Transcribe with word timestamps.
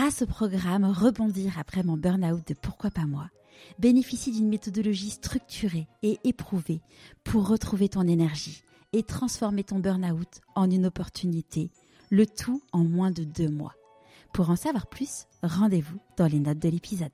grâce 0.00 0.22
au 0.22 0.26
programme 0.26 0.86
Rebondir 0.86 1.58
après 1.58 1.82
mon 1.82 1.98
burn-out 1.98 2.40
de 2.48 2.54
Pourquoi 2.54 2.90
pas 2.90 3.04
moi, 3.04 3.28
bénéficie 3.78 4.32
d'une 4.32 4.48
méthodologie 4.48 5.10
structurée 5.10 5.88
et 6.02 6.16
éprouvée 6.24 6.80
pour 7.22 7.46
retrouver 7.46 7.90
ton 7.90 8.08
énergie 8.08 8.62
et 8.94 9.02
transformer 9.02 9.62
ton 9.62 9.78
burn-out 9.78 10.40
en 10.54 10.70
une 10.70 10.86
opportunité, 10.86 11.70
le 12.08 12.24
tout 12.24 12.62
en 12.72 12.78
moins 12.78 13.10
de 13.10 13.24
deux 13.24 13.50
mois. 13.50 13.74
Pour 14.32 14.48
en 14.48 14.56
savoir 14.56 14.86
plus, 14.86 15.26
rendez-vous 15.42 15.98
dans 16.16 16.28
les 16.28 16.40
notes 16.40 16.60
de 16.60 16.70
l'épisode. 16.70 17.12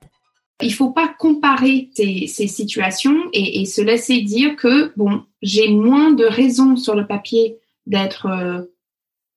Il 0.61 0.73
faut 0.73 0.91
pas 0.91 1.13
comparer 1.19 1.89
ces, 1.93 2.27
situations 2.27 3.17
et, 3.33 3.65
se 3.65 3.81
laisser 3.81 4.21
dire 4.21 4.55
que 4.55 4.93
bon, 4.95 5.25
j'ai 5.41 5.67
moins 5.67 6.13
de 6.13 6.23
raisons 6.23 6.77
sur 6.77 6.95
le 6.95 7.05
papier 7.05 7.57
d'être 7.85 8.27
euh, 8.27 8.61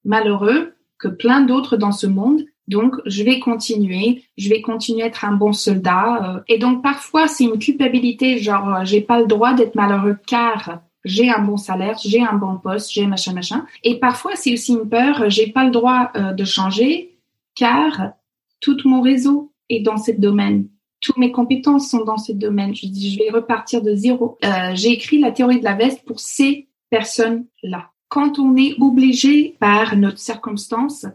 malheureux 0.04 0.76
que 1.00 1.08
plein 1.08 1.40
d'autres 1.40 1.76
dans 1.76 1.90
ce 1.90 2.06
monde. 2.06 2.44
Donc, 2.70 2.94
je 3.04 3.22
vais 3.22 3.38
continuer, 3.38 4.22
je 4.38 4.48
vais 4.48 4.62
continuer 4.62 5.02
à 5.02 5.06
être 5.06 5.24
un 5.24 5.32
bon 5.32 5.52
soldat. 5.52 6.36
Euh. 6.36 6.40
et 6.48 6.58
donc, 6.58 6.82
parfois, 6.82 7.28
c'est 7.28 7.44
une 7.44 7.58
culpabilité, 7.58 8.38
genre, 8.38 8.74
euh, 8.74 8.84
j'ai 8.84 9.02
pas 9.02 9.20
le 9.20 9.26
droit 9.26 9.52
d'être 9.52 9.74
malheureux 9.74 10.16
car 10.26 10.80
j'ai 11.04 11.30
un 11.30 11.40
bon 11.40 11.56
salaire, 11.56 11.98
j'ai 12.02 12.22
un 12.22 12.34
bon 12.34 12.56
poste, 12.56 12.92
j'ai 12.92 13.06
machin, 13.06 13.32
machin. 13.32 13.66
Et 13.84 13.98
parfois, 13.98 14.32
c'est 14.36 14.52
aussi 14.52 14.72
une 14.72 14.88
peur, 14.88 15.28
j'ai 15.28 15.48
pas 15.48 15.64
le 15.64 15.70
droit 15.70 16.12
de 16.14 16.44
changer 16.44 17.18
car 17.54 18.12
tout 18.60 18.76
mon 18.84 19.00
réseau 19.00 19.52
est 19.70 19.80
dans 19.80 19.96
ce 19.96 20.12
domaine 20.12 20.68
toutes 21.00 21.16
mes 21.16 21.32
compétences 21.32 21.90
sont 21.90 22.04
dans 22.04 22.18
ce 22.18 22.32
domaine. 22.32 22.74
Je 22.74 22.86
dis, 22.86 23.12
je 23.12 23.18
vais 23.18 23.30
repartir 23.30 23.82
de 23.82 23.94
zéro. 23.94 24.38
Euh, 24.44 24.72
j'ai 24.74 24.90
écrit 24.90 25.18
la 25.18 25.32
théorie 25.32 25.58
de 25.58 25.64
la 25.64 25.74
veste 25.74 26.04
pour 26.04 26.20
ces 26.20 26.68
personnes-là. 26.90 27.90
Quand 28.08 28.38
on 28.38 28.56
est 28.56 28.74
obligé 28.80 29.56
par 29.60 29.96
notre 29.96 30.18
circonstance 30.18 31.06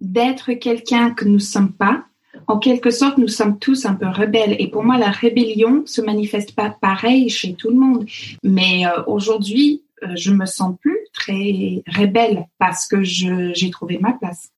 d'être 0.00 0.52
quelqu'un 0.54 1.10
que 1.10 1.24
nous 1.24 1.34
ne 1.34 1.38
sommes 1.38 1.72
pas, 1.72 2.04
en 2.46 2.58
quelque 2.58 2.90
sorte, 2.90 3.18
nous 3.18 3.28
sommes 3.28 3.58
tous 3.58 3.84
un 3.84 3.94
peu 3.94 4.06
rebelles. 4.06 4.56
Et 4.58 4.68
pour 4.68 4.82
moi, 4.84 4.96
la 4.96 5.10
rébellion 5.10 5.82
se 5.86 6.00
manifeste 6.00 6.54
pas 6.54 6.70
pareil 6.70 7.28
chez 7.28 7.54
tout 7.54 7.70
le 7.70 7.76
monde. 7.76 8.06
Mais 8.42 8.86
euh, 8.86 9.02
aujourd'hui, 9.06 9.82
euh, 10.02 10.08
je 10.16 10.32
me 10.32 10.46
sens 10.46 10.74
plus 10.80 10.98
très 11.12 11.82
rebelle 11.86 12.46
parce 12.58 12.86
que 12.86 13.02
j'ai 13.02 13.70
trouvé 13.70 13.98
ma 13.98 14.12
place. 14.12 14.50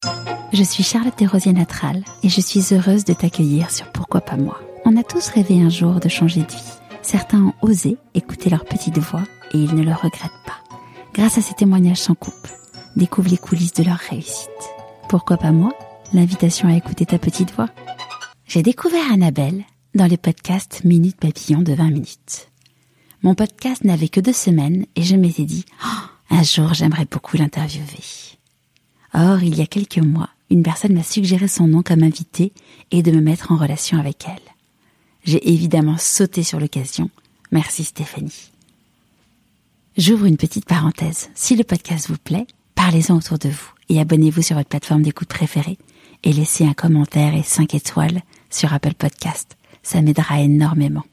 Je 0.53 0.63
suis 0.63 0.83
Charlotte 0.83 1.19
Desrosiers 1.19 1.53
Natral 1.53 2.05
et 2.23 2.29
je 2.29 2.41
suis 2.41 2.75
heureuse 2.75 3.05
de 3.05 3.13
t'accueillir 3.13 3.71
sur 3.71 3.91
Pourquoi 3.93 4.21
pas 4.21 4.37
moi. 4.37 4.61
On 4.85 4.97
a 4.97 5.03
tous 5.03 5.29
rêvé 5.29 5.61
un 5.61 5.69
jour 5.69 6.01
de 6.01 6.09
changer 6.09 6.43
de 6.43 6.51
vie. 6.51 6.79
Certains 7.03 7.43
ont 7.43 7.55
osé 7.63 7.97
écouter 8.15 8.51
leur 8.51 8.65
petite 8.65 8.99
voix 8.99 9.25
et 9.53 9.59
ils 9.59 9.75
ne 9.75 9.83
le 9.83 9.93
regrettent 9.93 10.45
pas. 10.47 10.61
Grâce 11.15 11.39
à 11.39 11.41
ces 11.41 11.55
témoignages 11.55 11.99
sans 11.99 12.15
coupe, 12.15 12.35
découvre 12.97 13.31
les 13.31 13.39
coulisses 13.39 13.75
de 13.75 13.85
leur 13.85 13.97
réussite. 13.97 14.80
Pourquoi 15.11 15.39
pas 15.39 15.51
moi? 15.51 15.73
L'invitation 16.13 16.69
à 16.69 16.77
écouter 16.77 17.05
ta 17.05 17.19
petite 17.19 17.53
voix. 17.53 17.69
J'ai 18.47 18.63
découvert 18.63 19.11
Annabelle 19.11 19.65
dans 19.93 20.07
les 20.07 20.17
podcasts 20.17 20.85
Minute 20.85 21.17
Papillon 21.17 21.63
de 21.63 21.73
20 21.73 21.91
minutes. 21.91 22.49
Mon 23.25 23.35
podcast 23.35 23.83
n'avait 23.83 24.09
que 24.09 24.21
deux 24.21 24.33
semaines 24.33 24.87
et 24.95 25.03
je 25.03 25.17
m'étais 25.17 25.47
dit, 25.47 25.65
oh, 25.85 26.07
un 26.31 26.45
jour 26.45 26.75
j'aimerais 26.75 27.09
beaucoup 27.11 27.37
l'interviewer. 27.37 28.05
Or, 29.13 29.43
il 29.43 29.59
y 29.59 29.63
a 29.63 29.67
quelques 29.67 29.99
mois, 29.99 30.31
une 30.49 30.63
personne 30.63 30.95
m'a 30.95 31.03
suggéré 31.03 31.49
son 31.49 31.67
nom 31.67 31.83
comme 31.83 32.05
invité 32.05 32.53
et 32.93 33.03
de 33.03 33.11
me 33.11 33.21
mettre 33.21 33.51
en 33.51 33.57
relation 33.57 33.99
avec 33.99 34.29
elle. 34.29 34.55
J'ai 35.25 35.51
évidemment 35.51 35.99
sauté 35.99 36.45
sur 36.45 36.61
l'occasion. 36.61 37.11
Merci 37.51 37.83
Stéphanie. 37.83 38.53
J'ouvre 39.97 40.27
une 40.27 40.37
petite 40.37 40.67
parenthèse. 40.67 41.31
Si 41.35 41.57
le 41.57 41.65
podcast 41.65 42.09
vous 42.09 42.17
plaît, 42.17 42.47
parlez-en 42.77 43.17
autour 43.17 43.41
de 43.41 43.49
vous 43.49 43.73
et 43.91 44.01
abonnez-vous 44.01 44.41
sur 44.41 44.57
votre 44.57 44.69
plateforme 44.69 45.03
d'écoute 45.03 45.29
préférée 45.29 45.77
et 46.23 46.33
laissez 46.33 46.65
un 46.65 46.75
commentaire 46.75 47.35
et 47.35 47.43
5 47.43 47.75
étoiles 47.75 48.23
sur 48.49 48.73
Apple 48.73 48.95
Podcast. 48.95 49.57
Ça 49.83 50.01
m'aidera 50.01 50.41
énormément. 50.41 51.05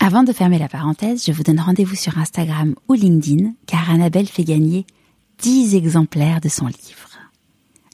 Avant 0.00 0.24
de 0.24 0.32
fermer 0.32 0.58
la 0.58 0.68
parenthèse, 0.68 1.24
je 1.24 1.32
vous 1.32 1.42
donne 1.42 1.60
rendez-vous 1.60 1.94
sur 1.94 2.18
Instagram 2.18 2.74
ou 2.88 2.94
LinkedIn 2.94 3.52
car 3.66 3.90
Annabelle 3.90 4.26
fait 4.26 4.44
gagner 4.44 4.86
10 5.42 5.74
exemplaires 5.74 6.40
de 6.40 6.48
son 6.48 6.66
livre. 6.66 7.10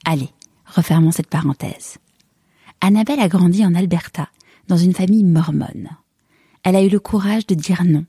Allez, 0.04 0.30
refermons 0.66 1.10
cette 1.10 1.28
parenthèse. 1.28 1.98
Annabelle 2.80 3.20
a 3.20 3.28
grandi 3.28 3.66
en 3.66 3.74
Alberta 3.74 4.28
dans 4.68 4.76
une 4.76 4.94
famille 4.94 5.24
mormone. 5.24 5.88
Elle 6.62 6.76
a 6.76 6.82
eu 6.82 6.88
le 6.88 7.00
courage 7.00 7.46
de 7.48 7.56
dire 7.56 7.82
non 7.84 8.04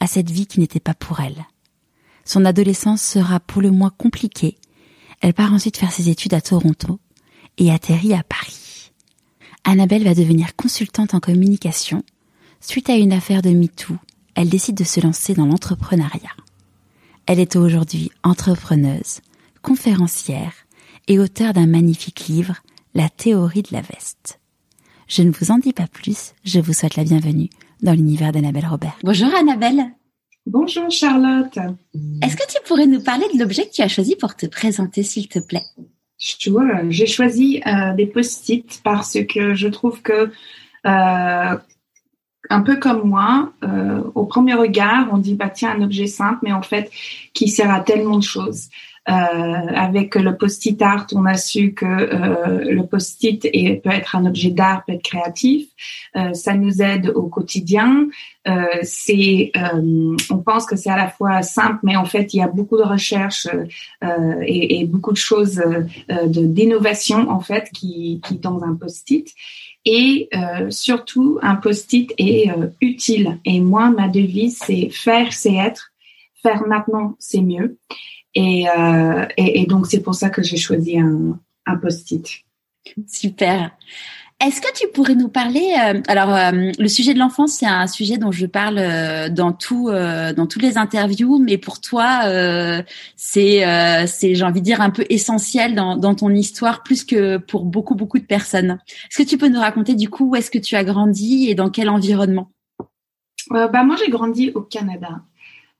à 0.00 0.06
cette 0.06 0.30
vie 0.30 0.46
qui 0.46 0.58
n'était 0.58 0.80
pas 0.80 0.94
pour 0.94 1.20
elle. 1.20 1.44
Son 2.24 2.46
adolescence 2.46 3.02
sera 3.02 3.40
pour 3.40 3.60
le 3.60 3.70
moins 3.70 3.90
compliquée. 3.90 4.56
Elle 5.20 5.34
part 5.34 5.52
ensuite 5.52 5.76
faire 5.76 5.92
ses 5.92 6.08
études 6.08 6.34
à 6.34 6.40
Toronto 6.40 7.00
et 7.58 7.70
atterrit 7.72 8.14
à 8.14 8.22
Paris. 8.22 8.92
Annabelle 9.64 10.04
va 10.04 10.14
devenir 10.14 10.54
consultante 10.56 11.14
en 11.14 11.20
communication. 11.20 12.04
Suite 12.60 12.90
à 12.90 12.96
une 12.96 13.12
affaire 13.12 13.42
de 13.42 13.50
MeToo, 13.50 13.96
elle 14.34 14.48
décide 14.48 14.76
de 14.76 14.84
se 14.84 15.00
lancer 15.00 15.34
dans 15.34 15.46
l'entrepreneuriat. 15.46 16.36
Elle 17.26 17.40
est 17.40 17.56
aujourd'hui 17.56 18.10
entrepreneuse, 18.22 19.20
conférencière 19.62 20.52
et 21.08 21.18
auteure 21.18 21.52
d'un 21.52 21.66
magnifique 21.66 22.26
livre, 22.28 22.56
La 22.94 23.08
théorie 23.08 23.62
de 23.62 23.72
la 23.72 23.80
veste. 23.80 24.40
Je 25.08 25.22
ne 25.22 25.30
vous 25.30 25.50
en 25.50 25.58
dis 25.58 25.72
pas 25.72 25.86
plus, 25.86 26.32
je 26.44 26.60
vous 26.60 26.72
souhaite 26.72 26.96
la 26.96 27.04
bienvenue 27.04 27.50
dans 27.82 27.92
l'univers 27.92 28.32
d'Annabelle 28.32 28.66
Robert. 28.66 28.96
Bonjour 29.02 29.34
Annabelle. 29.34 29.92
Bonjour 30.46 30.88
Charlotte. 30.92 31.58
Est-ce 32.22 32.36
que 32.36 32.46
tu 32.48 32.58
pourrais 32.64 32.86
nous 32.86 33.02
parler 33.02 33.26
de 33.34 33.38
l'objet 33.40 33.66
que 33.66 33.72
tu 33.72 33.82
as 33.82 33.88
choisi 33.88 34.14
pour 34.14 34.36
te 34.36 34.46
présenter, 34.46 35.02
s'il 35.02 35.28
te 35.28 35.40
plaît? 35.40 35.64
J'ai 36.18 37.06
choisi 37.06 37.60
euh, 37.66 37.92
des 37.94 38.06
post-it 38.06 38.80
parce 38.84 39.18
que 39.28 39.54
je 39.54 39.66
trouve 39.66 40.02
que, 40.02 40.30
euh, 40.86 41.56
un 42.48 42.60
peu 42.62 42.76
comme 42.76 43.08
moi, 43.08 43.52
euh, 43.64 44.02
au 44.14 44.24
premier 44.24 44.54
regard, 44.54 45.08
on 45.12 45.18
dit 45.18 45.34
bah 45.34 45.50
tiens 45.50 45.72
un 45.72 45.82
objet 45.82 46.06
simple, 46.06 46.38
mais 46.42 46.52
en 46.52 46.62
fait 46.62 46.92
qui 47.34 47.48
sert 47.48 47.70
à 47.70 47.80
tellement 47.80 48.18
de 48.18 48.22
choses. 48.22 48.68
Euh, 49.08 49.12
avec 49.12 50.16
le 50.16 50.36
post-it 50.36 50.80
art, 50.82 51.06
on 51.12 51.26
a 51.26 51.36
su 51.36 51.74
que 51.74 51.86
euh, 51.86 52.64
le 52.64 52.84
post-it 52.86 53.40
peut 53.82 53.90
être 53.90 54.16
un 54.16 54.26
objet 54.26 54.50
d'art, 54.50 54.84
peut 54.84 54.94
être 54.94 55.02
créatif. 55.02 55.68
Euh, 56.16 56.32
ça 56.34 56.54
nous 56.54 56.82
aide 56.82 57.12
au 57.14 57.28
quotidien. 57.28 58.08
c'est, 58.82 59.52
on 60.30 60.38
pense 60.38 60.66
que 60.66 60.76
c'est 60.76 60.90
à 60.90 60.96
la 60.96 61.08
fois 61.08 61.42
simple, 61.42 61.80
mais 61.82 61.96
en 61.96 62.04
fait, 62.04 62.34
il 62.34 62.38
y 62.38 62.42
a 62.42 62.48
beaucoup 62.48 62.76
de 62.76 62.84
recherches 62.84 63.48
et, 64.42 64.80
et, 64.80 64.84
beaucoup 64.86 65.12
de 65.12 65.16
choses 65.16 65.60
d'innovation 66.26 67.28
en 67.28 67.40
fait 67.40 67.68
qui, 67.72 68.20
qui 68.24 68.38
dans 68.38 68.62
un 68.62 68.74
post-it. 68.74 69.32
Et 69.84 70.28
surtout, 70.70 71.38
un 71.42 71.56
post-it 71.56 72.12
est 72.18 72.50
utile. 72.80 73.40
Et 73.44 73.60
moi, 73.60 73.90
ma 73.90 74.08
devise, 74.08 74.58
c'est 74.58 74.90
faire, 74.90 75.32
c'est 75.32 75.54
être. 75.54 75.92
Faire 76.42 76.62
maintenant, 76.68 77.16
c'est 77.18 77.42
mieux. 77.42 77.78
Euh, 78.36 79.26
et, 79.36 79.62
et, 79.62 79.66
donc, 79.66 79.86
c'est 79.86 80.00
pour 80.00 80.14
ça 80.14 80.30
que 80.30 80.42
j'ai 80.42 80.56
choisi 80.56 80.98
un, 80.98 81.38
un 81.66 81.76
post-it. 81.76 82.44
Super. 83.08 83.70
Est-ce 84.44 84.60
que 84.60 84.70
tu 84.74 84.86
pourrais 84.88 85.14
nous 85.14 85.30
parler 85.30 85.74
euh, 85.82 86.02
Alors, 86.08 86.34
euh, 86.34 86.70
le 86.78 86.88
sujet 86.88 87.14
de 87.14 87.18
l'enfance, 87.18 87.52
c'est 87.52 87.66
un 87.66 87.86
sujet 87.86 88.18
dont 88.18 88.32
je 88.32 88.44
parle 88.44 89.30
dans 89.30 89.52
tout, 89.52 89.90
dans 89.90 90.46
toutes 90.46 90.62
les 90.62 90.76
interviews, 90.76 91.38
mais 91.38 91.56
pour 91.56 91.80
toi, 91.80 92.24
c'est, 93.16 94.06
c'est, 94.06 94.34
j'ai 94.34 94.44
envie 94.44 94.60
de 94.60 94.64
dire, 94.66 94.82
un 94.82 94.90
peu 94.90 95.06
essentiel 95.08 95.74
dans, 95.74 95.96
dans 95.96 96.14
ton 96.14 96.30
histoire, 96.34 96.82
plus 96.82 97.04
que 97.04 97.38
pour 97.38 97.64
beaucoup, 97.64 97.94
beaucoup 97.94 98.18
de 98.18 98.26
personnes. 98.26 98.78
Est-ce 99.10 99.22
que 99.22 99.28
tu 99.28 99.38
peux 99.38 99.48
nous 99.48 99.60
raconter 99.60 99.94
du 99.94 100.10
coup 100.10 100.30
où 100.30 100.36
est-ce 100.36 100.50
que 100.50 100.58
tu 100.58 100.76
as 100.76 100.84
grandi 100.84 101.48
et 101.48 101.54
dans 101.54 101.70
quel 101.70 101.88
environnement? 101.88 102.50
Bah 103.48 103.84
moi, 103.84 103.96
j'ai 103.96 104.10
grandi 104.10 104.50
au 104.54 104.60
Canada. 104.60 105.22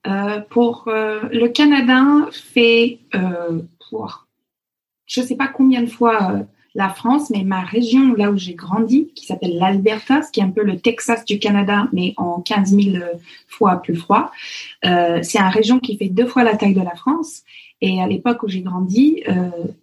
Euh, 0.07 0.41
pour 0.51 0.85
euh, 0.87 1.23
le 1.33 1.49
Canada 1.49 2.05
fait 2.31 3.01
euh, 3.15 3.63
je 5.07 5.21
sais 5.21 5.37
pas 5.37 5.47
combien 5.47 5.83
de 5.83 5.87
fois 5.87 6.45
la 6.75 6.89
France, 6.89 7.31
mais 7.31 7.45
ma 7.45 7.61
région 7.61 8.15
là 8.15 8.33
où 8.33 8.37
j'ai 8.37 8.55
grandi, 8.55 9.13
qui 9.15 9.25
s'appelle 9.25 9.57
l'Alberta, 9.57 10.23
ce 10.23 10.33
qui 10.33 10.41
est 10.41 10.43
un 10.43 10.51
peu 10.51 10.65
le 10.65 10.79
Texas 10.81 11.25
du 11.25 11.39
Canada, 11.39 11.89
mais 11.93 12.15
en 12.17 12.41
15 12.41 12.75
000 12.75 13.05
fois 13.47 13.77
plus 13.77 13.95
froid. 13.95 14.33
c'est 14.83 15.39
une 15.39 15.53
région 15.53 15.79
qui 15.79 15.97
fait 15.97 16.09
deux 16.09 16.27
fois 16.27 16.43
la 16.43 16.57
taille 16.57 16.75
de 16.75 16.83
la 16.83 16.97
France. 16.97 17.45
Et 17.81 18.03
à 18.03 18.09
l'époque 18.09 18.43
où 18.43 18.49
j'ai 18.49 18.63
grandi, 18.63 19.23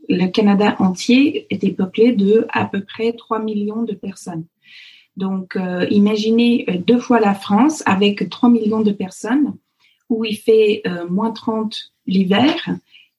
le 0.09 0.27
Canada 0.27 0.75
entier 0.79 1.47
était 1.49 1.71
peuplé 1.71 2.11
de 2.11 2.45
à 2.51 2.65
peu 2.65 2.81
près 2.81 3.13
3 3.13 3.39
millions 3.39 3.83
de 3.83 3.93
personnes. 3.93 4.43
Donc, 5.15 5.57
imaginez 5.89 6.65
deux 6.85 6.99
fois 6.99 7.21
la 7.21 7.33
France 7.33 7.81
avec 7.85 8.29
3 8.29 8.49
millions 8.49 8.81
de 8.81 8.91
personnes 8.91 9.53
où 10.13 10.25
il 10.25 10.37
fait 10.37 10.81
euh, 10.85 11.07
moins 11.09 11.31
30 11.31 11.91
l'hiver. 12.05 12.55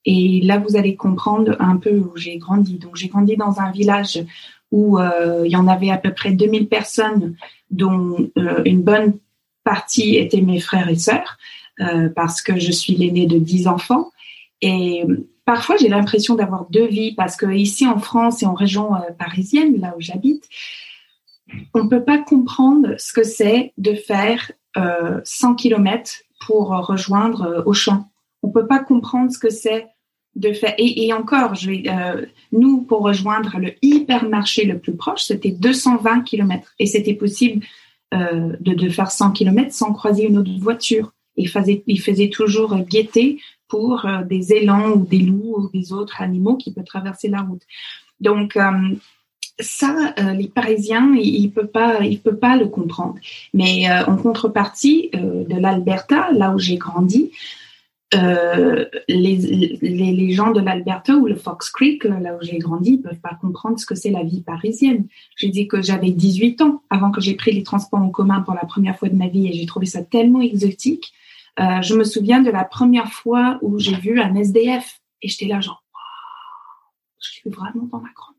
Et 0.05 0.41
là, 0.43 0.59
vous 0.59 0.75
allez 0.75 0.95
comprendre 0.95 1.55
un 1.59 1.77
peu 1.77 1.97
où 1.97 2.15
j'ai 2.15 2.37
grandi. 2.37 2.77
Donc, 2.77 2.95
j'ai 2.95 3.07
grandi 3.07 3.35
dans 3.35 3.59
un 3.59 3.71
village 3.71 4.23
où 4.71 4.99
euh, 4.99 5.43
il 5.45 5.51
y 5.51 5.55
en 5.55 5.67
avait 5.67 5.89
à 5.89 5.97
peu 5.97 6.13
près 6.13 6.31
2000 6.31 6.67
personnes, 6.67 7.35
dont 7.71 8.29
euh, 8.37 8.61
une 8.65 8.81
bonne 8.81 9.13
partie 9.63 10.17
étaient 10.17 10.41
mes 10.41 10.59
frères 10.59 10.89
et 10.89 10.95
sœurs, 10.95 11.37
parce 12.15 12.41
que 12.41 12.57
je 12.57 12.71
suis 12.71 12.95
l'aînée 12.95 13.25
de 13.25 13.37
10 13.37 13.67
enfants. 13.67 14.11
Et 14.61 15.03
parfois 15.43 15.75
j'ai 15.75 15.89
l'impression 15.89 16.35
d'avoir 16.35 16.67
deux 16.69 16.85
vies 16.85 17.13
parce 17.15 17.35
que 17.35 17.51
ici 17.51 17.85
en 17.87 17.99
France 17.99 18.43
et 18.43 18.45
en 18.45 18.53
région 18.53 18.91
parisienne, 19.17 19.81
là 19.81 19.93
où 19.97 20.01
j'habite, 20.01 20.47
on 21.73 21.83
ne 21.83 21.89
peut 21.89 22.03
pas 22.03 22.19
comprendre 22.19 22.95
ce 22.99 23.11
que 23.11 23.23
c'est 23.23 23.73
de 23.77 23.93
faire 23.95 24.51
100 25.23 25.55
km 25.55 26.24
pour 26.45 26.69
rejoindre 26.69 27.63
Auchan. 27.65 28.09
On 28.43 28.47
ne 28.49 28.53
peut 28.53 28.67
pas 28.67 28.79
comprendre 28.79 29.31
ce 29.31 29.39
que 29.39 29.49
c'est 29.49 29.87
de 30.35 30.51
faire. 30.51 30.75
Et, 30.77 31.11
encore, 31.13 31.53
euh, 31.67 32.25
nous, 32.51 32.81
pour 32.81 33.01
rejoindre 33.01 33.57
le 33.57 33.73
hypermarché 33.81 34.65
le 34.65 34.79
plus 34.79 34.95
proche, 34.95 35.23
c'était 35.23 35.51
220 35.51 36.21
km. 36.21 36.73
Et 36.79 36.85
c'était 36.85 37.13
possible 37.13 37.65
euh, 38.13 38.55
de, 38.59 38.89
faire 38.89 39.11
100 39.11 39.31
km 39.31 39.73
sans 39.73 39.93
croiser 39.93 40.25
une 40.25 40.37
autre 40.37 40.51
voiture. 40.59 41.13
Il 41.37 41.49
faisait, 41.49 41.83
il 41.87 41.99
faisait 41.99 42.29
toujours 42.29 42.77
guetter 42.77 43.39
pour 43.67 44.05
euh, 44.05 44.23
des 44.23 44.53
élans 44.53 44.91
ou 44.91 45.05
des 45.05 45.19
loups 45.19 45.55
ou 45.57 45.69
des 45.73 45.93
autres 45.93 46.21
animaux 46.21 46.57
qui 46.57 46.73
peuvent 46.73 46.83
traverser 46.85 47.29
la 47.29 47.41
route. 47.41 47.63
Donc, 48.19 48.57
ça, 49.59 50.13
les 50.37 50.47
Parisiens, 50.47 51.13
ils 51.15 51.43
ne 51.43 51.49
peuvent 51.49 51.71
peuvent 51.71 52.39
pas 52.39 52.57
le 52.57 52.67
comprendre. 52.67 53.15
Mais 53.53 53.89
en 54.07 54.17
contrepartie 54.17 55.09
de 55.13 55.59
l'Alberta, 55.59 56.31
là 56.31 56.51
où 56.51 56.59
j'ai 56.59 56.77
grandi, 56.77 57.31
euh, 58.13 58.85
les, 59.09 59.35
les, 59.81 60.13
les, 60.13 60.31
gens 60.31 60.51
de 60.51 60.61
l'Alberta 60.61 61.15
ou 61.15 61.25
le 61.25 61.35
Fox 61.35 61.69
Creek, 61.71 62.03
là 62.03 62.35
où 62.35 62.43
j'ai 62.43 62.59
grandi, 62.59 62.97
peuvent 62.97 63.19
pas 63.19 63.35
comprendre 63.41 63.79
ce 63.79 63.85
que 63.85 63.95
c'est 63.95 64.11
la 64.11 64.23
vie 64.23 64.41
parisienne. 64.41 65.07
J'ai 65.35 65.49
dit 65.49 65.67
que 65.67 65.81
j'avais 65.81 66.11
18 66.11 66.61
ans 66.61 66.83
avant 66.89 67.11
que 67.11 67.19
j'ai 67.19 67.33
pris 67.33 67.51
les 67.51 67.63
transports 67.63 67.99
en 67.99 68.09
commun 68.09 68.41
pour 68.41 68.53
la 68.53 68.65
première 68.65 68.97
fois 68.97 69.09
de 69.09 69.15
ma 69.15 69.27
vie 69.27 69.47
et 69.47 69.53
j'ai 69.53 69.65
trouvé 69.65 69.87
ça 69.87 70.03
tellement 70.03 70.41
exotique. 70.41 71.13
Euh, 71.59 71.81
je 71.81 71.95
me 71.95 72.03
souviens 72.03 72.41
de 72.41 72.51
la 72.51 72.63
première 72.63 73.11
fois 73.11 73.57
où 73.61 73.79
j'ai 73.79 73.95
vu 73.95 74.21
un 74.21 74.35
SDF 74.35 75.01
et 75.21 75.27
j'étais 75.27 75.47
là 75.47 75.59
genre, 75.59 75.83
je 77.19 77.31
suis 77.31 77.49
vraiment 77.49 77.87
dans 77.91 77.99
ma 77.99 78.09
grande. 78.15 78.34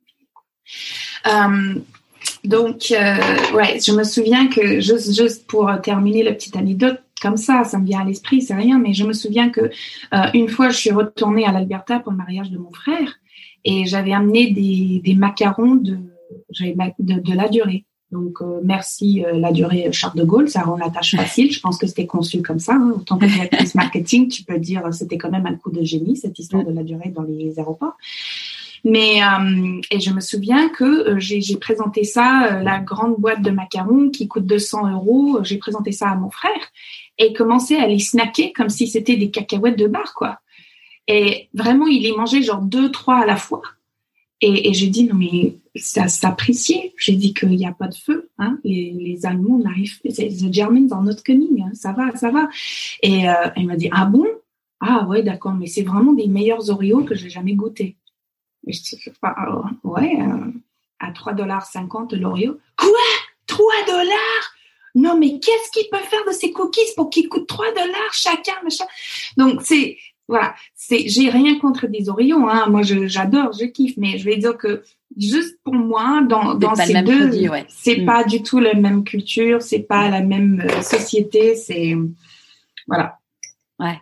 Euh, 1.27 1.75
donc, 2.45 2.93
euh, 2.93 3.17
ouais, 3.55 3.79
je 3.81 3.93
me 3.93 4.05
souviens 4.05 4.49
que 4.49 4.81
juste, 4.81 5.15
juste 5.15 5.47
pour 5.47 5.71
terminer 5.83 6.23
la 6.23 6.33
petite 6.33 6.57
anecdote, 6.57 7.01
comme 7.23 7.37
ça, 7.37 7.65
ça 7.65 7.79
me 7.79 7.87
vient 7.87 8.01
à 8.01 8.05
l'esprit, 8.05 8.43
c'est 8.43 8.55
rien, 8.55 8.79
mais 8.79 8.93
je 8.93 9.05
me 9.05 9.13
souviens 9.13 9.49
que 9.51 9.63
euh, 9.63 10.27
une 10.35 10.49
fois, 10.49 10.69
je 10.69 10.77
suis 10.77 10.91
retournée 10.91 11.47
à 11.47 11.53
l'Alberta 11.53 11.99
pour 11.99 12.13
le 12.13 12.19
mariage 12.19 12.51
de 12.51 12.59
mon 12.59 12.71
frère 12.71 13.19
et 13.65 13.87
j'avais 13.87 14.13
amené 14.13 14.51
des, 14.51 15.01
des 15.03 15.15
macarons 15.15 15.77
de, 15.77 15.99
de, 16.61 17.21
de 17.21 17.33
la 17.35 17.49
durée. 17.49 17.85
Donc, 18.13 18.41
euh, 18.41 18.61
merci 18.63 19.25
euh, 19.25 19.39
la 19.39 19.51
durée 19.51 19.89
Charles 19.93 20.17
de 20.17 20.25
Gaulle, 20.25 20.49
ça 20.49 20.63
rend 20.63 20.77
la 20.77 20.91
tâche 20.91 21.17
facile. 21.17 21.51
Je 21.51 21.59
pense 21.59 21.79
que 21.79 21.87
c'était 21.87 22.07
conçu 22.07 22.43
comme 22.43 22.61
ça. 22.61 22.75
Hein. 22.75 22.93
Autant 22.95 23.19
que 23.19 23.27
directrice 23.27 23.75
marketing, 23.75 24.29
tu 24.29 24.45
peux 24.45 24.59
dire 24.59 24.83
c'était 24.93 25.19
quand 25.19 25.31
même 25.31 25.47
un 25.47 25.55
coup 25.55 25.73
de 25.73 25.83
génie, 25.83 26.17
cette 26.17 26.39
histoire 26.39 26.65
de 26.65 26.73
la 26.73 26.85
durée 26.85 27.09
dans 27.09 27.23
les 27.23 27.59
aéroports. 27.59 27.97
Mais 28.87 29.21
euh, 29.21 29.81
et 29.91 29.99
je 29.99 30.13
me 30.13 30.21
souviens 30.21 30.69
que 30.69 30.85
euh, 30.85 31.19
j'ai 31.19 31.57
présenté 31.57 32.05
ça, 32.05 32.47
euh, 32.47 32.63
la 32.63 32.79
grande 32.79 33.17
boîte 33.19 33.43
de 33.43 33.51
macarons 33.51 34.11
qui 34.11 34.29
coûte 34.29 34.47
200 34.47 34.93
euros. 34.93 35.41
J'ai 35.43 35.59
présenté 35.59 35.91
ça 35.91 36.09
à 36.09 36.15
mon 36.15 36.31
frère 36.31 36.53
et 37.19 37.33
commençait 37.33 37.79
à 37.79 37.89
les 37.89 37.99
snacker 37.99 38.53
comme 38.53 38.69
si 38.69 38.87
c'était 38.87 39.17
des 39.17 39.33
cacahuètes 39.33 39.77
de 39.77 39.89
bar, 39.89 40.15
quoi. 40.15 40.39
Et 41.09 41.49
vraiment, 41.53 41.89
il 41.89 42.05
les 42.05 42.13
mangeait 42.13 42.43
genre 42.43 42.63
deux, 42.63 42.93
trois 42.93 43.17
à 43.17 43.27
la 43.27 43.35
fois. 43.35 43.63
Et, 44.41 44.69
et 44.69 44.73
j'ai 44.73 44.87
dit 44.87 45.03
non 45.03 45.17
mais 45.17 45.57
ça 45.75 46.07
s'appréciait. 46.07 46.95
J'ai 46.97 47.17
dit 47.17 47.35
qu'il 47.35 47.57
n'y 47.57 47.67
a 47.67 47.73
pas 47.73 47.89
de 47.89 47.97
feu. 47.97 48.31
Hein. 48.39 48.61
Les, 48.63 49.19
Allemands 49.25 49.59
n'arrivent, 49.59 49.99
les 50.05 50.53
Germans 50.53 50.87
dans 50.87 51.03
notre 51.03 51.25
coming, 51.25 51.61
hein. 51.61 51.73
ça 51.75 51.91
va, 51.91 52.15
ça 52.15 52.31
va. 52.31 52.49
Et 53.03 53.25
il 53.57 53.67
m'a 53.67 53.75
dit 53.75 53.89
ah 53.91 54.05
bon, 54.05 54.27
ah 54.79 55.09
ouais 55.09 55.25
d'accord, 55.25 55.55
mais 55.55 55.67
c'est 55.67 55.83
vraiment 55.83 56.13
des 56.13 56.29
meilleurs 56.29 56.71
Oreos 56.71 57.03
que 57.03 57.17
j'ai 57.17 57.31
jamais 57.31 57.55
goûté. 57.55 57.96
Euh, 58.69 59.63
ouais, 59.85 60.19
euh, 60.21 60.53
à 60.99 61.11
3,50 61.13 61.37
dollars 61.37 61.67
l'Oreo. 62.13 62.59
Quoi? 62.77 62.91
3 63.47 63.67
dollars? 63.87 64.55
Non, 64.95 65.17
mais 65.19 65.39
qu'est-ce 65.39 65.71
qu'il 65.73 65.89
peut 65.91 65.99
faire 65.99 66.25
de 66.27 66.33
ces 66.33 66.53
cookies 66.53 66.81
pour 66.97 67.11
qu'ils 67.11 67.29
coûtent 67.29 67.47
3 67.47 67.73
dollars 67.73 68.13
chacun 68.13 68.55
machin? 68.65 68.87
Donc, 69.37 69.61
c'est, 69.63 69.99
voilà, 70.27 70.55
c'est, 70.75 71.07
j'ai 71.07 71.31
rien 71.31 71.59
contre 71.59 71.87
des 71.87 72.09
Oreos, 72.09 72.49
hein. 72.49 72.67
Moi, 72.69 72.83
j'adore, 72.83 73.53
je, 73.53 73.67
kiffe, 73.67 73.97
mais 73.99 74.19
je 74.19 74.25
vais 74.25 74.37
dire 74.37 74.57
que 74.57 74.83
juste 75.17 75.59
pour 75.63 75.75
moi, 75.75 76.23
dans, 76.23 76.55
dans 76.55 76.75
ces 76.75 77.03
deux, 77.03 77.31
c'est 77.69 77.99
mm. 77.99 78.07
pas 78.07 78.25
du 78.25 78.43
tout 78.43 78.59
la 78.59 78.75
même 78.75 79.05
culture, 79.05 79.63
c'est 79.63 79.81
pas 79.81 80.09
la 80.09 80.23
même 80.23 80.65
euh, 80.65 80.83
société, 80.83 81.55
c'est, 81.55 81.95
voilà. 82.89 83.19
Ouais. 83.79 84.01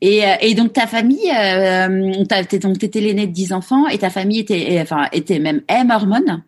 Et, 0.00 0.24
euh, 0.24 0.34
et, 0.40 0.54
donc 0.54 0.72
ta 0.72 0.86
famille, 0.86 1.30
euh, 1.30 2.24
donc 2.60 2.78
t'étais 2.78 3.00
l'aîné 3.00 3.26
de 3.26 3.32
10 3.32 3.52
enfants 3.52 3.86
et 3.88 3.98
ta 3.98 4.10
famille 4.10 4.40
était, 4.40 4.78
enfin 4.80 5.08
était 5.12 5.38
même 5.38 5.62
est 5.68 5.84
mormone. 5.84 6.42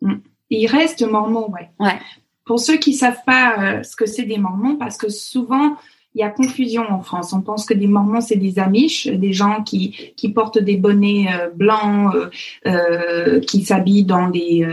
Mm. 0.00 0.14
Il 0.50 0.66
reste 0.66 1.02
mormon, 1.02 1.50
ouais. 1.50 1.70
Ouais. 1.78 1.98
Pour 2.44 2.60
ceux 2.60 2.76
qui 2.76 2.92
savent 2.92 3.22
pas 3.24 3.56
euh, 3.58 3.82
ce 3.82 3.96
que 3.96 4.06
c'est 4.06 4.24
des 4.24 4.38
mormons, 4.38 4.76
parce 4.76 4.96
que 4.96 5.08
souvent 5.08 5.76
il 6.14 6.20
y 6.20 6.24
a 6.24 6.28
confusion 6.28 6.82
en 6.90 7.00
France. 7.00 7.32
On 7.32 7.40
pense 7.40 7.64
que 7.64 7.72
des 7.72 7.86
Mormons, 7.86 8.20
c'est 8.20 8.36
des 8.36 8.58
Amish, 8.58 9.06
des 9.06 9.32
gens 9.32 9.62
qui, 9.62 10.12
qui 10.16 10.30
portent 10.30 10.58
des 10.58 10.76
bonnets 10.76 11.26
euh, 11.32 11.48
blancs, 11.54 12.14
euh, 12.14 12.28
euh, 12.66 13.40
qui 13.40 13.64
s'habillent 13.64 14.04
dans 14.04 14.28
des, 14.28 14.66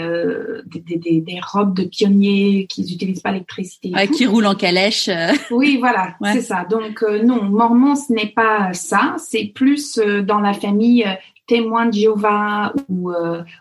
des, 0.65 0.97
des, 0.97 1.21
des, 1.21 1.39
robes 1.41 1.73
de 1.75 1.83
pionniers, 1.83 2.67
qui 2.69 2.81
n'utilisent 2.81 3.21
pas 3.21 3.31
l'électricité. 3.31 3.91
qui 4.13 4.25
roulent 4.25 4.47
en 4.47 4.55
calèche. 4.55 5.09
Oui, 5.51 5.77
voilà, 5.79 6.15
c'est 6.33 6.41
ça. 6.41 6.65
Donc 6.69 7.03
non, 7.23 7.43
Mormon, 7.43 7.95
ce 7.95 8.13
n'est 8.13 8.27
pas 8.27 8.71
ça. 8.73 9.15
C'est 9.17 9.45
plus 9.45 9.97
dans 9.97 10.39
la 10.39 10.53
famille 10.53 11.05
témoin 11.47 11.87
de 11.87 11.93
Jéhovah 11.93 12.73
ou 12.87 13.11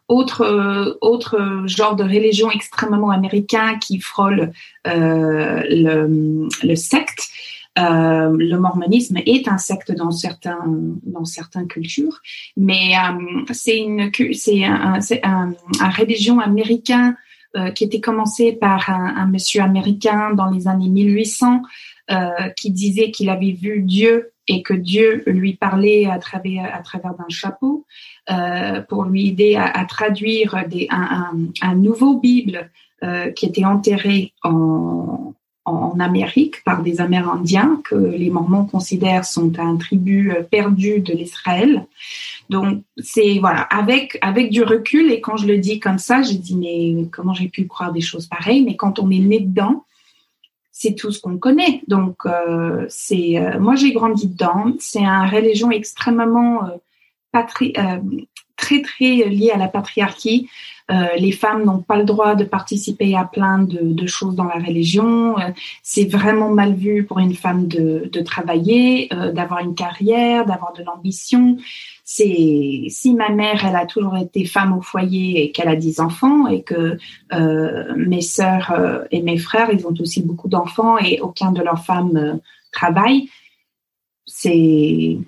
autre 0.08 0.98
autre 1.00 1.62
genre 1.66 1.96
de 1.96 2.04
religion 2.04 2.50
extrêmement 2.50 3.10
américain 3.10 3.78
qui 3.78 4.00
frôle 4.00 4.52
le, 4.84 6.48
le 6.62 6.76
secte. 6.76 7.28
Euh, 7.78 8.36
le 8.36 8.58
mormonisme 8.58 9.18
est 9.24 9.46
un 9.46 9.58
secte 9.58 9.92
dans 9.92 10.10
certains 10.10 10.64
dans 11.04 11.24
certaines 11.24 11.68
cultures, 11.68 12.20
mais 12.56 12.92
euh, 12.96 13.42
c'est 13.52 13.78
une 13.78 14.10
c'est 14.32 14.64
un, 14.64 14.98
un, 15.22 15.52
un, 15.80 15.90
religion 15.90 16.40
américain 16.40 17.14
euh, 17.56 17.70
qui 17.70 17.84
était 17.84 18.00
commencé 18.00 18.52
par 18.52 18.90
un, 18.90 19.16
un, 19.16 19.26
monsieur 19.26 19.62
américain 19.62 20.34
dans 20.34 20.50
les 20.50 20.66
années 20.66 20.88
1800 20.88 21.62
qui 22.56 22.70
disait 22.70 23.10
qu'il 23.10 23.28
avait 23.28 23.52
vu 23.52 23.82
Dieu 23.82 24.32
et 24.48 24.62
que 24.62 24.72
Dieu 24.72 25.22
lui 25.26 25.56
parlait 25.56 26.06
à 26.06 26.18
travers 26.18 26.74
à 26.74 26.80
travers 26.80 27.12
d'un 27.12 27.28
chapeau 27.28 27.84
pour 28.88 29.04
lui 29.04 29.28
aider 29.28 29.56
à, 29.56 29.66
à 29.66 29.84
traduire 29.84 30.64
des, 30.70 30.88
un, 30.90 31.32
un, 31.60 31.74
nouveau 31.74 32.18
Bible 32.18 32.70
qui 33.36 33.44
était 33.44 33.66
enterré 33.66 34.32
en, 34.42 35.34
en 35.68 36.00
Amérique 36.00 36.64
par 36.64 36.82
des 36.82 37.00
Amérindiens 37.00 37.80
que 37.84 37.94
les 37.94 38.30
Mormons 38.30 38.64
considèrent 38.64 39.24
sont 39.24 39.58
un 39.58 39.76
tribut 39.76 40.32
euh, 40.32 40.42
perdu 40.42 41.00
de 41.00 41.12
l'Israël. 41.12 41.86
Donc 42.50 42.82
c'est 42.96 43.38
voilà 43.38 43.60
avec 43.62 44.18
avec 44.22 44.50
du 44.50 44.62
recul 44.62 45.12
et 45.12 45.20
quand 45.20 45.36
je 45.36 45.46
le 45.46 45.58
dis 45.58 45.80
comme 45.80 45.98
ça, 45.98 46.22
j'ai 46.22 46.38
dit 46.38 46.56
mais 46.56 47.08
comment 47.10 47.34
j'ai 47.34 47.48
pu 47.48 47.66
croire 47.66 47.92
des 47.92 48.00
choses 48.00 48.26
pareilles? 48.26 48.62
Mais 48.62 48.76
quand 48.76 48.98
on 48.98 49.10
est 49.10 49.18
né 49.18 49.40
dedans, 49.40 49.84
c'est 50.72 50.94
tout 50.94 51.10
ce 51.12 51.20
qu'on 51.20 51.38
connaît. 51.38 51.82
Donc 51.88 52.16
euh, 52.26 52.86
c'est 52.88 53.38
euh, 53.38 53.60
moi 53.60 53.74
j'ai 53.76 53.92
grandi 53.92 54.26
dedans. 54.26 54.72
C'est 54.78 55.04
un 55.04 55.26
religion 55.26 55.70
extrêmement 55.70 56.62
très 57.32 58.82
très 58.82 59.28
lié 59.28 59.50
à 59.52 59.58
la 59.58 59.68
patriarchie. 59.68 60.48
Euh, 60.90 61.08
les 61.18 61.32
femmes 61.32 61.64
n'ont 61.64 61.82
pas 61.82 61.96
le 61.96 62.04
droit 62.04 62.34
de 62.34 62.44
participer 62.44 63.14
à 63.14 63.24
plein 63.24 63.58
de, 63.58 63.78
de 63.82 64.06
choses 64.06 64.34
dans 64.34 64.44
la 64.44 64.54
religion. 64.54 65.38
Euh, 65.38 65.50
c'est 65.82 66.06
vraiment 66.06 66.48
mal 66.48 66.74
vu 66.74 67.04
pour 67.04 67.18
une 67.18 67.34
femme 67.34 67.68
de, 67.68 68.08
de 68.10 68.20
travailler, 68.20 69.12
euh, 69.12 69.30
d'avoir 69.32 69.60
une 69.60 69.74
carrière, 69.74 70.46
d'avoir 70.46 70.72
de 70.72 70.82
l'ambition. 70.82 71.58
C'est 72.04 72.86
si 72.88 73.14
ma 73.14 73.28
mère, 73.28 73.66
elle 73.66 73.76
a 73.76 73.84
toujours 73.84 74.16
été 74.16 74.46
femme 74.46 74.72
au 74.72 74.80
foyer 74.80 75.44
et 75.44 75.52
qu'elle 75.52 75.68
a 75.68 75.76
dix 75.76 76.00
enfants 76.00 76.46
et 76.46 76.62
que 76.62 76.96
mes 77.96 78.22
sœurs 78.22 79.04
et 79.10 79.20
mes 79.20 79.36
frères, 79.36 79.68
ils 79.70 79.86
ont 79.86 79.92
aussi 80.00 80.22
beaucoup 80.22 80.48
d'enfants 80.48 80.96
et 80.96 81.20
aucun 81.20 81.52
de 81.52 81.62
leurs 81.62 81.84
femmes 81.84 82.40
travaille. 82.72 83.28
C'est 84.24 85.18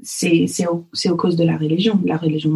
c'est 0.00 0.46
c'est 0.46 0.68
au, 0.68 0.86
au, 1.06 1.16
cause 1.16 1.34
de 1.34 1.42
la 1.42 1.56
religion, 1.56 2.00
la 2.04 2.16
religion. 2.16 2.54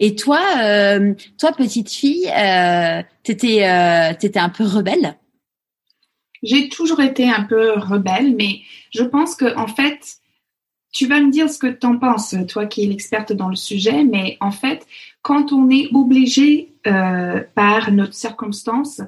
Et 0.00 0.14
toi, 0.14 0.40
euh, 0.62 1.14
toi 1.38 1.52
petite 1.52 1.90
fille, 1.90 2.28
euh, 2.28 3.02
t'étais 3.22 3.68
euh, 3.68 4.14
t'étais 4.18 4.38
un 4.38 4.48
peu 4.48 4.64
rebelle? 4.64 5.16
J'ai 6.42 6.68
toujours 6.68 7.00
été 7.00 7.28
un 7.28 7.42
peu 7.42 7.72
rebelle, 7.72 8.34
mais 8.36 8.60
je 8.92 9.02
pense 9.02 9.34
que 9.34 9.56
en 9.56 9.66
fait, 9.66 10.18
tu 10.92 11.06
vas 11.06 11.20
me 11.20 11.30
dire 11.30 11.50
ce 11.50 11.58
que 11.58 11.66
tu 11.66 11.86
en 11.86 11.98
penses, 11.98 12.34
toi 12.48 12.66
qui 12.66 12.84
es 12.84 12.86
l'experte 12.86 13.32
dans 13.32 13.48
le 13.48 13.56
sujet, 13.56 14.04
mais 14.04 14.36
en 14.40 14.50
fait, 14.50 14.86
quand 15.22 15.52
on 15.52 15.68
est 15.70 15.88
obligé 15.92 16.72
euh, 16.86 17.42
par 17.54 17.90
notre 17.92 18.14
circonstance 18.14 19.02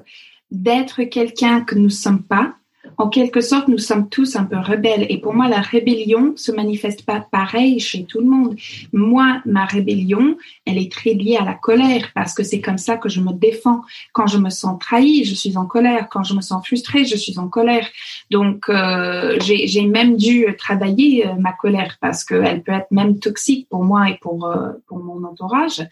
d'être 0.51 1.03
quelqu'un 1.03 1.61
que 1.61 1.75
nous 1.75 1.89
sommes 1.89 2.23
pas, 2.23 2.55
en 2.97 3.09
quelque 3.09 3.41
sorte, 3.41 3.67
nous 3.67 3.77
sommes 3.77 4.09
tous 4.09 4.35
un 4.35 4.45
peu 4.45 4.57
rebelles. 4.57 5.05
Et 5.09 5.19
pour 5.19 5.33
moi, 5.33 5.47
la 5.47 5.61
rébellion 5.61 6.33
se 6.35 6.51
manifeste 6.51 7.05
pas 7.05 7.19
pareil 7.19 7.79
chez 7.79 8.05
tout 8.05 8.19
le 8.19 8.27
monde. 8.27 8.55
Moi, 8.93 9.41
ma 9.45 9.65
rébellion, 9.65 10.37
elle 10.65 10.77
est 10.77 10.91
très 10.91 11.13
liée 11.13 11.37
à 11.37 11.45
la 11.45 11.53
colère 11.53 12.11
parce 12.13 12.33
que 12.33 12.43
c'est 12.43 12.61
comme 12.61 12.77
ça 12.77 12.97
que 12.97 13.09
je 13.09 13.21
me 13.21 13.33
défends. 13.33 13.81
Quand 14.13 14.27
je 14.27 14.37
me 14.37 14.49
sens 14.49 14.79
trahie, 14.79 15.23
je 15.23 15.33
suis 15.33 15.57
en 15.57 15.65
colère. 15.65 16.07
Quand 16.09 16.23
je 16.23 16.33
me 16.33 16.41
sens 16.41 16.65
frustrée, 16.65 17.05
je 17.05 17.15
suis 17.15 17.39
en 17.39 17.47
colère. 17.47 17.87
Donc, 18.29 18.69
euh, 18.69 19.37
j'ai 19.39 19.85
même 19.85 20.17
dû 20.17 20.45
travailler 20.57 21.27
euh, 21.27 21.33
ma 21.39 21.53
colère 21.53 21.97
parce 22.01 22.23
qu'elle 22.23 22.63
peut 22.63 22.73
être 22.73 22.91
même 22.91 23.19
toxique 23.19 23.67
pour 23.69 23.83
moi 23.83 24.09
et 24.09 24.17
pour, 24.21 24.45
euh, 24.45 24.71
pour 24.87 24.99
mon 24.99 25.23
entourage. 25.23 25.85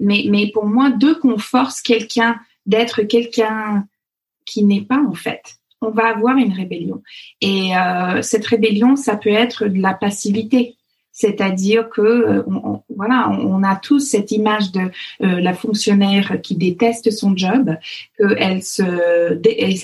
mais, 0.00 0.24
mais 0.28 0.50
pour 0.52 0.66
moi, 0.66 0.90
dès 0.90 1.14
qu'on 1.20 1.38
force 1.38 1.80
quelqu'un 1.80 2.36
d'être 2.66 3.02
quelqu'un 3.02 3.86
qui 4.44 4.64
n'est 4.64 4.82
pas 4.82 5.02
en 5.06 5.14
fait, 5.14 5.57
on 5.80 5.90
va 5.90 6.08
avoir 6.08 6.36
une 6.36 6.52
rébellion. 6.52 7.02
Et 7.40 7.76
euh, 7.76 8.22
cette 8.22 8.46
rébellion, 8.46 8.96
ça 8.96 9.16
peut 9.16 9.30
être 9.30 9.66
de 9.66 9.80
la 9.80 9.94
passivité. 9.94 10.76
C'est-à-dire 11.12 11.88
que 11.88 12.00
euh, 12.00 12.42
voilà, 12.94 13.28
on 13.30 13.62
a 13.64 13.74
tous 13.76 14.00
cette 14.00 14.30
image 14.30 14.70
de 14.70 14.90
euh, 15.22 15.40
la 15.40 15.52
fonctionnaire 15.52 16.40
qui 16.42 16.54
déteste 16.54 17.10
son 17.10 17.36
job, 17.36 17.76
qu'elle 18.18 18.62
se 18.62 19.40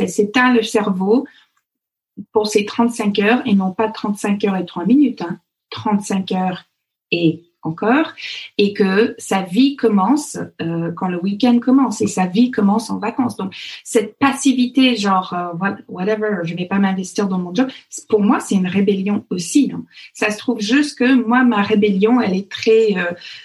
s'éteint 0.06 0.54
le 0.54 0.62
cerveau 0.62 1.26
pour 2.32 2.46
ses 2.46 2.64
35 2.64 3.18
heures 3.18 3.42
et 3.46 3.54
non 3.54 3.72
pas 3.72 3.88
35 3.88 4.44
heures 4.44 4.56
et 4.56 4.64
3 4.64 4.86
minutes, 4.86 5.22
hein, 5.22 5.38
35 5.70 6.32
heures 6.32 6.64
et 7.10 7.42
encore, 7.64 8.12
et 8.58 8.72
que 8.72 9.14
sa 9.18 9.42
vie 9.42 9.74
commence 9.76 10.38
euh, 10.60 10.92
quand 10.92 11.08
le 11.08 11.20
week-end 11.20 11.58
commence 11.58 12.00
et 12.00 12.06
sa 12.06 12.26
vie 12.26 12.50
commence 12.50 12.90
en 12.90 12.98
vacances. 12.98 13.36
Donc 13.36 13.54
cette 13.82 14.18
passivité, 14.18 14.96
genre 14.96 15.32
euh, 15.32 15.68
whatever, 15.88 16.40
je 16.44 16.54
vais 16.54 16.66
pas 16.66 16.78
m'investir 16.78 17.26
dans 17.26 17.38
mon 17.38 17.54
job, 17.54 17.68
pour 18.08 18.20
moi 18.20 18.38
c'est 18.40 18.54
une 18.54 18.66
rébellion 18.66 19.24
aussi. 19.30 19.72
Hein. 19.74 19.84
Ça 20.12 20.30
se 20.30 20.38
trouve 20.38 20.60
juste 20.60 20.98
que 20.98 21.14
moi 21.14 21.42
ma 21.44 21.62
rébellion, 21.62 22.20
elle 22.20 22.36
est 22.36 22.50
très 22.50 22.94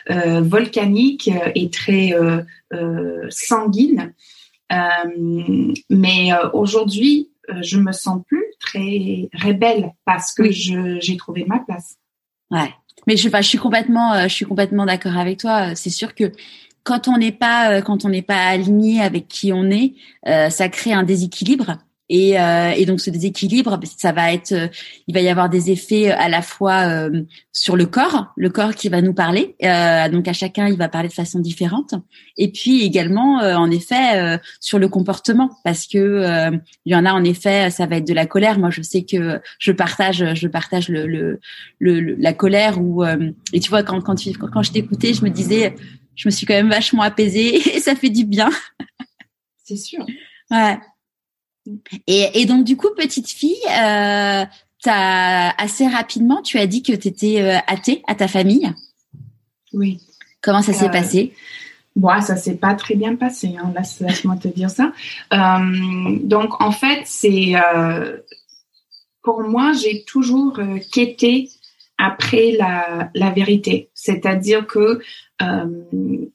euh, 0.10 0.42
volcanique 0.42 1.30
et 1.56 1.70
très 1.70 2.14
sanguine. 3.30 4.14
mais 5.90 6.30
aujourd'hui, 6.54 7.30
je 7.62 7.80
me 7.80 7.92
sens 7.92 8.22
plus 8.28 8.46
très 8.60 9.30
rebelle 9.34 9.94
parce 10.06 10.34
que 10.34 10.52
j'ai 10.52 11.18
trouvé 11.18 11.46
ma 11.46 11.60
place. 11.60 11.98
Ouais. 12.52 12.74
Mais 13.10 13.18
je, 13.18 13.28
je 13.28 13.42
suis 13.42 13.58
complètement, 13.58 14.14
euh, 14.14 14.28
je 14.28 14.36
suis 14.36 14.46
complètement 14.46 14.86
d'accord 14.86 15.18
avec 15.18 15.40
toi. 15.40 15.74
C'est 15.74 15.90
sûr 15.90 16.14
que 16.14 16.32
quand 16.84 17.08
on 17.08 17.18
n'est 17.18 17.32
pas, 17.32 17.72
euh, 17.72 17.82
quand 17.82 18.06
on 18.06 18.10
n'est 18.10 18.22
pas 18.22 18.46
aligné 18.46 19.02
avec 19.02 19.28
qui 19.28 19.52
on 19.52 19.72
est, 19.72 19.96
euh, 20.28 20.52
ça 20.52 20.70
crée 20.70 20.94
un 20.94 21.02
déséquilibre. 21.02 21.80
Et, 22.10 22.40
euh, 22.40 22.72
et, 22.72 22.86
donc 22.86 23.00
ce 23.00 23.12
déséquilibre, 23.12 23.78
ben, 23.78 23.88
ça 23.98 24.12
va 24.12 24.34
être, 24.34 24.52
euh, 24.52 24.68
il 25.08 25.14
va 25.14 25.22
y 25.22 25.30
avoir 25.30 25.48
des 25.48 25.70
effets 25.70 26.12
euh, 26.12 26.16
à 26.18 26.28
la 26.28 26.42
fois 26.42 27.10
sur 27.52 27.76
le 27.76 27.86
corps, 27.86 28.34
le 28.36 28.50
corps 28.50 28.74
qui 28.74 28.90
va 28.90 29.02
nous 29.02 29.14
parler. 29.14 29.56
donc 30.12 30.28
à 30.28 30.34
chacun, 30.34 30.68
il 30.68 30.78
va 30.78 30.90
parler 30.90 31.10
de 31.10 31.14
façon 31.14 31.40
différente. 31.40 31.94
Et 32.38 32.52
puis 32.52 32.84
également, 32.84 33.38
en 33.40 33.70
effet, 33.70 34.40
sur 34.60 34.80
le 34.80 34.88
comportement, 34.88 35.50
parce 35.64 35.86
que 35.86 36.52
il 36.86 36.92
y 36.92 36.96
en 36.96 37.06
a 37.06 37.14
en 37.14 37.24
effet, 37.24 37.70
ça 37.70 37.86
va 37.86 37.98
être 37.98 38.08
de 38.08 38.14
la 38.14 38.26
colère. 38.26 38.60
Moi, 38.60 38.70
je 38.70 38.82
sais 38.82 39.04
que 39.04 39.40
je 39.60 39.72
partage, 39.72 40.34
je 40.34 40.48
partage 40.48 40.90
le, 40.90 41.06
le, 41.06 41.40
le 41.80 42.16
la 42.16 42.34
colère 42.34 42.82
ou 42.82 43.04
et 43.54 43.60
tu 43.60 43.70
vois 43.70 43.84
quand 43.84 44.02
quand 44.02 44.16
tu, 44.16 44.32
quand 44.34 44.64
je 44.64 44.72
t'écoutais, 44.72 45.14
je 45.14 45.24
me 45.24 45.30
disais, 45.30 45.76
je 46.16 46.28
me 46.28 46.32
suis 46.32 46.46
quand 46.46 46.56
même 46.56 46.70
vachement 46.70 47.04
apaisée 47.04 47.56
et 47.76 47.80
ça 47.80 47.96
fait 47.96 48.10
du 48.10 48.26
bien. 48.26 48.50
C'est 49.64 49.78
sûr. 49.78 50.06
Ouais. 50.52 50.78
Et, 52.08 52.46
donc 52.46 52.64
du 52.64 52.78
coup, 52.78 52.90
petite 52.96 53.30
fille, 53.30 53.56
euh, 53.68 54.46
as, 54.86 55.54
assez 55.58 55.88
rapidement, 55.88 56.42
tu 56.42 56.58
as 56.58 56.68
dit 56.68 56.84
que 56.84 56.94
tu 56.94 57.08
étais 57.08 57.42
euh, 57.42 57.58
athée 57.68 58.04
à 58.08 58.16
ta 58.16 58.28
famille. 58.28 58.72
Oui. 59.74 60.00
Comment 60.42 60.62
ça 60.62 60.74
s'est 60.74 60.88
euh, 60.88 60.90
passé? 60.90 61.34
Bon, 61.96 62.10
ça 62.22 62.38
s'est 62.38 62.56
pas 62.56 62.76
très 62.76 62.96
bien 62.96 63.16
passé. 63.16 63.56
Hein. 63.60 63.74
Laisse-moi 64.02 64.38
te 64.38 64.48
dire 64.48 64.70
ça. 64.70 64.94
Euh, 65.34 66.18
donc 66.24 66.62
en 66.62 66.72
fait, 66.72 67.02
c'est 67.06 67.54
pour 69.22 69.42
moi, 69.42 69.74
j'ai 69.74 70.04
toujours 70.06 70.60
quêté 70.92 71.50
après 71.98 72.56
la, 72.58 73.10
la 73.14 73.32
vérité. 73.32 73.90
C'est-à-dire 73.94 74.66
que 74.66 75.02
euh, 75.42 75.66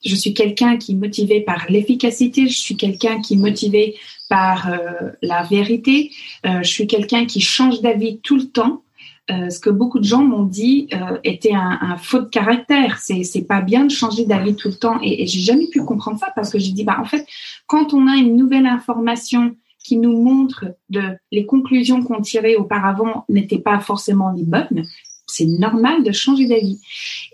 je 0.05 0.15
suis 0.15 0.35
quelqu'un 0.35 0.77
qui 0.77 0.93
est 0.93 0.97
motivé 0.97 1.41
par 1.41 1.67
l'efficacité, 1.69 2.49
je 2.49 2.59
suis 2.59 2.77
quelqu'un 2.77 3.21
qui 3.21 3.35
est 3.35 3.39
motivé 3.39 3.97
par 4.29 4.69
euh, 4.69 5.11
la 5.23 5.43
vérité, 5.43 6.11
euh, 6.47 6.63
je 6.63 6.69
suis 6.69 6.87
quelqu'un 6.87 7.27
qui 7.27 7.41
change 7.41 7.81
d'avis 7.83 8.19
tout 8.21 8.37
le 8.37 8.49
temps. 8.49 8.81
Ce 9.27 9.59
que 9.59 9.71
beaucoup 9.71 10.01
de 10.01 10.05
gens 10.05 10.23
m'ont 10.23 10.45
dit 10.45 10.91
était 11.23 11.55
un, 11.55 11.97
faux 11.97 12.19
de 12.19 12.27
caractère. 12.27 12.99
C'est 12.99 13.25
c'est 13.25 13.45
pas 13.45 13.63
bien 13.63 13.87
de 13.87 13.91
changer 13.91 14.27
d'avis 14.27 14.55
tout 14.55 14.69
le 14.69 14.75
temps. 14.75 14.99
Et, 15.03 15.27
j'ai 15.27 15.41
jamais 15.41 15.67
pu 15.69 15.83
comprendre 15.83 16.19
ça 16.19 16.31
parce 16.37 16.51
que 16.51 16.59
j'ai 16.59 16.73
dit 16.73 16.85
bah 16.85 16.99
en 17.01 17.07
fait 17.07 17.27
quand 17.67 17.95
on 17.95 18.07
a 18.07 18.17
une 18.17 18.37
nouvelle 18.37 18.67
information 18.67 19.57
qui 19.83 19.97
nous 19.97 20.23
montre 20.23 20.67
de 20.91 21.01
les 21.33 21.47
conclusions 21.47 22.03
qu'on 22.03 22.21
tirait 22.21 22.57
auparavant 22.57 23.25
n'étaient 23.31 23.59
pas 23.59 23.81
forcément 23.81 24.31
les 24.31 24.43
bonnes, 24.45 24.85
c'est 25.27 25.47
normal 25.47 26.05
de 26.05 26.13
changer 26.13 26.47
d'avis. 26.47 26.83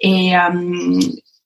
Et 0.00 0.30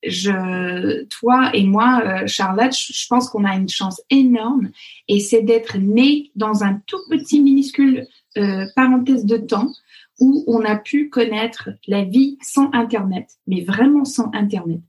je, 0.06 1.04
toi 1.04 1.50
et 1.54 1.64
moi, 1.64 2.02
euh, 2.04 2.26
Charlotte, 2.26 2.74
je 2.74 3.06
pense 3.08 3.28
qu'on 3.28 3.44
a 3.44 3.54
une 3.56 3.68
chance 3.68 4.00
énorme 4.10 4.70
et 5.08 5.20
c'est 5.20 5.42
d'être 5.42 5.78
né 5.78 6.30
dans 6.34 6.64
un 6.64 6.80
tout 6.86 7.00
petit 7.10 7.40
minuscule 7.40 8.06
euh, 8.36 8.66
parenthèse 8.74 9.24
de 9.24 9.36
temps 9.36 9.70
où 10.20 10.44
on 10.46 10.64
a 10.64 10.76
pu 10.76 11.08
connaître 11.08 11.70
la 11.86 12.04
vie 12.04 12.38
sans 12.40 12.70
Internet, 12.72 13.28
mais 13.46 13.62
vraiment 13.62 14.04
sans 14.04 14.30
Internet, 14.32 14.80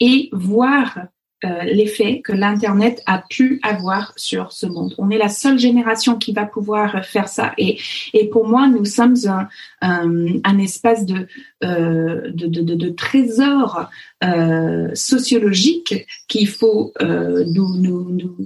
et 0.00 0.28
voir 0.32 0.98
euh, 1.44 1.62
l'effet 1.64 2.20
que 2.22 2.32
l'Internet 2.32 3.02
a 3.06 3.22
pu 3.28 3.60
avoir 3.62 4.12
sur 4.16 4.52
ce 4.52 4.66
monde. 4.66 4.94
On 4.98 5.10
est 5.10 5.18
la 5.18 5.28
seule 5.28 5.58
génération 5.58 6.16
qui 6.16 6.32
va 6.32 6.44
pouvoir 6.44 7.04
faire 7.04 7.28
ça. 7.28 7.52
Et, 7.56 7.78
et 8.12 8.28
pour 8.28 8.46
moi, 8.46 8.68
nous 8.68 8.84
sommes 8.84 9.16
un, 9.26 9.48
un, 9.80 10.58
espace 10.58 11.06
de, 11.06 11.26
euh, 11.64 12.30
de, 12.32 12.46
de, 12.46 12.74
de, 12.74 12.88
trésor 12.90 13.88
euh, 14.22 14.90
sociologique 14.94 16.06
qu'il 16.28 16.48
faut 16.48 16.92
euh, 17.00 17.44
nous, 17.46 17.76
nous, 17.76 18.10
nous, 18.10 18.36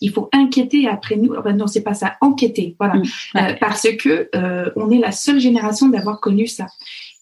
il 0.00 0.10
faut 0.10 0.28
inquiéter 0.32 0.88
après 0.88 1.16
nous. 1.16 1.34
non, 1.54 1.66
c'est 1.66 1.82
pas 1.82 1.94
ça, 1.94 2.16
enquêter. 2.20 2.76
Voilà, 2.78 2.94
mmh, 2.94 3.02
euh, 3.36 3.54
parce 3.60 3.88
que 3.96 4.28
euh, 4.34 4.70
on 4.76 4.90
est 4.90 4.98
la 4.98 5.12
seule 5.12 5.40
génération 5.40 5.88
d'avoir 5.88 6.20
connu 6.20 6.46
ça. 6.46 6.66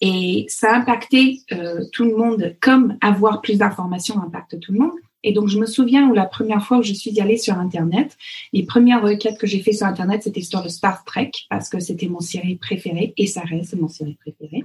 Et 0.01 0.45
ça 0.49 0.73
a 0.73 0.79
impacté 0.79 1.41
euh, 1.53 1.85
tout 1.93 2.05
le 2.05 2.17
monde, 2.17 2.57
comme 2.61 2.99
avoir 3.01 3.41
plus 3.41 3.59
d'informations 3.59 4.21
impacte 4.21 4.61
tout 4.61 4.73
le 4.73 4.81
monde. 4.81 4.93
Et 5.23 5.33
donc, 5.33 5.49
je 5.49 5.59
me 5.59 5.67
souviens 5.67 6.09
où 6.09 6.15
la 6.15 6.27
première 6.27 6.65
fois 6.65 6.79
où 6.79 6.83
je 6.83 6.93
suis 6.93 7.19
allée 7.21 7.37
sur 7.37 7.55
Internet, 7.59 8.17
les 8.53 8.63
premières 8.63 9.03
requêtes 9.03 9.39
que 9.39 9.47
j'ai 9.47 9.61
fait 9.61 9.73
sur 9.73 9.87
Internet, 9.87 10.23
c'était 10.23 10.43
sur 10.43 10.63
le 10.63 10.69
Star 10.69 11.05
Trek, 11.05 11.33
parce 11.51 11.69
que 11.69 11.81
c'était 11.81 12.07
mon 12.07 12.21
série 12.21 12.57
préférée, 12.57 13.13
et 13.17 13.27
ça 13.27 13.41
reste 13.41 13.75
mon 13.75 13.89
série 13.89 14.17
préférée. 14.21 14.65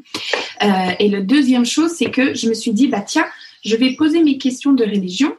Euh, 0.62 0.96
et 1.00 1.10
le 1.10 1.24
deuxième 1.24 1.66
chose, 1.66 1.92
c'est 1.92 2.12
que 2.12 2.36
je 2.36 2.48
me 2.48 2.54
suis 2.54 2.74
dit, 2.74 2.88
bah 2.88 3.02
tiens, 3.02 3.26
je 3.66 3.76
vais 3.76 3.96
poser 3.96 4.22
mes 4.24 4.38
questions 4.38 4.74
de 4.74 4.84
religion 4.84 5.36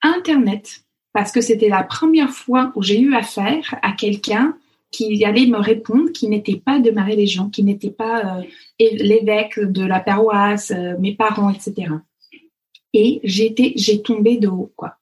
Internet, 0.00 0.84
parce 1.12 1.32
que 1.32 1.40
c'était 1.40 1.68
la 1.68 1.82
première 1.82 2.30
fois 2.30 2.72
où 2.74 2.82
j'ai 2.82 3.00
eu 3.00 3.14
affaire 3.14 3.74
à 3.82 3.92
quelqu'un 3.92 4.56
qui 4.90 5.24
allait 5.24 5.46
me 5.46 5.58
répondre, 5.58 6.10
qui 6.12 6.28
n'était 6.28 6.56
pas 6.56 6.78
de 6.78 6.90
ma 6.90 7.04
religion, 7.04 7.50
qui 7.50 7.62
n'était 7.62 7.90
pas 7.90 8.38
euh, 8.38 8.42
l'évêque 8.80 9.60
de 9.60 9.84
la 9.84 10.00
paroisse, 10.00 10.70
euh, 10.70 10.96
mes 10.98 11.14
parents, 11.14 11.50
etc 11.50 11.88
et 12.94 13.20
j'étais 13.24 13.72
j'ai 13.76 14.02
tombé 14.02 14.38
de 14.38 14.48
haut 14.48 14.72
quoi. 14.76 14.94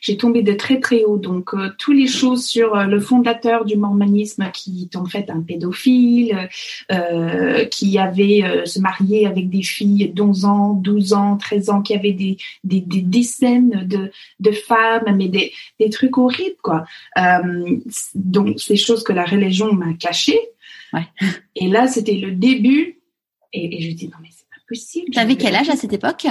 J'ai 0.00 0.16
tombé 0.16 0.42
de 0.42 0.52
très 0.52 0.80
très 0.80 1.04
haut. 1.04 1.18
Donc 1.18 1.54
euh, 1.54 1.70
toutes 1.78 1.96
les 1.96 2.06
choses 2.06 2.46
sur 2.46 2.74
euh, 2.74 2.84
le 2.84 3.00
fondateur 3.00 3.64
du 3.64 3.76
mormonisme 3.76 4.50
qui 4.52 4.88
est 4.90 4.96
en 4.96 5.04
fait 5.04 5.30
un 5.30 5.40
pédophile 5.40 6.48
euh, 6.92 7.64
qui 7.66 7.98
avait 7.98 8.44
euh, 8.44 8.64
se 8.64 8.80
marié 8.80 9.26
avec 9.26 9.50
des 9.50 9.62
filles 9.62 10.10
d'11 10.14 10.46
ans 10.46 10.72
12 10.74 11.12
ans 11.12 11.36
13 11.36 11.70
ans 11.70 11.82
qui 11.82 11.94
avait 11.94 12.12
des 12.12 12.36
des, 12.62 12.80
des 12.80 13.02
dizaines 13.02 13.86
de 13.86 14.10
de 14.40 14.50
femmes 14.50 15.14
mais 15.16 15.28
des 15.28 15.52
des 15.80 15.90
trucs 15.90 16.16
horribles 16.16 16.56
quoi. 16.62 16.84
Donc 18.14 18.60
ces 18.60 18.76
choses 18.76 19.02
que 19.02 19.12
la 19.12 19.24
religion 19.24 19.72
m'a 19.72 19.92
cachées. 19.94 20.40
Ouais. 20.92 21.06
et 21.56 21.68
là 21.68 21.88
c'était 21.88 22.14
le 22.14 22.32
début. 22.32 23.00
Et, 23.52 23.78
et 23.78 23.80
je 23.82 23.94
dis 23.94 24.06
non 24.08 24.16
mais 24.22 24.28
c'est 24.30 24.48
pas 24.48 24.62
possible. 24.68 25.10
Tu 25.12 25.18
avais 25.18 25.36
quel 25.36 25.54
âge 25.54 25.68
à 25.68 25.76
cette 25.76 25.92
époque? 25.92 26.26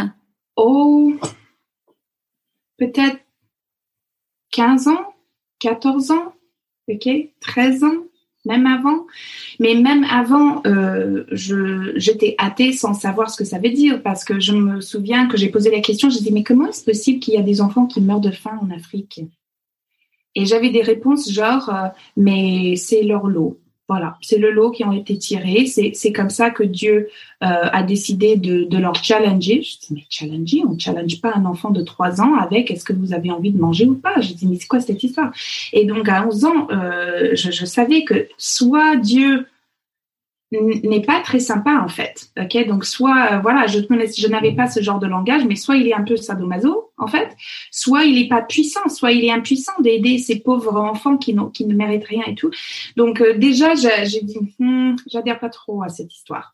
Oh, 0.55 1.13
peut-être 2.77 3.19
15 4.51 4.87
ans, 4.87 5.13
14 5.59 6.11
ans, 6.11 6.33
ok, 6.87 7.09
13 7.39 7.83
ans, 7.83 8.03
même 8.45 8.67
avant. 8.67 9.05
Mais 9.59 9.75
même 9.75 10.03
avant, 10.05 10.61
euh, 10.65 11.23
j'étais 11.31 12.35
athée 12.37 12.73
sans 12.73 12.93
savoir 12.93 13.29
ce 13.29 13.37
que 13.37 13.45
ça 13.45 13.59
veut 13.59 13.71
dire 13.71 14.01
parce 14.03 14.23
que 14.23 14.39
je 14.39 14.53
me 14.53 14.81
souviens 14.81 15.27
que 15.27 15.37
j'ai 15.37 15.49
posé 15.49 15.71
la 15.71 15.81
question, 15.81 16.09
j'ai 16.09 16.19
dit 16.19 16.31
mais 16.31 16.43
comment 16.43 16.67
est-ce 16.67 16.83
possible 16.83 17.19
qu'il 17.19 17.33
y 17.33 17.37
a 17.37 17.43
des 17.43 17.61
enfants 17.61 17.87
qui 17.87 18.01
meurent 18.01 18.19
de 18.19 18.31
faim 18.31 18.59
en 18.61 18.69
Afrique? 18.71 19.21
Et 20.35 20.45
j'avais 20.45 20.69
des 20.69 20.81
réponses 20.81 21.31
genre, 21.31 21.71
mais 22.17 22.75
c'est 22.75 23.03
leur 23.03 23.27
lot. 23.27 23.59
Voilà, 23.89 24.17
c'est 24.21 24.37
le 24.37 24.49
lot 24.49 24.71
qui 24.71 24.85
ont 24.85 24.93
été 24.93 25.17
tirés. 25.17 25.65
C'est 25.65 26.13
comme 26.13 26.29
ça 26.29 26.49
que 26.51 26.63
Dieu 26.63 27.09
euh, 27.43 27.47
a 27.71 27.83
décidé 27.83 28.37
de, 28.37 28.63
de, 28.63 28.77
leur 28.77 28.95
challenger. 28.95 29.61
Je 29.61 29.77
dis, 29.77 29.87
mais 29.91 30.05
challenger, 30.09 30.61
on 30.65 30.75
ne 30.75 30.79
challenge 30.79 31.19
pas 31.19 31.33
un 31.35 31.43
enfant 31.43 31.69
de 31.69 31.81
3 31.81 32.21
ans 32.21 32.35
avec 32.35 32.71
est-ce 32.71 32.85
que 32.85 32.93
vous 32.93 33.13
avez 33.13 33.29
envie 33.29 33.51
de 33.51 33.59
manger 33.59 33.85
ou 33.85 33.95
pas? 33.95 34.21
Je 34.21 34.33
dis, 34.33 34.47
mais 34.47 34.55
c'est 34.55 34.67
quoi 34.67 34.79
cette 34.79 35.03
histoire? 35.03 35.33
Et 35.73 35.83
donc, 35.83 36.07
à 36.07 36.25
11 36.25 36.45
ans, 36.45 36.67
euh, 36.71 37.31
je, 37.33 37.51
je, 37.51 37.65
savais 37.65 38.05
que 38.05 38.29
soit 38.37 38.95
Dieu 38.95 39.47
n'est 40.61 41.01
pas 41.01 41.21
très 41.21 41.39
sympa 41.39 41.81
en 41.83 41.87
fait. 41.87 42.29
Ok, 42.39 42.67
donc 42.67 42.85
soit 42.85 43.33
euh, 43.33 43.39
voilà, 43.39 43.67
je, 43.67 43.79
je 43.79 44.27
n'avais 44.27 44.53
pas 44.53 44.67
ce 44.67 44.81
genre 44.81 44.99
de 44.99 45.07
langage, 45.07 45.45
mais 45.45 45.55
soit 45.55 45.77
il 45.77 45.87
est 45.87 45.93
un 45.93 46.03
peu 46.03 46.15
sadomaso 46.15 46.91
en 46.97 47.07
fait, 47.07 47.35
soit 47.71 48.03
il 48.03 48.17
est 48.17 48.27
pas 48.27 48.41
puissant, 48.41 48.87
soit 48.89 49.11
il 49.11 49.25
est 49.25 49.31
impuissant 49.31 49.73
d'aider 49.79 50.17
ces 50.17 50.39
pauvres 50.39 50.77
enfants 50.79 51.17
qui, 51.17 51.35
qui 51.53 51.65
ne 51.65 51.75
méritent 51.75 52.05
rien 52.05 52.23
et 52.27 52.35
tout. 52.35 52.51
Donc 52.95 53.21
euh, 53.21 53.37
déjà, 53.37 53.75
j'ai 53.75 54.21
dit, 54.21 54.39
hmm, 54.59 54.95
j'adhère 55.11 55.39
pas 55.39 55.49
trop 55.49 55.83
à 55.83 55.89
cette 55.89 56.13
histoire. 56.13 56.53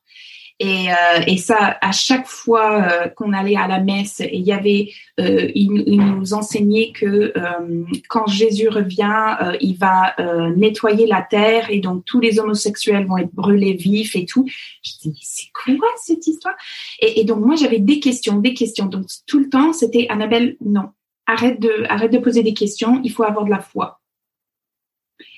Et, 0.62 0.92
euh, 0.92 1.22
et 1.26 1.38
ça, 1.38 1.78
à 1.80 1.94
chaque 1.94 2.28
fois 2.28 2.84
euh, 2.84 3.08
qu'on 3.08 3.32
allait 3.32 3.56
à 3.56 3.68
la 3.68 3.80
messe, 3.80 4.22
il 4.32 4.42
y 4.42 4.52
avait, 4.52 4.92
euh, 5.20 5.50
il, 5.56 5.72
nous 5.72 6.34
enseignait 6.34 6.92
que 6.92 7.32
euh, 7.38 7.86
quand 8.10 8.28
Jésus 8.28 8.68
revient, 8.68 9.38
euh, 9.42 9.56
il 9.62 9.78
va 9.78 10.16
nettoyer 10.58 11.08
la 11.08 11.22
terre 11.22 11.70
et 11.70 11.80
donc 11.80 12.04
tous 12.04 12.20
les 12.20 12.40
homosexuels 12.40 13.06
vont 13.06 13.18
être 13.18 13.34
brûlés 13.34 13.74
vifs 13.74 14.18
et 14.18 14.26
tout. 14.26 14.46
Je 14.84 14.92
dis 15.02 15.18
c'est 15.22 15.50
quoi 15.54 15.88
cette 16.04 16.28
histoire? 16.28 16.56
Et, 17.00 17.22
et, 17.22 17.24
donc 17.24 17.40
moi 17.40 17.56
j'avais 17.56 17.80
des 17.80 18.02
questions, 18.02 18.40
des 18.40 18.54
questions. 18.54 18.88
Donc 18.88 19.06
tout 19.28 19.40
le 19.40 19.50
temps 19.50 19.72
c'était 19.72 20.08
Annabelle, 20.10 20.58
non, 20.60 20.90
arrête 21.26 21.62
de, 21.62 21.86
arrête 21.88 22.12
de 22.12 22.20
poser 22.20 22.44
des 22.44 22.54
questions. 22.54 23.00
Il 23.06 23.12
faut 23.12 23.24
avoir 23.24 23.46
de 23.46 23.50
la 23.50 23.60
foi. 23.60 24.02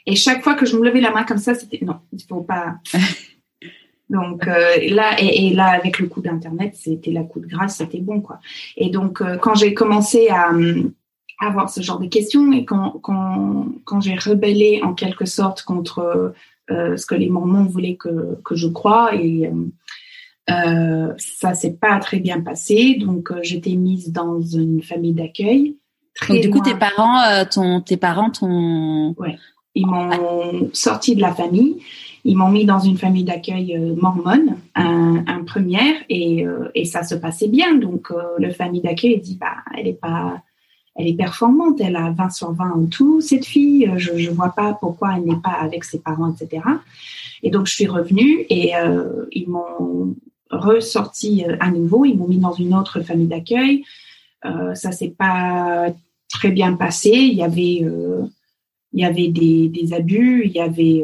Et 0.08 0.16
chaque 0.16 0.44
fois 0.44 0.56
que 0.56 0.66
je 0.66 0.76
me 0.78 0.84
levais 0.84 1.02
la 1.02 1.12
main 1.12 1.24
comme 1.24 1.38
ça, 1.38 1.54
c'était 1.54 1.80
non, 1.84 2.00
il 2.12 2.24
faut 2.28 2.42
pas. 2.42 2.76
Donc 4.12 4.46
euh, 4.46 4.76
là 4.90 5.16
et, 5.20 5.54
là 5.54 5.68
avec 5.68 6.00
le 6.00 6.08
coup 6.08 6.22
d'internet, 6.22 6.74
c'était 6.76 7.12
la 7.12 7.24
coup 7.24 7.40
de 7.40 7.48
grâce, 7.48 7.78
c'était 7.78 8.02
bon 8.02 8.20
quoi. 8.20 8.40
Et 8.76 8.90
donc 8.90 9.22
euh, 9.22 9.38
quand 9.38 9.56
j'ai 9.56 9.74
commencé 9.74 10.28
à, 10.28 10.52
avoir 11.40 11.70
ce 11.70 11.82
genre 11.82 11.98
de 11.98 12.08
questions 12.08 12.52
et 12.52 12.66
quand 12.66 13.00
quand, 13.02 13.68
quand 13.86 14.02
j'ai 14.02 14.16
rebellé 14.16 14.82
en 14.84 14.94
quelque 14.94 15.26
sorte 15.26 15.64
contre 15.64 16.34
euh, 16.70 16.98
ce 16.98 17.06
que 17.06 17.16
les 17.16 17.30
Mormons 17.30 17.64
voulaient 17.64 17.96
que 17.96 18.38
que 18.44 18.56
je 18.56 18.68
croie 18.68 19.16
et 19.16 19.50
ça 21.18 21.54
s'est 21.54 21.78
pas 21.80 21.98
très 22.00 22.20
bien 22.20 22.42
passé. 22.42 22.98
Donc 23.00 23.32
j'étais 23.42 23.76
mise 23.76 24.12
dans 24.12 24.42
une 24.42 24.84
famille 24.84 25.14
d'accueil. 25.14 25.78
Donc 26.28 26.42
du 26.42 26.50
coup 26.50 26.60
tes 26.60 26.76
parents, 26.76 27.46
ton 27.50 27.80
tes 27.80 27.96
parents 27.96 28.32
ouais, 29.18 29.38
ils 29.74 29.88
m'ont 29.88 30.70
sorti 30.74 31.16
de 31.16 31.22
la 31.22 31.34
famille 31.34 31.82
ils 32.24 32.38
m'ont 32.38 32.50
mis 32.50 32.66
dans 32.66 32.80
une 32.80 32.98
famille 32.98 33.24
d'accueil 33.24 33.76
euh, 33.76 33.96
mormone, 33.96 34.58
un, 34.76 35.24
un 35.28 35.44
première, 35.44 35.96
et, 36.10 36.46
euh, 36.46 36.70
et, 36.76 36.86
ça 36.86 37.04
se 37.04 37.16
passait 37.16 37.48
bien. 37.48 37.76
Donc, 37.76 38.12
euh, 38.12 38.22
le 38.38 38.52
famille 38.52 38.82
d'accueil 38.82 39.20
dit, 39.20 39.38
bah, 39.40 39.58
elle 39.76 39.88
est 39.88 40.00
pas, 40.00 40.42
elle 40.96 41.08
est 41.08 41.16
performante, 41.16 41.82
elle 41.82 41.96
a 41.96 42.12
20 42.12 42.30
sur 42.30 42.52
20 42.52 42.72
en 42.72 42.86
tout, 42.86 43.22
cette 43.22 43.46
fille. 43.46 43.92
Je 43.98 44.12
ne 44.12 44.30
vois 44.30 44.54
pas 44.56 44.74
pourquoi 44.74 45.16
elle 45.18 45.26
n'est 45.26 45.42
pas 45.42 45.58
avec 45.60 45.84
ses 45.84 46.00
parents, 46.00 46.34
etc. 46.34 46.64
Et 47.44 47.50
donc, 47.50 47.66
je 47.66 47.74
suis 47.74 47.88
revenue 47.88 48.46
et 48.50 48.74
ils 49.32 49.50
m'ont 49.50 50.16
ressorti 50.52 51.44
à 51.60 51.72
nouveau. 51.72 52.06
Ils 52.06 52.18
m'ont 52.18 52.28
mis 52.28 52.38
dans 52.38 52.52
une 52.52 52.76
autre 52.76 53.02
famille 53.02 53.28
d'accueil. 53.28 53.84
Euh, 54.46 54.76
ça 54.76 54.92
s'est 54.92 55.16
pas 55.18 55.88
très 56.30 56.52
bien 56.52 56.74
passé. 56.74 57.10
Il 57.10 57.34
y 57.34 57.44
avait, 57.44 57.86
il 58.94 59.00
y 59.00 59.06
avait 59.06 59.30
des, 59.30 59.70
des 59.70 59.94
abus, 59.94 60.44
il 60.46 60.52
y 60.52 60.60
avait 60.60 61.04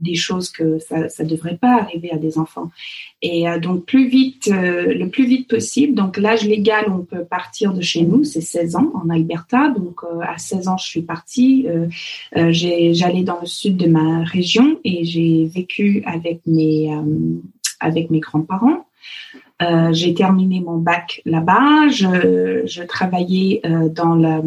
des 0.00 0.14
choses 0.14 0.50
que 0.50 0.78
ça 0.78 1.08
ça 1.08 1.24
devrait 1.24 1.56
pas 1.56 1.80
arriver 1.80 2.10
à 2.10 2.16
des 2.16 2.38
enfants. 2.38 2.70
Et 3.22 3.48
euh, 3.48 3.58
donc 3.58 3.84
plus 3.86 4.08
vite, 4.08 4.48
euh, 4.48 4.92
le 4.94 5.08
plus 5.08 5.26
vite 5.26 5.48
possible. 5.48 5.94
Donc 5.94 6.16
l'âge 6.16 6.44
légal, 6.44 6.86
on 6.88 7.00
peut 7.00 7.24
partir 7.24 7.72
de 7.72 7.80
chez 7.80 8.02
nous, 8.02 8.24
c'est 8.24 8.40
16 8.40 8.76
ans 8.76 8.92
en 8.94 9.08
Alberta. 9.08 9.70
Donc 9.70 10.02
euh, 10.04 10.20
à 10.22 10.38
16 10.38 10.68
ans, 10.68 10.76
je 10.76 10.86
suis 10.86 11.02
partie. 11.02 11.66
J'allais 12.34 13.22
dans 13.22 13.40
le 13.40 13.46
sud 13.46 13.76
de 13.76 13.88
ma 13.88 14.22
région 14.24 14.78
et 14.84 15.04
j'ai 15.04 15.44
vécu 15.44 16.02
avec 16.06 16.40
mes 16.46 16.90
avec 17.80 18.10
mes 18.10 18.20
grands-parents. 18.20 18.86
j'ai 19.92 20.14
terminé 20.14 20.60
mon 20.60 20.78
bac 20.78 21.22
là-bas. 21.24 21.88
Je, 21.88 22.62
je 22.66 22.82
travaillais 22.82 23.62
dans 23.90 24.14
la 24.14 24.38
euh, 24.38 24.42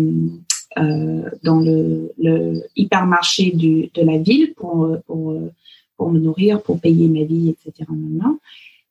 dans 0.76 1.60
le, 1.60 2.12
le, 2.18 2.64
hypermarché 2.76 3.52
du, 3.52 3.90
de 3.94 4.02
la 4.02 4.18
ville 4.18 4.54
pour, 4.56 4.98
pour, 5.08 5.36
pour, 5.98 6.12
me 6.12 6.20
nourrir, 6.20 6.62
pour 6.62 6.80
payer 6.80 7.08
ma 7.08 7.26
vie, 7.26 7.50
etc. 7.50 7.90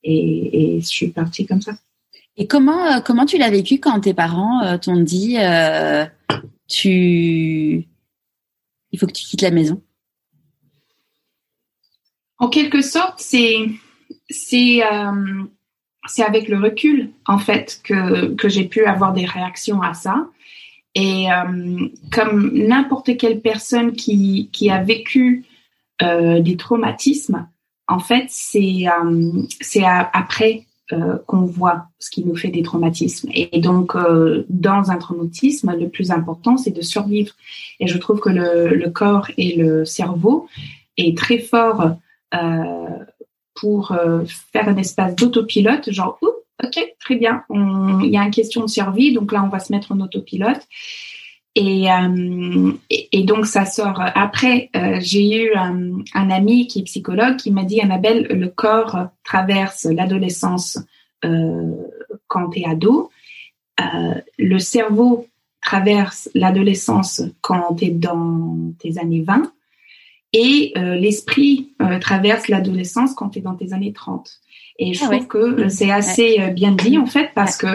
Et, 0.04 0.76
et 0.76 0.80
je 0.80 0.86
suis 0.86 1.08
partie 1.08 1.46
comme 1.46 1.62
ça. 1.62 1.72
Et 2.38 2.46
comment, 2.46 2.86
euh, 2.86 3.00
comment 3.00 3.26
tu 3.26 3.36
l'as 3.36 3.50
vécu 3.50 3.80
quand 3.80 4.00
tes 4.00 4.14
parents 4.14 4.62
euh, 4.62 4.78
t'ont 4.78 5.00
dit 5.00 5.36
euh, 5.38 6.06
tu 6.68 7.84
il 8.90 8.98
faut 8.98 9.06
que 9.06 9.12
tu 9.12 9.24
quittes 9.24 9.42
la 9.42 9.50
maison? 9.50 9.82
En 12.38 12.48
quelque 12.48 12.80
sorte, 12.80 13.18
c'est 13.18 13.56
c'est 14.30 14.84
euh, 14.84 15.42
c'est 16.06 16.22
avec 16.22 16.48
le 16.48 16.60
recul 16.60 17.10
en 17.26 17.38
fait 17.38 17.80
que 17.82 18.32
que 18.34 18.48
j'ai 18.48 18.64
pu 18.64 18.84
avoir 18.84 19.12
des 19.12 19.26
réactions 19.26 19.82
à 19.82 19.92
ça. 19.92 20.28
Et 20.98 21.30
euh, 21.30 21.86
comme 22.10 22.50
n'importe 22.52 23.16
quelle 23.16 23.40
personne 23.40 23.92
qui, 23.92 24.50
qui 24.52 24.68
a 24.68 24.82
vécu 24.82 25.44
euh, 26.02 26.40
des 26.40 26.56
traumatismes, 26.56 27.46
en 27.86 28.00
fait, 28.00 28.26
c'est 28.28 28.86
euh, 28.88 30.02
après 30.12 30.64
qu'on 31.26 31.44
voit 31.44 31.84
ce 31.98 32.08
qui 32.08 32.24
nous 32.24 32.34
fait 32.34 32.48
des 32.48 32.62
traumatismes. 32.62 33.28
Et 33.34 33.60
donc, 33.60 33.94
dans 34.48 34.90
un 34.90 34.96
traumatisme, 34.96 35.76
le 35.78 35.90
plus 35.90 36.10
important, 36.10 36.56
c'est 36.56 36.70
de 36.70 36.80
survivre. 36.80 37.34
Et 37.78 37.86
je 37.86 37.98
trouve 37.98 38.20
que 38.20 38.30
le, 38.30 38.74
le, 38.74 38.88
corps 38.88 39.30
et 39.36 39.54
le 39.54 39.84
cerveau 39.84 40.48
est 40.96 41.14
très 41.14 41.40
fort 41.40 41.94
pour 43.54 43.94
faire 44.50 44.68
un 44.70 44.76
espace 44.78 45.14
d'autopilote, 45.14 45.90
genre, 45.90 46.18
oups, 46.22 46.38
OK, 46.64 46.94
très 47.00 47.16
bien. 47.16 47.44
il 47.50 48.10
y 48.10 48.16
a 48.16 48.24
une 48.24 48.30
question 48.30 48.62
de 48.62 48.68
survie, 48.68 49.12
donc 49.12 49.32
là, 49.32 49.44
on 49.44 49.48
va 49.48 49.60
se 49.60 49.72
mettre 49.72 49.92
en 49.92 50.00
autopilote. 50.00 50.60
Et, 51.54 51.90
euh, 51.90 52.72
donc, 53.24 53.46
ça 53.46 53.64
sort. 53.64 54.00
Après, 54.14 54.70
euh, 54.76 54.98
j'ai 55.00 55.44
eu 55.44 55.54
un, 55.54 56.02
un, 56.14 56.30
ami 56.30 56.66
qui 56.66 56.80
est 56.80 56.84
psychologue 56.84 57.36
qui 57.36 57.50
m'a 57.50 57.64
dit, 57.64 57.80
Annabelle, 57.80 58.26
le 58.30 58.48
corps 58.48 59.08
traverse 59.24 59.84
l'adolescence 59.84 60.78
euh, 61.24 61.72
quand 62.28 62.50
tu 62.50 62.60
es 62.60 62.66
ado. 62.66 63.10
Euh, 63.80 64.14
le 64.38 64.58
cerveau 64.58 65.26
traverse 65.62 66.28
l'adolescence 66.34 67.22
quand 67.40 67.74
tu 67.74 67.86
es 67.86 67.90
dans 67.90 68.72
tes 68.78 68.98
années 68.98 69.22
20. 69.22 69.52
Et 70.34 70.72
euh, 70.76 70.94
l'esprit 70.94 71.72
traverse 72.00 72.48
l'adolescence 72.48 73.14
quand 73.14 73.30
tu 73.30 73.38
es 73.38 73.42
dans 73.42 73.54
tes 73.54 73.72
années 73.72 73.92
30. 73.92 74.30
Et 74.80 74.94
je 74.94 75.04
ah 75.04 75.08
trouve 75.08 75.26
que 75.26 75.38
euh, 75.38 75.68
c'est 75.68 75.90
assez 75.90 76.36
euh, 76.40 76.50
bien 76.50 76.70
dit 76.70 76.98
en 76.98 77.06
fait 77.06 77.30
parce 77.34 77.56
que 77.56 77.66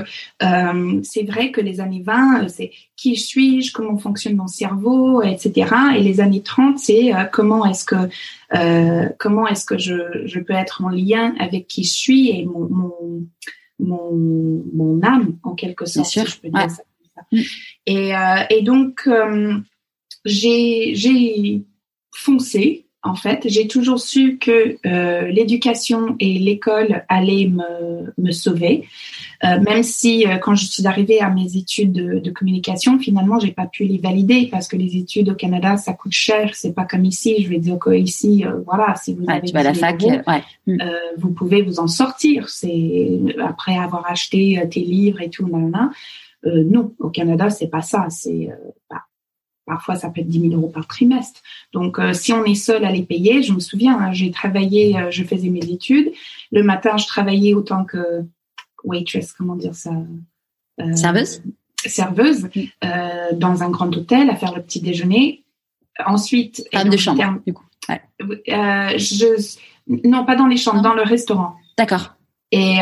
euh, 0.41 1.01
c'est 1.03 1.23
vrai 1.23 1.51
que 1.51 1.59
les 1.59 1.81
années 1.81 2.01
20, 2.01 2.47
c'est 2.47 2.71
qui 2.95 3.17
suis-je, 3.17 3.73
comment 3.73 3.97
fonctionne 3.97 4.37
mon 4.37 4.47
cerveau, 4.47 5.21
etc. 5.21 5.69
Et 5.97 6.01
les 6.01 6.21
années 6.21 6.41
30, 6.41 6.79
c'est 6.79 7.11
comment 7.33 7.65
est-ce 7.65 7.83
que 7.83 8.09
euh, 8.55 9.09
comment 9.19 9.45
est-ce 9.47 9.65
que 9.65 9.77
je, 9.77 10.25
je 10.25 10.39
peux 10.39 10.53
être 10.53 10.81
en 10.83 10.89
lien 10.89 11.35
avec 11.39 11.67
qui 11.67 11.83
je 11.83 11.93
suis 11.93 12.29
et 12.29 12.45
mon 12.45 12.69
mon, 12.69 13.27
mon, 13.79 14.63
mon 14.73 15.03
âme 15.03 15.37
en 15.43 15.55
quelque 15.55 15.85
sorte. 15.85 16.07
Sûr. 16.07 16.25
je 16.25 16.39
peux 16.39 16.49
dire 16.49 16.69
ça. 16.69 16.83
Mm. 17.33 17.41
Et, 17.87 18.11
et 18.49 18.61
donc 18.61 19.09
j'ai 20.23 20.95
j'ai 20.95 21.63
foncé 22.15 22.82
en 23.03 23.15
fait. 23.15 23.43
J'ai 23.45 23.67
toujours 23.67 23.99
su 23.99 24.37
que 24.37 24.77
euh, 24.85 25.27
l'éducation 25.27 26.15
et 26.19 26.39
l'école 26.39 27.03
allaient 27.09 27.49
me, 27.49 28.13
me 28.17 28.31
sauver, 28.31 28.87
euh, 29.43 29.59
même 29.59 29.83
si 29.83 30.25
euh, 30.25 30.37
quand 30.37 30.55
je 30.55 30.65
suis 30.65 30.87
arrivée 30.87 31.19
à 31.19 31.29
mes 31.29 31.57
études 31.57 31.91
de, 31.91 32.19
de 32.19 32.31
communication, 32.31 32.97
finalement, 32.97 33.39
j'ai 33.39 33.51
pas 33.51 33.65
pu 33.67 33.83
les 33.83 33.97
valider 33.97 34.47
parce 34.49 34.69
que 34.69 34.77
les 34.77 34.95
études 34.95 35.29
au 35.29 35.35
Canada, 35.35 35.75
ça 35.75 35.93
coûte 35.93 36.13
cher. 36.13 36.51
C'est 36.53 36.73
pas 36.73 36.85
comme 36.85 37.03
ici. 37.03 37.43
Je 37.43 37.49
vais 37.49 37.59
dire 37.59 37.77
que 37.77 37.93
ici, 37.93 38.45
euh, 38.45 38.61
voilà, 38.65 38.95
si 38.95 39.13
vous 39.13 39.25
avez 39.27 39.47
tu 39.47 39.53
vas 39.53 39.63
la 39.63 39.73
fac, 39.73 40.01
ouais. 40.01 40.43
Mm. 40.65 40.77
vous 41.17 41.31
pouvez 41.31 41.61
vous 41.61 41.79
en 41.79 41.87
sortir. 41.87 42.47
C'est 42.47 43.19
après 43.43 43.75
avoir 43.77 44.09
acheté 44.09 44.61
tes 44.71 44.79
livres 44.79 45.21
et 45.21 45.29
tout, 45.29 45.47
nanana. 45.47 45.91
non, 46.45 46.93
au 46.99 47.09
Canada, 47.09 47.49
c'est 47.49 47.67
pas 47.67 47.81
ça. 47.81 48.07
C'est 48.09 48.49
bah, 48.89 49.03
Parfois, 49.65 49.95
ça 49.95 50.09
peut 50.09 50.21
être 50.21 50.27
10 50.27 50.49
000 50.49 50.53
euros 50.55 50.67
par 50.67 50.87
trimestre. 50.87 51.41
Donc, 51.71 51.97
euh, 51.97 52.13
si 52.13 52.33
on 52.33 52.43
est 52.43 52.55
seul 52.55 52.83
à 52.83 52.91
les 52.91 53.03
payer, 53.03 53.43
je 53.43 53.53
me 53.53 53.59
souviens, 53.59 53.97
hein, 53.97 54.11
j'ai 54.11 54.29
travaillé, 54.29 54.97
euh, 54.97 55.09
je 55.09 55.23
faisais 55.23 55.49
mes 55.49 55.63
études. 55.71 56.11
Le 56.51 56.63
matin, 56.63 56.97
je 56.97 57.07
travaillais 57.07 57.53
autant 57.53 57.85
que 57.85 58.23
waitress, 58.83 59.31
comment 59.31 59.55
dire 59.55 59.73
ça 59.73 59.91
euh, 60.81 60.95
Serveuse? 60.95 61.41
Serveuse, 61.85 62.49
mm. 62.55 63.37
dans 63.37 63.63
un 63.63 63.69
grand 63.69 63.95
hôtel 63.95 64.29
à 64.29 64.35
faire 64.35 64.53
le 64.53 64.61
petit 64.61 64.81
déjeuner. 64.81 65.43
ensuite. 66.05 66.67
Femme 66.73 66.89
de 66.89 66.97
chambre, 66.97 67.39
du 67.45 67.53
coup. 67.53 67.65
je, 67.89 69.57
non, 69.87 70.25
pas 70.25 70.35
dans 70.35 70.47
les 70.47 70.57
chambres, 70.57 70.81
dans 70.81 70.93
le 70.93 71.03
restaurant. 71.03 71.55
D'accord. 71.77 72.12
Et 72.55 72.77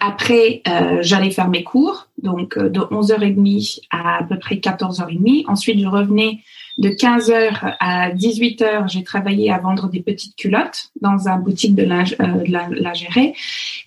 après, 0.00 0.62
j'allais 1.00 1.30
faire 1.30 1.48
mes 1.48 1.62
cours, 1.62 2.08
donc 2.20 2.58
de 2.58 2.80
11h30 2.80 3.82
à 3.92 4.16
à 4.16 4.24
peu 4.24 4.36
près 4.36 4.56
14h30. 4.56 5.44
Ensuite, 5.46 5.78
je 5.78 5.86
revenais 5.86 6.40
de 6.78 6.90
15h 6.90 7.76
à 7.80 8.10
18h, 8.10 8.88
j'ai 8.88 9.02
travaillé 9.02 9.50
à 9.50 9.58
vendre 9.58 9.88
des 9.88 10.02
petites 10.02 10.36
culottes 10.36 10.90
dans 11.00 11.28
un 11.28 11.38
boutique 11.38 11.74
de, 11.74 11.84
linge, 11.84 12.16
euh, 12.20 12.44
lingerie. 12.46 13.32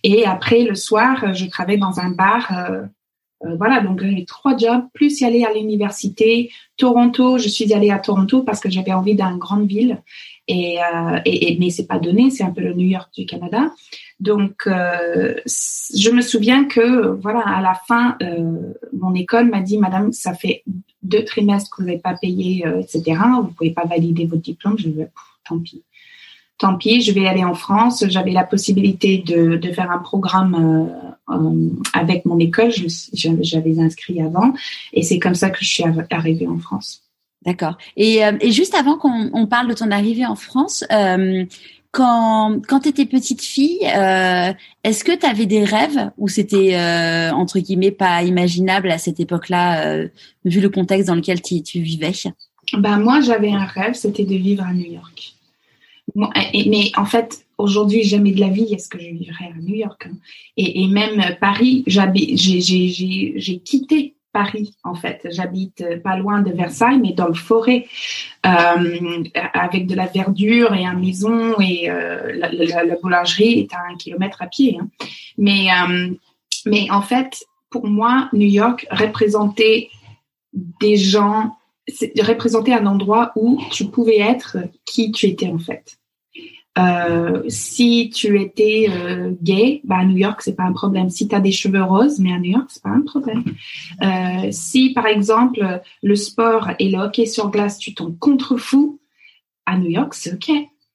Et 0.04 0.26
après, 0.26 0.64
le 0.64 0.76
soir, 0.76 1.34
je 1.34 1.46
travaillais 1.46 1.78
dans 1.78 2.00
un 2.00 2.10
bar. 2.10 2.52
Euh, 2.52 2.82
euh, 3.46 3.56
voilà, 3.58 3.80
donc 3.82 4.02
j'avais 4.02 4.26
trois 4.26 4.58
jobs, 4.58 4.84
plus 4.94 5.22
y 5.22 5.26
aller 5.26 5.46
à 5.46 5.54
l'université. 5.54 6.52
Toronto, 6.78 7.38
je 7.38 7.48
suis 7.48 7.72
allée 7.74 7.92
à 7.92 8.00
Toronto 8.00 8.44
parce 8.44 8.60
que 8.60 8.70
j'avais 8.70 8.94
envie 8.94 9.16
d'une 9.16 9.38
grande 9.38 9.68
ville. 9.68 10.02
Et, 10.48 10.80
euh, 10.80 11.20
et, 11.26 11.52
et, 11.52 11.60
mais 11.60 11.70
c'est 11.70 11.86
pas 11.86 12.00
donné, 12.00 12.32
c'est 12.32 12.44
un 12.44 12.52
peu 12.52 12.62
le 12.62 12.74
New 12.74 12.88
York 12.88 13.14
du 13.16 13.26
Canada. 13.28 13.72
Donc, 14.20 14.68
euh, 14.68 15.36
je 15.46 16.10
me 16.10 16.22
souviens 16.22 16.66
que 16.66 17.08
voilà, 17.22 17.40
à 17.40 17.62
la 17.62 17.74
fin, 17.88 18.18
euh, 18.22 18.74
mon 18.94 19.14
école 19.14 19.50
m'a 19.50 19.62
dit, 19.62 19.78
Madame, 19.78 20.12
ça 20.12 20.34
fait 20.34 20.64
deux 21.04 21.24
trimestres 21.24 21.70
que 21.70 21.82
vous 21.82 21.88
n'avez 21.88 22.00
pas 22.00 22.16
payé, 22.16 22.68
euh, 22.68 22.82
etc. 22.82 23.18
Vous 23.42 23.48
pouvez 23.48 23.72
pas 23.72 23.86
valider 23.86 24.26
votre 24.26 24.42
diplôme. 24.42 24.78
Je 24.78 24.90
vais, 24.90 25.10
tant 25.48 25.60
pis, 25.60 25.84
tant 26.58 26.76
pis. 26.76 27.02
Je 27.02 27.14
vais 27.14 27.28
aller 27.28 27.46
en 27.46 27.54
France. 27.54 28.04
J'avais 28.10 28.32
la 28.32 28.44
possibilité 28.44 29.20
de, 29.20 29.72
faire 29.72 29.90
un 29.90 30.00
programme 30.00 30.92
avec 31.94 32.26
mon 32.26 32.40
école. 32.40 32.72
J'avais 33.14 33.80
inscrit 33.80 34.22
avant, 34.22 34.54
et 34.92 35.04
c'est 35.04 35.20
comme 35.20 35.36
ça 35.36 35.50
que 35.50 35.60
je 35.62 35.70
suis 35.70 35.84
arrivée 36.10 36.48
en 36.48 36.60
France. 36.60 37.04
D'accord. 37.46 37.78
Et, 37.96 38.22
juste 38.52 38.76
avant 38.76 38.98
qu'on 38.98 39.48
parle 39.48 39.70
de 39.70 39.74
ton 39.74 39.92
arrivée 39.92 40.26
en 40.26 40.36
France, 40.36 40.84
quand, 41.91 42.60
quand 42.67 42.82
tu 42.82 42.89
étais 42.89 43.06
petite 43.06 43.41
fille, 43.41 43.80
euh, 43.84 44.54
est-ce 44.84 45.04
que 45.04 45.17
tu 45.17 45.25
avais 45.25 45.45
des 45.45 45.63
rêves 45.63 46.12
ou 46.17 46.28
c'était, 46.28 46.75
euh, 46.75 47.32
entre 47.32 47.60
guillemets, 47.60 47.91
pas 47.91 48.21
imaginable 48.23 48.91
à 48.91 48.97
cette 48.97 49.19
époque-là, 49.19 49.88
euh, 49.88 50.08
vu 50.45 50.62
le 50.62 50.69
contexte 50.69 51.08
dans 51.08 51.15
lequel 51.15 51.41
tu, 51.41 51.63
tu 51.63 51.80
vivais? 51.80 52.12
Ben, 52.78 52.99
Moi, 52.99 53.21
j'avais 53.21 53.52
un 53.52 53.65
rêve, 53.65 53.95
c'était 53.95 54.25
de 54.25 54.36
vivre 54.36 54.63
à 54.63 54.73
New 54.73 54.91
York. 54.91 55.34
mais 56.15 56.91
en 56.95 57.06
fait, 57.06 57.45
aujourd'hui, 57.58 58.04
jamais 58.04 58.34
de 58.34 58.39
la 58.39 58.49
vie 58.49 58.71
est-ce 58.71 58.88
que 58.88 58.99
je 58.99 59.10
vivrais 59.10 59.45
à 59.45 59.60
New 59.60 59.75
York. 59.75 60.06
Hein? 60.06 60.17
Et, 60.58 60.84
et, 60.84 60.88
même 60.88 61.38
Paris, 61.41 61.84
j'ai 61.88 63.60
quitté 63.60 64.13
Paris, 64.32 64.76
en 64.84 64.96
fait. 64.96 65.28
J'habite 65.32 66.02
pas 66.04 66.18
loin 66.18 66.42
de 66.42 66.52
Versailles, 66.52 67.00
mais 67.00 67.13
dans 67.13 67.28
le 67.28 67.34
forêt, 67.34 67.88
euh, 68.46 69.24
avec 69.54 69.88
de 69.88 69.96
la 69.96 70.06
verdure 70.06 70.74
et 70.74 70.86
une 70.86 71.00
maison 71.00 71.60
et 71.60 71.89
euh, 71.89 72.34
la, 72.34 72.96
boulangerie 73.02 73.60
est 73.60 73.74
à 73.74 73.80
un 73.89 73.96
kilomètre 73.96 74.42
à 74.42 74.48
pied. 74.48 74.78
Hein. 74.80 74.88
Mais, 75.38 75.68
euh, 75.72 76.12
mais 76.65 76.89
en 76.92 77.02
fait, 77.02 77.44
pour 77.70 77.88
moi, 77.88 78.30
New 78.34 78.48
York 78.48 78.88
représentait 78.92 79.89
des 80.54 80.98
gens, 80.98 81.56
représentait 82.22 82.74
un 82.74 82.86
endroit 82.86 83.32
où 83.36 83.62
tu 83.72 83.86
pouvais 83.86 84.20
être 84.20 84.58
qui 84.86 85.12
tu 85.12 85.28
étais 85.28 85.48
en 85.48 85.60
fait. 85.60 85.99
Euh, 86.78 87.44
si 87.48 88.12
tu 88.14 88.40
étais 88.40 88.88
euh, 88.90 89.34
gay, 89.42 89.82
bah 89.84 89.98
à 89.98 90.06
New 90.06 90.18
York 90.18 90.42
c'est 90.42 90.56
pas 90.56 90.64
un 90.64 90.72
problème. 90.72 91.10
Si 91.10 91.28
tu 91.28 91.36
as 91.36 91.40
des 91.40 91.52
cheveux 91.52 91.84
roses, 91.84 92.20
mais 92.20 92.32
à 92.32 92.40
New 92.40 92.52
York 92.52 92.68
c'est 92.70 92.84
pas 92.84 92.90
un 92.90 93.02
problème. 93.02 93.44
Euh, 94.02 94.50
si 94.52 94.94
par 94.94 95.08
exemple 95.08 95.82
le 96.04 96.16
sport 96.16 96.70
et 96.80 96.90
le 96.90 97.00
hockey 97.00 97.26
sur 97.26 97.50
glace 97.50 97.80
tu 97.80 97.94
t'en 97.94 98.12
contrefous, 98.12 99.00
à 99.66 99.78
New 99.78 99.90
York 99.90 100.14
c'est 100.14 100.34
ok. 100.34 100.52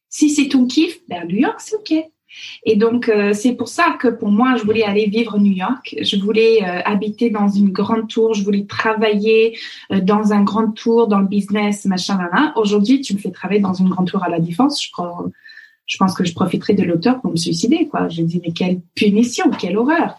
Si 0.08 0.30
c'est 0.30 0.48
ton 0.48 0.66
kiff, 0.66 1.00
bah 1.08 1.16
à 1.22 1.24
New 1.24 1.36
York 1.36 1.56
c'est 1.58 1.76
ok. 1.76 2.04
Et 2.64 2.76
donc 2.76 3.12
c'est 3.32 3.52
pour 3.52 3.68
ça 3.68 3.96
que 4.00 4.08
pour 4.08 4.28
moi 4.28 4.56
je 4.56 4.64
voulais 4.64 4.82
aller 4.82 5.06
vivre 5.06 5.38
New 5.38 5.52
York. 5.52 5.94
Je 6.00 6.16
voulais 6.16 6.62
habiter 6.62 7.30
dans 7.30 7.46
une 7.46 7.70
grande 7.70 8.08
tour. 8.08 8.34
Je 8.34 8.42
voulais 8.42 8.64
travailler 8.64 9.56
dans 9.90 10.32
un 10.32 10.42
grand 10.42 10.72
tour 10.72 11.06
dans 11.06 11.20
le 11.20 11.28
business 11.28 11.84
machin 11.84 12.18
là. 12.32 12.52
Aujourd'hui 12.56 13.00
tu 13.02 13.14
me 13.14 13.20
fais 13.20 13.30
travailler 13.30 13.60
dans 13.60 13.74
une 13.74 13.88
grande 13.88 14.08
tour 14.08 14.24
à 14.24 14.28
la 14.28 14.40
défense. 14.40 14.82
Je 14.84 14.90
crois 14.90 15.26
je 15.86 15.96
pense 15.98 16.14
que 16.14 16.24
je 16.24 16.32
profiterai 16.32 16.74
de 16.74 16.82
l'auteur 16.82 17.20
pour 17.20 17.30
me 17.30 17.36
suicider, 17.36 17.88
quoi. 17.88 18.08
Je 18.08 18.22
dis, 18.22 18.40
mais 18.44 18.52
quelle 18.52 18.80
punition, 18.94 19.50
quelle 19.50 19.76
horreur. 19.76 20.16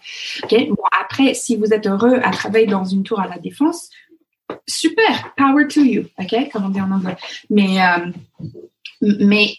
Bon, 0.50 0.76
après, 1.00 1.34
si 1.34 1.56
vous 1.56 1.72
êtes 1.72 1.86
heureux 1.86 2.20
à 2.22 2.30
travailler 2.30 2.66
dans 2.66 2.84
une 2.84 3.02
tour 3.02 3.20
à 3.20 3.26
la 3.26 3.38
défense, 3.38 3.90
super, 4.66 5.34
power 5.36 5.66
to 5.66 5.80
you, 5.80 6.04
ok, 6.18 6.50
comme 6.52 6.64
on 6.64 6.80
en 6.80 6.90
anglais. 6.92 7.16
Mais, 7.50 7.82
euh, 7.82 8.10
mais 9.18 9.56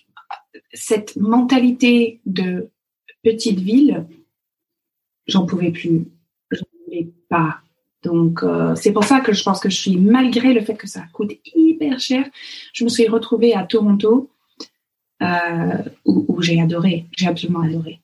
cette 0.73 1.15
mentalité 1.17 2.21
de 2.25 2.69
petite 3.23 3.59
ville, 3.59 4.05
j'en 5.27 5.45
pouvais 5.45 5.71
plus, 5.71 6.07
j'en 6.51 6.65
voulais 6.85 7.09
pas. 7.29 7.59
Donc, 8.03 8.43
euh, 8.43 8.75
c'est 8.75 8.93
pour 8.93 9.03
ça 9.03 9.19
que 9.19 9.33
je 9.33 9.43
pense 9.43 9.59
que 9.59 9.69
je 9.69 9.75
suis, 9.75 9.97
malgré 9.97 10.53
le 10.53 10.61
fait 10.61 10.75
que 10.75 10.87
ça 10.87 11.03
coûte 11.11 11.33
hyper 11.53 11.99
cher, 11.99 12.25
je 12.71 12.85
me 12.85 12.89
suis 12.89 13.07
retrouvée 13.07 13.53
à 13.53 13.63
Toronto 13.63 14.29
où, 16.05 16.25
où 16.27 16.41
j'ai 16.41 16.61
adoré, 16.61 17.05
j'ai 17.11 17.27
absolument 17.27 17.61
adoré. 17.61 17.99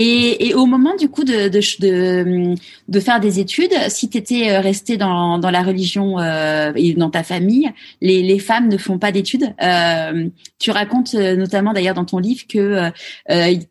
Et, 0.00 0.48
et, 0.48 0.54
au 0.54 0.66
moment 0.66 0.94
du 0.94 1.08
coup 1.08 1.24
de, 1.24 1.48
de, 1.48 1.60
de, 1.80 2.54
de 2.86 3.00
faire 3.00 3.18
des 3.18 3.40
études, 3.40 3.74
si 3.88 4.08
tu 4.08 4.16
étais 4.16 4.50
euh, 4.50 4.60
resté 4.60 4.96
dans, 4.96 5.38
dans 5.38 5.50
la 5.50 5.62
religion 5.62 6.20
euh, 6.20 6.72
et 6.76 6.94
dans 6.94 7.10
ta 7.10 7.24
famille, 7.24 7.68
les, 8.00 8.22
les 8.22 8.38
femmes 8.38 8.68
ne 8.68 8.76
font 8.76 8.98
pas 8.98 9.10
d'études. 9.10 9.52
Euh, 9.60 10.28
tu 10.60 10.70
racontes 10.70 11.14
euh, 11.14 11.34
notamment 11.34 11.72
d'ailleurs 11.72 11.96
dans 11.96 12.04
ton 12.04 12.18
livre 12.18 12.42
que 12.48 12.58
euh, 12.58 12.90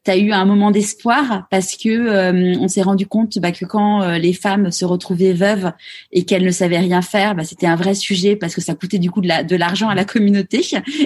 tu 0.04 0.12
as 0.12 0.18
eu 0.18 0.34
un 0.34 0.44
moment 0.44 0.72
d'espoir 0.72 1.48
parce 1.50 1.78
que 1.78 2.58
on 2.60 2.68
s'est 2.68 2.82
rendu 2.82 3.08
compte 3.08 3.40
bah, 3.40 3.54
que 3.54 3.64
quand 3.64 4.18
les 4.18 4.34
femmes 4.34 4.72
se 4.72 4.84
retrouvaient 4.84 5.34
veuves 5.34 5.72
et 6.12 6.26
qu'elles 6.26 6.44
ne 6.44 6.52
savaient 6.52 6.80
rien 6.80 7.02
faire, 7.02 7.36
bah, 7.36 7.46
c'était 7.46 7.68
un 7.68 7.78
vrai 7.78 7.96
sujet 7.96 8.36
parce 8.36 8.54
que 8.54 8.62
ça 8.62 8.76
coûtait 8.76 9.00
du 9.00 9.10
coup 9.10 9.22
de 9.22 9.56
l'argent 9.56 9.88
à 9.88 9.96
la 9.96 10.04
communauté 10.04 10.62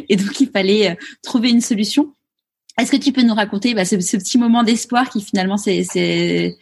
et 0.10 0.16
donc 0.16 0.40
il 0.40 0.50
fallait 0.50 0.98
trouver 1.22 1.50
une 1.52 1.62
solution. 1.62 2.14
Est-ce 2.80 2.92
que 2.92 2.98
tu 2.98 3.12
peux 3.12 3.22
nous 3.22 3.34
raconter 3.34 3.74
bah, 3.74 3.86
ce, 3.86 3.96
petit 3.96 4.38
moment 4.38 4.64
d'espoir 4.64 5.10
qui 5.10 5.22
finalement 5.22 5.58
c'est 5.58 5.84
c'est 5.84 6.58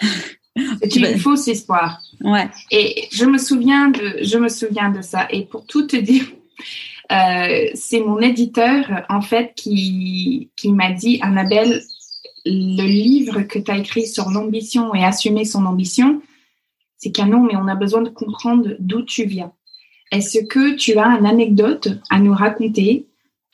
une 0.96 1.18
fausse 1.18 1.48
espoir. 1.48 2.00
Ouais. 2.20 2.48
Et 2.70 3.08
je 3.12 3.24
me 3.24 3.38
souviens 3.38 3.88
de 3.88 4.18
je 4.22 4.38
me 4.38 4.48
souviens 4.48 4.90
de 4.90 5.02
ça. 5.02 5.26
Et 5.30 5.44
pour 5.44 5.66
tout 5.66 5.86
te 5.86 5.96
dire, 5.96 6.24
euh, 7.12 7.66
c'est 7.74 8.00
mon 8.00 8.20
éditeur 8.20 9.04
en 9.08 9.20
fait 9.20 9.52
qui 9.54 10.50
qui 10.56 10.72
m'a 10.72 10.92
dit 10.92 11.18
Annabelle, 11.22 11.82
le 12.46 12.86
livre 12.86 13.42
que 13.42 13.58
tu 13.58 13.70
as 13.70 13.78
écrit 13.78 14.06
sur 14.06 14.30
l'ambition 14.30 14.94
et 14.94 15.04
assumer 15.04 15.44
son 15.44 15.64
ambition, 15.66 16.20
c'est 16.98 17.12
canon, 17.12 17.40
mais 17.40 17.56
on 17.56 17.68
a 17.68 17.74
besoin 17.74 18.02
de 18.02 18.10
comprendre 18.10 18.76
d'où 18.78 19.02
tu 19.02 19.24
viens. 19.24 19.52
Est-ce 20.10 20.44
que 20.44 20.74
tu 20.74 20.98
as 20.98 21.06
une 21.06 21.26
anecdote 21.26 21.88
à 22.10 22.20
nous 22.20 22.34
raconter 22.34 23.06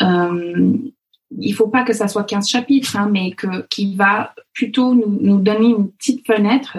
euh, 0.02 0.76
il 1.38 1.54
faut 1.54 1.68
pas 1.68 1.84
que 1.84 1.92
ça 1.92 2.08
soit 2.08 2.24
15 2.24 2.48
chapitres, 2.48 2.96
hein, 2.96 3.08
mais 3.10 3.32
que 3.32 3.66
qui 3.68 3.94
va 3.94 4.34
plutôt 4.52 4.94
nous, 4.94 5.18
nous, 5.20 5.38
donner 5.38 5.68
une 5.68 5.90
petite 5.90 6.26
fenêtre 6.26 6.78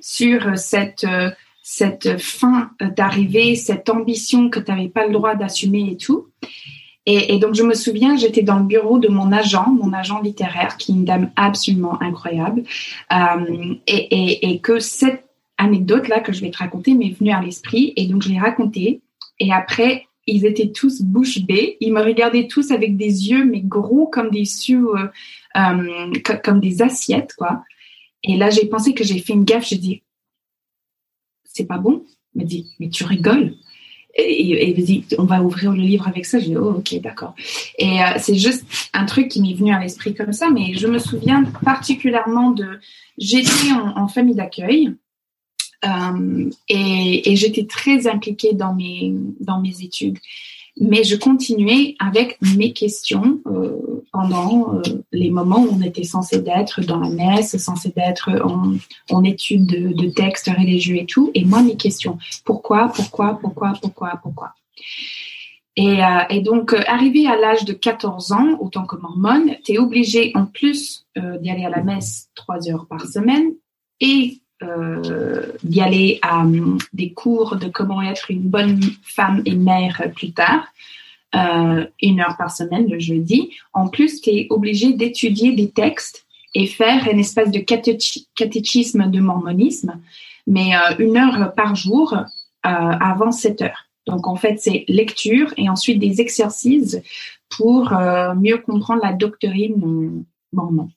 sur 0.00 0.58
cette 0.58 1.06
cette 1.62 2.18
fin 2.18 2.70
d'arrivée, 2.80 3.54
cette 3.54 3.88
ambition 3.90 4.50
que 4.50 4.58
tu 4.58 4.72
n'avais 4.72 4.88
pas 4.88 5.06
le 5.06 5.12
droit 5.12 5.36
d'assumer 5.36 5.90
et 5.92 5.96
tout. 5.96 6.26
Et, 7.06 7.34
et, 7.34 7.38
donc 7.38 7.54
je 7.54 7.62
me 7.62 7.74
souviens, 7.74 8.16
j'étais 8.16 8.42
dans 8.42 8.58
le 8.58 8.64
bureau 8.64 8.98
de 8.98 9.08
mon 9.08 9.32
agent, 9.32 9.68
mon 9.70 9.92
agent 9.92 10.20
littéraire, 10.20 10.76
qui 10.76 10.92
est 10.92 10.94
une 10.96 11.04
dame 11.04 11.30
absolument 11.36 12.00
incroyable, 12.02 12.64
euh, 13.12 13.74
et, 13.86 13.94
et, 13.94 14.50
et 14.50 14.58
que 14.60 14.80
cette 14.80 15.24
anecdote 15.56 16.08
là 16.08 16.20
que 16.20 16.32
je 16.32 16.40
vais 16.40 16.50
te 16.50 16.58
raconter 16.58 16.94
m'est 16.94 17.10
venue 17.10 17.30
à 17.30 17.40
l'esprit, 17.40 17.92
et 17.96 18.06
donc 18.06 18.22
je 18.22 18.28
l'ai 18.30 18.38
racontée. 18.38 19.00
Et 19.38 19.52
après, 19.52 20.08
ils 20.30 20.46
étaient 20.46 20.70
tous 20.70 21.02
bouche 21.02 21.40
bée. 21.40 21.76
Ils 21.80 21.92
me 21.92 22.00
regardaient 22.00 22.46
tous 22.46 22.70
avec 22.70 22.96
des 22.96 23.30
yeux, 23.30 23.44
mais 23.44 23.60
gros 23.60 24.06
comme 24.06 24.30
des 24.30 24.44
cieux, 24.44 24.86
euh, 24.96 25.08
euh 25.56 26.12
comme 26.44 26.60
des 26.60 26.82
assiettes, 26.82 27.34
quoi. 27.36 27.64
Et 28.22 28.36
là, 28.36 28.50
j'ai 28.50 28.66
pensé 28.66 28.94
que 28.94 29.04
j'ai 29.04 29.18
fait 29.18 29.32
une 29.32 29.44
gaffe. 29.44 29.66
J'ai 29.68 29.76
dit, 29.76 30.02
c'est 31.44 31.64
pas 31.64 31.78
bon. 31.78 32.04
Il 32.34 32.42
m'a 32.42 32.44
dit, 32.44 32.66
mais 32.78 32.90
tu 32.90 33.04
rigoles. 33.04 33.54
Et, 34.14 34.70
il 34.70 34.84
dit, 34.84 35.04
on 35.18 35.24
va 35.24 35.42
ouvrir 35.42 35.72
le 35.72 35.80
livre 35.80 36.06
avec 36.06 36.26
ça. 36.26 36.38
J'ai 36.38 36.48
dit, 36.48 36.56
oh, 36.56 36.74
ok, 36.78 37.00
d'accord. 37.00 37.34
Et 37.78 38.02
euh, 38.02 38.06
c'est 38.18 38.34
juste 38.34 38.64
un 38.92 39.06
truc 39.06 39.28
qui 39.28 39.40
m'est 39.40 39.54
venu 39.54 39.72
à 39.72 39.80
l'esprit 39.80 40.14
comme 40.14 40.32
ça. 40.32 40.50
Mais 40.50 40.74
je 40.74 40.86
me 40.86 40.98
souviens 40.98 41.44
particulièrement 41.64 42.50
de, 42.50 42.78
j'étais 43.18 43.72
en 43.72 44.08
famille 44.08 44.34
d'accueil. 44.34 44.94
Euh, 45.84 46.50
et, 46.68 47.36
j'étais 47.36 47.66
très 47.66 48.06
impliquée 48.06 48.52
dans 48.52 48.74
mes, 48.74 49.14
dans 49.40 49.60
mes 49.60 49.82
études. 49.82 50.18
Mais 50.78 51.04
je 51.04 51.16
continuais 51.16 51.96
avec 51.98 52.38
mes 52.56 52.72
questions 52.72 53.40
euh, 53.46 54.04
pendant 54.12 54.76
euh, 54.76 54.82
les 55.12 55.30
moments 55.30 55.62
où 55.62 55.68
on 55.72 55.82
était 55.82 56.04
censé 56.04 56.40
d'être 56.40 56.80
dans 56.80 56.98
la 56.98 57.10
messe, 57.10 57.56
censé 57.56 57.90
d'être 57.90 58.30
en, 58.42 58.74
en 59.10 59.24
études 59.24 59.66
de, 59.66 59.92
de 59.92 60.08
textes 60.08 60.48
religieux 60.48 60.96
et 60.96 61.06
tout. 61.06 61.30
Et 61.34 61.44
moi, 61.44 61.62
mes 61.62 61.76
questions. 61.76 62.18
Pourquoi, 62.44 62.88
pourquoi, 62.94 63.38
pourquoi, 63.40 63.74
pourquoi, 63.80 64.20
pourquoi? 64.22 64.54
Et, 65.76 66.40
donc, 66.40 66.74
euh, 66.74 66.80
arrivé 66.86 67.26
à 67.26 67.36
l'âge 67.36 67.64
de 67.64 67.72
14 67.72 68.32
ans, 68.32 68.58
autant 68.60 68.84
que 68.84 68.96
mormone, 68.96 69.56
tu 69.64 69.72
es 69.72 69.78
obligé, 69.78 70.32
en 70.34 70.44
plus 70.44 71.06
euh, 71.16 71.38
d'y 71.38 71.50
aller 71.50 71.64
à 71.64 71.70
la 71.70 71.82
messe 71.82 72.28
trois 72.34 72.68
heures 72.68 72.86
par 72.86 73.06
semaine 73.06 73.52
et 74.00 74.40
d'y 75.62 75.80
aller 75.80 76.18
à 76.22 76.40
um, 76.40 76.78
des 76.92 77.12
cours 77.12 77.56
de 77.56 77.68
comment 77.68 78.02
être 78.02 78.30
une 78.30 78.48
bonne 78.48 78.80
femme 79.02 79.42
et 79.46 79.54
mère 79.54 80.02
plus 80.14 80.32
tard, 80.32 80.66
euh, 81.34 81.86
une 82.02 82.20
heure 82.20 82.36
par 82.36 82.50
semaine 82.50 82.88
le 82.88 82.98
jeudi. 82.98 83.50
En 83.72 83.88
plus, 83.88 84.20
tu 84.20 84.30
es 84.30 84.46
obligé 84.50 84.92
d'étudier 84.92 85.52
des 85.52 85.70
textes 85.70 86.26
et 86.54 86.66
faire 86.66 87.08
une 87.08 87.20
espèce 87.20 87.50
de 87.50 87.60
catéchisme 87.60 89.10
de 89.10 89.20
mormonisme, 89.20 90.00
mais 90.46 90.74
euh, 90.74 90.96
une 90.98 91.16
heure 91.16 91.54
par 91.54 91.76
jour 91.76 92.14
euh, 92.14 92.24
avant 92.64 93.30
7 93.30 93.62
heures. 93.62 93.86
Donc 94.06 94.26
en 94.26 94.36
fait, 94.36 94.58
c'est 94.58 94.84
lecture 94.88 95.52
et 95.56 95.68
ensuite 95.68 95.98
des 95.98 96.20
exercices 96.20 97.00
pour 97.48 97.92
euh, 97.92 98.34
mieux 98.34 98.58
comprendre 98.58 99.02
la 99.04 99.12
doctrine 99.12 100.24
mormon. 100.52 100.88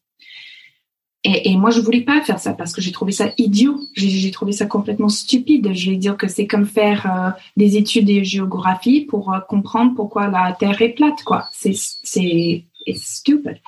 Et, 1.26 1.52
et, 1.52 1.58
moi, 1.58 1.70
je 1.70 1.80
voulais 1.80 2.02
pas 2.02 2.22
faire 2.22 2.40
ça 2.40 2.54
parce 2.54 2.74
que 2.74 2.82
j'ai 2.82 2.92
trouvé 2.92 3.14
ça 3.14 3.32
idiot. 3.38 3.80
J'ai 3.96 4.32
trouvé 4.32 4.52
ça 4.52 4.66
complètement 4.66 5.10
stupide. 5.10 5.74
Je 5.74 5.92
vais 5.92 5.98
dire 5.98 6.18
que 6.18 6.28
c'est 6.28 6.48
comme 6.48 6.66
faire 6.66 7.06
euh, 7.06 7.30
des 7.56 7.78
études 7.78 8.08
de 8.08 8.24
géographie 8.24 9.02
pour 9.02 9.34
euh, 9.34 9.40
comprendre 9.40 9.94
pourquoi 9.96 10.28
la 10.28 10.54
Terre 10.54 10.82
est 10.82 10.90
plate, 10.90 11.24
quoi. 11.24 11.48
C'est 11.54 11.74
c'est 11.76 12.66
stupide. 12.96 13.60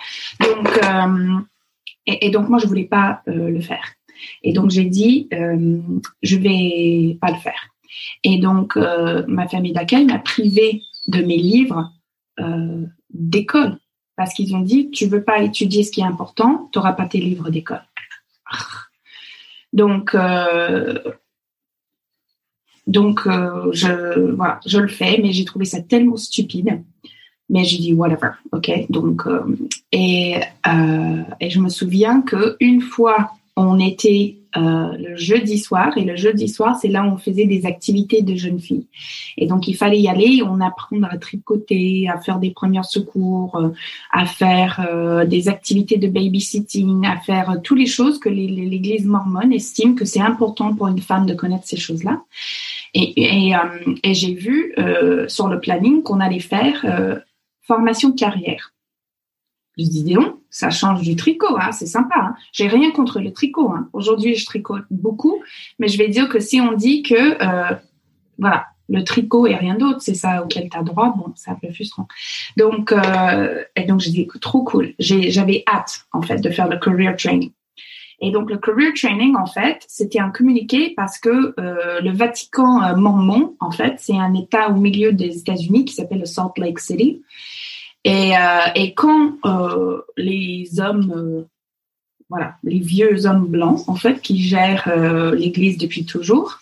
Donc 0.42 0.68
euh, 0.84 1.40
et, 2.06 2.28
et, 2.28 2.30
donc 2.30 2.50
moi, 2.50 2.60
je 2.60 2.68
voulais 2.68 2.86
pas 2.86 3.22
le 3.26 3.62
faire. 3.62 3.94
Et 4.44 4.54
donc 4.54 4.70
j'ai 4.70 4.86
dit, 4.86 5.30
je 5.32 6.38
vais 6.38 7.18
pas 7.20 7.32
le 7.32 7.38
faire. 7.38 7.70
Et 8.24 8.38
donc, 8.40 8.78
euh, 8.78 9.24
ma 9.28 9.48
famille 9.48 9.74
d'accueil 9.74 10.06
m'a 10.06 10.20
privé 10.20 10.82
de 11.08 11.22
mes 11.22 11.38
livres 11.38 11.92
euh, 12.40 12.86
d'école 13.12 13.78
parce 14.16 14.34
qu'ils 14.34 14.56
ont 14.56 14.62
dit 14.62 14.90
tu 14.92 15.08
veux 15.08 15.24
pas 15.24 15.42
étudier 15.42 15.84
ce 15.84 15.92
qui 15.92 16.02
est 16.02 16.06
important, 16.06 16.70
tu 16.72 16.80
n'auras 16.80 16.94
pas 16.94 17.06
tes 17.06 17.20
livres 17.20 17.50
d'école. 17.50 17.84
Donc, 19.74 20.16
euh, 20.16 20.98
donc 22.88 23.22
je 23.26 24.32
voilà, 24.32 24.60
je 24.66 24.80
le 24.80 24.88
fais, 24.88 25.20
mais 25.22 25.34
j'ai 25.34 25.44
trouvé 25.44 25.66
ça 25.66 25.82
tellement 25.82 26.18
stupide. 26.18 26.84
Mais 27.50 27.64
j'ai 27.64 27.78
dit 27.78 27.94
whatever, 27.94 28.32
ok? 28.54 28.72
Donc 28.90 29.24
et 29.92 30.40
et 31.40 31.50
je 31.50 31.60
me 31.60 31.70
souviens 31.70 32.22
que 32.22 32.56
une 32.60 32.82
fois 32.82 33.32
on 33.58 33.80
était 33.80 34.38
euh, 34.58 34.98
le 34.98 35.16
jeudi 35.16 35.58
soir. 35.58 35.98
Et 35.98 36.04
le 36.04 36.16
jeudi 36.16 36.48
soir, 36.48 36.76
c'est 36.80 36.88
là 36.88 37.04
où 37.04 37.12
on 37.12 37.18
faisait 37.18 37.46
des 37.46 37.66
activités 37.66 38.22
de 38.22 38.36
jeunes 38.36 38.60
filles. 38.60 38.88
Et 39.38 39.48
donc, 39.48 39.68
il 39.68 39.76
fallait 39.76 40.00
y 40.00 40.08
aller, 40.08 40.42
on 40.44 40.62
apprendre 40.62 41.08
à 41.10 41.18
tricoter, 41.18 42.08
à 42.10 42.20
faire 42.20 42.40
des 42.40 42.52
premiers 42.52 42.84
secours, 42.84 43.56
euh, 43.56 43.70
à 44.12 44.26
faire 44.26 44.86
euh, 44.90 45.26
des 45.26 45.48
activités 45.50 45.98
de 45.98 46.08
babysitting, 46.08 47.06
à 47.06 47.18
faire 47.18 47.58
toutes 47.64 47.80
les 47.80 47.86
choses 47.86 48.20
que 48.20 48.30
l'Église 48.30 49.06
mormone 49.06 49.54
estime 49.54 49.96
que 49.96 50.06
c'est 50.06 50.22
important 50.22 50.74
pour 50.76 50.88
une 50.88 51.02
femme 51.02 51.26
de 51.26 51.34
connaître 51.34 51.66
ces 51.66 51.78
choses-là. 51.78 52.22
Et, 52.94 53.50
et, 53.50 53.54
et 54.04 54.14
j'ai 54.14 54.34
vu 54.34 54.74
sur 55.28 55.50
le 55.50 55.60
planning 55.60 56.02
qu'on 56.02 56.22
allait 56.22 56.40
faire 56.40 56.86
formation 57.64 58.14
carrière. 58.14 58.72
Je 59.78 59.84
dis, 59.84 60.14
non, 60.14 60.40
ça 60.56 60.70
change 60.70 61.02
du 61.02 61.18
tricot, 61.18 61.58
hein, 61.60 61.74
c'est 61.74 61.86
sympa. 61.86 62.16
Hein. 62.18 62.36
J'ai 62.54 62.68
rien 62.68 62.92
contre 62.92 63.20
le 63.20 63.34
tricot. 63.34 63.74
Hein. 63.74 63.90
Aujourd'hui, 63.92 64.36
je 64.36 64.46
tricote 64.46 64.86
beaucoup, 64.90 65.44
mais 65.80 65.90
je 65.90 65.98
vais 65.98 66.08
dire 66.08 66.30
que 66.30 66.40
si 66.40 66.62
on 66.62 66.72
dit 66.72 67.04
que, 67.04 67.44
euh, 67.44 67.76
voilà, 68.40 68.68
le 68.88 69.04
tricot 69.04 69.48
et 69.48 69.56
rien 69.56 69.76
d'autre, 69.76 70.00
c'est 70.00 70.14
ça 70.14 70.42
auquel 70.42 70.70
tu 70.70 70.78
as 70.78 70.84
droit, 70.84 71.14
bon, 71.18 71.34
c'est 71.36 71.52
un 71.52 71.56
peu 71.56 71.70
frustrant. 71.74 72.08
Donc, 72.56 72.94
euh, 72.94 73.64
et 73.76 73.84
donc, 73.84 74.00
j'ai 74.00 74.12
dit, 74.12 74.28
trop 74.40 74.64
cool. 74.64 74.94
J'avais 74.98 75.66
hâte, 75.68 76.06
en 76.14 76.22
fait, 76.22 76.38
de 76.38 76.50
faire 76.50 76.70
le 76.70 76.78
career 76.78 77.18
training. 77.18 77.52
Et 78.22 78.32
donc, 78.32 78.50
le 78.50 78.58
career 78.58 78.94
training, 78.96 79.36
en 79.36 79.48
fait, 79.48 79.84
c'était 79.90 80.20
un 80.20 80.30
communiqué 80.30 80.94
parce 80.96 81.20
que 81.20 81.54
euh, 81.60 82.00
le 82.00 82.12
Vatican 82.14 82.96
mormon, 82.96 83.58
en 83.60 83.72
fait, 83.72 83.96
c'est 83.98 84.18
un 84.18 84.34
État 84.34 84.70
au 84.70 84.76
milieu 84.76 85.12
des 85.12 85.38
États-Unis 85.38 85.84
qui 85.84 85.96
s'appelle 85.96 86.20
le 86.20 86.26
Salt 86.26 86.54
Lake 86.56 86.80
City. 86.80 87.24
Et, 88.06 88.38
euh, 88.38 88.68
et 88.76 88.94
quand 88.94 89.34
euh, 89.46 90.02
les 90.16 90.80
hommes, 90.80 91.12
euh, 91.16 91.44
voilà, 92.30 92.56
les 92.64 92.78
vieux 92.78 93.26
hommes 93.26 93.48
blancs, 93.48 93.90
en 93.90 93.96
fait, 93.96 94.22
qui 94.22 94.42
gèrent 94.42 94.88
l'Église 95.34 95.78
depuis 95.78 96.06
toujours, 96.06 96.60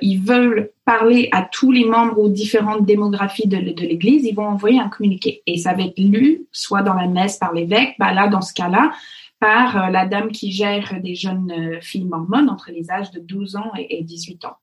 ils 0.00 0.18
veulent 0.18 0.70
parler 0.84 1.28
à 1.30 1.42
tous 1.42 1.70
les 1.70 1.84
membres 1.84 2.18
aux 2.18 2.28
différentes 2.28 2.86
démographies 2.86 3.46
de, 3.46 3.58
l'Église, 3.58 4.24
ils 4.24 4.34
vont 4.34 4.46
envoyer 4.46 4.80
un 4.80 4.88
communiqué. 4.88 5.42
Et 5.46 5.58
ça 5.58 5.74
va 5.74 5.82
être 5.82 5.98
lu, 5.98 6.46
soit 6.52 6.82
dans 6.82 6.94
la 6.94 7.06
messe 7.06 7.36
par 7.36 7.52
l'évêque, 7.52 7.94
bah 7.98 8.12
là, 8.12 8.28
dans 8.28 8.40
ce 8.40 8.54
cas-là, 8.54 8.92
par 9.40 9.90
la 9.90 10.06
dame 10.06 10.32
qui 10.32 10.52
gère 10.52 11.00
des 11.02 11.14
jeunes 11.14 11.78
filles 11.82 12.06
mormones 12.06 12.48
entre 12.48 12.70
les 12.72 12.90
âges 12.90 13.10
de 13.10 13.20
12 13.20 13.56
ans 13.56 13.72
et, 13.76 14.02
18 14.02 14.44
ans 14.46 14.56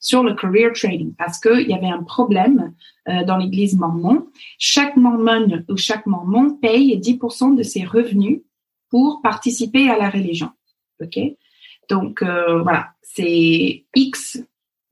sur 0.00 0.22
le 0.22 0.34
career 0.34 0.72
trading 0.72 1.14
parce 1.14 1.38
qu'il 1.38 1.68
y 1.68 1.74
avait 1.74 1.86
un 1.86 2.02
problème 2.02 2.72
euh, 3.08 3.22
dans 3.24 3.36
l'église 3.36 3.76
mormon. 3.76 4.26
Chaque 4.58 4.96
mormon 4.96 5.62
ou 5.68 5.76
chaque 5.76 6.06
mormon 6.06 6.54
paye 6.54 6.98
10% 6.98 7.54
de 7.54 7.62
ses 7.62 7.84
revenus 7.84 8.40
pour 8.88 9.20
participer 9.22 9.88
à 9.88 9.98
la 9.98 10.10
religion. 10.10 10.50
OK? 11.00 11.18
Donc, 11.88 12.22
euh, 12.22 12.62
voilà, 12.62 12.88
c'est 13.02 13.84
X 13.94 14.42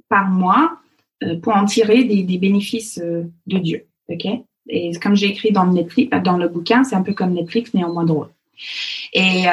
par 0.09 0.29
mois 0.29 0.79
euh, 1.23 1.41
pour 1.41 1.57
en 1.57 1.65
tirer 1.65 2.05
des, 2.05 2.23
des 2.23 2.39
bénéfices 2.39 2.99
de 3.01 3.59
Dieu. 3.59 3.87
OK? 4.09 4.27
Et 4.69 4.91
comme 5.01 5.17
j'ai 5.17 5.29
écrit 5.29 5.51
dans 5.51 5.65
le, 5.65 5.73
Netflix, 5.73 6.15
dans 6.23 6.37
le 6.37 6.49
bouquin, 6.49 6.85
c'est 6.85 6.97
un 6.97 7.03
peu 7.03 7.15
comme 7.15 7.33
Netflix, 7.33 7.73
mais 7.73 7.83
en 7.83 7.93
moins 7.93 8.05
drôle. 8.05 8.29
Et, 9.15 9.47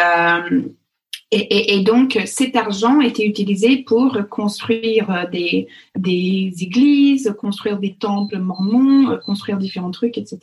et, 1.37 1.81
donc, 1.81 2.19
cet 2.25 2.55
argent 2.55 3.01
était 3.01 3.25
utilisé 3.25 3.77
pour 3.77 4.17
construire 4.29 5.09
euh, 5.09 5.25
des, 5.29 5.67
des 5.97 6.53
églises, 6.61 7.35
construire 7.37 7.79
des 7.79 7.95
temples 7.95 8.37
mormons, 8.37 9.11
euh, 9.11 9.17
construire 9.17 9.57
différents 9.57 9.91
trucs, 9.91 10.17
etc. 10.17 10.39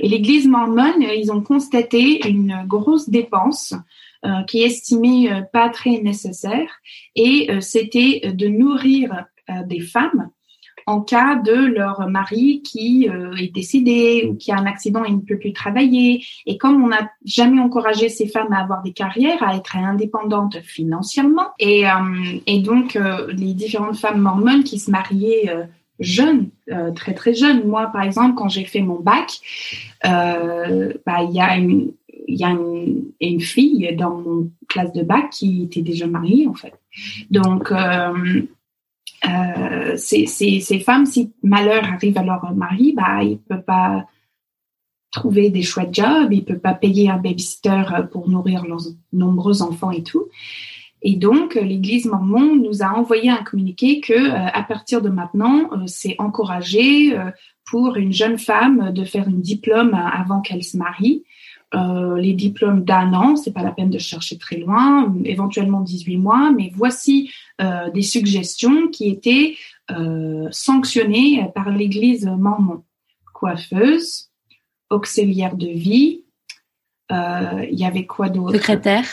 Et 0.00 0.08
l'église 0.08 0.48
mormone, 0.48 1.02
ils 1.16 1.30
ont 1.30 1.42
constaté 1.42 2.26
une 2.28 2.64
grosse 2.66 3.08
dépense 3.08 3.74
euh, 4.24 4.42
qui 4.48 4.62
est 4.62 4.66
estimée 4.66 5.30
pas 5.52 5.68
très 5.68 6.00
nécessaire, 6.00 6.68
et 7.14 7.48
c'était 7.60 8.32
de 8.32 8.48
nourrir 8.48 9.24
des 9.66 9.80
femmes 9.80 10.30
en 10.86 11.00
cas 11.00 11.34
de 11.34 11.52
leur 11.52 12.08
mari 12.08 12.62
qui 12.62 13.08
euh, 13.08 13.34
est 13.36 13.52
décédé 13.52 14.28
ou 14.30 14.36
qui 14.36 14.52
a 14.52 14.56
un 14.56 14.66
accident 14.66 15.04
et 15.04 15.10
ne 15.10 15.18
peut 15.18 15.38
plus 15.38 15.52
travailler. 15.52 16.24
Et 16.46 16.58
comme 16.58 16.82
on 16.82 16.88
n'a 16.88 17.10
jamais 17.24 17.60
encouragé 17.60 18.08
ces 18.08 18.28
femmes 18.28 18.52
à 18.52 18.60
avoir 18.62 18.82
des 18.82 18.92
carrières, 18.92 19.42
à 19.42 19.56
être 19.56 19.76
indépendantes 19.76 20.58
financièrement, 20.62 21.48
et, 21.58 21.86
euh, 21.88 22.60
donc 22.60 22.96
euh, 22.96 23.32
les 23.32 23.52
différentes 23.52 23.96
femmes 23.96 24.20
mormones 24.20 24.62
qui 24.62 24.78
se 24.78 24.90
mariaient 24.90 25.50
jeunes, 25.98 26.50
très 26.94 27.14
très 27.14 27.34
jeunes. 27.34 27.66
Moi, 27.66 27.86
par 27.92 28.02
exemple, 28.02 28.34
quand 28.36 28.48
j'ai 28.48 28.64
fait 28.64 28.80
mon 28.80 29.00
bac, 29.00 29.40
bah, 30.02 31.22
il 31.22 31.32
y 31.32 31.40
a 31.40 32.50
une 32.50 33.40
fille 33.40 33.94
dans 33.96 34.18
mon 34.18 34.50
classe 34.68 34.92
de 34.92 35.02
bac 35.02 35.30
qui 35.30 35.64
était 35.64 35.82
déjà 35.82 36.06
mariée 36.06 36.46
en 36.48 36.54
fait. 36.54 36.74
Donc 37.30 37.72
ces, 39.96 40.26
ces, 40.26 40.80
femmes, 40.80 41.06
si 41.06 41.32
malheur 41.42 41.84
arrive 41.84 42.18
à 42.18 42.22
leur 42.22 42.54
mari, 42.54 42.94
bah, 42.96 43.22
ils 43.22 43.32
ne 43.32 43.36
peuvent 43.36 43.64
pas 43.64 44.06
trouver 45.10 45.50
des 45.50 45.62
chouettes 45.62 45.94
jobs, 45.94 46.32
ils 46.32 46.40
ne 46.40 46.44
peuvent 46.44 46.60
pas 46.60 46.74
payer 46.74 47.08
un 47.08 47.16
babysitter 47.16 47.82
pour 48.12 48.28
nourrir 48.28 48.64
leurs 48.64 48.82
nombreux 49.12 49.62
enfants 49.62 49.90
et 49.90 50.02
tout. 50.02 50.26
Et 51.02 51.16
donc, 51.16 51.54
l'Église 51.54 52.06
mormon 52.06 52.56
nous 52.56 52.82
a 52.82 52.88
envoyé 52.88 53.30
un 53.30 53.42
communiqué 53.42 54.00
que, 54.00 54.12
euh, 54.12 54.46
à 54.52 54.62
partir 54.62 55.02
de 55.02 55.08
maintenant, 55.08 55.70
euh, 55.72 55.84
c'est 55.86 56.16
encouragé 56.18 57.16
pour 57.70 57.96
une 57.96 58.12
jeune 58.12 58.38
femme 58.38 58.92
de 58.92 59.04
faire 59.04 59.28
un 59.28 59.38
diplôme 59.38 59.94
avant 59.94 60.40
qu'elle 60.40 60.62
se 60.62 60.76
marie 60.76 61.24
euh, 61.76 62.16
les 62.16 62.32
diplômes 62.32 62.84
d'un 62.84 63.12
an, 63.12 63.36
c'est 63.36 63.52
pas 63.52 63.62
la 63.62 63.70
peine 63.70 63.90
de 63.90 63.98
chercher 63.98 64.38
très 64.38 64.56
loin, 64.56 65.14
éventuellement 65.24 65.80
18 65.80 66.16
mois, 66.16 66.50
mais 66.56 66.72
voici 66.74 67.30
euh, 67.60 67.90
des 67.90 68.02
suggestions 68.02 68.88
qui 68.88 69.08
étaient 69.08 69.56
euh, 69.90 70.48
sanctionnées 70.50 71.50
par 71.54 71.70
l'Église 71.70 72.26
mormon. 72.26 72.82
Coiffeuse, 73.34 74.30
auxiliaire 74.88 75.56
de 75.56 75.66
vie, 75.66 76.22
il 77.10 77.78
y 77.78 77.84
avait 77.84 78.06
quoi 78.06 78.30
d'autre? 78.30 78.54
Secrétaire. 78.54 79.04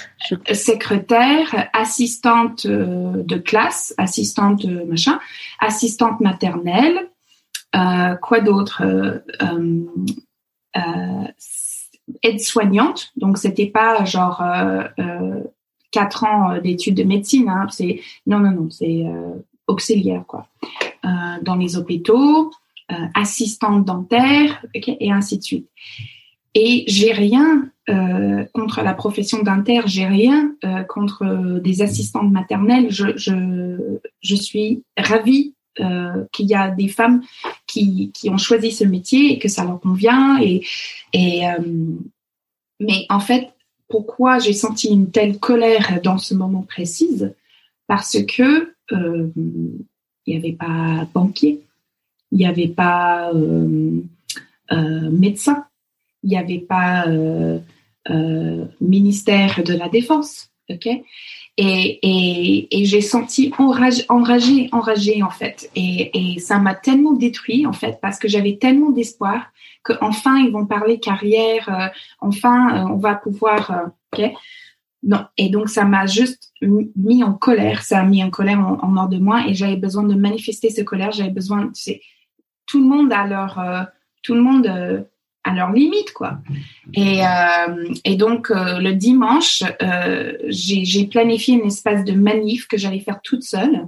Secrétaire, 0.52 1.70
assistante 1.74 2.66
de 2.66 3.38
classe, 3.38 3.94
assistante 3.98 4.66
machin, 4.66 5.20
assistante 5.60 6.22
maternelle, 6.22 7.10
quoi 7.74 8.40
d'autre? 8.40 8.82
Aide-soignante, 12.22 13.12
donc 13.16 13.38
c'était 13.38 13.68
pas 13.68 14.06
genre 14.06 14.42
euh, 14.42 14.84
euh, 15.00 15.44
quatre 15.92 16.24
ans 16.24 16.52
euh, 16.52 16.60
d'études 16.60 16.96
de 16.96 17.04
médecine, 17.04 17.50
hein, 17.50 17.68
c'est 17.70 18.02
non 18.28 18.40
non 18.40 18.52
non, 18.52 18.70
c'est 18.70 19.06
auxiliaire 19.68 20.26
quoi. 20.28 20.48
dans 21.42 21.56
les 21.56 21.78
hôpitaux, 21.78 22.52
assistante 23.16 23.86
dentaire, 23.86 24.66
et 24.74 25.12
ainsi 25.12 25.38
de 25.38 25.44
suite. 25.44 25.70
Et 26.56 26.84
j'ai 26.88 27.12
rien 27.12 27.70
euh, 27.90 28.46
contre 28.54 28.82
la 28.82 28.94
profession 28.94 29.42
d'inter, 29.42 29.82
j'ai 29.86 30.06
rien 30.06 30.54
euh, 30.64 30.84
contre 30.84 31.26
euh, 31.26 31.60
des 31.60 31.82
assistantes 31.82 32.32
maternelles. 32.32 32.92
Je, 32.92 33.18
je, 33.18 34.36
suis 34.36 34.84
ravie 34.98 35.56
euh, 35.80 36.24
qu'il 36.32 36.46
y 36.46 36.54
a 36.54 36.70
des 36.70 36.88
femmes 36.88 37.22
qui, 37.74 38.30
ont 38.30 38.38
choisi 38.38 38.72
ce 38.72 38.84
métier 38.84 39.34
et 39.34 39.40
que 39.40 39.48
ça 39.48 39.64
leur 39.64 39.80
convient. 39.80 40.40
Et, 40.42 40.66
et 41.14 41.48
euh, 41.48 41.60
mais 42.80 43.06
en 43.10 43.20
fait, 43.20 43.50
pourquoi 43.88 44.40
j'ai 44.40 44.54
senti 44.54 44.88
une 44.90 45.12
telle 45.12 45.40
colère 45.40 46.02
dans 46.04 46.18
ce 46.18 46.34
moment 46.34 46.64
précis? 46.64 47.22
Parce 47.88 48.18
que 48.24 48.74
il 48.92 49.84
n'y 50.28 50.38
avait 50.38 50.54
pas 50.54 51.08
banquier, 51.14 51.62
il 52.32 52.38
n'y 52.38 52.46
avait 52.46 52.68
pas 52.68 53.32
médecin 54.72 55.66
il 56.24 56.30
n'y 56.30 56.38
avait 56.38 56.60
pas 56.60 57.08
euh, 57.08 57.60
euh, 58.10 58.66
ministère 58.82 59.64
de 59.64 59.74
la 59.74 59.90
Défense, 59.90 60.50
et, 61.58 62.00
et, 62.02 62.82
et 62.82 62.86
j'ai 62.86 63.02
senti 63.02 63.54
enragé, 63.58 64.04
enragé, 64.10 64.70
enragé 64.72 65.22
en 65.22 65.30
fait. 65.30 65.70
Et, 65.76 66.34
et 66.36 66.40
ça 66.40 66.58
m'a 66.58 66.74
tellement 66.74 67.14
détruit 67.14 67.68
en 67.68 67.74
fait 67.74 68.00
parce 68.02 68.18
que 68.18 68.28
j'avais 68.28 68.58
tellement 68.58 68.90
d'espoir 68.90 69.52
que 69.84 69.94
enfin 70.02 70.38
ils 70.38 70.52
vont 70.52 70.66
parler 70.66 71.00
carrière, 71.00 71.70
euh, 71.70 71.88
enfin 72.20 72.88
on 72.90 72.98
va 72.98 73.16
pouvoir, 73.16 73.92
ok 74.14 74.32
Non. 75.04 75.26
Et 75.38 75.50
donc 75.50 75.70
ça 75.70 75.86
m'a 75.86 76.08
juste 76.08 76.54
mis 76.62 77.24
en 77.24 77.34
colère, 77.34 77.84
ça 77.84 78.00
a 78.00 78.04
mis 78.04 78.24
en 78.24 78.32
colère 78.32 78.60
en, 78.60 78.80
en 78.82 78.98
hors 78.98 79.10
de 79.10 79.20
moi 79.20 79.46
et 79.48 79.54
j'avais 79.54 79.76
besoin 79.76 80.04
de 80.04 80.16
manifester 80.16 80.70
ce 80.70 80.82
colère. 80.82 81.12
J'avais 81.12 81.32
besoin, 81.32 81.68
tu 81.68 81.82
sais, 81.82 82.02
tout 82.66 82.80
le 82.80 82.86
monde 82.86 83.14
a 83.14 83.28
leur, 83.28 83.88
tout 84.24 84.34
le 84.34 84.42
monde 84.42 85.06
à 85.44 85.54
leur 85.54 85.72
limite 85.72 86.14
quoi. 86.14 86.38
Et, 86.94 87.22
euh, 87.26 87.94
et 88.06 88.16
donc 88.16 88.50
euh, 88.50 88.80
le 88.80 88.94
dimanche, 88.94 89.64
euh, 89.82 90.34
j'ai 90.48 91.06
planifié 91.08 91.56
une 91.56 91.68
espèce 91.68 92.04
de 92.04 92.14
manif 92.14 92.68
que 92.68 92.78
j'allais 92.78 93.00
faire 93.00 93.22
toute 93.22 93.44
seule. 93.44 93.88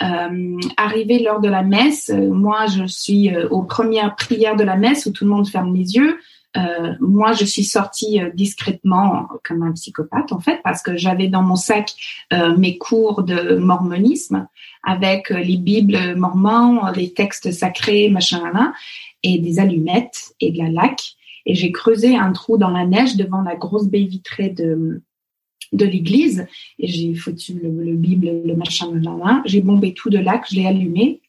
Euh, 0.00 0.60
arrivé 0.76 1.18
lors 1.18 1.40
de 1.40 1.48
la 1.48 1.64
messe, 1.64 2.10
euh, 2.10 2.30
moi 2.30 2.66
je 2.66 2.86
suis 2.86 3.34
euh, 3.34 3.48
aux 3.48 3.64
premières 3.64 4.14
prières 4.14 4.54
de 4.54 4.62
la 4.62 4.76
messe 4.76 5.06
où 5.06 5.10
tout 5.10 5.24
le 5.24 5.30
monde 5.30 5.48
ferme 5.48 5.74
les 5.74 5.96
yeux. 5.96 6.18
moi, 7.00 7.34
je 7.34 7.44
suis 7.44 7.62
sortie 7.62 8.20
discrètement 8.34 9.28
comme 9.44 9.62
un 9.62 9.72
psychopathe 9.72 10.32
en 10.32 10.40
fait 10.40 10.60
parce 10.64 10.82
que 10.82 10.96
j'avais 10.96 11.28
dans 11.28 11.42
mon 11.42 11.54
sac 11.54 11.92
mes 12.56 12.78
cours 12.78 13.22
de 13.22 13.54
mormonisme 13.56 14.48
avec 14.82 15.30
les 15.30 15.56
bibles 15.56 16.16
mormons, 16.16 16.80
les 16.96 17.12
textes 17.12 17.52
sacrés, 17.52 18.08
machin 18.08 18.42
là 18.52 18.72
et 19.22 19.38
des 19.38 19.58
allumettes 19.58 20.34
et 20.40 20.50
de 20.50 20.58
la 20.58 20.70
laque. 20.70 21.14
Et 21.46 21.54
j'ai 21.54 21.72
creusé 21.72 22.16
un 22.16 22.32
trou 22.32 22.58
dans 22.58 22.70
la 22.70 22.86
neige 22.86 23.16
devant 23.16 23.42
la 23.42 23.56
grosse 23.56 23.88
baie 23.88 24.04
vitrée 24.04 24.50
de, 24.50 25.02
de 25.72 25.84
l'église 25.84 26.46
et 26.78 26.86
j'ai 26.86 27.14
foutu 27.14 27.54
le, 27.54 27.70
le, 27.70 27.94
bible, 27.94 28.42
le 28.44 28.56
machin, 28.56 28.92
là, 28.94 29.42
j'ai 29.44 29.60
bombé 29.60 29.94
tout 29.94 30.10
de 30.10 30.18
lac, 30.18 30.44
je 30.50 30.56
l'ai 30.56 30.66
allumé, 30.66 31.20